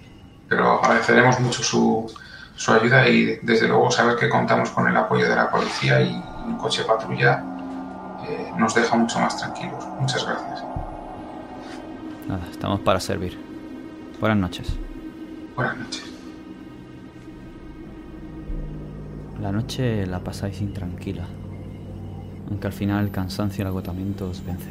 Pero 0.47 0.85
agradeceremos 0.85 1.41
mucho 1.41 1.63
su, 1.63 2.13
su 2.55 2.73
ayuda 2.73 3.09
y 3.09 3.39
desde 3.43 3.67
luego 3.67 3.91
saber 3.91 4.17
que 4.17 4.29
contamos 4.29 4.71
con 4.71 4.87
el 4.89 4.97
apoyo 4.97 5.27
de 5.27 5.37
la 5.37 5.51
policía 5.51 6.03
y 6.03 6.23
un 6.45 6.59
coche 6.59 6.85
patrulla 6.85 7.43
eh, 8.29 8.53
nos 8.59 8.75
deja 8.75 8.95
mucho 8.97 9.19
más 9.21 9.39
tranquilos. 9.39 9.87
Muchas 9.99 10.27
gracias. 10.27 10.63
Nada, 12.29 12.43
estamos 12.51 12.81
para 12.81 13.01
servir. 13.01 13.39
Buenas 14.21 14.39
noches. 14.39 14.69
Buenas 15.57 15.79
noches. 15.79 16.14
La 19.41 19.51
noche 19.53 20.07
la 20.07 20.21
pasáis 20.21 20.61
intranquila, 20.61 21.27
aunque 22.49 22.67
al 22.67 22.73
final 22.73 23.05
el 23.05 23.11
cansancio 23.11 23.61
y 23.61 23.63
el 23.63 23.69
agotamiento 23.69 24.29
os 24.29 24.45
vence. 24.45 24.71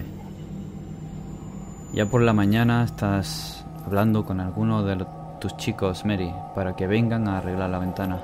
Ya 1.93 2.05
por 2.07 2.21
la 2.21 2.33
mañana 2.33 2.83
estás 2.83 3.65
hablando 3.85 4.25
con 4.25 4.39
alguno 4.39 4.83
de 4.83 5.05
tus 5.39 5.55
chicos, 5.57 6.05
Mary, 6.05 6.33
para 6.55 6.75
que 6.75 6.87
vengan 6.87 7.27
a 7.27 7.37
arreglar 7.37 7.69
la 7.69 7.79
ventana. 7.79 8.19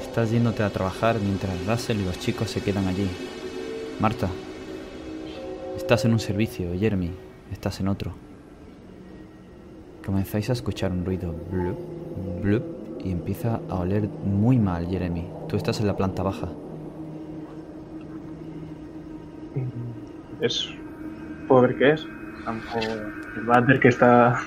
Estás 0.00 0.30
yéndote 0.30 0.62
a 0.62 0.70
trabajar 0.70 1.18
mientras 1.20 1.66
Russell 1.66 2.00
y 2.00 2.04
los 2.04 2.18
chicos 2.20 2.50
se 2.50 2.62
quedan 2.62 2.86
allí. 2.86 3.08
Marta, 4.00 4.28
estás 5.76 6.04
en 6.04 6.12
un 6.12 6.20
servicio, 6.20 6.70
Jeremy, 6.78 7.10
estás 7.50 7.80
en 7.80 7.88
otro. 7.88 8.12
Comenzáis 10.06 10.48
a 10.48 10.52
escuchar 10.52 10.92
un 10.92 11.04
ruido 11.04 11.34
blup, 11.50 11.78
blup, 12.42 12.77
y 13.02 13.10
empieza 13.10 13.60
a 13.68 13.74
oler 13.76 14.08
muy 14.24 14.58
mal, 14.58 14.86
Jeremy. 14.88 15.26
Tú 15.48 15.56
estás 15.56 15.80
en 15.80 15.86
la 15.86 15.96
planta 15.96 16.22
baja. 16.22 16.48
Es. 20.40 20.70
¿Puedo 21.46 21.62
ver 21.62 21.76
qué 21.76 21.92
es? 21.92 22.06
Tampoco 22.44 22.78
el 23.36 23.44
váter 23.46 23.80
que 23.80 23.88
está 23.88 24.38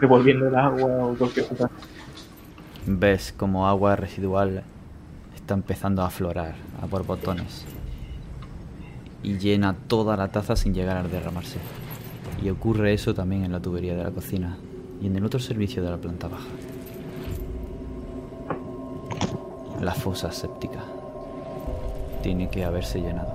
devolviendo 0.00 0.48
el 0.48 0.54
agua 0.54 1.06
o 1.06 1.14
cualquier 1.14 1.46
cosa. 1.46 1.70
Ves 2.86 3.32
como 3.36 3.66
agua 3.68 3.96
residual 3.96 4.64
está 5.34 5.54
empezando 5.54 6.02
a 6.02 6.06
aflorar 6.06 6.54
a 6.80 6.86
borbotones 6.86 7.64
y 9.22 9.38
llena 9.38 9.74
toda 9.86 10.16
la 10.16 10.28
taza 10.28 10.56
sin 10.56 10.74
llegar 10.74 10.96
a 10.96 11.02
derramarse. 11.02 11.58
Y 12.42 12.50
ocurre 12.50 12.92
eso 12.92 13.14
también 13.14 13.44
en 13.44 13.52
la 13.52 13.60
tubería 13.60 13.94
de 13.94 14.02
la 14.02 14.10
cocina 14.10 14.56
y 15.00 15.06
en 15.06 15.16
el 15.16 15.24
otro 15.24 15.40
servicio 15.40 15.82
de 15.82 15.90
la 15.90 15.96
planta 15.96 16.28
baja. 16.28 16.48
La 19.82 19.92
fosa 19.92 20.32
séptica 20.32 20.80
tiene 22.22 22.48
que 22.48 22.64
haberse 22.64 23.00
llenado. 23.00 23.34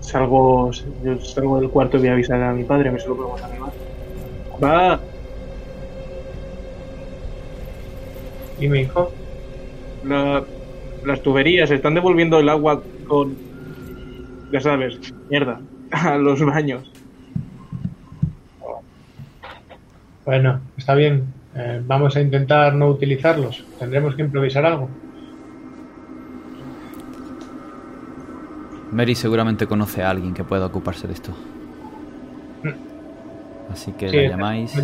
Salgo, 0.00 0.70
yo 1.04 1.18
salgo 1.20 1.60
del 1.60 1.70
cuarto 1.70 1.96
y 1.96 2.00
voy 2.00 2.08
a 2.08 2.12
avisar 2.12 2.42
a 2.42 2.52
mi 2.52 2.64
padre, 2.64 2.90
me 2.90 2.98
se 2.98 3.08
lo 3.08 3.16
podemos 3.16 3.42
animar. 3.42 3.70
Va, 4.62 5.00
¿Y 8.60 8.68
mi 8.68 8.80
hijo? 8.80 9.10
la- 10.04 10.44
las 11.04 11.20
tuberías 11.22 11.70
están 11.70 11.94
devolviendo 11.94 12.38
el 12.38 12.48
agua 12.48 12.82
con. 13.08 13.36
Ya 14.52 14.60
sabes, 14.60 14.98
mierda, 15.28 15.60
a 15.90 16.16
los 16.16 16.44
baños. 16.44 16.91
Bueno, 20.24 20.60
está 20.76 20.94
bien. 20.94 21.24
Eh, 21.54 21.82
vamos 21.84 22.16
a 22.16 22.20
intentar 22.20 22.74
no 22.74 22.88
utilizarlos. 22.88 23.64
Tendremos 23.78 24.14
que 24.14 24.22
improvisar 24.22 24.64
algo. 24.64 24.88
Mary 28.92 29.14
seguramente 29.14 29.66
conoce 29.66 30.02
a 30.02 30.10
alguien 30.10 30.34
que 30.34 30.44
pueda 30.44 30.66
ocuparse 30.66 31.06
de 31.06 31.14
esto. 31.14 31.32
Así 33.70 33.92
que 33.92 34.10
Sí, 34.10 34.16
la 34.16 34.28
llamáis. 34.28 34.74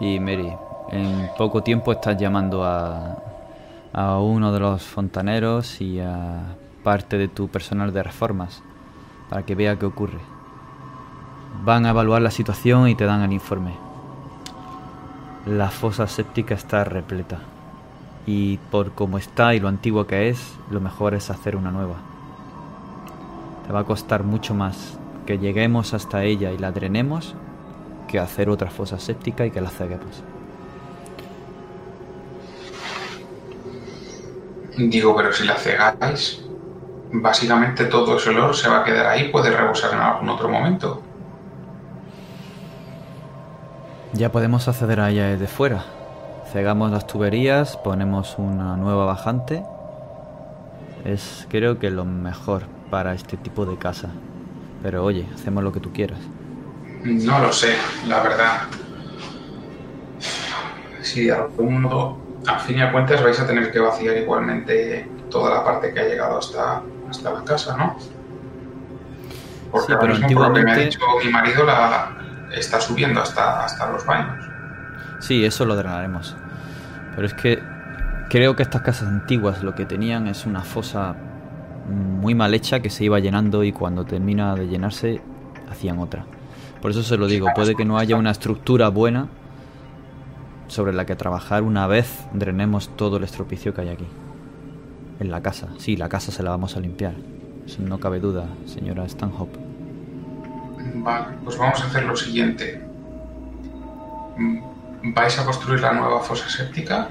Y 0.00 0.18
Mary, 0.18 0.52
en 0.90 1.28
poco 1.38 1.62
tiempo 1.62 1.92
estás 1.92 2.16
llamando 2.18 2.64
a, 2.64 3.16
a 3.92 4.18
uno 4.18 4.52
de 4.52 4.58
los 4.60 4.82
fontaneros 4.82 5.80
y 5.80 6.00
a 6.00 6.56
parte 6.82 7.16
de 7.16 7.28
tu 7.28 7.48
personal 7.48 7.92
de 7.92 8.02
reformas 8.02 8.62
para 9.30 9.44
que 9.44 9.54
vea 9.54 9.78
qué 9.78 9.86
ocurre. 9.86 10.33
Van 11.62 11.86
a 11.86 11.90
evaluar 11.90 12.22
la 12.22 12.30
situación 12.30 12.88
y 12.88 12.94
te 12.94 13.04
dan 13.04 13.22
el 13.22 13.32
informe. 13.32 13.74
La 15.46 15.70
fosa 15.70 16.06
séptica 16.06 16.54
está 16.54 16.84
repleta. 16.84 17.38
Y 18.26 18.56
por 18.70 18.92
cómo 18.92 19.18
está 19.18 19.54
y 19.54 19.60
lo 19.60 19.68
antiguo 19.68 20.06
que 20.06 20.30
es, 20.30 20.54
lo 20.70 20.80
mejor 20.80 21.14
es 21.14 21.30
hacer 21.30 21.56
una 21.56 21.70
nueva. 21.70 21.96
Te 23.66 23.72
va 23.72 23.80
a 23.80 23.84
costar 23.84 24.24
mucho 24.24 24.54
más 24.54 24.98
que 25.26 25.38
lleguemos 25.38 25.94
hasta 25.94 26.24
ella 26.24 26.50
y 26.50 26.58
la 26.58 26.72
drenemos 26.72 27.34
que 28.08 28.18
hacer 28.18 28.48
otra 28.48 28.70
fosa 28.70 28.98
séptica 28.98 29.46
y 29.46 29.50
que 29.50 29.60
la 29.60 29.70
ceguemos. 29.70 30.22
Digo, 34.76 35.14
pero 35.16 35.32
si 35.32 35.44
la 35.44 35.54
cegáis, 35.54 36.42
básicamente 37.12 37.84
todo 37.84 38.16
ese 38.16 38.30
olor 38.30 38.56
se 38.56 38.68
va 38.68 38.80
a 38.80 38.84
quedar 38.84 39.06
ahí, 39.06 39.28
puede 39.30 39.50
rebosar 39.50 39.92
en 39.94 40.00
algún 40.00 40.28
otro 40.28 40.48
momento. 40.48 41.02
Ya 44.14 44.30
podemos 44.30 44.68
acceder 44.68 45.00
a 45.00 45.10
ella 45.10 45.26
desde 45.26 45.48
fuera. 45.48 45.84
Cegamos 46.52 46.92
las 46.92 47.04
tuberías, 47.04 47.76
ponemos 47.76 48.36
una 48.38 48.76
nueva 48.76 49.06
bajante. 49.06 49.64
Es 51.04 51.48
creo 51.50 51.80
que 51.80 51.90
lo 51.90 52.04
mejor 52.04 52.62
para 52.90 53.12
este 53.12 53.36
tipo 53.36 53.66
de 53.66 53.76
casa. 53.76 54.10
Pero 54.84 55.04
oye, 55.04 55.26
hacemos 55.34 55.64
lo 55.64 55.72
que 55.72 55.80
tú 55.80 55.92
quieras. 55.92 56.20
No 57.02 57.40
lo 57.40 57.52
sé, 57.52 57.74
la 58.06 58.22
verdad. 58.22 58.62
Si 61.02 61.24
de 61.24 61.32
algún 61.32 61.82
modo, 61.82 62.16
a 62.46 62.60
fin 62.60 62.78
y 62.78 62.92
cuentas, 62.92 63.20
vais 63.20 63.40
a 63.40 63.46
tener 63.48 63.72
que 63.72 63.80
vaciar 63.80 64.16
igualmente 64.16 65.08
toda 65.28 65.52
la 65.56 65.64
parte 65.64 65.92
que 65.92 65.98
ha 65.98 66.04
llegado 66.04 66.38
hasta, 66.38 66.82
hasta 67.10 67.32
la 67.32 67.42
casa, 67.42 67.76
¿no? 67.76 67.96
Porque 69.72 69.92
Sí, 69.92 69.98
pero 70.00 70.50
me 70.50 70.70
ha 70.70 70.76
dicho 70.76 71.00
mi 71.24 71.30
marido, 71.32 71.64
la 71.64 72.14
está 72.58 72.80
subiendo 72.80 73.20
hasta, 73.20 73.64
hasta 73.64 73.90
los 73.90 74.04
baños. 74.04 74.44
Sí, 75.20 75.44
eso 75.44 75.64
lo 75.64 75.76
drenaremos. 75.76 76.36
Pero 77.14 77.26
es 77.26 77.34
que 77.34 77.62
creo 78.28 78.56
que 78.56 78.62
estas 78.62 78.82
casas 78.82 79.08
antiguas 79.08 79.62
lo 79.62 79.74
que 79.74 79.86
tenían 79.86 80.26
es 80.26 80.46
una 80.46 80.62
fosa 80.62 81.14
muy 81.88 82.34
mal 82.34 82.54
hecha 82.54 82.80
que 82.80 82.90
se 82.90 83.04
iba 83.04 83.18
llenando 83.20 83.62
y 83.64 83.72
cuando 83.72 84.04
termina 84.04 84.54
de 84.54 84.66
llenarse 84.66 85.20
hacían 85.70 85.98
otra. 85.98 86.26
Por 86.80 86.90
eso 86.90 87.02
se 87.02 87.16
lo 87.16 87.26
digo, 87.26 87.48
puede 87.54 87.74
que 87.74 87.84
no 87.84 87.98
haya 87.98 88.16
una 88.16 88.30
estructura 88.30 88.88
buena 88.88 89.28
sobre 90.68 90.92
la 90.92 91.06
que 91.06 91.16
trabajar 91.16 91.62
una 91.62 91.86
vez 91.86 92.26
drenemos 92.32 92.90
todo 92.96 93.18
el 93.18 93.24
estropicio 93.24 93.74
que 93.74 93.82
hay 93.82 93.88
aquí. 93.88 94.06
En 95.20 95.30
la 95.30 95.40
casa. 95.40 95.68
Sí, 95.78 95.96
la 95.96 96.08
casa 96.08 96.32
se 96.32 96.42
la 96.42 96.50
vamos 96.50 96.76
a 96.76 96.80
limpiar. 96.80 97.14
Eso 97.66 97.80
no 97.82 98.00
cabe 98.00 98.20
duda, 98.20 98.46
señora 98.66 99.04
Stanhope. 99.06 99.63
Vale, 100.96 101.26
pues 101.44 101.56
vamos 101.58 101.80
a 101.82 101.86
hacer 101.86 102.04
lo 102.04 102.16
siguiente. 102.16 102.80
Vais 105.02 105.38
a 105.38 105.44
construir 105.44 105.80
la 105.80 105.92
nueva 105.92 106.20
fosa 106.20 106.48
séptica 106.48 107.08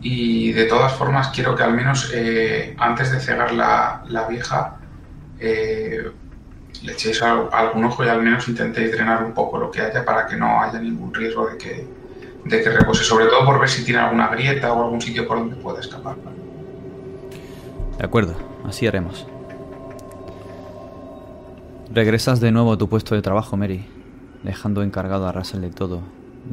y 0.00 0.52
de 0.52 0.64
todas 0.64 0.92
formas 0.94 1.28
quiero 1.28 1.54
que 1.54 1.62
al 1.62 1.74
menos 1.74 2.10
eh, 2.14 2.74
antes 2.78 3.10
de 3.12 3.20
cegar 3.20 3.52
la, 3.52 4.02
la 4.08 4.26
vieja 4.26 4.76
eh, 5.38 6.10
le 6.82 6.92
echéis 6.92 7.22
al- 7.22 7.48
algún 7.52 7.84
ojo 7.84 8.04
y 8.04 8.08
al 8.08 8.22
menos 8.22 8.48
intentéis 8.48 8.92
drenar 8.92 9.22
un 9.24 9.32
poco 9.32 9.58
lo 9.58 9.70
que 9.70 9.80
haya 9.80 10.04
para 10.04 10.26
que 10.26 10.36
no 10.36 10.60
haya 10.60 10.78
ningún 10.80 11.12
riesgo 11.14 11.46
de 11.48 11.56
que, 11.58 11.86
de 12.44 12.62
que 12.62 12.70
repose, 12.70 13.04
sobre 13.04 13.26
todo 13.26 13.44
por 13.44 13.58
ver 13.60 13.68
si 13.68 13.84
tiene 13.84 14.00
alguna 14.00 14.28
grieta 14.28 14.72
o 14.72 14.82
algún 14.84 15.00
sitio 15.00 15.26
por 15.26 15.38
donde 15.38 15.56
pueda 15.56 15.80
escapar. 15.80 16.16
De 17.98 18.04
acuerdo, 18.04 18.34
así 18.66 18.86
haremos. 18.86 19.26
Regresas 21.94 22.40
de 22.40 22.52
nuevo 22.52 22.72
a 22.72 22.78
tu 22.78 22.88
puesto 22.88 23.14
de 23.14 23.20
trabajo, 23.20 23.58
Mary, 23.58 23.84
dejando 24.42 24.82
encargado 24.82 25.26
a 25.26 25.32
Russell 25.32 25.60
de 25.60 25.68
todo. 25.68 26.00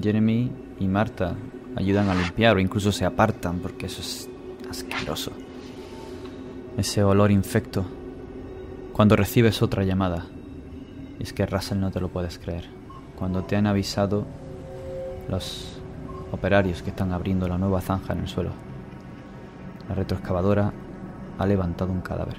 Jeremy 0.02 0.52
y 0.82 0.88
Marta 0.90 1.36
ayudan 1.78 2.10
a 2.10 2.14
limpiar 2.14 2.58
o 2.58 2.60
incluso 2.60 2.92
se 2.92 3.06
apartan 3.06 3.60
porque 3.60 3.86
eso 3.86 4.02
es 4.02 4.30
asqueroso. 4.70 5.32
Ese 6.76 7.06
olor 7.06 7.32
infecto. 7.32 7.86
Cuando 8.92 9.16
recibes 9.16 9.62
otra 9.62 9.86
llamada, 9.86 10.26
es 11.20 11.32
que 11.32 11.46
Russell 11.46 11.80
no 11.80 11.90
te 11.90 12.02
lo 12.02 12.10
puedes 12.10 12.38
creer. 12.38 12.66
Cuando 13.16 13.46
te 13.46 13.56
han 13.56 13.66
avisado 13.66 14.26
los 15.30 15.80
operarios 16.34 16.82
que 16.82 16.90
están 16.90 17.14
abriendo 17.14 17.48
la 17.48 17.58
nueva 17.58 17.80
zanja 17.80 18.12
en 18.12 18.20
el 18.20 18.28
suelo. 18.28 18.52
La 19.88 19.96
retroexcavadora 19.96 20.74
ha 21.38 21.46
levantado 21.46 21.94
un 21.94 22.02
cadáver. 22.02 22.36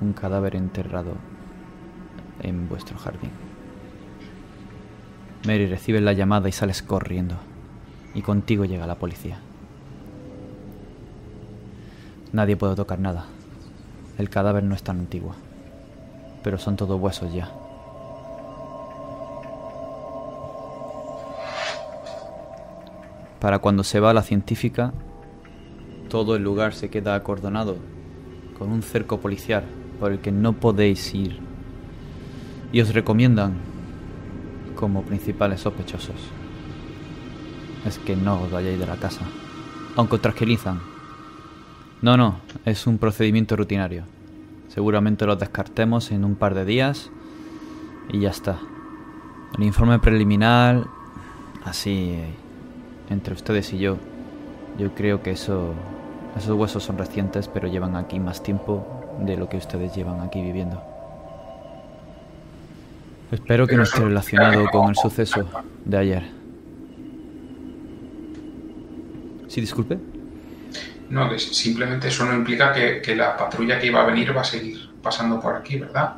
Un 0.00 0.14
cadáver 0.14 0.56
enterrado 0.56 1.31
en 2.42 2.68
vuestro 2.68 2.98
jardín. 2.98 3.30
Mary 5.46 5.66
recibe 5.66 6.00
la 6.00 6.12
llamada 6.12 6.48
y 6.48 6.52
sales 6.52 6.82
corriendo. 6.82 7.36
Y 8.14 8.22
contigo 8.22 8.64
llega 8.64 8.86
la 8.86 8.96
policía. 8.96 9.38
Nadie 12.32 12.56
puede 12.56 12.76
tocar 12.76 12.98
nada. 12.98 13.26
El 14.18 14.30
cadáver 14.30 14.62
no 14.62 14.74
es 14.74 14.82
tan 14.82 15.00
antiguo. 15.00 15.34
Pero 16.44 16.58
son 16.58 16.76
todos 16.76 17.00
huesos 17.00 17.32
ya. 17.32 17.50
Para 23.40 23.58
cuando 23.58 23.82
se 23.82 23.98
va 23.98 24.14
la 24.14 24.22
científica, 24.22 24.92
todo 26.08 26.36
el 26.36 26.44
lugar 26.44 26.74
se 26.74 26.90
queda 26.90 27.16
acordonado 27.16 27.76
con 28.56 28.70
un 28.70 28.82
cerco 28.82 29.18
policial 29.18 29.64
por 29.98 30.12
el 30.12 30.20
que 30.20 30.30
no 30.30 30.52
podéis 30.52 31.12
ir. 31.12 31.51
Y 32.72 32.80
os 32.80 32.94
recomiendan 32.94 33.54
como 34.74 35.02
principales 35.02 35.60
sospechosos. 35.60 36.16
Es 37.86 37.98
que 37.98 38.16
no 38.16 38.40
os 38.40 38.50
vayáis 38.50 38.78
de 38.78 38.86
la 38.86 38.96
casa. 38.96 39.24
Aunque 39.96 40.16
os 40.16 40.22
tranquilizan. 40.22 40.80
No, 42.00 42.16
no, 42.16 42.40
es 42.64 42.86
un 42.86 42.98
procedimiento 42.98 43.54
rutinario. 43.54 44.04
Seguramente 44.68 45.26
los 45.26 45.38
descartemos 45.38 46.10
en 46.10 46.24
un 46.24 46.34
par 46.34 46.54
de 46.54 46.64
días 46.64 47.10
y 48.08 48.20
ya 48.20 48.30
está. 48.30 48.58
El 49.56 49.64
informe 49.64 49.98
preliminar, 49.98 50.84
así, 51.64 52.18
entre 53.10 53.34
ustedes 53.34 53.72
y 53.72 53.78
yo, 53.78 53.98
yo 54.78 54.94
creo 54.94 55.22
que 55.22 55.32
eso, 55.32 55.74
esos 56.36 56.56
huesos 56.56 56.82
son 56.82 56.96
recientes, 56.96 57.48
pero 57.48 57.68
llevan 57.68 57.96
aquí 57.96 58.18
más 58.18 58.42
tiempo 58.42 58.86
de 59.20 59.36
lo 59.36 59.48
que 59.48 59.58
ustedes 59.58 59.94
llevan 59.94 60.20
aquí 60.22 60.40
viviendo. 60.40 60.91
Espero 63.32 63.66
que 63.66 63.76
no 63.76 63.82
esté 63.82 64.00
relacionado 64.00 64.66
con 64.70 64.90
el 64.90 64.94
suceso 64.94 65.48
de 65.86 65.96
ayer. 65.96 66.22
Sí, 69.48 69.60
disculpe. 69.62 69.98
No, 71.08 71.30
que 71.30 71.38
simplemente 71.38 72.08
eso 72.08 72.26
no 72.26 72.34
implica 72.34 72.72
que, 72.72 73.00
que 73.00 73.16
la 73.16 73.34
patrulla 73.36 73.78
que 73.78 73.86
iba 73.86 74.02
a 74.02 74.06
venir 74.06 74.36
va 74.36 74.42
a 74.42 74.44
seguir 74.44 74.90
pasando 75.02 75.40
por 75.40 75.56
aquí, 75.56 75.78
¿verdad? 75.78 76.14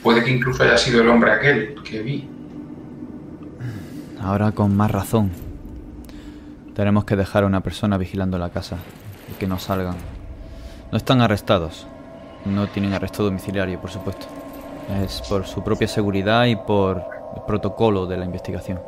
Puede 0.00 0.22
que 0.22 0.30
incluso 0.30 0.62
haya 0.62 0.78
sido 0.78 1.02
el 1.02 1.08
hombre 1.08 1.32
aquel 1.32 1.74
que 1.82 2.02
vi. 2.02 2.28
Ahora 4.20 4.52
con 4.52 4.76
más 4.76 4.92
razón. 4.92 5.30
Tenemos 6.76 7.04
que 7.04 7.16
dejar 7.16 7.42
a 7.42 7.46
una 7.46 7.62
persona 7.62 7.98
vigilando 7.98 8.38
la 8.38 8.50
casa 8.50 8.76
y 9.30 9.38
que 9.38 9.48
no 9.48 9.58
salgan. 9.58 9.96
No 10.92 10.98
están 10.98 11.20
arrestados. 11.20 11.88
No 12.44 12.68
tienen 12.68 12.92
arresto 12.92 13.24
domiciliario, 13.24 13.80
por 13.80 13.90
supuesto. 13.90 14.43
Es 15.02 15.22
por 15.22 15.46
su 15.46 15.62
propia 15.64 15.88
seguridad 15.88 16.44
y 16.46 16.56
por 16.56 17.02
el 17.36 17.42
protocolo 17.46 18.06
de 18.06 18.16
la 18.16 18.24
investigación. 18.24 18.80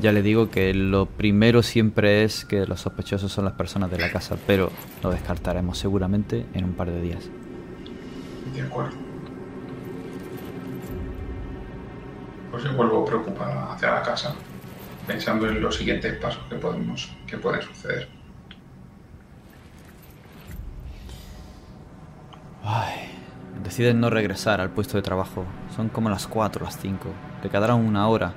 Ya 0.00 0.10
le 0.10 0.22
digo 0.22 0.50
que 0.50 0.72
lo 0.72 1.06
primero 1.06 1.62
siempre 1.62 2.24
es 2.24 2.44
que 2.44 2.66
los 2.66 2.80
sospechosos 2.80 3.30
son 3.30 3.44
las 3.44 3.54
personas 3.54 3.90
de 3.90 3.98
la 3.98 4.10
casa, 4.10 4.36
pero 4.46 4.70
lo 5.02 5.10
descartaremos 5.10 5.78
seguramente 5.78 6.46
en 6.54 6.64
un 6.64 6.72
par 6.72 6.90
de 6.90 7.00
días. 7.00 7.24
De 8.54 8.62
acuerdo. 8.62 8.96
Pues 12.50 12.64
yo 12.64 12.72
vuelvo 12.74 13.04
preocupada 13.04 13.72
hacia 13.72 13.90
la 13.90 14.02
casa, 14.02 14.34
pensando 15.06 15.48
en 15.48 15.60
los 15.60 15.76
siguientes 15.76 16.16
pasos 16.18 16.42
que 16.48 16.56
podemos, 16.56 17.10
que 17.26 17.38
pueden 17.38 17.62
suceder. 17.62 18.08
Ay, 22.64 23.21
deciden 23.62 24.00
no 24.00 24.10
regresar 24.10 24.60
al 24.60 24.70
puesto 24.70 24.96
de 24.96 25.02
trabajo. 25.02 25.44
Son 25.74 25.88
como 25.88 26.10
las 26.10 26.26
4, 26.26 26.64
las 26.64 26.78
5. 26.78 27.08
Te 27.42 27.48
quedará 27.48 27.74
una 27.74 28.08
hora. 28.08 28.34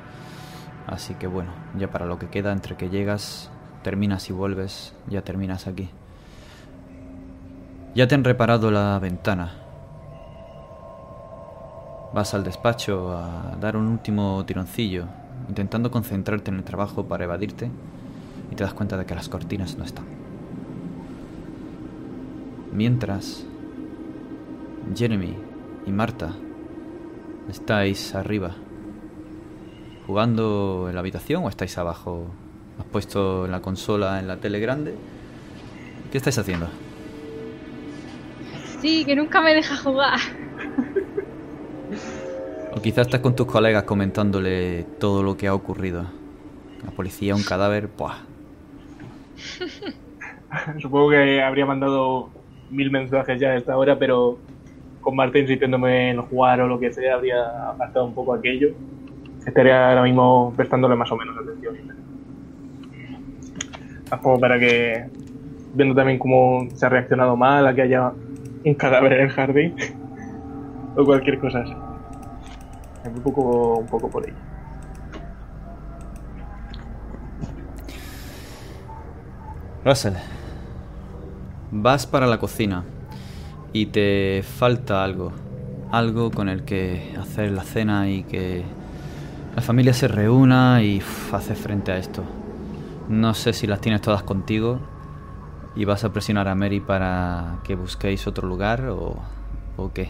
Así 0.88 1.16
que 1.16 1.28
bueno, 1.28 1.52
ya 1.78 1.90
para 1.90 2.06
lo 2.06 2.20
que 2.20 2.30
queda 2.30 2.52
entre 2.52 2.76
que 2.76 2.90
llegas, 2.90 3.50
terminas 3.84 4.30
y 4.30 4.34
vuelves, 4.34 4.94
ya 5.08 5.24
terminas 5.24 5.68
aquí. 5.68 5.90
Ya 7.96 8.08
te 8.08 8.16
han 8.16 8.24
reparado 8.24 8.72
la 8.72 9.00
ventana. 9.00 9.54
Vas 12.14 12.34
al 12.34 12.44
despacho 12.44 13.18
a 13.18 13.56
dar 13.60 13.76
un 13.76 13.88
último 13.88 14.44
tironcillo, 14.46 15.06
intentando 15.50 15.92
concentrarte 15.92 16.52
en 16.52 16.58
el 16.58 16.64
trabajo 16.64 17.06
para 17.06 17.24
evadirte, 17.24 17.72
y 18.52 18.56
te 18.56 18.64
das 18.64 18.74
cuenta 18.74 18.98
de 18.98 19.06
que 19.06 19.16
las 19.16 19.28
cortinas 19.28 19.78
no 19.78 19.84
están. 19.84 20.06
Mientras, 22.74 23.46
Jeremy 24.94 25.36
y 25.86 25.92
Marta 25.92 26.34
estáis 27.50 28.14
arriba. 28.16 28.56
¿Jugando 30.06 30.86
en 30.88 30.96
la 30.96 31.00
habitación 31.00 31.44
o 31.44 31.50
estáis 31.50 31.78
abajo? 31.78 32.28
¿Has 32.80 32.86
puesto 32.86 33.48
la 33.48 33.62
consola 33.62 34.20
en 34.20 34.28
la 34.28 34.38
tele 34.38 34.60
grande? 34.60 34.96
¿Qué 36.12 36.18
estáis 36.18 36.38
haciendo? 36.38 36.68
Sí, 38.82 39.04
que 39.06 39.16
nunca 39.16 39.42
me 39.42 39.54
deja 39.56 39.76
jugar. 39.78 40.20
O 42.76 42.82
quizás 42.82 43.08
estás 43.08 43.22
con 43.22 43.36
tus 43.36 43.48
colegas 43.48 43.84
comentándole 43.84 44.86
todo 45.00 45.24
lo 45.24 45.38
que 45.38 45.48
ha 45.48 45.54
ocurrido. 45.54 46.06
La 46.84 46.92
policía, 46.92 47.36
un 47.36 47.44
cadáver, 47.44 47.90
¡buah! 47.98 48.18
Supongo 50.82 51.10
que 51.10 51.42
habría 51.42 51.66
mandado 51.66 52.30
mil 52.70 52.92
mensajes 52.92 53.40
ya 53.40 53.50
a 53.50 53.56
esta 53.56 53.78
hora, 53.78 53.98
pero 53.98 54.38
con 55.06 55.16
Marta 55.16 55.38
insistiéndome 55.38 56.10
en 56.10 56.22
jugar 56.24 56.60
o 56.62 56.68
lo 56.68 56.80
que 56.80 56.92
sea, 56.92 57.14
habría 57.14 57.70
apartado 57.70 58.06
un 58.06 58.16
poco 58.16 58.34
aquello. 58.34 58.70
Estaría 59.46 59.90
ahora 59.90 60.02
mismo 60.02 60.52
prestándole 60.58 60.96
más 60.96 61.12
o 61.12 61.16
menos 61.16 61.38
atención. 61.38 61.76
Como 64.22 64.40
para 64.40 64.58
que, 64.58 65.06
viendo 65.76 65.94
también 65.94 66.18
cómo 66.18 66.68
se 66.74 66.88
ha 66.88 66.90
reaccionado 66.90 67.38
mal 67.38 67.68
a 67.68 67.76
que 67.76 67.84
haya 67.84 68.14
un 68.64 68.74
cadáver 68.74 69.14
en 69.14 69.22
el 69.22 69.30
jardín 69.30 69.76
o 70.98 71.06
cualquier 71.06 71.38
cosa 71.38 71.60
así. 71.60 71.76
Un 73.06 73.22
poco, 73.22 73.78
un 73.78 73.86
poco 73.86 74.10
por 74.10 74.28
ello. 74.28 74.36
Russell, 79.86 80.16
vas 81.70 82.08
para 82.08 82.26
la 82.26 82.40
cocina 82.40 82.84
y 83.76 83.88
te 83.88 84.42
falta 84.42 85.04
algo. 85.04 85.34
Algo 85.92 86.32
con 86.32 86.48
el 86.48 86.64
que 86.64 87.14
hacer 87.20 87.52
la 87.52 87.64
cena 87.64 88.10
y 88.10 88.24
que 88.24 88.64
la 89.54 89.62
familia 89.62 89.94
se 89.94 90.08
reúna 90.08 90.82
y 90.82 91.00
uf, 91.00 91.34
hace 91.34 91.56
frente 91.56 91.92
a 91.92 91.98
esto. 91.98 92.24
No 93.10 93.34
sé 93.34 93.52
si 93.52 93.68
las 93.68 93.82
tienes 93.82 94.00
todas 94.00 94.24
contigo 94.24 94.80
y 95.76 95.84
vas 95.84 96.06
a 96.06 96.14
presionar 96.14 96.48
a 96.48 96.56
Mary 96.56 96.80
para 96.80 97.58
que 97.66 97.76
busquéis 97.76 98.28
otro 98.28 98.48
lugar 98.48 98.88
o, 98.88 99.18
o 99.76 99.92
qué. 99.92 100.08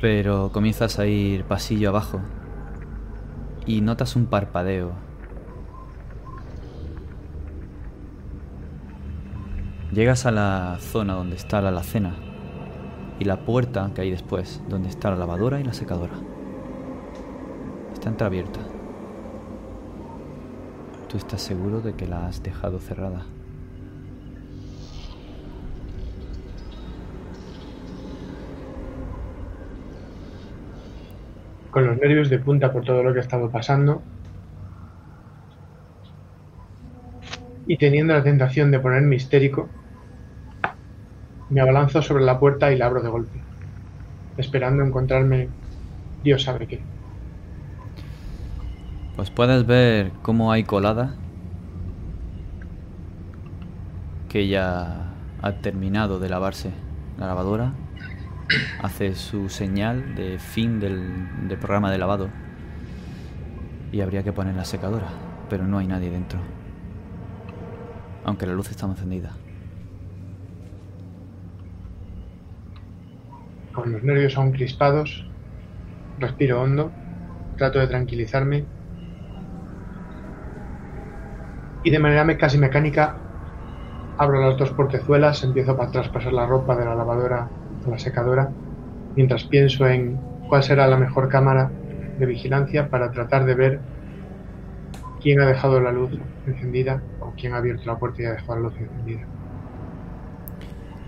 Pero 0.00 0.52
comienzas 0.52 1.00
a 1.00 1.06
ir 1.06 1.42
pasillo 1.42 1.88
abajo 1.88 2.20
y 3.66 3.80
notas 3.80 4.14
un 4.14 4.26
parpadeo. 4.26 5.07
Llegas 9.92 10.26
a 10.26 10.30
la 10.30 10.76
zona 10.80 11.14
donde 11.14 11.36
está 11.36 11.62
la 11.62 11.70
alacena 11.70 12.14
y 13.18 13.24
la 13.24 13.38
puerta 13.38 13.90
que 13.94 14.02
hay 14.02 14.10
después, 14.10 14.62
donde 14.68 14.90
está 14.90 15.10
la 15.10 15.16
lavadora 15.16 15.60
y 15.60 15.64
la 15.64 15.72
secadora. 15.72 16.12
Está 17.94 18.10
entreabierta. 18.10 18.60
¿Tú 21.08 21.16
estás 21.16 21.40
seguro 21.40 21.80
de 21.80 21.94
que 21.94 22.06
la 22.06 22.26
has 22.26 22.42
dejado 22.42 22.80
cerrada? 22.80 23.24
Con 31.70 31.86
los 31.86 31.96
nervios 31.96 32.28
de 32.28 32.38
punta 32.38 32.72
por 32.72 32.84
todo 32.84 33.02
lo 33.02 33.14
que 33.14 33.20
ha 33.20 33.22
estado 33.22 33.50
pasando. 33.50 34.02
Y 37.68 37.76
teniendo 37.76 38.14
la 38.14 38.22
tentación 38.22 38.70
de 38.70 38.80
ponerme 38.80 39.14
histérico, 39.14 39.68
me 41.50 41.60
abalanzo 41.60 42.00
sobre 42.00 42.24
la 42.24 42.40
puerta 42.40 42.72
y 42.72 42.78
la 42.78 42.86
abro 42.86 43.02
de 43.02 43.10
golpe, 43.10 43.38
esperando 44.38 44.82
encontrarme 44.82 45.50
Dios 46.24 46.44
sabe 46.44 46.66
qué. 46.66 46.80
Pues 49.16 49.30
puedes 49.30 49.66
ver 49.66 50.12
cómo 50.22 50.50
hay 50.50 50.64
colada 50.64 51.14
que 54.30 54.48
ya 54.48 55.12
ha 55.42 55.52
terminado 55.60 56.18
de 56.20 56.30
lavarse 56.30 56.70
la 57.18 57.26
lavadora. 57.26 57.72
Hace 58.82 59.14
su 59.14 59.50
señal 59.50 60.14
de 60.14 60.38
fin 60.38 60.80
del, 60.80 61.48
del 61.48 61.58
programa 61.58 61.90
de 61.90 61.98
lavado. 61.98 62.30
Y 63.92 64.00
habría 64.00 64.22
que 64.22 64.32
poner 64.32 64.54
la 64.54 64.64
secadora, 64.64 65.08
pero 65.50 65.66
no 65.66 65.76
hay 65.76 65.86
nadie 65.86 66.10
dentro. 66.10 66.40
Aunque 68.28 68.44
la 68.44 68.52
luz 68.52 68.70
está 68.70 68.84
encendida. 68.84 69.32
Con 73.72 73.90
los 73.90 74.02
nervios 74.02 74.36
aún 74.36 74.52
crispados, 74.52 75.24
respiro 76.18 76.60
hondo, 76.60 76.92
trato 77.56 77.78
de 77.78 77.86
tranquilizarme 77.86 78.66
y 81.82 81.90
de 81.90 81.98
manera 81.98 82.36
casi 82.36 82.58
mecánica 82.58 83.16
abro 84.18 84.46
las 84.46 84.58
dos 84.58 84.72
portezuelas, 84.72 85.42
empiezo 85.42 85.74
para 85.74 85.90
traspasar 85.90 86.34
la 86.34 86.44
ropa 86.44 86.76
de 86.76 86.84
la 86.84 86.94
lavadora 86.94 87.48
a 87.86 87.88
la 87.88 87.98
secadora, 87.98 88.50
mientras 89.16 89.44
pienso 89.44 89.88
en 89.88 90.18
cuál 90.50 90.62
será 90.62 90.86
la 90.86 90.98
mejor 90.98 91.30
cámara 91.30 91.70
de 92.18 92.26
vigilancia 92.26 92.90
para 92.90 93.10
tratar 93.10 93.46
de 93.46 93.54
ver 93.54 93.80
quién 95.20 95.40
ha 95.40 95.46
dejado 95.46 95.80
la 95.80 95.92
luz 95.92 96.10
encendida 96.46 97.02
o 97.20 97.32
quién 97.36 97.54
ha 97.54 97.58
abierto 97.58 97.84
la 97.86 97.98
puerta 97.98 98.22
y 98.22 98.26
ha 98.26 98.32
dejado 98.32 98.54
la 98.56 98.60
luz 98.68 98.74
encendida. 98.78 99.20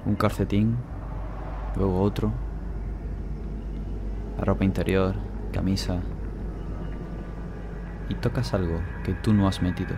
Un 0.06 0.14
calcetín, 0.14 0.76
luego 1.76 2.00
otro. 2.00 2.32
La 4.38 4.44
ropa 4.44 4.64
interior, 4.64 5.14
camisa. 5.52 6.00
Y 8.08 8.14
tocas 8.14 8.54
algo 8.54 8.80
que 9.04 9.12
tú 9.14 9.32
no 9.34 9.46
has 9.46 9.62
metido. 9.62 9.94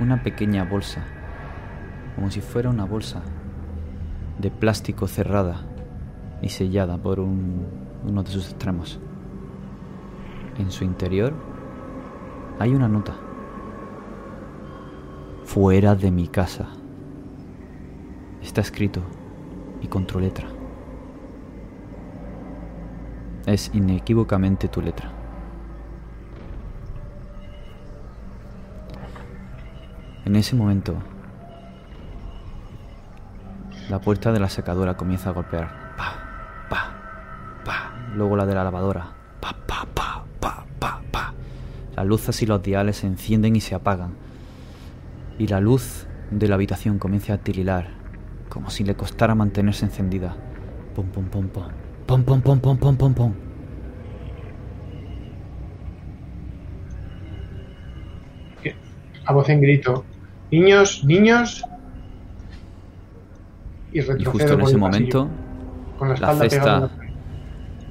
Una 0.00 0.22
pequeña 0.22 0.64
bolsa. 0.64 1.02
Como 2.14 2.30
si 2.30 2.40
fuera 2.40 2.70
una 2.70 2.84
bolsa 2.84 3.22
de 4.38 4.50
plástico 4.50 5.06
cerrada 5.06 5.62
y 6.40 6.48
sellada 6.50 6.96
por 6.98 7.20
un- 7.20 7.66
uno 8.06 8.22
de 8.22 8.30
sus 8.30 8.50
extremos. 8.50 9.00
En 10.58 10.70
su 10.70 10.84
interior 10.84 11.34
hay 12.58 12.74
una 12.74 12.88
nota. 12.88 13.14
Fuera 15.44 15.94
de 15.94 16.10
mi 16.10 16.28
casa. 16.28 16.68
Está 18.42 18.60
escrito 18.60 19.00
y 19.80 19.88
con 19.88 20.06
tu 20.06 20.18
letra. 20.18 20.48
Es 23.46 23.70
inequívocamente 23.74 24.68
tu 24.68 24.80
letra. 24.80 25.12
En 30.24 30.34
ese 30.34 30.56
momento, 30.56 30.94
la 33.88 34.00
puerta 34.00 34.32
de 34.32 34.40
la 34.40 34.48
secadora 34.48 34.96
comienza 34.96 35.30
a 35.30 35.32
golpear. 35.32 35.94
Pa, 35.96 36.14
pa, 36.68 36.90
pa. 37.64 37.92
Luego 38.14 38.34
la 38.34 38.44
de 38.44 38.54
la 38.56 38.64
lavadora. 38.64 39.12
Pa, 39.38 39.54
pa, 39.66 39.86
pa, 39.94 40.24
pa, 40.40 40.66
pa, 40.80 41.00
pa. 41.12 41.34
Las 41.96 42.04
luces 42.04 42.42
y 42.42 42.46
los 42.46 42.62
diales 42.62 42.98
se 42.98 43.06
encienden 43.06 43.56
y 43.56 43.60
se 43.60 43.74
apagan. 43.74 44.12
Y 45.38 45.46
la 45.46 45.60
luz 45.60 46.06
de 46.30 46.46
la 46.46 46.56
habitación 46.56 46.98
comienza 46.98 47.32
a 47.32 47.38
tirilar, 47.38 47.88
como 48.50 48.68
si 48.68 48.84
le 48.84 48.94
costara 48.94 49.34
mantenerse 49.34 49.86
encendida. 49.86 50.36
Pum, 50.94 51.06
pum, 51.06 51.24
pum, 51.24 51.48
pum. 51.48 51.64
Pum, 52.06 52.22
pum, 52.22 52.42
pum, 52.42 52.60
pum, 52.60 52.76
pum, 52.76 52.96
pum, 52.96 53.14
pum. 53.14 53.32
A 59.24 59.32
voz 59.32 59.48
en 59.48 59.60
grito. 59.60 60.04
Niños, 60.52 61.02
niños. 61.02 61.64
Y 63.92 64.00
Y 64.00 64.24
justo 64.24 64.52
en 64.52 64.60
ese 64.60 64.76
momento, 64.76 65.28
con 65.98 66.10
la 66.10 66.14
la 66.14 66.34
cesta, 66.34 66.90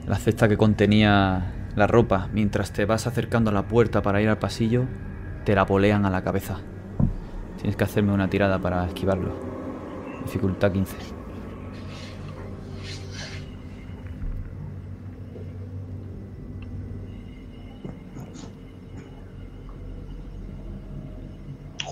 la 0.07 0.15
cesta 0.15 0.47
que 0.47 0.55
contenía 0.55 1.54
la 1.75 1.87
ropa, 1.87 2.29
mientras 2.31 2.71
te 2.71 2.85
vas 2.85 3.05
acercando 3.05 3.49
a 3.49 3.53
la 3.53 3.67
puerta 3.67 4.01
para 4.01 4.21
ir 4.21 4.29
al 4.29 4.37
pasillo, 4.37 4.85
te 5.43 5.55
la 5.55 5.65
polean 5.65 6.05
a 6.05 6.09
la 6.09 6.23
cabeza. 6.23 6.57
Tienes 7.57 7.75
que 7.75 7.83
hacerme 7.83 8.13
una 8.13 8.29
tirada 8.29 8.59
para 8.59 8.85
esquivarlo. 8.85 9.33
Dificultad 10.23 10.71
15. 10.71 10.95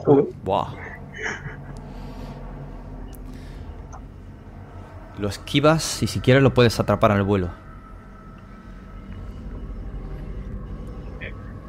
Joder. 0.06 0.26
Buah. 0.44 0.76
Lo 5.20 5.28
esquivas 5.28 6.04
y 6.04 6.08
si 6.08 6.20
quieres 6.20 6.42
lo 6.42 6.54
puedes 6.54 6.80
atrapar 6.80 7.12
al 7.12 7.24
vuelo. 7.24 7.63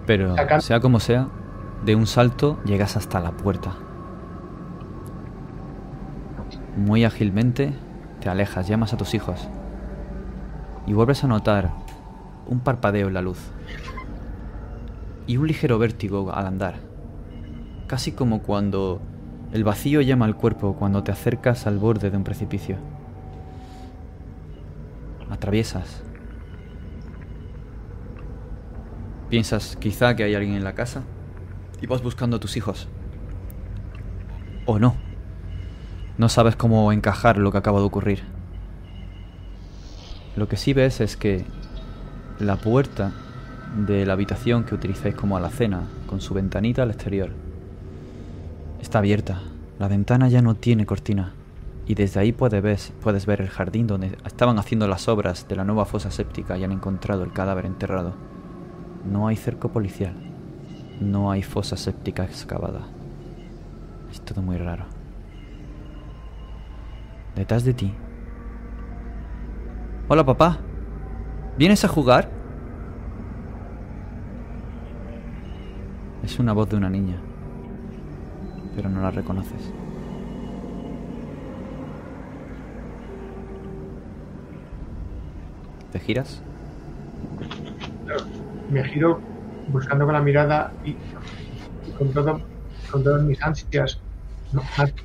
Pero 0.06 0.34
sea 0.60 0.80
como 0.80 1.00
sea, 1.00 1.28
de 1.84 1.94
un 1.94 2.06
salto 2.06 2.58
llegas 2.64 2.96
hasta 2.96 3.20
la 3.20 3.32
puerta. 3.32 3.72
Muy 6.76 7.04
ágilmente 7.04 7.72
te 8.20 8.28
alejas, 8.28 8.68
llamas 8.68 8.92
a 8.92 8.96
tus 8.96 9.14
hijos. 9.14 9.48
Y 10.86 10.92
vuelves 10.92 11.24
a 11.24 11.28
notar 11.28 11.70
un 12.46 12.60
parpadeo 12.60 13.08
en 13.08 13.14
la 13.14 13.22
luz. 13.22 13.38
Y 15.26 15.36
un 15.38 15.46
ligero 15.46 15.78
vértigo 15.78 16.32
al 16.32 16.46
andar. 16.46 16.74
Casi 17.86 18.12
como 18.12 18.42
cuando 18.42 19.00
el 19.52 19.64
vacío 19.64 20.00
llama 20.00 20.24
al 20.26 20.36
cuerpo 20.36 20.74
cuando 20.74 21.02
te 21.02 21.12
acercas 21.12 21.66
al 21.66 21.78
borde 21.78 22.10
de 22.10 22.16
un 22.16 22.24
precipicio. 22.24 22.76
Atraviesas. 25.30 26.02
Piensas 29.34 29.76
quizá 29.80 30.14
que 30.14 30.22
hay 30.22 30.36
alguien 30.36 30.54
en 30.54 30.62
la 30.62 30.76
casa 30.76 31.02
y 31.82 31.88
vas 31.88 32.04
buscando 32.04 32.36
a 32.36 32.38
tus 32.38 32.56
hijos. 32.56 32.86
O 34.64 34.78
no. 34.78 34.94
No 36.18 36.28
sabes 36.28 36.54
cómo 36.54 36.92
encajar 36.92 37.38
lo 37.38 37.50
que 37.50 37.58
acaba 37.58 37.80
de 37.80 37.84
ocurrir. 37.84 38.22
Lo 40.36 40.46
que 40.46 40.56
sí 40.56 40.72
ves 40.72 41.00
es 41.00 41.16
que 41.16 41.44
la 42.38 42.54
puerta 42.54 43.10
de 43.76 44.06
la 44.06 44.12
habitación 44.12 44.62
que 44.62 44.76
utilizáis 44.76 45.16
como 45.16 45.36
alacena, 45.36 45.88
con 46.06 46.20
su 46.20 46.32
ventanita 46.32 46.84
al 46.84 46.92
exterior, 46.92 47.30
está 48.80 48.98
abierta. 48.98 49.42
La 49.80 49.88
ventana 49.88 50.28
ya 50.28 50.42
no 50.42 50.54
tiene 50.54 50.86
cortina. 50.86 51.34
Y 51.88 51.96
desde 51.96 52.20
ahí 52.20 52.30
puedes 52.30 52.62
ver, 52.62 52.78
puedes 53.02 53.26
ver 53.26 53.40
el 53.40 53.48
jardín 53.48 53.88
donde 53.88 54.16
estaban 54.24 54.60
haciendo 54.60 54.86
las 54.86 55.08
obras 55.08 55.48
de 55.48 55.56
la 55.56 55.64
nueva 55.64 55.86
fosa 55.86 56.12
séptica 56.12 56.56
y 56.56 56.62
han 56.62 56.70
encontrado 56.70 57.24
el 57.24 57.32
cadáver 57.32 57.66
enterrado. 57.66 58.14
No 59.10 59.26
hay 59.26 59.36
cerco 59.36 59.68
policial. 59.68 60.14
No 61.00 61.30
hay 61.30 61.42
fosa 61.42 61.76
séptica 61.76 62.24
excavada. 62.24 62.82
Es 64.10 64.20
todo 64.20 64.42
muy 64.42 64.56
raro. 64.56 64.84
Detrás 67.36 67.64
de 67.64 67.74
ti. 67.74 67.92
Hola 70.08 70.24
papá. 70.24 70.58
¿Vienes 71.58 71.84
a 71.84 71.88
jugar? 71.88 72.30
Es 76.22 76.38
una 76.38 76.52
voz 76.52 76.70
de 76.70 76.76
una 76.76 76.88
niña. 76.88 77.16
Pero 78.74 78.88
no 78.88 79.00
la 79.02 79.10
reconoces. 79.10 79.72
¿Te 85.92 86.00
giras? 86.00 86.42
Me 88.74 88.82
giro 88.84 89.20
buscando 89.68 90.04
con 90.04 90.14
la 90.14 90.20
mirada 90.20 90.72
y, 90.84 90.90
y 90.90 91.90
con, 91.96 92.12
todo, 92.12 92.40
con 92.90 93.04
todas 93.04 93.22
mis 93.22 93.40
ansias. 93.40 94.00
No, 94.52 94.62
Marta, 94.76 95.02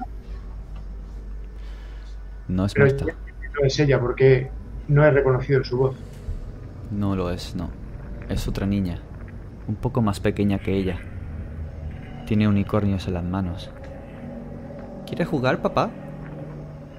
No 2.47 2.65
es 2.65 2.73
pero 2.73 2.85
Marta. 2.87 3.05
no 3.05 3.65
es 3.67 3.79
ella 3.79 3.99
porque 3.99 4.49
no 4.87 5.03
he 5.05 5.11
reconocido 5.11 5.63
su 5.63 5.77
voz. 5.77 5.95
No 6.89 7.15
lo 7.15 7.29
es, 7.29 7.55
no. 7.55 7.69
Es 8.27 8.47
otra 8.47 8.65
niña. 8.65 8.99
Un 9.67 9.75
poco 9.75 10.01
más 10.01 10.19
pequeña 10.19 10.57
que 10.57 10.75
ella. 10.75 10.97
Tiene 12.25 12.47
unicornios 12.47 13.07
en 13.07 13.13
las 13.13 13.23
manos. 13.23 13.69
¿Quieres 15.05 15.27
jugar, 15.27 15.61
papá? 15.61 15.91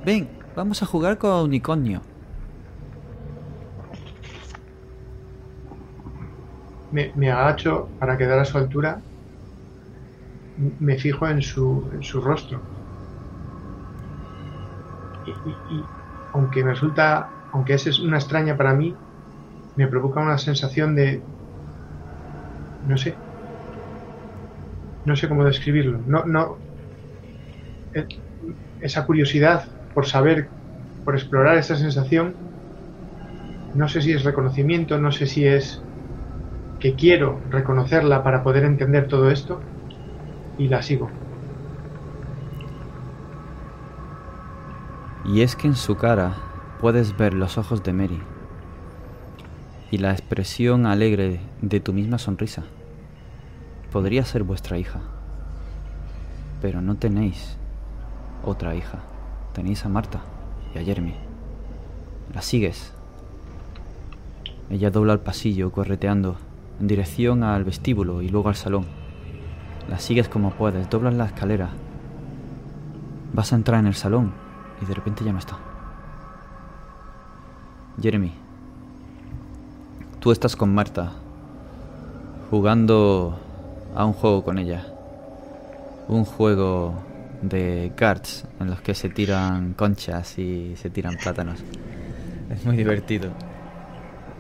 Ven, 0.05 0.29
vamos 0.55 0.83
a 0.83 0.87
jugar 0.87 1.19
con 1.19 1.45
unicornio. 1.45 2.03
Me, 6.91 7.13
agacho 7.31 7.95
para 7.99 8.17
quedar 8.19 8.39
a 8.41 8.45
su 8.45 8.59
altura. 8.59 9.05
Me 10.79 10.97
fijo 10.97 11.27
en 11.29 11.43
su, 11.43 11.91
en 11.93 12.05
su 12.05 12.21
rostro. 12.21 12.69
Y, 15.25 15.33
y- 15.51 15.63
y 15.65 15.91
aunque 16.33 16.63
me 16.65 16.73
resulta, 16.73 17.35
aunque 17.53 17.75
es 17.75 18.01
una 18.01 18.19
extraña 18.19 18.57
para 18.57 18.75
mí, 18.75 19.01
me 19.77 19.89
provoca 19.89 20.21
una 20.21 20.39
sensación 20.39 20.95
de, 20.97 21.27
no 22.83 22.97
sé, 22.99 23.23
no 25.05 25.15
sé 25.17 25.29
cómo 25.29 25.45
describirlo. 25.45 25.99
No, 26.07 26.25
no, 26.25 26.63
eh, 27.93 28.07
esa 28.79 29.07
curiosidad 29.07 29.69
por 29.93 30.07
saber, 30.07 30.55
por 31.05 31.17
explorar 31.17 31.59
esa 31.59 31.77
sensación, 31.77 32.41
no 33.73 33.89
sé 33.89 34.01
si 34.03 34.13
es 34.13 34.23
reconocimiento, 34.25 34.99
no 34.99 35.11
sé 35.13 35.27
si 35.27 35.45
es 35.47 35.85
que 36.81 36.95
quiero 36.95 37.39
reconocerla 37.51 38.23
para 38.23 38.43
poder 38.43 38.65
entender 38.65 39.07
todo 39.07 39.31
esto 39.31 39.61
y 40.59 40.69
la 40.69 40.83
sigo. 40.83 41.11
Y 45.27 45.43
es 45.43 45.55
que 45.55 45.69
en 45.69 45.77
su 45.77 45.97
cara 45.97 46.35
puedes 46.81 47.17
ver 47.17 47.35
los 47.35 47.59
ojos 47.59 47.83
de 47.83 47.93
Mary 47.93 48.21
y 49.91 49.99
la 49.99 50.13
expresión 50.13 50.87
alegre 50.87 51.41
de 51.61 51.81
tu 51.81 51.93
misma 51.93 52.19
sonrisa. 52.19 52.65
Podría 53.93 54.25
ser 54.25 54.45
vuestra 54.45 54.79
hija, 54.79 55.01
pero 56.63 56.81
no 56.81 56.97
tenéis 56.97 57.59
otra 58.43 58.75
hija. 58.75 59.01
Tenéis 59.53 59.85
a 59.85 59.89
Marta 59.89 60.21
y 60.75 60.79
a 60.79 60.85
Jeremy. 60.85 61.15
La 62.33 62.41
sigues. 62.41 62.95
Ella 64.71 64.91
dobla 64.91 65.13
el 65.13 65.21
pasillo 65.21 65.73
correteando 65.73 66.37
en 66.81 66.87
dirección 66.87 67.43
al 67.43 67.65
vestíbulo 67.65 68.23
y 68.23 68.29
luego 68.29 68.49
al 68.49 68.57
salón. 68.57 68.87
La 69.89 69.99
sigues 69.99 70.29
como 70.29 70.51
puedes, 70.53 70.89
doblas 70.89 71.15
la 71.15 71.27
escalera. 71.27 71.71
Vas 73.33 73.53
a 73.53 73.57
entrar 73.57 73.81
en 73.81 73.87
el 73.87 73.95
salón 73.95 74.33
y 74.81 74.87
de 74.87 74.95
repente 74.95 75.25
ya 75.25 75.33
no 75.33 75.39
está. 75.39 75.59
Jeremy, 78.01 78.33
tú 80.21 80.33
estás 80.33 80.57
con 80.57 80.75
Marta, 80.75 81.13
jugando 82.51 83.39
a 83.95 84.05
un 84.05 84.15
juego 84.15 84.43
con 84.43 84.59
ella. 84.59 84.87
Un 86.09 86.25
juego 86.25 86.95
de 87.43 87.93
cards 87.95 88.47
en 88.59 88.71
los 88.71 88.81
que 88.81 88.95
se 88.95 89.11
tiran 89.11 89.75
conchas 89.75 90.39
y 90.39 90.75
se 90.77 90.89
tiran 90.89 91.17
plátanos. 91.17 91.61
Es 92.49 92.65
muy 92.65 92.77
divertido. 92.77 93.31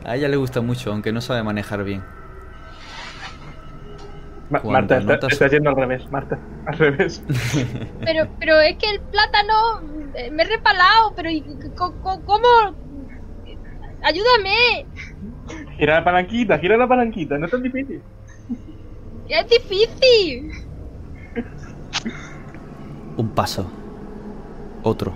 A 0.05 0.17
ella 0.17 0.28
le 0.28 0.36
gusta 0.36 0.62
mucho, 0.62 0.91
aunque 0.91 1.12
no 1.12 1.20
sabe 1.20 1.43
manejar 1.43 1.85
bien. 1.85 2.02
Ma- 4.51 4.61
Marta, 4.65 4.99
está, 4.99 5.15
estás 5.29 5.51
yendo 5.53 5.70
al 5.70 5.77
revés, 5.77 6.11
Marta. 6.11 6.39
Al 6.67 6.77
revés. 6.79 7.23
Pero, 8.05 8.27
pero 8.39 8.61
es 8.61 8.77
que 8.77 8.91
el 8.91 9.01
plátano 9.01 9.81
eh, 10.15 10.31
me 10.31 10.43
he 10.43 10.47
repalado, 10.47 11.12
pero 11.15 11.31
¿y 11.31 11.41
c- 11.41 11.47
c- 11.62 11.69
c- 11.69 11.75
¿cómo? 11.77 12.49
Ayúdame. 14.03 14.87
Gira 15.79 15.95
la 15.97 16.05
palanquita, 16.05 16.59
gira 16.59 16.77
la 16.77 16.89
palanquita, 16.89 17.39
no 17.39 17.45
es 17.47 17.51
tan 17.53 17.62
difícil. 17.62 18.03
¡Es 19.29 19.47
difícil! 19.49 20.53
Un 23.17 23.29
paso. 23.31 23.70
Otro. 24.83 25.12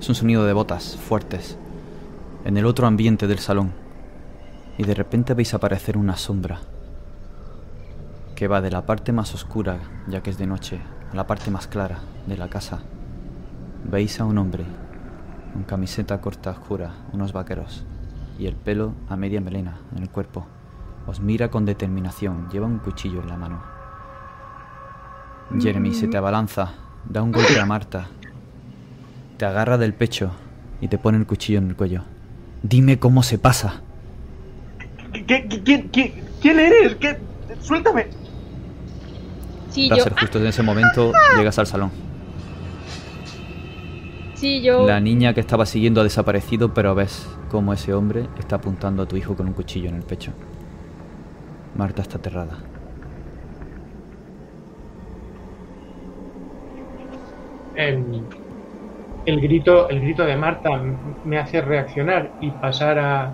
Es 0.00 0.08
un 0.08 0.14
sonido 0.14 0.44
de 0.46 0.52
botas 0.52 0.96
fuertes. 0.96 1.58
En 2.44 2.56
el 2.56 2.66
otro 2.66 2.86
ambiente 2.86 3.26
del 3.26 3.38
salón. 3.38 3.72
Y 4.78 4.84
de 4.84 4.94
repente 4.94 5.34
veis 5.34 5.52
aparecer 5.54 5.96
una 5.96 6.16
sombra. 6.16 6.60
Que 8.44 8.48
va 8.48 8.60
de 8.60 8.70
la 8.70 8.84
parte 8.84 9.10
más 9.10 9.32
oscura, 9.32 9.78
ya 10.06 10.22
que 10.22 10.28
es 10.28 10.36
de 10.36 10.46
noche, 10.46 10.78
a 11.10 11.16
la 11.16 11.26
parte 11.26 11.50
más 11.50 11.66
clara 11.66 12.00
de 12.26 12.36
la 12.36 12.48
casa. 12.50 12.80
Veis 13.90 14.20
a 14.20 14.26
un 14.26 14.36
hombre. 14.36 14.66
Con 15.54 15.62
camiseta 15.62 16.20
corta 16.20 16.50
oscura, 16.50 16.90
unos 17.14 17.32
vaqueros. 17.32 17.86
Y 18.38 18.46
el 18.46 18.54
pelo 18.54 18.92
a 19.08 19.16
media 19.16 19.40
melena 19.40 19.78
en 19.96 20.02
el 20.02 20.10
cuerpo. 20.10 20.44
Os 21.06 21.20
mira 21.20 21.48
con 21.50 21.64
determinación. 21.64 22.50
Lleva 22.50 22.66
un 22.66 22.80
cuchillo 22.80 23.22
en 23.22 23.28
la 23.28 23.38
mano. 23.38 23.62
Jeremy 25.58 25.94
se 25.94 26.08
te 26.08 26.18
abalanza, 26.18 26.74
da 27.08 27.22
un 27.22 27.32
golpe 27.32 27.58
a 27.58 27.64
Marta, 27.64 28.08
te 29.38 29.46
agarra 29.46 29.78
del 29.78 29.94
pecho 29.94 30.32
y 30.82 30.88
te 30.88 30.98
pone 30.98 31.16
el 31.16 31.24
cuchillo 31.26 31.60
en 31.60 31.68
el 31.70 31.76
cuello. 31.76 32.02
Dime 32.62 32.98
cómo 32.98 33.22
se 33.22 33.38
pasa. 33.38 33.80
¿Qué, 35.14 35.24
qué, 35.24 35.62
qué, 35.64 35.88
qué- 35.90 36.24
quién 36.42 36.60
eres? 36.60 36.96
¿Qué? 36.96 37.18
Suéltame. 37.62 38.22
Sí, 39.74 39.88
yo. 39.88 39.96
Russell, 39.96 40.12
justo 40.20 40.38
en 40.38 40.46
ese 40.46 40.62
momento 40.62 41.10
llegas 41.36 41.58
al 41.58 41.66
salón. 41.66 41.90
Sí, 44.34 44.62
yo. 44.62 44.86
La 44.86 45.00
niña 45.00 45.34
que 45.34 45.40
estaba 45.40 45.66
siguiendo 45.66 46.00
ha 46.00 46.04
desaparecido, 46.04 46.72
pero 46.72 46.94
ves 46.94 47.28
cómo 47.50 47.72
ese 47.72 47.92
hombre 47.92 48.28
está 48.38 48.56
apuntando 48.56 49.02
a 49.02 49.06
tu 49.06 49.16
hijo 49.16 49.34
con 49.34 49.48
un 49.48 49.52
cuchillo 49.52 49.88
en 49.88 49.96
el 49.96 50.04
pecho. 50.04 50.32
Marta 51.74 52.02
está 52.02 52.18
aterrada. 52.18 52.56
El 57.74 59.40
grito, 59.40 59.88
el 59.88 60.00
grito 60.00 60.24
de 60.24 60.36
Marta 60.36 60.70
me 61.24 61.38
hace 61.38 61.60
reaccionar 61.60 62.30
y 62.40 62.52
pasar 62.52 63.00
a 63.00 63.32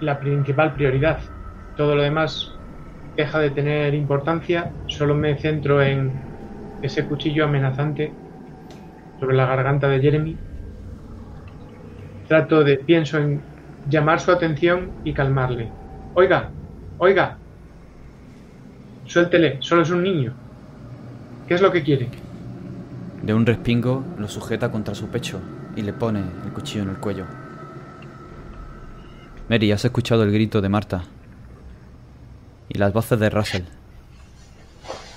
la 0.00 0.18
principal 0.18 0.72
prioridad. 0.72 1.18
Todo 1.76 1.94
lo 1.94 2.02
demás 2.02 2.54
deja 3.18 3.40
de 3.40 3.50
tener 3.50 3.94
importancia, 3.94 4.70
solo 4.86 5.12
me 5.12 5.36
centro 5.36 5.82
en 5.82 6.12
ese 6.82 7.04
cuchillo 7.04 7.44
amenazante 7.44 8.12
sobre 9.18 9.36
la 9.36 9.44
garganta 9.44 9.88
de 9.88 10.00
Jeremy. 10.00 10.36
Trato 12.28 12.62
de, 12.62 12.76
pienso 12.76 13.18
en 13.18 13.40
llamar 13.90 14.20
su 14.20 14.30
atención 14.30 14.92
y 15.02 15.12
calmarle. 15.12 15.68
Oiga, 16.14 16.50
oiga, 16.98 17.38
suéltele, 19.04 19.56
solo 19.62 19.82
es 19.82 19.90
un 19.90 20.04
niño. 20.04 20.32
¿Qué 21.48 21.54
es 21.54 21.60
lo 21.60 21.72
que 21.72 21.82
quiere? 21.82 22.08
De 23.20 23.34
un 23.34 23.44
respingo 23.44 24.04
lo 24.16 24.28
sujeta 24.28 24.70
contra 24.70 24.94
su 24.94 25.08
pecho 25.08 25.40
y 25.74 25.82
le 25.82 25.92
pone 25.92 26.20
el 26.44 26.52
cuchillo 26.52 26.84
en 26.84 26.90
el 26.90 26.98
cuello. 26.98 27.24
Mary, 29.48 29.72
has 29.72 29.84
escuchado 29.84 30.22
el 30.22 30.30
grito 30.30 30.60
de 30.60 30.68
Marta 30.68 31.02
y 32.68 32.78
las 32.78 32.92
voces 32.92 33.18
de 33.18 33.30
Russell. 33.30 33.64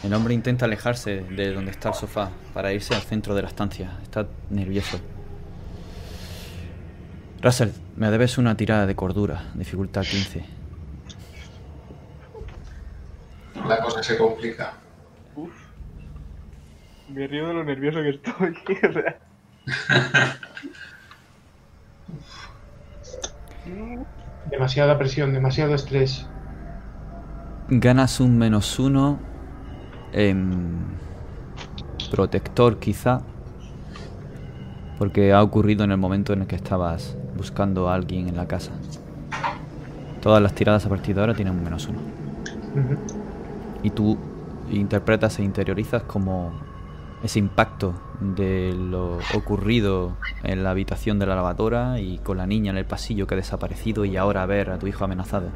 El 0.04 0.14
hombre 0.14 0.34
intenta 0.34 0.66
alejarse 0.66 1.22
de 1.22 1.54
donde 1.54 1.72
está 1.72 1.90
el 1.90 1.96
sofá 1.96 2.32
para 2.54 2.74
irse 2.74 2.96
al 2.96 3.02
centro 3.02 3.36
de 3.36 3.44
la 3.44 3.50
estancia. 3.50 4.00
Está 4.02 4.28
nervioso. 4.50 5.00
Russell, 7.42 7.70
me 7.96 8.10
debes 8.10 8.38
una 8.38 8.56
tirada 8.56 8.86
de 8.86 8.96
cordura, 8.96 9.52
dificultad 9.54 10.04
15. 10.04 10.46
La 13.68 13.82
cosa 13.82 14.02
se 14.02 14.18
complica. 14.18 14.74
Me 17.10 17.28
río 17.28 17.48
de 17.48 17.54
lo 17.54 17.64
nervioso 17.64 18.02
que 18.02 18.10
estoy. 18.10 18.56
Demasiada 24.50 24.98
presión, 24.98 25.34
demasiado 25.34 25.76
estrés. 25.76 26.26
Ganas 27.74 28.20
un 28.20 28.38
menos 28.38 28.80
uno 28.80 29.18
en 30.12 30.78
protector 32.12 32.80
quizá. 32.80 33.22
Porque 34.98 35.32
ha 35.32 35.42
ocurrido 35.42 35.86
en 35.86 35.92
el 35.92 35.98
momento 35.98 36.34
en 36.34 36.42
el 36.42 36.48
que 36.48 36.58
estabas 36.58 37.16
buscando 37.38 37.88
a 37.88 37.96
alguien 37.96 38.28
en 38.28 38.36
la 38.36 38.46
casa. 38.46 38.74
Todas 40.22 40.42
las 40.42 40.54
tiradas 40.54 40.86
a 40.86 40.90
partir 40.90 41.16
de 41.16 41.22
ahora 41.22 41.34
tienen 41.34 41.54
un 41.54 41.64
menos 41.64 41.88
uno. 41.88 42.00
Y 43.84 43.92
tú 43.92 44.18
interpretas 44.70 45.40
e 45.40 45.44
interiorizas 45.44 46.04
como 46.04 46.52
ese 47.24 47.40
impacto 47.40 47.94
de 48.20 48.74
lo 48.74 49.20
ocurrido 49.34 50.18
en 50.44 50.66
la 50.66 50.72
habitación 50.72 51.20
de 51.20 51.26
la 51.26 51.36
lavadora 51.36 52.02
y 52.02 52.18
con 52.18 52.36
la 52.36 52.48
niña 52.48 52.72
en 52.72 52.78
el 52.78 52.86
pasillo 52.86 53.28
que 53.28 53.36
ha 53.36 53.38
desaparecido 53.38 54.04
y 54.04 54.18
ahora 54.18 54.46
ver 54.46 54.72
a 54.72 54.78
tu 54.78 54.88
hijo 54.88 55.06
amenazado. 55.06 55.48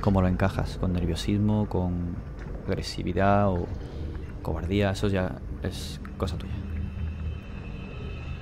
¿Cómo 0.00 0.22
lo 0.22 0.28
encajas? 0.28 0.78
¿Con 0.78 0.92
nerviosismo? 0.92 1.68
¿Con 1.68 2.22
agresividad? 2.66 3.48
¿O 3.50 3.68
cobardía? 4.42 4.90
Eso 4.92 5.08
ya 5.08 5.42
es 5.62 6.00
cosa 6.16 6.38
tuya. 6.38 6.64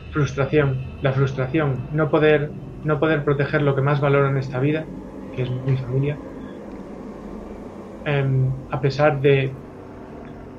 Frustración, 0.08 0.94
la 1.02 1.12
frustración, 1.12 1.88
no 1.90 2.08
poder, 2.10 2.54
no 2.82 2.98
poder 2.98 3.22
proteger 3.22 3.60
lo 3.60 3.74
que 3.76 3.82
más 3.82 4.00
valoro 4.00 4.30
en 4.30 4.38
esta 4.38 4.58
vida, 4.58 4.88
que 5.30 5.42
es 5.42 5.50
mi 5.50 5.76
familia, 5.76 6.22
Em, 8.12 8.64
a 8.70 8.80
pesar 8.80 9.20
de 9.20 9.34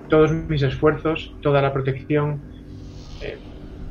todos 0.08 0.32
mis 0.32 0.62
esfuerzos, 0.64 1.38
toda 1.42 1.62
la 1.62 1.74
protección 1.74 2.46
eh, 3.22 3.44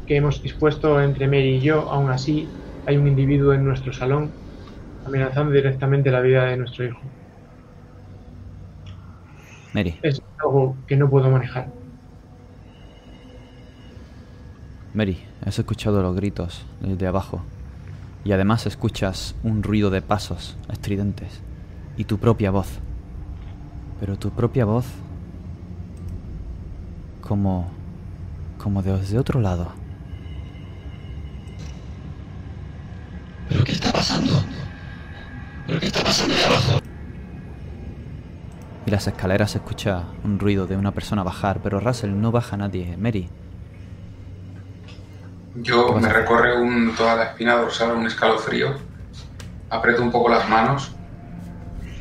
que 0.06 0.16
hemos 0.16 0.42
dispuesto 0.42 1.00
entre 1.02 1.28
Mary 1.28 1.56
y 1.56 1.62
yo, 1.62 1.90
aún 1.90 2.10
así 2.10 2.56
hay 2.86 2.96
un 2.98 3.08
individuo 3.08 3.54
en 3.54 3.64
nuestro 3.64 3.92
salón 3.92 4.36
amenazando 5.06 5.52
directamente 5.52 6.10
la 6.10 6.20
vida 6.20 6.44
de 6.44 6.56
nuestro 6.56 6.84
hijo. 6.84 7.00
Mary, 9.72 9.98
Es 10.02 10.22
algo 10.38 10.76
que 10.86 10.96
no 10.96 11.10
puedo 11.10 11.30
manejar. 11.30 11.68
Mary, 14.94 15.18
has 15.44 15.58
escuchado 15.58 16.00
los 16.02 16.14
gritos 16.14 16.64
desde 16.80 17.06
abajo. 17.08 17.42
Y 18.24 18.32
además 18.32 18.66
escuchas 18.66 19.34
un 19.42 19.62
ruido 19.62 19.90
de 19.90 20.00
pasos 20.00 20.56
estridentes. 20.72 21.42
Y 21.96 22.04
tu 22.04 22.18
propia 22.18 22.50
voz. 22.50 22.78
Pero 24.00 24.16
tu 24.16 24.30
propia 24.30 24.64
voz... 24.64 24.86
Como... 27.20 27.70
Como 28.58 28.82
de 28.82 28.96
desde 28.96 29.18
otro 29.18 29.40
lado. 29.40 29.72
¿Pero 33.48 33.64
qué 33.64 33.72
está 33.72 33.92
pasando? 33.92 34.32
¿Pero 34.32 34.42
qué 34.42 34.42
está 34.42 34.42
pasando 34.42 34.42
ahí 34.42 34.42
abajo? 34.42 34.54
Y 38.86 38.90
las 38.90 39.06
escaleras 39.06 39.52
se 39.52 39.58
escucha 39.58 40.02
un 40.24 40.38
ruido 40.38 40.66
de 40.66 40.76
una 40.76 40.92
persona 40.92 41.22
bajar. 41.22 41.60
Pero 41.62 41.80
Russell 41.80 42.10
no 42.20 42.30
baja 42.30 42.56
nadie. 42.56 42.96
Mary, 42.96 43.28
Yo 45.56 45.86
¿Qué 45.86 45.92
vas 45.94 46.04
a 46.04 46.06
me 46.08 46.12
recorre 46.12 46.60
un- 46.60 46.94
toda 46.96 47.14
la 47.16 47.24
espina 47.24 47.54
dorsal 47.56 47.92
un 47.96 48.06
escalofrío, 48.06 48.74
aprieto 49.70 50.02
un 50.02 50.10
poco 50.10 50.28
las 50.28 50.48
manos 50.48 50.90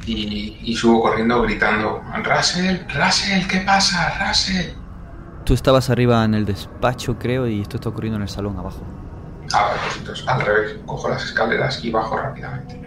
y, 0.07 0.57
y 0.63 0.75
subo 0.75 1.01
corriendo 1.03 1.41
gritando, 1.43 2.01
Russell, 2.23 2.79
Russell, 2.93 3.47
¿qué 3.47 3.59
pasa? 3.59 4.27
Russell. 4.27 4.71
tú 5.45 5.53
estabas 5.53 5.89
arriba 5.91 6.25
en 6.25 6.33
el 6.33 6.45
despacho, 6.45 7.17
creo, 7.19 7.47
y 7.47 7.61
esto 7.61 7.77
está 7.77 7.89
ocurriendo 7.89 8.15
en 8.17 8.23
el 8.23 8.29
salón 8.29 8.57
abajo. 8.57 8.81
Ah, 9.53 9.71
pues 9.83 9.97
entonces 9.97 10.27
al 10.27 10.41
revés, 10.41 10.77
cojo 10.87 11.09
las 11.09 11.23
escaleras 11.23 11.83
y 11.83 11.91
bajo 11.91 12.17
rápidamente. 12.17 12.81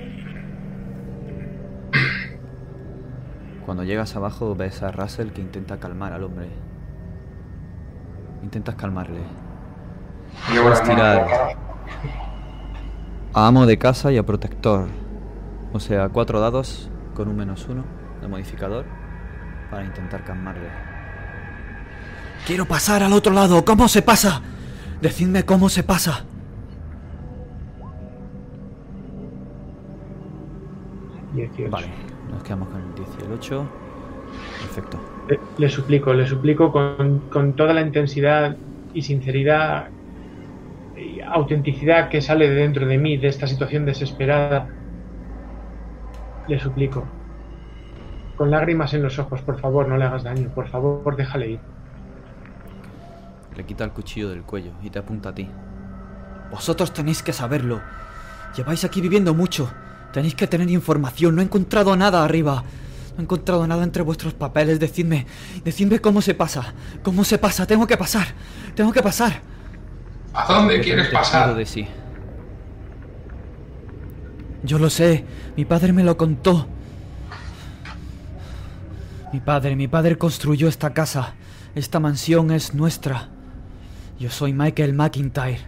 Cuando 3.64 3.84
llegas 3.84 4.14
abajo 4.14 4.54
ves 4.54 4.82
a 4.82 4.92
Russell 4.92 5.30
que 5.30 5.40
intenta 5.40 5.78
calmar 5.78 6.12
al 6.12 6.24
hombre. 6.24 6.48
Intentas 8.42 8.76
calmarle. 8.76 9.20
Puedes 10.62 10.82
tirar 10.82 11.26
a 13.34 13.46
amo 13.46 13.66
de 13.66 13.76
casa 13.76 14.12
y 14.12 14.18
a 14.18 14.24
protector. 14.24 14.88
O 15.72 15.80
sea, 15.80 16.08
cuatro 16.08 16.40
dados 16.40 16.90
con 17.14 17.28
un 17.28 17.36
menos 17.36 17.66
uno 17.68 17.84
de 18.20 18.28
modificador 18.28 18.84
para 19.70 19.84
intentar 19.84 20.24
calmarle. 20.24 20.68
Quiero 22.46 22.66
pasar 22.66 23.02
al 23.02 23.12
otro 23.12 23.32
lado. 23.32 23.64
¿Cómo 23.64 23.88
se 23.88 24.02
pasa? 24.02 24.40
Decidme 25.00 25.44
cómo 25.44 25.68
se 25.68 25.82
pasa. 25.82 26.24
Vale, 31.70 31.88
nos 32.30 32.42
quedamos 32.42 32.68
con 32.68 32.80
el 32.80 32.94
10 32.94 33.08
y 33.20 33.24
el 33.24 33.32
8. 33.32 33.66
Perfecto. 34.62 35.00
Le, 35.28 35.38
le 35.58 35.68
suplico, 35.68 36.12
le 36.12 36.26
suplico 36.26 36.72
con, 36.72 37.20
con 37.30 37.54
toda 37.54 37.72
la 37.72 37.80
intensidad 37.80 38.56
y 38.94 39.02
sinceridad 39.02 39.88
y 40.96 41.20
autenticidad 41.20 42.08
que 42.08 42.20
sale 42.20 42.48
de 42.48 42.54
dentro 42.54 42.86
de 42.86 42.98
mí, 42.98 43.16
de 43.16 43.28
esta 43.28 43.46
situación 43.46 43.84
desesperada. 43.84 44.68
Le 46.48 46.58
suplico. 46.58 47.04
Con 48.36 48.50
lágrimas 48.50 48.94
en 48.94 49.02
los 49.02 49.18
ojos, 49.18 49.40
por 49.42 49.58
favor, 49.60 49.88
no 49.88 49.96
le 49.96 50.04
hagas 50.04 50.22
daño. 50.22 50.48
Por 50.54 50.68
favor, 50.68 51.16
déjale 51.16 51.50
ir. 51.50 51.60
Le 53.56 53.64
quita 53.64 53.84
el 53.84 53.90
cuchillo 53.90 54.28
del 54.28 54.42
cuello 54.42 54.72
y 54.82 54.90
te 54.90 54.98
apunta 54.98 55.30
a 55.30 55.34
ti. 55.34 55.48
Vosotros 56.50 56.92
tenéis 56.92 57.22
que 57.22 57.32
saberlo. 57.32 57.80
Lleváis 58.54 58.84
aquí 58.84 59.00
viviendo 59.00 59.34
mucho. 59.34 59.70
Tenéis 60.16 60.34
que 60.34 60.46
tener 60.46 60.70
información. 60.70 61.34
No 61.34 61.42
he 61.42 61.44
encontrado 61.44 61.94
nada 61.94 62.24
arriba. 62.24 62.64
No 63.10 63.18
he 63.18 63.22
encontrado 63.24 63.66
nada 63.66 63.84
entre 63.84 64.02
vuestros 64.02 64.32
papeles. 64.32 64.80
Decidme, 64.80 65.26
decidme 65.62 65.98
cómo 65.98 66.22
se 66.22 66.32
pasa. 66.32 66.72
¿Cómo 67.02 67.22
se 67.22 67.36
pasa? 67.36 67.66
Tengo 67.66 67.86
que 67.86 67.98
pasar. 67.98 68.28
Tengo 68.74 68.94
que 68.94 69.02
pasar. 69.02 69.42
¿A 70.32 70.50
dónde 70.50 70.80
quieres 70.80 71.08
pasar? 71.08 71.54
De 71.54 71.66
sí. 71.66 71.86
Yo 74.62 74.78
lo 74.78 74.88
sé. 74.88 75.26
Mi 75.54 75.66
padre 75.66 75.92
me 75.92 76.02
lo 76.02 76.16
contó. 76.16 76.66
Mi 79.34 79.40
padre, 79.40 79.76
mi 79.76 79.86
padre 79.86 80.16
construyó 80.16 80.66
esta 80.66 80.94
casa. 80.94 81.34
Esta 81.74 82.00
mansión 82.00 82.52
es 82.52 82.72
nuestra. 82.72 83.28
Yo 84.18 84.30
soy 84.30 84.54
Michael 84.54 84.94
McIntyre. 84.94 85.60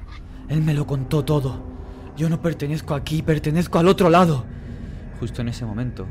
Él 0.49 0.63
me 0.63 0.73
lo 0.73 0.87
contó 0.87 1.23
todo. 1.23 1.78
Yo 2.19 2.29
no 2.29 2.43
pertenezco 2.43 2.97
aquí, 2.97 3.23
pertenezco 3.23 3.79
al 3.79 3.87
otro 3.87 4.11
lado. 4.11 4.45
Justo 5.21 5.41
en 5.41 5.51
ese 5.51 5.65
momento, 5.65 6.05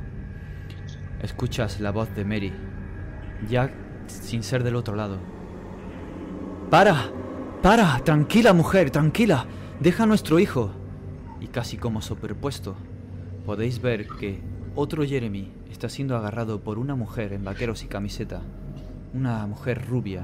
escuchas 1.22 1.82
la 1.82 1.92
voz 1.92 2.16
de 2.16 2.24
Mary, 2.24 2.54
ya 3.50 3.70
sin 4.08 4.42
ser 4.42 4.64
del 4.64 4.78
otro 4.78 4.96
lado. 4.96 5.18
¡Para! 6.70 7.12
¡Para! 7.62 8.00
Tranquila, 8.06 8.54
mujer, 8.54 8.90
tranquila. 8.90 9.48
Deja 9.82 10.04
a 10.04 10.06
nuestro 10.06 10.40
hijo. 10.40 10.72
Y 11.42 11.48
casi 11.48 11.76
como 11.76 12.02
superpuesto, 12.02 12.78
podéis 13.46 13.82
ver 13.82 14.08
que 14.08 14.40
otro 14.76 15.04
Jeremy 15.04 15.52
está 15.70 15.90
siendo 15.90 16.16
agarrado 16.16 16.62
por 16.62 16.80
una 16.80 16.96
mujer 16.96 17.34
en 17.34 17.44
vaqueros 17.44 17.84
y 17.84 17.88
camiseta. 17.88 18.44
Una 19.14 19.46
mujer 19.46 19.86
rubia, 19.86 20.24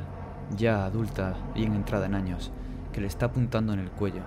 ya 0.55 0.85
adulta, 0.85 1.35
bien 1.53 1.73
entrada 1.73 2.05
en 2.05 2.15
años, 2.15 2.53
que 2.93 3.01
le 3.01 3.07
está 3.07 3.25
apuntando 3.25 3.73
en 3.73 3.79
el 3.79 3.91
cuello. 3.91 4.23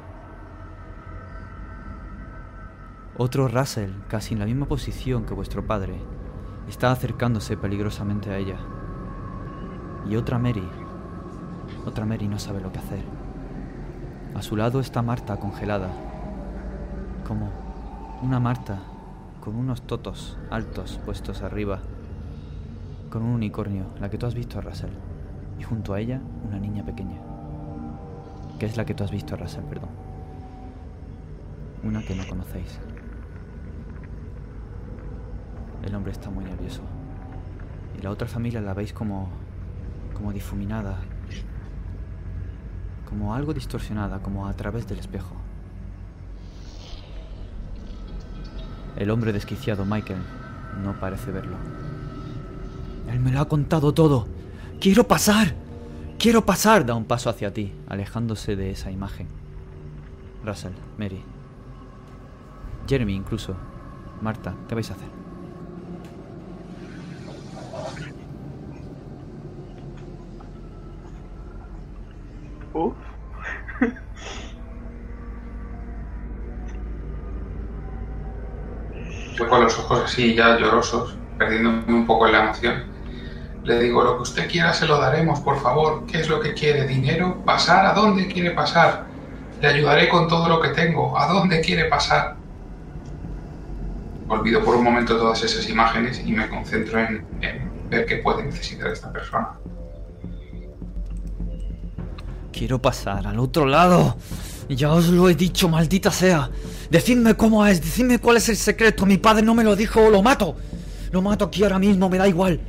Otro 3.18 3.48
Russell, 3.48 3.92
casi 4.08 4.34
en 4.34 4.40
la 4.40 4.44
misma 4.44 4.66
posición 4.66 5.24
que 5.24 5.32
vuestro 5.32 5.66
padre, 5.66 5.94
está 6.68 6.92
acercándose 6.92 7.56
peligrosamente 7.56 8.28
a 8.28 8.36
ella. 8.36 8.58
Y 10.06 10.16
otra 10.16 10.38
Mary, 10.38 10.68
otra 11.86 12.04
Mary 12.04 12.28
no 12.28 12.38
sabe 12.38 12.60
lo 12.60 12.70
que 12.70 12.78
hacer. 12.78 13.02
A 14.34 14.42
su 14.42 14.54
lado 14.54 14.80
está 14.80 15.00
Marta 15.00 15.38
congelada, 15.38 15.88
como 17.26 17.50
una 18.20 18.38
Marta 18.38 18.80
con 19.40 19.56
unos 19.56 19.80
totos 19.80 20.36
altos 20.50 21.00
puestos 21.06 21.40
arriba, 21.40 21.78
con 23.08 23.22
un 23.22 23.30
unicornio, 23.30 23.86
la 23.98 24.10
que 24.10 24.18
tú 24.18 24.26
has 24.26 24.34
visto 24.34 24.58
a 24.58 24.60
Russell, 24.60 24.92
y 25.58 25.62
junto 25.62 25.94
a 25.94 26.00
ella 26.00 26.20
una 26.46 26.58
niña 26.58 26.84
pequeña, 26.84 27.18
que 28.58 28.66
es 28.66 28.76
la 28.76 28.84
que 28.84 28.92
tú 28.92 29.04
has 29.04 29.10
visto 29.10 29.34
a 29.34 29.38
Russell, 29.38 29.64
perdón. 29.64 29.88
Una 31.82 32.02
que 32.02 32.14
no 32.14 32.26
conocéis. 32.28 32.78
El 35.86 35.94
hombre 35.94 36.10
está 36.10 36.30
muy 36.30 36.44
nervioso. 36.44 36.82
Y 37.96 38.02
la 38.02 38.10
otra 38.10 38.26
familia 38.26 38.60
la 38.60 38.74
veis 38.74 38.92
como. 38.92 39.28
como 40.14 40.32
difuminada. 40.32 40.98
Como 43.08 43.34
algo 43.34 43.54
distorsionada, 43.54 44.18
como 44.18 44.48
a 44.48 44.52
través 44.54 44.88
del 44.88 44.98
espejo. 44.98 45.36
El 48.96 49.10
hombre 49.10 49.32
desquiciado, 49.32 49.84
Michael, 49.84 50.18
no 50.82 50.98
parece 50.98 51.30
verlo. 51.30 51.56
Él 53.08 53.20
me 53.20 53.30
lo 53.30 53.40
ha 53.40 53.48
contado 53.48 53.94
todo. 53.94 54.26
Quiero 54.80 55.06
pasar. 55.06 55.54
Quiero 56.18 56.44
pasar. 56.44 56.84
Da 56.84 56.96
un 56.96 57.04
paso 57.04 57.30
hacia 57.30 57.54
ti, 57.54 57.72
alejándose 57.86 58.56
de 58.56 58.72
esa 58.72 58.90
imagen. 58.90 59.28
Russell, 60.44 60.72
Mary. 60.98 61.22
Jeremy 62.88 63.14
incluso. 63.14 63.54
Marta, 64.20 64.52
¿qué 64.68 64.74
vais 64.74 64.90
a 64.90 64.94
hacer? 64.94 65.26
Yo 79.36 79.48
con 79.48 79.64
los 79.64 79.78
ojos 79.78 80.05
así 80.16 80.34
ya 80.34 80.58
llorosos, 80.58 81.14
perdiéndome 81.36 81.92
un 81.92 82.06
poco 82.06 82.26
en 82.26 82.32
la 82.32 82.44
emoción, 82.44 82.84
le 83.64 83.78
digo, 83.80 84.02
lo 84.02 84.16
que 84.16 84.22
usted 84.22 84.50
quiera 84.50 84.72
se 84.72 84.86
lo 84.86 84.98
daremos, 84.98 85.40
por 85.40 85.60
favor. 85.60 86.06
¿Qué 86.06 86.20
es 86.20 86.28
lo 86.30 86.40
que 86.40 86.54
quiere? 86.54 86.86
¿Dinero? 86.86 87.42
¿Pasar? 87.44 87.84
¿A 87.84 87.92
dónde 87.92 88.26
quiere 88.26 88.52
pasar? 88.52 89.04
Le 89.60 89.68
ayudaré 89.68 90.08
con 90.08 90.26
todo 90.26 90.48
lo 90.48 90.60
que 90.60 90.68
tengo. 90.68 91.18
¿A 91.18 91.26
dónde 91.26 91.60
quiere 91.60 91.84
pasar? 91.86 92.36
Olvido 94.28 94.64
por 94.64 94.76
un 94.76 94.84
momento 94.84 95.18
todas 95.18 95.42
esas 95.42 95.68
imágenes 95.68 96.22
y 96.24 96.32
me 96.32 96.48
concentro 96.48 96.98
en, 97.00 97.26
en 97.42 97.70
ver 97.90 98.06
qué 98.06 98.16
puede 98.18 98.44
necesitar 98.44 98.90
esta 98.92 99.12
persona. 99.12 99.50
Quiero 102.52 102.80
pasar 102.80 103.26
al 103.26 103.38
otro 103.38 103.66
lado. 103.66 104.16
Ya 104.68 104.90
os 104.92 105.08
lo 105.08 105.28
he 105.28 105.34
dicho, 105.34 105.68
maldita 105.68 106.10
sea. 106.10 106.50
Decidme 106.90 107.34
cómo 107.34 107.64
es, 107.66 107.80
decidme 107.80 108.18
cuál 108.18 108.38
es 108.38 108.48
el 108.48 108.56
secreto. 108.56 109.06
Mi 109.06 109.16
padre 109.16 109.42
no 109.42 109.54
me 109.54 109.62
lo 109.62 109.76
dijo, 109.76 110.10
lo 110.10 110.22
mato. 110.22 110.56
Lo 111.12 111.22
mato 111.22 111.44
aquí 111.44 111.62
ahora 111.62 111.78
mismo, 111.78 112.08
me 112.08 112.18
da 112.18 112.26
igual. 112.26 112.60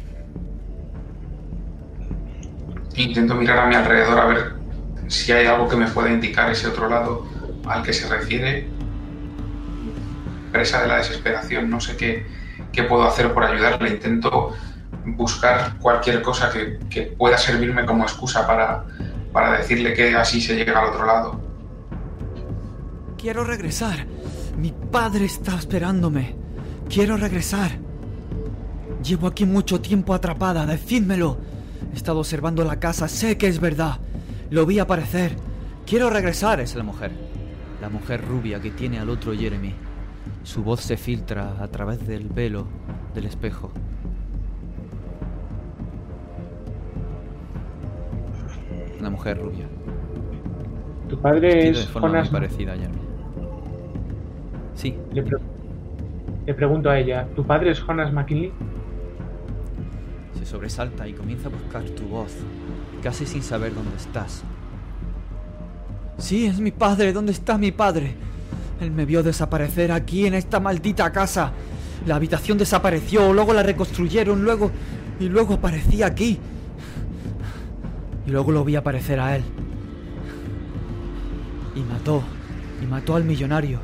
Intento 2.96 3.36
mirar 3.36 3.60
a 3.60 3.68
mi 3.68 3.76
alrededor 3.76 4.20
a 4.20 4.26
ver 4.26 4.54
si 5.08 5.32
hay 5.32 5.48
algo 5.48 5.68
que 5.68 5.76
me 5.76 5.88
pueda 5.88 6.12
indicar 6.12 6.52
ese 6.52 6.68
otro 6.68 6.88
lado 6.88 7.26
al 7.66 7.82
que 7.82 7.94
se 7.94 8.08
refiere. 8.08 8.68
Presa 10.52 10.82
de 10.84 10.88
la 10.88 10.98
desesperación, 10.98 11.70
no 11.70 11.80
sé 11.80 11.98
qué, 11.98 12.26
qué 12.72 12.84
puedo 12.84 13.04
hacer 13.04 13.34
por 13.34 13.44
ayudarle. 13.44 13.90
Intento 13.90 14.54
buscar 15.06 15.78
cualquier 15.80 16.22
cosa 16.22 16.52
que, 16.52 16.80
que 16.90 17.04
pueda 17.04 17.38
servirme 17.38 17.86
como 17.86 18.04
excusa 18.04 18.46
para, 18.46 18.84
para 19.32 19.58
decirle 19.58 19.94
que 19.94 20.16
así 20.16 20.42
se 20.42 20.56
llega 20.56 20.80
al 20.80 20.90
otro 20.90 21.06
lado. 21.06 21.47
Quiero 23.18 23.44
regresar. 23.44 24.06
Mi 24.58 24.72
padre 24.72 25.26
está 25.26 25.56
esperándome. 25.56 26.36
Quiero 26.90 27.18
regresar. 27.18 27.72
Llevo 29.04 29.28
aquí 29.28 29.46
mucho 29.46 29.82
tiempo 29.82 30.14
atrapada, 30.14 30.66
decídmelo. 30.66 31.38
He 31.94 31.96
estado 31.96 32.20
observando 32.20 32.64
la 32.64 32.80
casa, 32.80 33.08
sé 33.08 33.38
que 33.38 33.48
es 33.48 33.60
verdad. 33.60 34.00
Lo 34.50 34.66
vi 34.66 34.80
aparecer. 34.80 35.36
Quiero 35.86 36.10
regresar, 36.10 36.60
es 36.60 36.76
la 36.76 36.84
mujer. 36.84 37.12
La 37.82 37.90
mujer 37.90 38.24
rubia 38.26 38.60
que 38.60 38.72
tiene 38.72 39.00
al 39.00 39.10
otro 39.10 39.34
Jeremy. 39.34 39.74
Su 40.44 40.64
voz 40.64 40.82
se 40.82 40.98
filtra 40.98 41.56
a 41.62 41.68
través 41.68 42.06
del 42.08 42.28
velo 42.28 42.68
del 43.14 43.26
espejo. 43.26 43.72
Una 49.00 49.10
mujer 49.10 49.40
rubia. 49.42 49.68
Tu 51.08 51.18
padre 51.20 51.70
es 51.70 51.78
de 51.78 51.86
forma 51.86 52.10
Jonas. 52.10 52.30
parecida 52.30 52.76
Jeremy. 52.76 52.97
Sí, 54.78 54.96
Le, 55.12 55.24
pre- 55.24 55.40
le 56.46 56.54
pregunto 56.54 56.90
a 56.90 57.00
ella, 57.00 57.28
¿tu 57.36 57.44
padre 57.46 57.72
es 57.72 57.80
Jonas 57.80 58.14
McKinley? 58.14 58.52
se 60.38 60.46
sobresalta 60.46 61.08
y 61.08 61.14
comienza 61.14 61.48
a 61.48 61.52
buscar 61.52 61.84
tu 61.90 62.04
voz, 62.08 62.32
casi 63.02 63.26
sin 63.26 63.42
saber 63.42 63.74
dónde 63.74 63.98
estás. 63.98 64.44
Sí, 66.20 66.46
es 66.46 66.60
mi 66.60 66.70
padre. 66.72 67.12
¿Dónde 67.12 67.32
está 67.32 67.58
mi 67.58 67.72
padre? 67.72 68.14
Él 68.80 68.92
me 68.92 69.06
vio 69.06 69.24
desaparecer 69.24 69.92
aquí 69.92 70.28
en 70.28 70.36
esta 70.36 70.60
maldita 70.60 71.12
casa. 71.12 71.52
La 72.06 72.16
habitación 72.18 72.58
desapareció, 72.60 73.34
luego 73.34 73.52
la 73.54 73.64
reconstruyeron, 73.64 74.44
luego... 74.44 74.70
Y 75.20 75.28
luego 75.30 75.56
aparecí 75.56 76.04
aquí. 76.04 76.38
Y 78.28 78.30
luego 78.32 78.52
lo 78.52 78.64
vi 78.64 78.76
aparecer 78.76 79.20
a 79.20 79.36
él. 79.36 79.44
Y 81.76 81.80
mató. 81.82 82.22
Y 82.82 82.86
mató 82.86 83.16
al 83.16 83.24
millonario. 83.24 83.80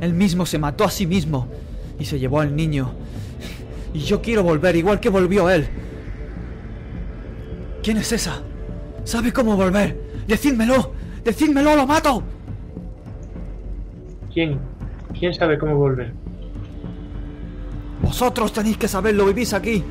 Él 0.00 0.14
mismo 0.14 0.46
se 0.46 0.58
mató 0.58 0.84
a 0.84 0.90
sí 0.90 1.06
mismo. 1.06 1.48
Y 1.98 2.04
se 2.04 2.18
llevó 2.18 2.40
al 2.40 2.54
niño. 2.54 2.92
Y 3.92 4.00
yo 4.00 4.22
quiero 4.22 4.42
volver 4.42 4.76
igual 4.76 5.00
que 5.00 5.08
volvió 5.08 5.50
él. 5.50 5.66
¿Quién 7.82 7.96
es 7.96 8.12
esa? 8.12 8.42
¿Sabe 9.04 9.32
cómo 9.32 9.56
volver? 9.56 9.98
¡Decídmelo! 10.26 10.92
¡Decídmelo, 11.24 11.74
lo 11.74 11.86
mato! 11.86 12.22
¿Quién? 14.32 14.58
¿Quién 15.18 15.34
sabe 15.34 15.58
cómo 15.58 15.74
volver? 15.76 16.12
Vosotros 18.02 18.52
tenéis 18.52 18.76
que 18.76 18.88
saberlo, 18.88 19.26
vivís 19.26 19.52
aquí. 19.52 19.82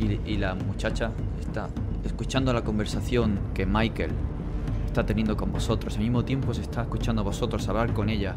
Y, 0.00 0.32
y 0.32 0.36
la 0.38 0.54
muchacha 0.54 1.12
está 1.40 1.68
escuchando 2.04 2.52
la 2.52 2.62
conversación 2.62 3.38
que 3.54 3.66
Michael 3.66 4.10
está 4.92 5.06
teniendo 5.06 5.36
con 5.36 5.50
vosotros. 5.50 5.94
Al 5.96 6.02
mismo 6.02 6.22
tiempo 6.24 6.52
se 6.52 6.60
está 6.60 6.82
escuchando 6.82 7.22
a 7.22 7.24
vosotros 7.24 7.66
hablar 7.68 7.92
con 7.94 8.10
ella. 8.10 8.34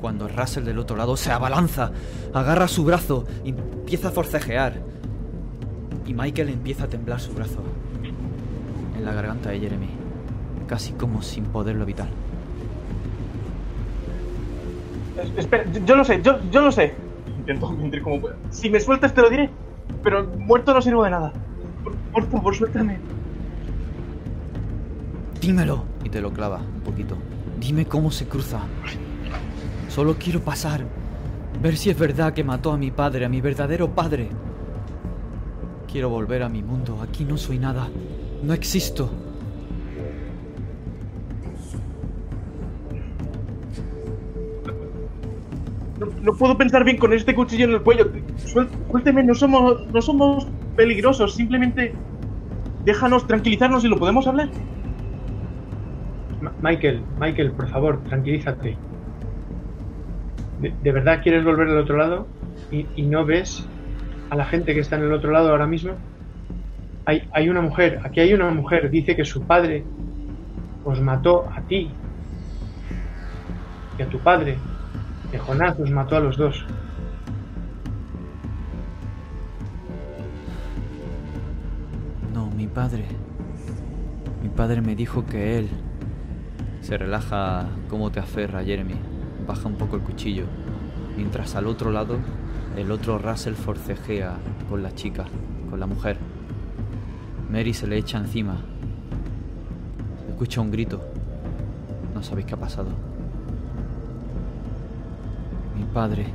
Cuando 0.00 0.28
Russell 0.28 0.64
del 0.64 0.78
otro 0.78 0.94
lado 0.96 1.16
se 1.16 1.32
abalanza, 1.32 1.90
agarra 2.34 2.68
su 2.68 2.84
brazo 2.84 3.24
y 3.44 3.48
empieza 3.50 4.08
a 4.08 4.10
forcejear. 4.10 4.74
Y 6.06 6.12
Michael 6.12 6.50
empieza 6.50 6.84
a 6.84 6.88
temblar 6.88 7.18
su 7.18 7.32
brazo 7.32 7.60
en 8.96 9.04
la 9.04 9.12
garganta 9.14 9.50
de 9.50 9.58
Jeremy, 9.58 9.88
casi 10.68 10.92
como 10.92 11.22
sin 11.22 11.44
poderlo 11.44 11.82
evitar. 11.84 12.08
Es- 15.22 15.38
Espera, 15.38 15.64
yo 15.84 15.96
lo 15.96 16.04
sé, 16.04 16.20
yo, 16.22 16.38
yo 16.50 16.60
lo 16.60 16.70
sé. 16.70 16.94
Intento 17.38 17.70
mentir 17.70 18.02
como 18.02 18.20
pueda. 18.20 18.36
Si 18.50 18.68
me 18.68 18.80
sueltas 18.80 19.14
te 19.14 19.22
lo 19.22 19.30
diré, 19.30 19.48
pero 20.02 20.24
muerto 20.38 20.74
no 20.74 20.82
sirvo 20.82 21.04
de 21.04 21.10
nada. 21.10 21.32
Por, 21.82 21.94
por 22.12 22.30
favor, 22.30 22.54
suéltame. 22.54 22.98
Dímelo. 25.46 25.84
Y 26.02 26.08
te 26.08 26.20
lo 26.20 26.32
clava 26.32 26.58
un 26.58 26.80
poquito. 26.80 27.16
Dime 27.60 27.86
cómo 27.86 28.10
se 28.10 28.26
cruza. 28.26 28.62
Solo 29.88 30.16
quiero 30.18 30.40
pasar. 30.40 30.84
Ver 31.62 31.76
si 31.76 31.88
es 31.90 31.96
verdad 31.96 32.32
que 32.34 32.42
mató 32.42 32.72
a 32.72 32.76
mi 32.76 32.90
padre, 32.90 33.24
a 33.24 33.28
mi 33.28 33.40
verdadero 33.40 33.88
padre. 33.94 34.28
Quiero 35.90 36.08
volver 36.10 36.42
a 36.42 36.48
mi 36.48 36.64
mundo. 36.64 36.98
Aquí 37.00 37.24
no 37.24 37.36
soy 37.36 37.58
nada. 37.60 37.88
No 38.42 38.54
existo. 38.54 39.08
No, 45.98 46.06
no 46.22 46.34
puedo 46.34 46.58
pensar 46.58 46.84
bien 46.84 46.98
con 46.98 47.12
este 47.12 47.34
cuchillo 47.34 47.64
en 47.66 47.70
el 47.72 47.82
cuello. 47.82 48.10
Suel- 48.44 48.68
Suélteme, 48.90 49.22
no 49.22 49.34
somos, 49.34 49.86
no 49.92 50.02
somos 50.02 50.46
peligrosos. 50.76 51.34
Simplemente 51.34 51.94
déjanos 52.84 53.26
tranquilizarnos 53.26 53.84
y 53.84 53.88
lo 53.88 53.98
podemos 53.98 54.26
hablar. 54.26 54.50
Michael, 56.62 57.02
Michael, 57.18 57.52
por 57.52 57.68
favor, 57.68 58.02
tranquilízate. 58.04 58.76
¿De, 60.60 60.92
verdad 60.92 61.20
quieres 61.22 61.44
volver 61.44 61.68
al 61.68 61.78
otro 61.78 61.96
lado? 61.96 62.26
¿Y, 62.70 62.86
y 62.96 63.02
no 63.02 63.24
ves 63.24 63.68
a 64.30 64.36
la 64.36 64.44
gente 64.46 64.74
que 64.74 64.80
está 64.80 64.96
en 64.96 65.02
el 65.02 65.12
otro 65.12 65.30
lado 65.30 65.50
ahora 65.50 65.66
mismo? 65.66 65.92
Hay, 67.04 67.28
hay 67.32 67.48
una 67.48 67.60
mujer, 67.60 68.00
aquí 68.04 68.20
hay 68.20 68.34
una 68.34 68.50
mujer, 68.50 68.90
dice 68.90 69.14
que 69.14 69.24
su 69.24 69.42
padre 69.42 69.84
os 70.84 71.00
mató 71.00 71.48
a 71.54 71.60
ti 71.62 71.90
y 73.98 74.02
a 74.02 74.08
tu 74.08 74.18
padre. 74.18 74.56
Que 75.30 75.38
Jonás 75.38 75.78
os 75.80 75.90
mató 75.90 76.16
a 76.16 76.20
los 76.20 76.36
dos. 76.36 76.64
No, 82.32 82.50
mi 82.50 82.68
padre. 82.68 83.04
Mi 84.42 84.48
padre 84.48 84.80
me 84.80 84.94
dijo 84.94 85.26
que 85.26 85.58
él. 85.58 85.68
Se 86.86 86.96
relaja 86.96 87.66
cómo 87.90 88.12
te 88.12 88.20
aferra, 88.20 88.62
Jeremy. 88.62 88.94
Baja 89.44 89.66
un 89.66 89.74
poco 89.74 89.96
el 89.96 90.02
cuchillo. 90.02 90.44
Mientras 91.16 91.56
al 91.56 91.66
otro 91.66 91.90
lado, 91.90 92.16
el 92.76 92.92
otro 92.92 93.18
Russell 93.18 93.54
forcejea 93.54 94.36
con 94.70 94.84
la 94.84 94.94
chica, 94.94 95.24
con 95.68 95.80
la 95.80 95.86
mujer. 95.86 96.16
Mary 97.50 97.74
se 97.74 97.88
le 97.88 97.96
echa 97.96 98.18
encima. 98.18 98.58
Escucha 100.28 100.60
un 100.60 100.70
grito. 100.70 101.02
No 102.14 102.22
sabéis 102.22 102.46
qué 102.46 102.54
ha 102.54 102.60
pasado. 102.60 102.90
Mi 105.76 105.86
padre, 105.92 106.26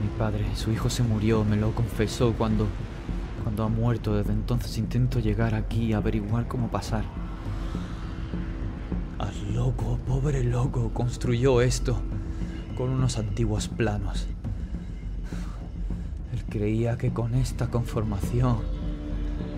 mi 0.00 0.08
padre, 0.18 0.46
su 0.54 0.72
hijo 0.72 0.88
se 0.88 1.02
murió, 1.02 1.44
me 1.44 1.56
lo 1.56 1.72
confesó 1.72 2.32
cuando 2.32 2.66
cuando 3.42 3.62
ha 3.62 3.68
muerto. 3.68 4.16
Desde 4.16 4.32
entonces 4.32 4.78
intento 4.78 5.20
llegar 5.20 5.54
aquí 5.54 5.92
averiguar 5.92 6.48
cómo 6.48 6.68
pasar. 6.70 7.04
Loco, 9.54 9.98
pobre 10.06 10.42
loco, 10.42 10.90
construyó 10.92 11.60
esto 11.60 11.98
con 12.76 12.90
unos 12.90 13.16
antiguos 13.16 13.68
planos. 13.68 14.26
Él 16.32 16.44
creía 16.48 16.98
que 16.98 17.12
con 17.12 17.34
esta 17.34 17.68
conformación 17.68 18.58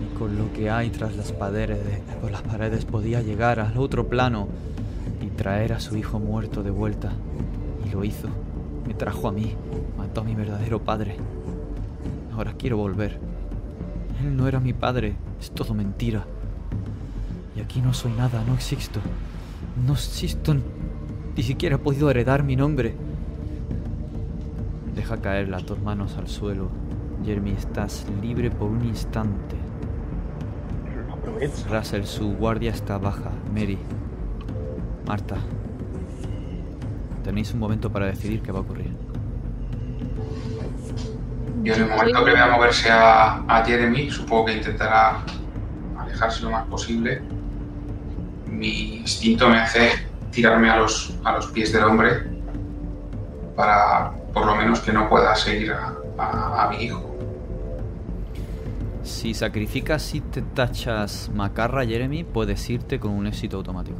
y 0.03 0.17
con 0.17 0.37
lo 0.37 0.53
que 0.53 0.69
hay 0.69 0.89
tras 0.91 1.15
las 1.17 1.31
paredes, 1.31 2.01
las 2.31 2.41
paredes 2.43 2.85
podía 2.85 3.21
llegar 3.21 3.59
al 3.59 3.77
otro 3.77 4.07
plano 4.07 4.47
y 5.21 5.27
traer 5.27 5.73
a 5.73 5.79
su 5.79 5.97
hijo 5.97 6.19
muerto 6.19 6.61
de 6.61 6.71
vuelta. 6.71 7.11
Y 7.85 7.89
lo 7.89 8.03
hizo. 8.03 8.27
Me 8.87 8.93
trajo 8.93 9.27
a 9.27 9.31
mí, 9.31 9.55
mató 9.97 10.21
a 10.21 10.23
mi 10.23 10.35
verdadero 10.35 10.83
padre. 10.83 11.17
Ahora 12.33 12.53
quiero 12.53 12.77
volver. 12.77 13.19
Él 14.21 14.37
no 14.37 14.47
era 14.47 14.59
mi 14.59 14.73
padre, 14.73 15.15
es 15.41 15.51
todo 15.51 15.73
mentira. 15.73 16.25
Y 17.55 17.61
aquí 17.61 17.81
no 17.81 17.93
soy 17.93 18.11
nada, 18.13 18.43
no 18.45 18.53
existo. 18.53 18.99
No 19.75 19.93
existo, 19.93 20.55
ni 21.35 21.43
siquiera 21.43 21.75
he 21.75 21.79
podido 21.79 22.09
heredar 22.09 22.43
mi 22.43 22.55
nombre. 22.55 22.95
Deja 24.95 25.17
caer 25.17 25.47
las 25.47 25.65
dos 25.65 25.79
manos 25.81 26.17
al 26.17 26.27
suelo. 26.27 26.69
Jeremy, 27.25 27.51
estás 27.51 28.05
libre 28.21 28.51
por 28.51 28.69
un 28.69 28.85
instante. 28.85 29.55
Russell, 31.69 32.03
su 32.03 32.35
guardia 32.35 32.71
está 32.71 32.97
baja. 32.97 33.31
Mary. 33.53 33.77
Marta. 35.05 35.37
Tenéis 37.23 37.53
un 37.53 37.59
momento 37.59 37.91
para 37.91 38.07
decidir 38.07 38.41
qué 38.41 38.51
va 38.51 38.59
a 38.59 38.61
ocurrir. 38.61 38.91
Yo 41.63 41.73
en 41.73 41.83
el 41.83 41.89
momento 41.89 42.25
que 42.25 42.31
vea 42.31 42.47
moverse 42.47 42.89
a, 42.89 43.43
a 43.47 43.65
Jeremy, 43.65 44.09
supongo 44.09 44.45
que 44.45 44.57
intentará 44.57 45.19
alejarse 45.97 46.43
lo 46.43 46.51
más 46.51 46.65
posible. 46.67 47.21
Mi 48.59 48.97
instinto 48.97 49.47
me 49.49 49.57
hace 49.59 49.91
tirarme 50.31 50.69
a 50.69 50.77
los, 50.79 51.17
a 51.23 51.31
los 51.31 51.47
pies 51.47 51.71
del 51.71 51.83
hombre 51.85 52.09
para 53.55 54.11
por 54.33 54.45
lo 54.45 54.55
menos 54.55 54.81
que 54.81 54.91
no 54.91 55.07
pueda 55.07 55.33
seguir 55.35 55.71
a, 55.71 55.93
a- 56.17 56.65
a 56.65 56.69
mi 56.69 56.83
hijo. 56.83 57.05
Si 59.01 59.33
sacrificas 59.33 60.13
y 60.13 60.19
te 60.21 60.41
tachas 60.41 61.31
macarra, 61.33 61.85
Jeremy, 61.85 62.25
puedes 62.25 62.69
irte 62.69 62.99
con 62.99 63.11
un 63.11 63.27
éxito 63.27 63.55
automático. 63.57 63.97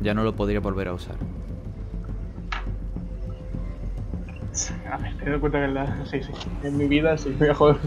Ya 0.00 0.14
no 0.14 0.22
lo 0.22 0.34
podría 0.34 0.60
volver 0.60 0.86
a 0.88 0.94
usar. 0.94 1.16
A 4.90 4.96
ver, 4.98 5.16
te 5.18 5.30
doy 5.30 5.40
cuenta 5.40 5.58
que 5.58 5.64
en 5.64 5.74
la. 5.74 6.04
Sí, 6.06 6.22
sí. 6.22 6.32
En 6.62 6.76
mi 6.76 6.86
vida 6.86 7.16
sí, 7.18 7.34
mejor, 7.40 7.78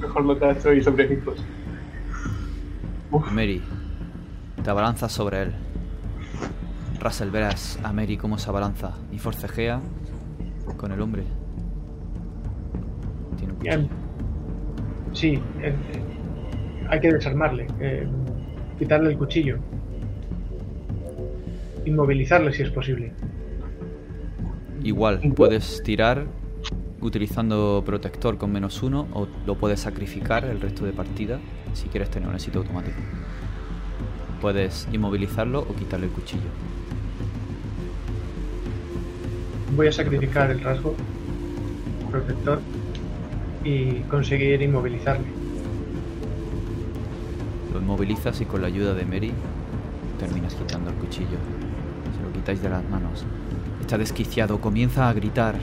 mejor 0.00 0.24
lo 0.24 0.36
tacho 0.36 0.72
y 0.72 0.82
sobrevivo. 0.82 1.34
Uf, 3.14 3.30
Mary, 3.30 3.62
te 4.64 4.70
abalanzas 4.70 5.12
sobre 5.12 5.42
él. 5.42 5.52
Russell, 7.00 7.30
verás 7.30 7.78
a 7.84 7.92
Mary 7.92 8.16
cómo 8.16 8.38
se 8.38 8.50
abalanza 8.50 8.90
y 9.12 9.20
forcejea 9.20 9.80
con 10.76 10.90
el 10.90 11.00
hombre. 11.00 11.22
Tiene 13.36 13.52
un 13.52 13.58
Bien. 13.60 13.82
cuchillo. 13.82 14.04
Sí, 15.12 15.34
eh, 15.62 15.68
eh, 15.68 15.74
hay 16.88 16.98
que 16.98 17.12
desarmarle, 17.12 17.68
eh, 17.78 18.04
quitarle 18.80 19.10
el 19.10 19.16
cuchillo, 19.16 19.58
inmovilizarle 21.84 22.52
si 22.52 22.62
es 22.62 22.70
posible. 22.70 23.12
Igual, 24.82 25.20
puedes 25.36 25.84
tirar 25.84 26.26
utilizando 27.04 27.82
protector 27.84 28.38
con 28.38 28.50
menos 28.50 28.82
uno 28.82 29.06
o 29.12 29.28
lo 29.46 29.56
puedes 29.56 29.80
sacrificar 29.80 30.44
el 30.46 30.58
resto 30.58 30.86
de 30.86 30.92
partida 30.92 31.38
si 31.74 31.88
quieres 31.88 32.10
tener 32.10 32.28
un 32.28 32.34
éxito 32.34 32.60
automático. 32.60 32.96
Puedes 34.40 34.88
inmovilizarlo 34.90 35.60
o 35.60 35.74
quitarle 35.74 36.06
el 36.06 36.12
cuchillo. 36.12 36.48
Voy 39.76 39.88
a 39.88 39.92
sacrificar 39.92 40.50
el 40.50 40.60
rasgo 40.60 40.94
protector 42.10 42.60
y 43.64 44.00
conseguir 44.08 44.62
inmovilizarle. 44.62 45.26
Lo 47.72 47.80
inmovilizas 47.80 48.40
y 48.40 48.46
con 48.46 48.62
la 48.62 48.68
ayuda 48.68 48.94
de 48.94 49.04
Mary 49.04 49.32
terminas 50.18 50.54
quitando 50.54 50.90
el 50.90 50.96
cuchillo. 50.96 51.38
Se 52.16 52.22
lo 52.22 52.32
quitáis 52.32 52.62
de 52.62 52.70
las 52.70 52.88
manos. 52.88 53.24
Está 53.80 53.98
desquiciado, 53.98 54.60
comienza 54.60 55.08
a 55.08 55.12
gritar. 55.12 55.56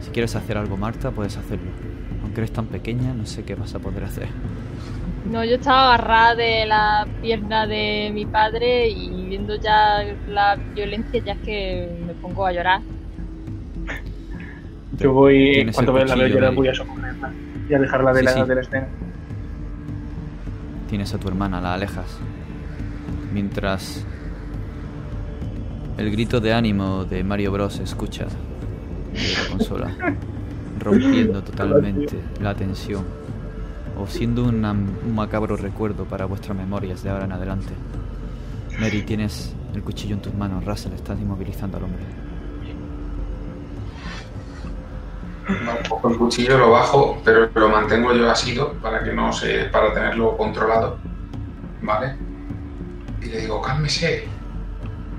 Si 0.00 0.10
quieres 0.10 0.34
hacer 0.36 0.56
algo, 0.56 0.76
Marta, 0.76 1.10
puedes 1.10 1.36
hacerlo. 1.36 1.70
Aunque 2.22 2.40
eres 2.40 2.52
tan 2.52 2.66
pequeña, 2.66 3.12
no 3.14 3.26
sé 3.26 3.44
qué 3.44 3.54
vas 3.54 3.74
a 3.74 3.78
poder 3.78 4.04
hacer. 4.04 4.28
No, 5.30 5.44
yo 5.44 5.56
estaba 5.56 5.94
agarrada 5.94 6.34
de 6.36 6.66
la 6.66 7.06
pierna 7.20 7.66
de 7.66 8.10
mi 8.14 8.24
padre 8.24 8.88
y 8.88 9.26
viendo 9.26 9.56
ya 9.56 10.02
la 10.28 10.56
violencia 10.74 11.22
ya 11.24 11.32
es 11.32 11.38
que 11.40 11.98
me 12.06 12.14
pongo 12.14 12.46
a 12.46 12.52
llorar. 12.52 12.80
yo 14.98 15.12
voy. 15.12 15.70
Cuando 15.74 15.92
la 15.98 16.16
llorar, 16.28 16.54
voy 16.54 16.68
a 16.68 16.74
socorrerla 16.74 17.30
y 17.68 17.74
a 17.74 17.78
dejarla 17.78 18.12
de, 18.14 18.20
Sí, 18.20 18.24
la, 18.24 18.32
sí. 18.32 18.42
de 18.42 18.54
la 18.54 18.60
escena. 18.62 18.86
Tienes 20.88 21.12
a 21.12 21.18
tu 21.18 21.28
hermana, 21.28 21.60
la 21.60 21.74
alejas. 21.74 22.18
Mientras 23.32 24.04
el 25.98 26.10
grito 26.10 26.40
de 26.40 26.54
ánimo 26.54 27.04
de 27.04 27.22
Mario 27.22 27.52
Bros 27.52 27.74
se 27.74 27.82
escucha 27.82 28.26
de 29.18 29.32
la 29.42 29.48
consola, 29.50 30.14
rompiendo 30.78 31.42
totalmente 31.42 32.18
la 32.40 32.54
tensión, 32.54 33.04
o 33.98 34.06
siendo 34.06 34.44
una- 34.44 34.72
un 34.72 35.14
macabro 35.14 35.56
recuerdo 35.56 36.04
para 36.04 36.24
vuestras 36.26 36.56
memorias 36.56 37.02
de 37.02 37.10
ahora 37.10 37.24
en 37.24 37.32
adelante. 37.32 37.72
Mary, 38.78 39.02
tienes 39.02 39.54
el 39.74 39.82
cuchillo 39.82 40.14
en 40.14 40.22
tus 40.22 40.34
manos. 40.34 40.64
Russell, 40.64 40.92
estás 40.92 41.18
inmovilizando 41.20 41.78
al 41.78 41.84
hombre. 41.84 42.02
Poco 45.88 46.10
el 46.10 46.18
cuchillo 46.18 46.58
lo 46.58 46.70
bajo, 46.70 47.20
pero 47.24 47.48
lo 47.54 47.68
mantengo 47.70 48.12
yo 48.12 48.30
asido 48.30 48.74
para 48.74 49.02
que 49.02 49.12
no 49.12 49.32
se. 49.32 49.64
para 49.64 49.92
tenerlo 49.94 50.36
controlado. 50.36 50.98
¿Vale? 51.82 52.14
Y 53.22 53.26
le 53.26 53.40
digo, 53.40 53.60
cálmese. 53.62 54.28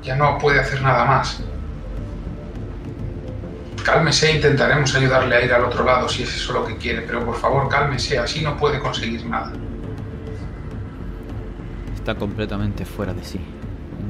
Ya 0.04 0.16
no 0.16 0.38
puede 0.38 0.60
hacer 0.60 0.82
nada 0.82 1.04
más. 1.06 1.44
Cálmese, 3.84 4.36
intentaremos 4.36 4.94
ayudarle 4.96 5.36
a 5.36 5.46
ir 5.46 5.54
al 5.54 5.66
otro 5.66 5.84
lado 5.84 6.08
si 6.08 6.24
es 6.24 6.36
eso 6.36 6.54
lo 6.54 6.66
que 6.66 6.78
quiere, 6.78 7.02
pero 7.02 7.26
por 7.26 7.36
favor 7.36 7.68
cálmese, 7.70 8.18
así 8.20 8.42
no 8.42 8.58
puede 8.58 8.80
conseguir 8.80 9.26
nada. 9.26 9.52
Está 11.94 12.16
completamente 12.16 12.86
fuera 12.86 13.14
de 13.14 13.24
sí. 13.24 13.40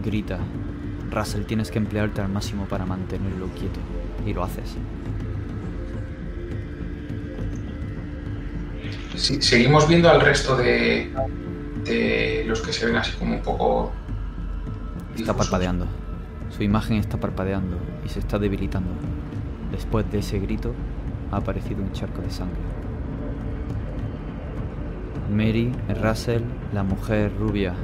Grita. 0.03 0.39
Russell, 1.11 1.43
tienes 1.43 1.71
que 1.71 1.79
emplearte 1.79 2.21
al 2.21 2.29
máximo 2.29 2.65
para 2.65 2.85
mantenerlo 2.85 3.47
quieto. 3.47 3.79
Y 4.25 4.33
lo 4.33 4.43
haces. 4.43 4.75
Sí, 9.15 9.41
seguimos 9.41 9.87
viendo 9.87 10.09
al 10.09 10.21
resto 10.21 10.55
de, 10.55 11.11
de 11.83 12.43
los 12.47 12.61
que 12.61 12.71
se 12.71 12.85
ven 12.85 12.95
así 12.95 13.11
como 13.17 13.35
un 13.35 13.41
poco... 13.41 13.91
Está 15.17 15.33
parpadeando. 15.33 15.87
Su 16.55 16.63
imagen 16.63 16.97
está 16.97 17.17
parpadeando 17.17 17.77
y 18.05 18.09
se 18.09 18.19
está 18.19 18.39
debilitando. 18.39 18.91
Después 19.71 20.09
de 20.11 20.19
ese 20.19 20.39
grito, 20.39 20.73
ha 21.31 21.37
aparecido 21.37 21.81
un 21.83 21.91
charco 21.91 22.21
de 22.21 22.29
sangre. 22.29 22.59
Mary, 25.31 25.71
Russell, 26.01 26.41
la 26.73 26.83
mujer 26.83 27.31
rubia 27.39 27.75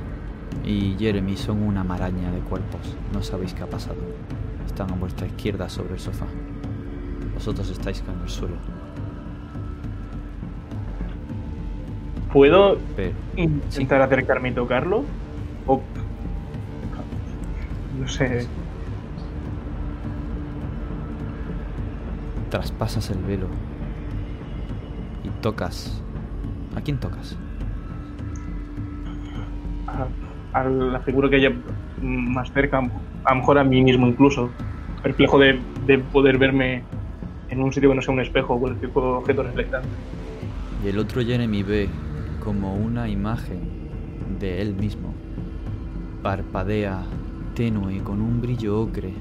y 0.63 0.95
Jeremy 0.97 1.37
son 1.37 1.61
una 1.61 1.83
maraña 1.83 2.31
de 2.31 2.39
cuerpos. 2.39 2.95
No 3.13 3.21
sabéis 3.21 3.53
qué 3.53 3.63
ha 3.63 3.69
pasado. 3.69 3.97
Están 4.65 4.91
a 4.91 4.95
vuestra 4.95 5.27
izquierda 5.27 5.69
sobre 5.69 5.93
el 5.93 5.99
sofá. 5.99 6.25
Vosotros 7.35 7.69
estáis 7.69 8.01
con 8.01 8.19
el 8.21 8.29
suelo. 8.29 8.55
¿Puedo 12.33 12.77
Pero 12.95 13.13
intentar 13.35 14.01
acercarme 14.01 14.49
y 14.49 14.51
tocarlo? 14.53 15.03
O... 15.67 15.81
No 17.99 18.07
sé. 18.07 18.47
Traspasas 22.55 23.09
el 23.09 23.21
velo 23.21 23.47
y 25.25 25.29
tocas. 25.41 26.01
¿A 26.73 26.79
quién 26.79 26.97
tocas? 26.97 27.37
A, 30.53 30.61
a 30.61 30.63
la 30.63 31.01
figura 31.01 31.29
que 31.29 31.35
haya 31.35 31.51
más 32.01 32.53
cerca, 32.53 32.79
a 33.25 33.33
lo 33.33 33.39
mejor 33.41 33.57
a 33.57 33.65
mí 33.65 33.83
mismo 33.83 34.07
incluso. 34.07 34.49
Perplejo 35.03 35.37
de, 35.37 35.59
de 35.85 35.97
poder 35.99 36.37
verme 36.37 36.83
en 37.49 37.61
un 37.61 37.73
sitio 37.73 37.89
que 37.89 37.95
no 37.95 38.01
sea 38.01 38.13
un 38.13 38.21
espejo 38.21 38.53
o 38.53 38.59
cualquier 38.59 38.89
objeto 38.95 39.43
reflectante. 39.43 39.89
Y 40.81 40.87
el 40.87 40.97
otro 40.97 41.21
Jeremy 41.21 41.61
ve 41.61 41.89
como 42.41 42.73
una 42.73 43.09
imagen 43.09 43.59
de 44.39 44.61
él 44.61 44.75
mismo. 44.75 45.13
Parpadea 46.23 47.03
tenue 47.53 48.01
con 48.01 48.21
un 48.21 48.39
brillo 48.39 48.79
ocre 48.79 49.13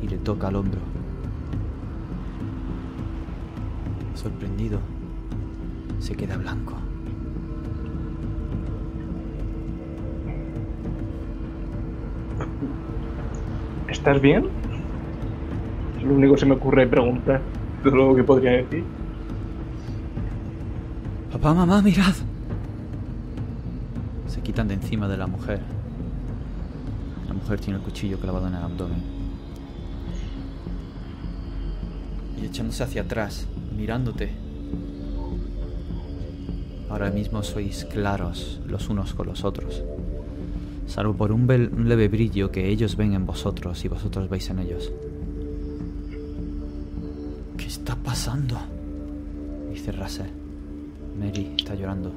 y 0.00 0.06
le 0.06 0.18
toca 0.18 0.46
al 0.46 0.54
hombro. 0.54 0.89
Sorprendido, 4.20 4.80
se 5.98 6.14
queda 6.14 6.36
blanco. 6.36 6.74
¿Estás 13.88 14.20
bien? 14.20 14.44
Es 15.96 16.02
lo 16.02 16.16
único 16.16 16.34
que 16.34 16.40
se 16.40 16.44
me 16.44 16.52
ocurre 16.52 16.86
preguntar. 16.86 17.40
Es 17.82 17.90
lo 17.90 18.14
que 18.14 18.22
podría 18.22 18.50
decir. 18.50 18.84
Papá, 21.32 21.54
mamá, 21.54 21.80
mirad. 21.80 22.12
Se 24.26 24.42
quitan 24.42 24.68
de 24.68 24.74
encima 24.74 25.08
de 25.08 25.16
la 25.16 25.28
mujer. 25.28 25.62
La 27.26 27.32
mujer 27.32 27.58
tiene 27.58 27.78
el 27.78 27.82
cuchillo 27.82 28.20
clavado 28.20 28.48
en 28.48 28.54
el 28.54 28.62
abdomen. 28.62 29.02
Y 32.38 32.44
echándose 32.44 32.82
hacia 32.84 33.00
atrás, 33.00 33.46
mirándote. 33.80 34.30
Ahora 36.90 37.10
mismo 37.10 37.42
sois 37.42 37.86
claros 37.86 38.60
los 38.66 38.90
unos 38.90 39.14
con 39.14 39.26
los 39.26 39.42
otros. 39.42 39.82
Salvo 40.86 41.14
por 41.14 41.32
un, 41.32 41.46
leve 41.88 42.08
brillo 42.08 42.50
que 42.50 42.68
ellos 42.68 42.96
ven 42.96 43.14
en 43.14 43.24
vosotros 43.24 43.82
y 43.84 43.88
vosotros 43.88 44.28
veis 44.28 44.50
en 44.50 44.58
ellos. 44.58 44.92
¿Qué 47.56 47.66
está 47.66 47.96
pasando? 47.96 48.58
Dice 49.72 49.92
Russell. 49.92 50.28
Mary 51.18 51.54
está 51.56 51.74
llorando. 51.74 52.12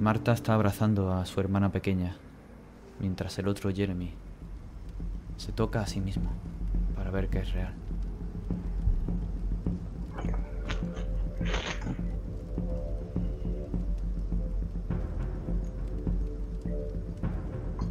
Marta 0.00 0.32
está 0.32 0.52
abrazando 0.52 1.14
a 1.14 1.24
su 1.24 1.40
hermana 1.40 1.72
pequeña, 1.72 2.16
mientras 3.00 3.38
el 3.38 3.48
otro 3.48 3.72
Jeremy 3.72 4.10
se 5.38 5.52
toca 5.52 5.80
a 5.80 5.86
sí 5.86 6.00
mismo 6.00 6.30
para 6.94 7.10
ver 7.10 7.28
que 7.28 7.38
es 7.38 7.52
real. 7.52 7.83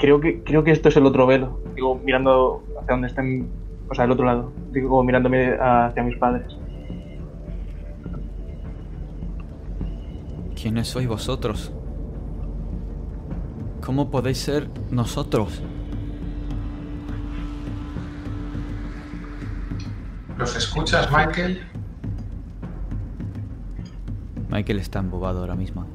Creo 0.04 0.20
que, 0.20 0.44
creo 0.44 0.66
que 0.66 0.72
esto 0.72 0.90
es 0.90 0.98
el 0.98 1.06
otro 1.06 1.26
velo. 1.26 1.62
Digo, 1.76 1.96
mirando 1.96 2.62
hacia 2.78 2.92
donde 2.92 3.08
están. 3.08 3.48
O 3.90 3.96
sea, 3.96 4.04
el 4.04 4.12
otro 4.12 4.26
lado. 4.26 4.52
Digo, 4.74 5.02
mirándome 5.02 5.56
hacia 5.58 6.04
mis 6.04 6.18
padres. 6.18 6.46
¿Quiénes 10.62 10.90
sois 10.90 11.08
vosotros? 11.08 11.72
¿Cómo 13.80 14.12
podéis 14.12 14.40
ser 14.40 14.68
nosotros? 14.92 15.64
¿Los 20.38 20.54
escuchas, 20.58 21.10
Michael? 21.14 21.62
Michael 24.50 24.80
está 24.80 25.00
embobado 25.00 25.40
ahora 25.40 25.56
mismo, 25.56 25.86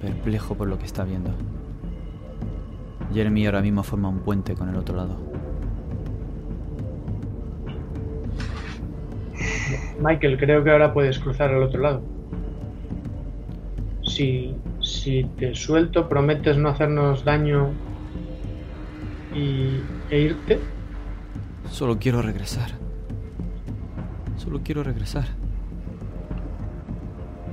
perplejo 0.00 0.54
por 0.54 0.68
lo 0.68 0.78
que 0.78 0.84
está 0.84 1.02
viendo. 1.02 1.32
Jeremy 3.12 3.46
ahora 3.46 3.62
mismo 3.62 3.82
forma 3.82 4.08
un 4.08 4.20
puente 4.20 4.54
con 4.54 4.68
el 4.68 4.76
otro 4.76 4.96
lado. 4.96 5.16
Michael, 10.00 10.38
creo 10.38 10.64
que 10.64 10.70
ahora 10.70 10.92
puedes 10.92 11.18
cruzar 11.18 11.50
al 11.50 11.62
otro 11.62 11.80
lado. 11.80 12.02
Si, 14.04 14.54
si 14.80 15.24
te 15.38 15.54
suelto, 15.54 16.08
prometes 16.08 16.56
no 16.56 16.68
hacernos 16.68 17.24
daño 17.24 17.70
y, 19.34 19.80
e 20.10 20.20
irte. 20.20 20.58
Solo 21.70 21.98
quiero 21.98 22.20
regresar. 22.20 22.70
Solo 24.36 24.60
quiero 24.62 24.82
regresar. 24.82 25.24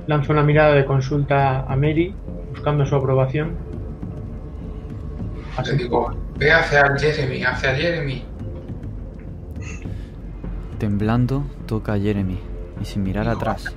Lanzo 0.06 0.32
una 0.32 0.42
mirada 0.42 0.74
de 0.74 0.84
consulta 0.84 1.60
a 1.60 1.76
Mary, 1.76 2.14
buscando 2.50 2.84
su 2.84 2.96
aprobación. 2.96 3.69
Le 5.66 5.74
digo, 5.74 6.14
ve 6.36 6.52
hacia 6.52 6.96
Jeremy, 6.98 7.44
hacia 7.44 7.74
Jeremy. 7.74 8.24
Temblando, 10.78 11.44
toca 11.66 11.94
a 11.94 11.98
Jeremy 11.98 12.38
y 12.80 12.84
sin 12.84 13.02
mirar 13.02 13.28
atrás 13.28 13.74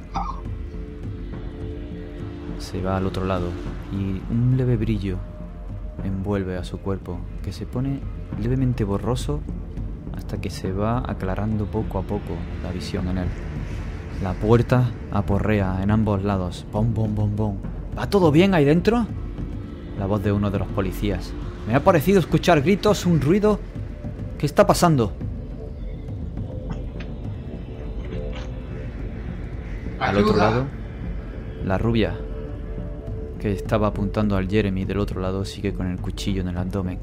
se 2.63 2.81
va 2.81 2.95
al 2.95 3.05
otro 3.05 3.25
lado 3.25 3.49
y 3.91 4.21
un 4.31 4.55
leve 4.57 4.77
brillo 4.77 5.17
envuelve 6.03 6.57
a 6.57 6.63
su 6.63 6.79
cuerpo 6.79 7.19
que 7.43 7.51
se 7.51 7.65
pone 7.65 7.99
levemente 8.41 8.85
borroso 8.85 9.41
hasta 10.15 10.39
que 10.39 10.49
se 10.49 10.71
va 10.71 11.03
aclarando 11.05 11.65
poco 11.65 11.99
a 11.99 12.03
poco 12.03 12.35
la 12.63 12.71
visión 12.71 13.09
en 13.09 13.17
él. 13.19 13.27
La 14.23 14.33
puerta 14.33 14.85
aporrea 15.11 15.79
en 15.83 15.91
ambos 15.91 16.23
lados. 16.23 16.65
Bom, 16.71 16.93
bom, 16.93 17.13
bom, 17.13 17.35
bom. 17.35 17.57
¿Va 17.97 18.09
todo 18.09 18.31
bien 18.31 18.53
ahí 18.53 18.63
dentro? 18.63 19.05
La 19.99 20.05
voz 20.05 20.23
de 20.23 20.31
uno 20.31 20.49
de 20.49 20.59
los 20.59 20.67
policías. 20.69 21.33
Me 21.67 21.75
ha 21.75 21.83
parecido 21.83 22.19
escuchar 22.19 22.61
gritos, 22.61 23.05
un 23.05 23.21
ruido. 23.21 23.59
¿Qué 24.37 24.45
está 24.45 24.67
pasando? 24.67 25.13
Al 29.99 30.17
otro 30.17 30.35
lado, 30.35 30.65
la 31.63 31.77
rubia, 31.77 32.13
que 33.39 33.53
estaba 33.53 33.87
apuntando 33.87 34.35
al 34.35 34.49
Jeremy 34.49 34.83
del 34.83 34.99
otro 34.99 35.21
lado, 35.21 35.45
sigue 35.45 35.73
con 35.73 35.87
el 35.89 35.99
cuchillo 36.01 36.41
en 36.41 36.49
el 36.49 36.57
abdomen. 36.57 36.99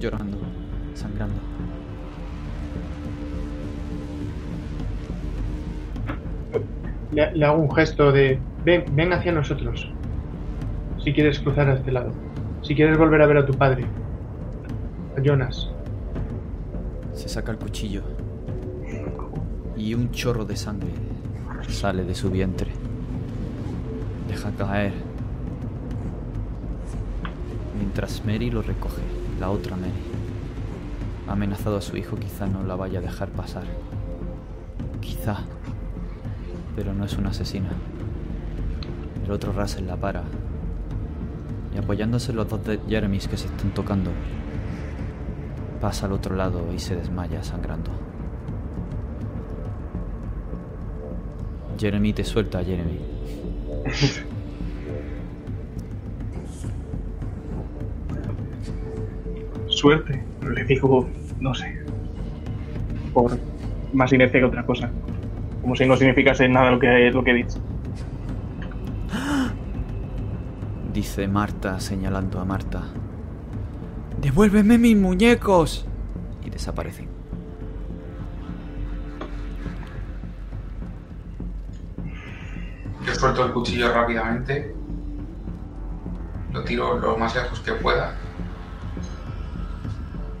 Llorando, 0.00 0.38
sangrando. 0.94 1.36
Le, 7.12 7.36
le 7.36 7.44
hago 7.44 7.60
un 7.60 7.70
gesto 7.74 8.10
de 8.10 8.40
ven, 8.64 8.86
ven 8.96 9.12
hacia 9.12 9.32
nosotros. 9.32 9.91
Si 11.02 11.12
quieres 11.12 11.40
cruzar 11.40 11.68
a 11.68 11.74
este 11.74 11.92
lado. 11.92 12.12
Si 12.62 12.74
quieres 12.74 12.96
volver 12.96 13.22
a 13.22 13.26
ver 13.26 13.38
a 13.38 13.46
tu 13.46 13.54
padre. 13.54 13.84
A 15.16 15.20
Jonas. 15.20 15.70
Se 17.12 17.28
saca 17.28 17.52
el 17.52 17.58
cuchillo. 17.58 18.02
Y 19.76 19.94
un 19.94 20.10
chorro 20.12 20.44
de 20.44 20.56
sangre 20.56 20.90
sale 21.68 22.04
de 22.04 22.14
su 22.14 22.30
vientre. 22.30 22.70
Deja 24.28 24.50
caer. 24.52 24.92
Mientras 27.76 28.24
Mary 28.24 28.50
lo 28.50 28.62
recoge, 28.62 29.02
la 29.40 29.50
otra 29.50 29.76
Mary. 29.76 29.90
Ha 31.28 31.32
amenazado 31.32 31.76
a 31.76 31.80
su 31.80 31.96
hijo, 31.96 32.16
quizá 32.16 32.46
no 32.46 32.62
la 32.62 32.76
vaya 32.76 33.00
a 33.00 33.02
dejar 33.02 33.28
pasar. 33.28 33.64
Quizá. 35.00 35.40
Pero 36.76 36.94
no 36.94 37.04
es 37.04 37.16
una 37.18 37.30
asesina. 37.30 37.70
El 39.24 39.32
otro 39.32 39.52
Russell 39.52 39.86
la 39.86 39.96
para. 39.96 40.22
Y 41.74 41.78
apoyándose 41.78 42.32
los 42.32 42.48
dos 42.48 42.64
de 42.64 42.78
Jeremys 42.88 43.28
que 43.28 43.36
se 43.36 43.46
están 43.46 43.70
tocando, 43.72 44.10
pasa 45.80 46.06
al 46.06 46.12
otro 46.12 46.36
lado 46.36 46.72
y 46.72 46.78
se 46.78 46.94
desmaya 46.96 47.42
sangrando. 47.42 47.90
Jeremy 51.78 52.12
te 52.12 52.24
suelta, 52.24 52.62
Jeremy. 52.62 53.00
Suerte, 59.68 60.22
le 60.54 60.64
digo, 60.64 61.08
no 61.40 61.52
sé. 61.54 61.82
Por 63.12 63.36
más 63.92 64.12
inercia 64.12 64.38
que 64.38 64.46
otra 64.46 64.64
cosa. 64.64 64.88
Como 65.60 65.74
si 65.74 65.84
no 65.86 65.96
significase 65.96 66.48
nada 66.48 66.70
lo 66.70 66.78
que, 66.78 67.10
lo 67.10 67.24
que 67.24 67.32
he 67.32 67.34
dicho. 67.34 67.58
Dice 70.92 71.26
Marta 71.26 71.80
señalando 71.80 72.38
a 72.40 72.44
Marta. 72.44 72.82
¡Devuélveme 74.20 74.76
mis 74.78 74.96
muñecos! 74.96 75.86
Y 76.44 76.50
desaparecen. 76.50 77.08
Yo 83.06 83.14
suelto 83.14 83.46
el 83.46 83.52
cuchillo 83.52 83.92
rápidamente. 83.92 84.74
Lo 86.52 86.62
tiro 86.64 86.98
lo 86.98 87.16
más 87.16 87.34
lejos 87.34 87.60
que 87.60 87.72
pueda. 87.72 88.14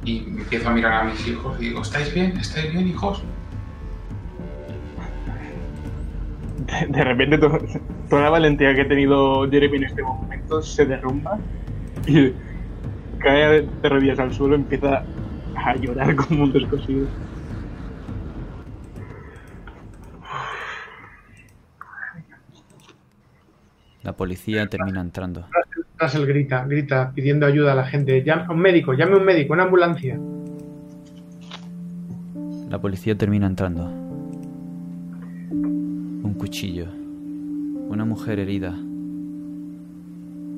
Y 0.04 0.18
empiezo 0.18 0.68
a 0.68 0.72
mirar 0.72 0.92
a 0.92 1.04
mis 1.04 1.26
hijos 1.26 1.56
y 1.60 1.68
digo, 1.68 1.80
¿estáis 1.82 2.12
bien? 2.12 2.36
¿Estáis 2.36 2.72
bien, 2.72 2.88
hijos? 2.88 3.22
De, 6.66 6.86
de 6.88 7.04
repente 7.04 7.38
to- 7.38 7.58
toda 8.12 8.24
la 8.24 8.30
valentía 8.30 8.74
que 8.74 8.82
ha 8.82 8.88
tenido 8.88 9.50
Jeremy 9.50 9.78
en 9.78 9.84
este 9.84 10.02
momento 10.02 10.60
se 10.60 10.84
derrumba 10.84 11.38
y 12.06 12.34
cae 13.18 13.62
de 13.62 13.88
rodillas 13.88 14.18
al 14.18 14.34
suelo, 14.34 14.54
empieza 14.54 15.02
a 15.56 15.74
llorar 15.76 16.14
como 16.28 16.44
un 16.44 16.52
descosido. 16.52 17.06
La 24.02 24.12
policía 24.12 24.66
termina 24.66 25.00
entrando. 25.00 25.46
Russell 25.98 26.26
grita, 26.26 26.66
grita, 26.66 27.12
pidiendo 27.14 27.46
ayuda 27.46 27.72
a 27.72 27.76
la 27.76 27.86
gente. 27.86 28.22
Llame 28.22 28.42
a 28.42 28.50
un 28.50 28.58
médico, 28.58 28.92
llame 28.92 29.14
a 29.14 29.16
un 29.16 29.24
médico, 29.24 29.54
una 29.54 29.62
ambulancia. 29.62 30.20
La 32.68 32.78
policía 32.78 33.16
termina 33.16 33.46
entrando. 33.46 33.86
Un 35.50 36.34
cuchillo. 36.38 37.01
Una 37.88 38.04
mujer 38.04 38.38
herida. 38.38 38.74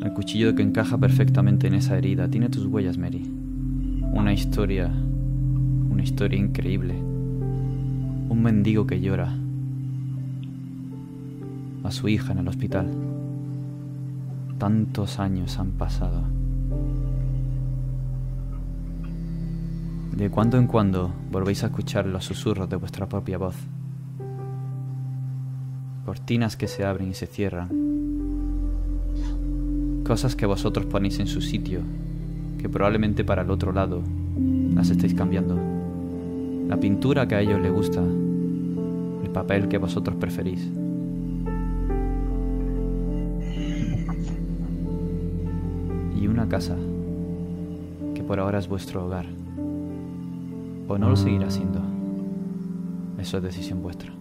El 0.00 0.12
cuchillo 0.12 0.54
que 0.54 0.62
encaja 0.62 0.98
perfectamente 0.98 1.66
en 1.66 1.74
esa 1.74 1.96
herida. 1.96 2.28
Tiene 2.28 2.48
tus 2.48 2.66
huellas, 2.66 2.98
Mary. 2.98 3.22
Una 4.12 4.32
historia. 4.32 4.90
Una 5.90 6.02
historia 6.02 6.38
increíble. 6.38 6.94
Un 6.94 8.40
mendigo 8.42 8.86
que 8.86 9.00
llora. 9.00 9.34
A 11.82 11.90
su 11.90 12.08
hija 12.08 12.32
en 12.32 12.38
el 12.38 12.48
hospital. 12.48 12.86
Tantos 14.58 15.18
años 15.18 15.58
han 15.58 15.72
pasado. 15.72 16.22
De 20.16 20.30
cuando 20.30 20.58
en 20.58 20.66
cuando 20.68 21.12
volvéis 21.30 21.64
a 21.64 21.66
escuchar 21.66 22.06
los 22.06 22.24
susurros 22.24 22.68
de 22.68 22.76
vuestra 22.76 23.08
propia 23.08 23.36
voz. 23.36 23.56
Cortinas 26.04 26.56
que 26.56 26.68
se 26.68 26.84
abren 26.84 27.10
y 27.10 27.14
se 27.14 27.26
cierran. 27.26 27.68
Cosas 30.04 30.36
que 30.36 30.44
vosotros 30.44 30.84
ponéis 30.84 31.18
en 31.18 31.26
su 31.26 31.40
sitio, 31.40 31.80
que 32.58 32.68
probablemente 32.68 33.24
para 33.24 33.40
el 33.40 33.50
otro 33.50 33.72
lado 33.72 34.02
las 34.74 34.90
estáis 34.90 35.14
cambiando. 35.14 35.58
La 36.68 36.76
pintura 36.76 37.26
que 37.26 37.36
a 37.36 37.40
ellos 37.40 37.58
les 37.60 37.72
gusta, 37.72 38.02
el 38.02 39.30
papel 39.30 39.68
que 39.68 39.78
vosotros 39.78 40.16
preferís. 40.16 40.70
Y 46.20 46.26
una 46.26 46.46
casa 46.48 46.76
que 48.14 48.22
por 48.22 48.40
ahora 48.40 48.58
es 48.58 48.68
vuestro 48.68 49.06
hogar. 49.06 49.26
O 50.86 50.98
no 50.98 51.08
lo 51.08 51.16
seguirá 51.16 51.50
siendo. 51.50 51.80
Eso 53.18 53.38
es 53.38 53.42
decisión 53.42 53.82
vuestra. 53.82 54.12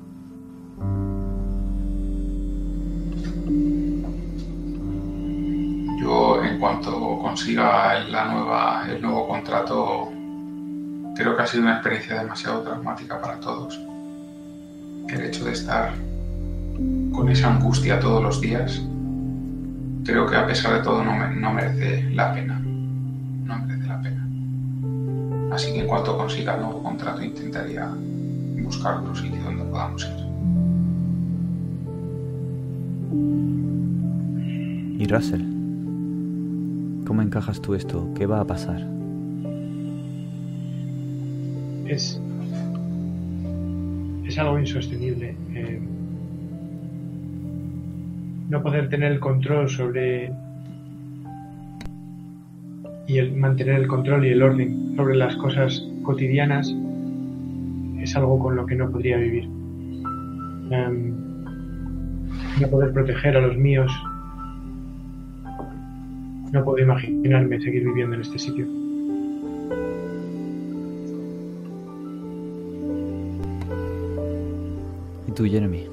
Cuanto 6.64 7.20
consiga 7.20 7.98
el 7.98 9.02
nuevo 9.02 9.28
contrato, 9.28 10.10
creo 11.14 11.36
que 11.36 11.42
ha 11.42 11.46
sido 11.46 11.64
una 11.64 11.74
experiencia 11.74 12.22
demasiado 12.22 12.62
traumática 12.62 13.20
para 13.20 13.38
todos. 13.42 13.78
El 15.10 15.26
hecho 15.26 15.44
de 15.44 15.52
estar 15.52 15.92
con 17.12 17.28
esa 17.28 17.54
angustia 17.54 18.00
todos 18.00 18.24
los 18.24 18.40
días, 18.40 18.82
creo 20.06 20.26
que 20.26 20.38
a 20.38 20.48
pesar 20.48 20.76
de 20.76 20.84
todo 20.84 21.04
no 21.04 21.52
merece 21.52 22.10
la 22.12 22.34
pena. 22.34 22.58
No 22.60 23.60
merece 23.60 23.86
la 23.86 24.02
pena. 24.02 24.26
Así 25.54 25.74
que 25.74 25.82
en 25.82 25.88
cuanto 25.88 26.18
consiga 26.18 26.56
el 26.56 26.62
nuevo 26.62 26.82
contrato 26.82 27.22
intentaría 27.22 27.90
buscar 28.64 29.00
otro 29.00 29.14
sitio 29.14 29.44
donde 29.44 29.66
podamos 29.66 30.06
ir. 30.06 30.14
Y 35.02 35.08
Russell, 35.08 35.53
¿cómo 37.06 37.22
encajas 37.22 37.62
tú 37.62 37.76
esto? 37.76 38.10
¿Qué 38.16 38.26
va 38.26 38.42
a 38.42 38.46
pasar? 38.46 38.82
Es. 41.88 42.22
Es 44.26 44.38
algo 44.38 44.60
insostenible. 44.60 45.36
eh, 45.54 45.80
no 48.50 48.62
poder 48.62 48.90
tener 48.90 49.12
el 49.14 49.20
control 49.20 49.70
sobre. 49.70 50.32
y 53.08 53.18
el 53.18 53.36
mantener 53.36 53.82
el 53.82 53.88
control 53.88 54.26
y 54.26 54.30
el 54.30 54.42
orden 54.42 54.96
sobre 54.96 55.16
las 55.16 55.36
cosas 55.36 55.86
cotidianas 56.04 56.74
es 58.00 58.16
algo 58.16 58.40
con 58.40 58.56
lo 58.56 58.66
que 58.66 58.76
no 58.76 58.90
podría 58.90 59.18
vivir. 59.18 59.44
Em, 60.72 61.14
no 62.62 62.68
poder 62.70 62.94
proteger 62.94 63.36
a 63.38 63.42
los 63.42 63.58
míos. 63.58 63.92
No 66.54 66.64
puedo 66.64 66.78
imaginarme 66.78 67.60
seguir 67.60 67.84
viviendo 67.84 68.14
en 68.14 68.22
este 68.22 68.38
sitio. 68.38 68.68
¿Y 75.28 75.32
tú, 75.32 75.46
Jeremy? 75.46 75.88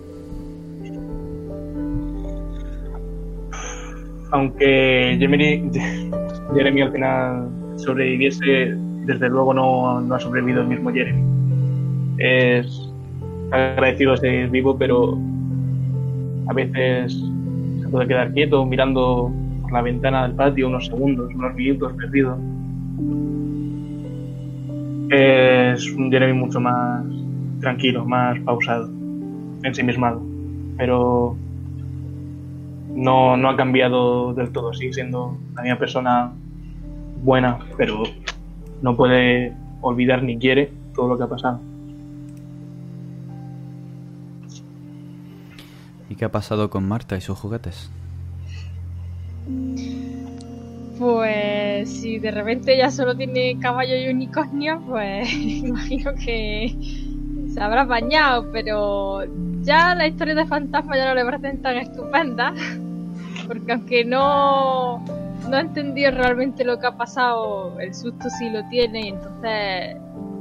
Aunque 4.32 5.16
Jeremy, 5.18 5.70
Jeremy 6.54 6.82
al 6.82 6.92
final 6.92 7.48
sobreviviese, 7.76 8.76
desde 9.06 9.30
luego 9.30 9.54
no, 9.54 10.02
no 10.02 10.14
ha 10.14 10.20
sobrevivido 10.20 10.60
el 10.60 10.68
mismo 10.68 10.92
Jeremy. 10.92 11.24
Es 12.18 12.92
agradecido 13.50 14.12
de 14.12 14.18
seguir 14.18 14.50
vivo, 14.50 14.76
pero 14.76 15.18
a 16.48 16.52
veces 16.52 17.18
se 17.80 17.88
puede 17.88 18.06
quedar 18.06 18.30
quieto 18.34 18.66
mirando 18.66 19.32
la 19.72 19.82
ventana 19.82 20.22
del 20.22 20.34
patio 20.34 20.68
unos 20.68 20.86
segundos, 20.86 21.34
unos 21.34 21.54
minutos 21.54 21.92
perdido. 21.94 22.38
Es 25.10 25.90
un 25.92 26.10
Jeremy 26.10 26.32
mucho 26.32 26.60
más 26.60 27.04
tranquilo, 27.60 28.04
más 28.04 28.38
pausado, 28.40 28.88
ensimismado, 29.62 30.22
pero 30.76 31.36
no, 32.94 33.36
no 33.36 33.48
ha 33.48 33.56
cambiado 33.56 34.34
del 34.34 34.50
todo, 34.50 34.72
sigue 34.72 34.92
siendo 34.92 35.36
la 35.54 35.62
misma 35.62 35.78
persona 35.78 36.32
buena, 37.22 37.58
pero 37.76 38.02
no 38.82 38.96
puede 38.96 39.54
olvidar 39.80 40.22
ni 40.22 40.38
quiere 40.38 40.72
todo 40.94 41.08
lo 41.08 41.18
que 41.18 41.24
ha 41.24 41.28
pasado. 41.28 41.60
¿Y 46.08 46.16
qué 46.16 46.24
ha 46.24 46.32
pasado 46.32 46.70
con 46.70 46.88
Marta 46.88 47.16
y 47.16 47.20
sus 47.20 47.38
juguetes? 47.38 47.90
Pues 50.98 51.88
si 51.88 52.18
de 52.18 52.30
repente 52.30 52.76
ya 52.76 52.90
solo 52.90 53.16
tiene 53.16 53.58
caballo 53.58 53.96
y 53.96 54.08
unicornio, 54.08 54.82
pues 54.86 55.32
imagino 55.34 56.14
que 56.14 56.76
se 57.52 57.60
habrá 57.60 57.84
bañado, 57.84 58.50
pero 58.52 59.22
ya 59.62 59.94
la 59.94 60.06
historia 60.06 60.34
de 60.34 60.44
fantasma 60.44 60.96
ya 60.96 61.08
no 61.08 61.14
le 61.14 61.24
parece 61.24 61.56
tan 61.58 61.76
estupenda, 61.78 62.52
porque 63.46 63.72
aunque 63.72 64.04
no, 64.04 65.02
no 65.48 65.56
ha 65.56 65.60
entendido 65.60 66.10
realmente 66.10 66.64
lo 66.64 66.78
que 66.78 66.86
ha 66.86 66.96
pasado, 66.96 67.80
el 67.80 67.94
susto 67.94 68.28
sí 68.38 68.50
lo 68.50 68.68
tiene, 68.68 69.00
y 69.00 69.08
entonces 69.08 69.96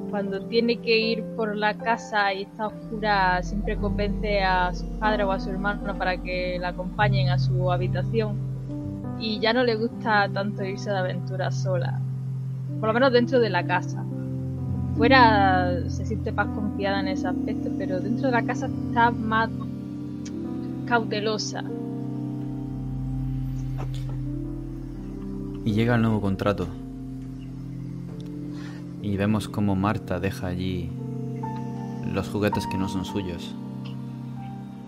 cuando 0.10 0.42
tiene 0.42 0.78
que 0.78 0.98
ir 0.98 1.24
por 1.36 1.56
la 1.56 1.74
casa 1.74 2.34
y 2.34 2.44
está 2.44 2.68
oscura, 2.68 3.42
siempre 3.44 3.78
convence 3.78 4.44
a 4.44 4.74
su 4.74 4.86
padre 5.00 5.24
o 5.24 5.32
a 5.32 5.40
su 5.40 5.52
hermano 5.52 5.98
para 5.98 6.18
que 6.18 6.58
la 6.60 6.70
acompañen 6.70 7.30
a 7.30 7.40
su 7.40 7.72
habitación. 7.72 8.49
Y 9.20 9.40
ya 9.40 9.54
no 9.54 9.64
le 9.64 9.76
gusta 9.76 10.30
tanto 10.30 10.64
irse 10.64 10.90
de 10.90 10.98
aventura 10.98 11.52
sola, 11.52 12.00
por 12.80 12.88
lo 12.88 12.94
menos 12.94 13.12
dentro 13.12 13.40
de 13.40 13.50
la 13.50 13.66
casa. 13.66 14.04
Fuera 14.96 15.90
se 15.90 16.06
siente 16.06 16.32
más 16.32 16.48
confiada 16.48 17.02
en 17.02 17.10
ese 17.10 17.28
aspecto, 17.28 17.70
pero 17.78 18.00
dentro 18.00 18.28
de 18.28 18.32
la 18.32 18.44
casa 18.44 18.68
está 18.68 19.12
más 19.12 19.50
cautelosa. 20.86 21.64
Y 25.66 25.74
llega 25.74 25.96
el 25.96 26.02
nuevo 26.02 26.22
contrato. 26.22 26.68
Y 29.02 29.18
vemos 29.18 29.48
como 29.48 29.76
Marta 29.76 30.20
deja 30.20 30.48
allí 30.48 30.90
los 32.14 32.28
juguetes 32.30 32.66
que 32.68 32.78
no 32.78 32.90
son 32.90 33.06
suyos. 33.06 33.56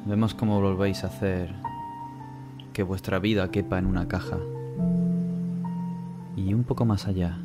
Vemos 0.05 0.33
cómo 0.33 0.59
volvéis 0.59 1.03
a 1.03 1.07
hacer 1.07 1.53
que 2.73 2.83
vuestra 2.83 3.19
vida 3.19 3.51
quepa 3.51 3.79
en 3.79 3.85
una 3.85 4.07
caja. 4.07 4.37
Y 6.35 6.53
un 6.53 6.63
poco 6.63 6.85
más 6.85 7.07
allá, 7.07 7.37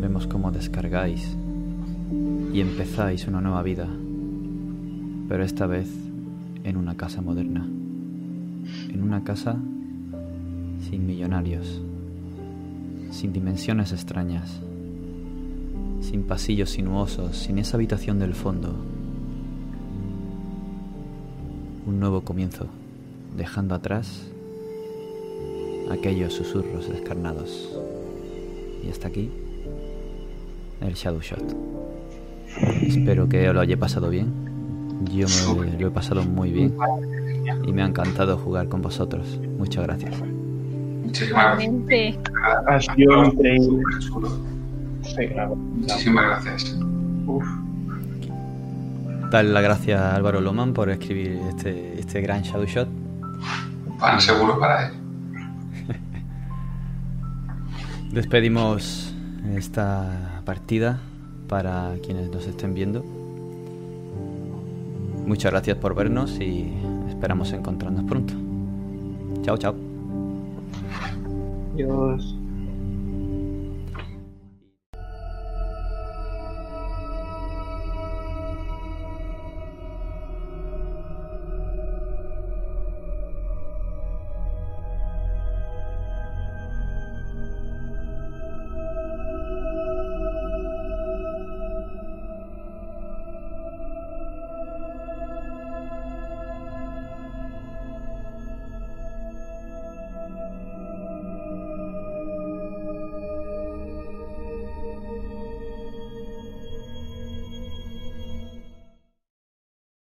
vemos 0.00 0.26
cómo 0.26 0.50
descargáis 0.50 1.36
y 2.52 2.60
empezáis 2.60 3.26
una 3.26 3.40
nueva 3.40 3.62
vida, 3.62 3.88
pero 5.28 5.44
esta 5.44 5.66
vez 5.66 5.88
en 6.64 6.76
una 6.76 6.96
casa 6.96 7.22
moderna, 7.22 7.66
en 8.88 9.02
una 9.02 9.22
casa 9.22 9.56
sin 10.88 11.06
millonarios, 11.06 11.80
sin 13.10 13.32
dimensiones 13.32 13.92
extrañas, 13.92 14.60
sin 16.00 16.24
pasillos 16.24 16.70
sinuosos, 16.70 17.36
sin 17.36 17.58
esa 17.58 17.76
habitación 17.76 18.18
del 18.18 18.34
fondo. 18.34 18.74
Un 21.86 22.00
nuevo 22.00 22.22
comienzo, 22.22 22.66
dejando 23.36 23.74
atrás 23.74 24.30
aquellos 25.90 26.32
susurros 26.34 26.88
descarnados. 26.88 27.76
Y 28.84 28.90
hasta 28.90 29.08
aquí 29.08 29.30
el 30.80 30.94
Shadow 30.94 31.20
Shot. 31.20 31.56
Espero 32.82 33.28
que 33.28 33.48
os 33.48 33.54
lo 33.54 33.60
haya 33.60 33.76
pasado 33.76 34.10
bien. 34.10 34.32
Yo 35.12 35.26
me 35.56 35.78
lo 35.78 35.88
he 35.88 35.90
pasado 35.90 36.22
muy 36.22 36.50
bien 36.50 36.74
y 37.66 37.72
me 37.72 37.82
ha 37.82 37.86
encantado 37.86 38.36
jugar 38.36 38.68
con 38.68 38.82
vosotros. 38.82 39.40
Muchas 39.58 39.84
gracias. 39.84 40.14
Igualmente. 41.28 42.18
Ha 42.66 42.80
sido 42.80 43.24
increíble. 43.24 43.82
Sí, 45.02 45.26
claro. 45.28 45.56
Muchísimas 45.56 46.24
gracias. 46.26 46.76
Uf. 47.26 47.44
Las 49.32 49.62
gracias 49.62 50.00
a 50.00 50.16
Álvaro 50.16 50.40
Loman 50.40 50.72
por 50.72 50.90
escribir 50.90 51.40
este, 51.48 51.98
este 51.98 52.20
gran 52.20 52.42
Shadow 52.42 52.66
Shot. 52.66 52.88
Pan 54.00 54.20
seguro 54.20 54.58
para 54.58 54.86
él. 54.86 54.92
Despedimos 58.12 59.14
esta 59.54 60.40
partida 60.44 60.98
para 61.48 61.94
quienes 62.02 62.30
nos 62.30 62.46
estén 62.46 62.74
viendo. 62.74 63.04
Muchas 65.26 65.52
gracias 65.52 65.76
por 65.76 65.94
vernos 65.94 66.40
y 66.40 66.72
esperamos 67.08 67.52
encontrarnos 67.52 68.04
pronto. 68.04 68.34
Chao, 69.42 69.56
chao. 69.58 69.74
Adiós. 71.74 72.39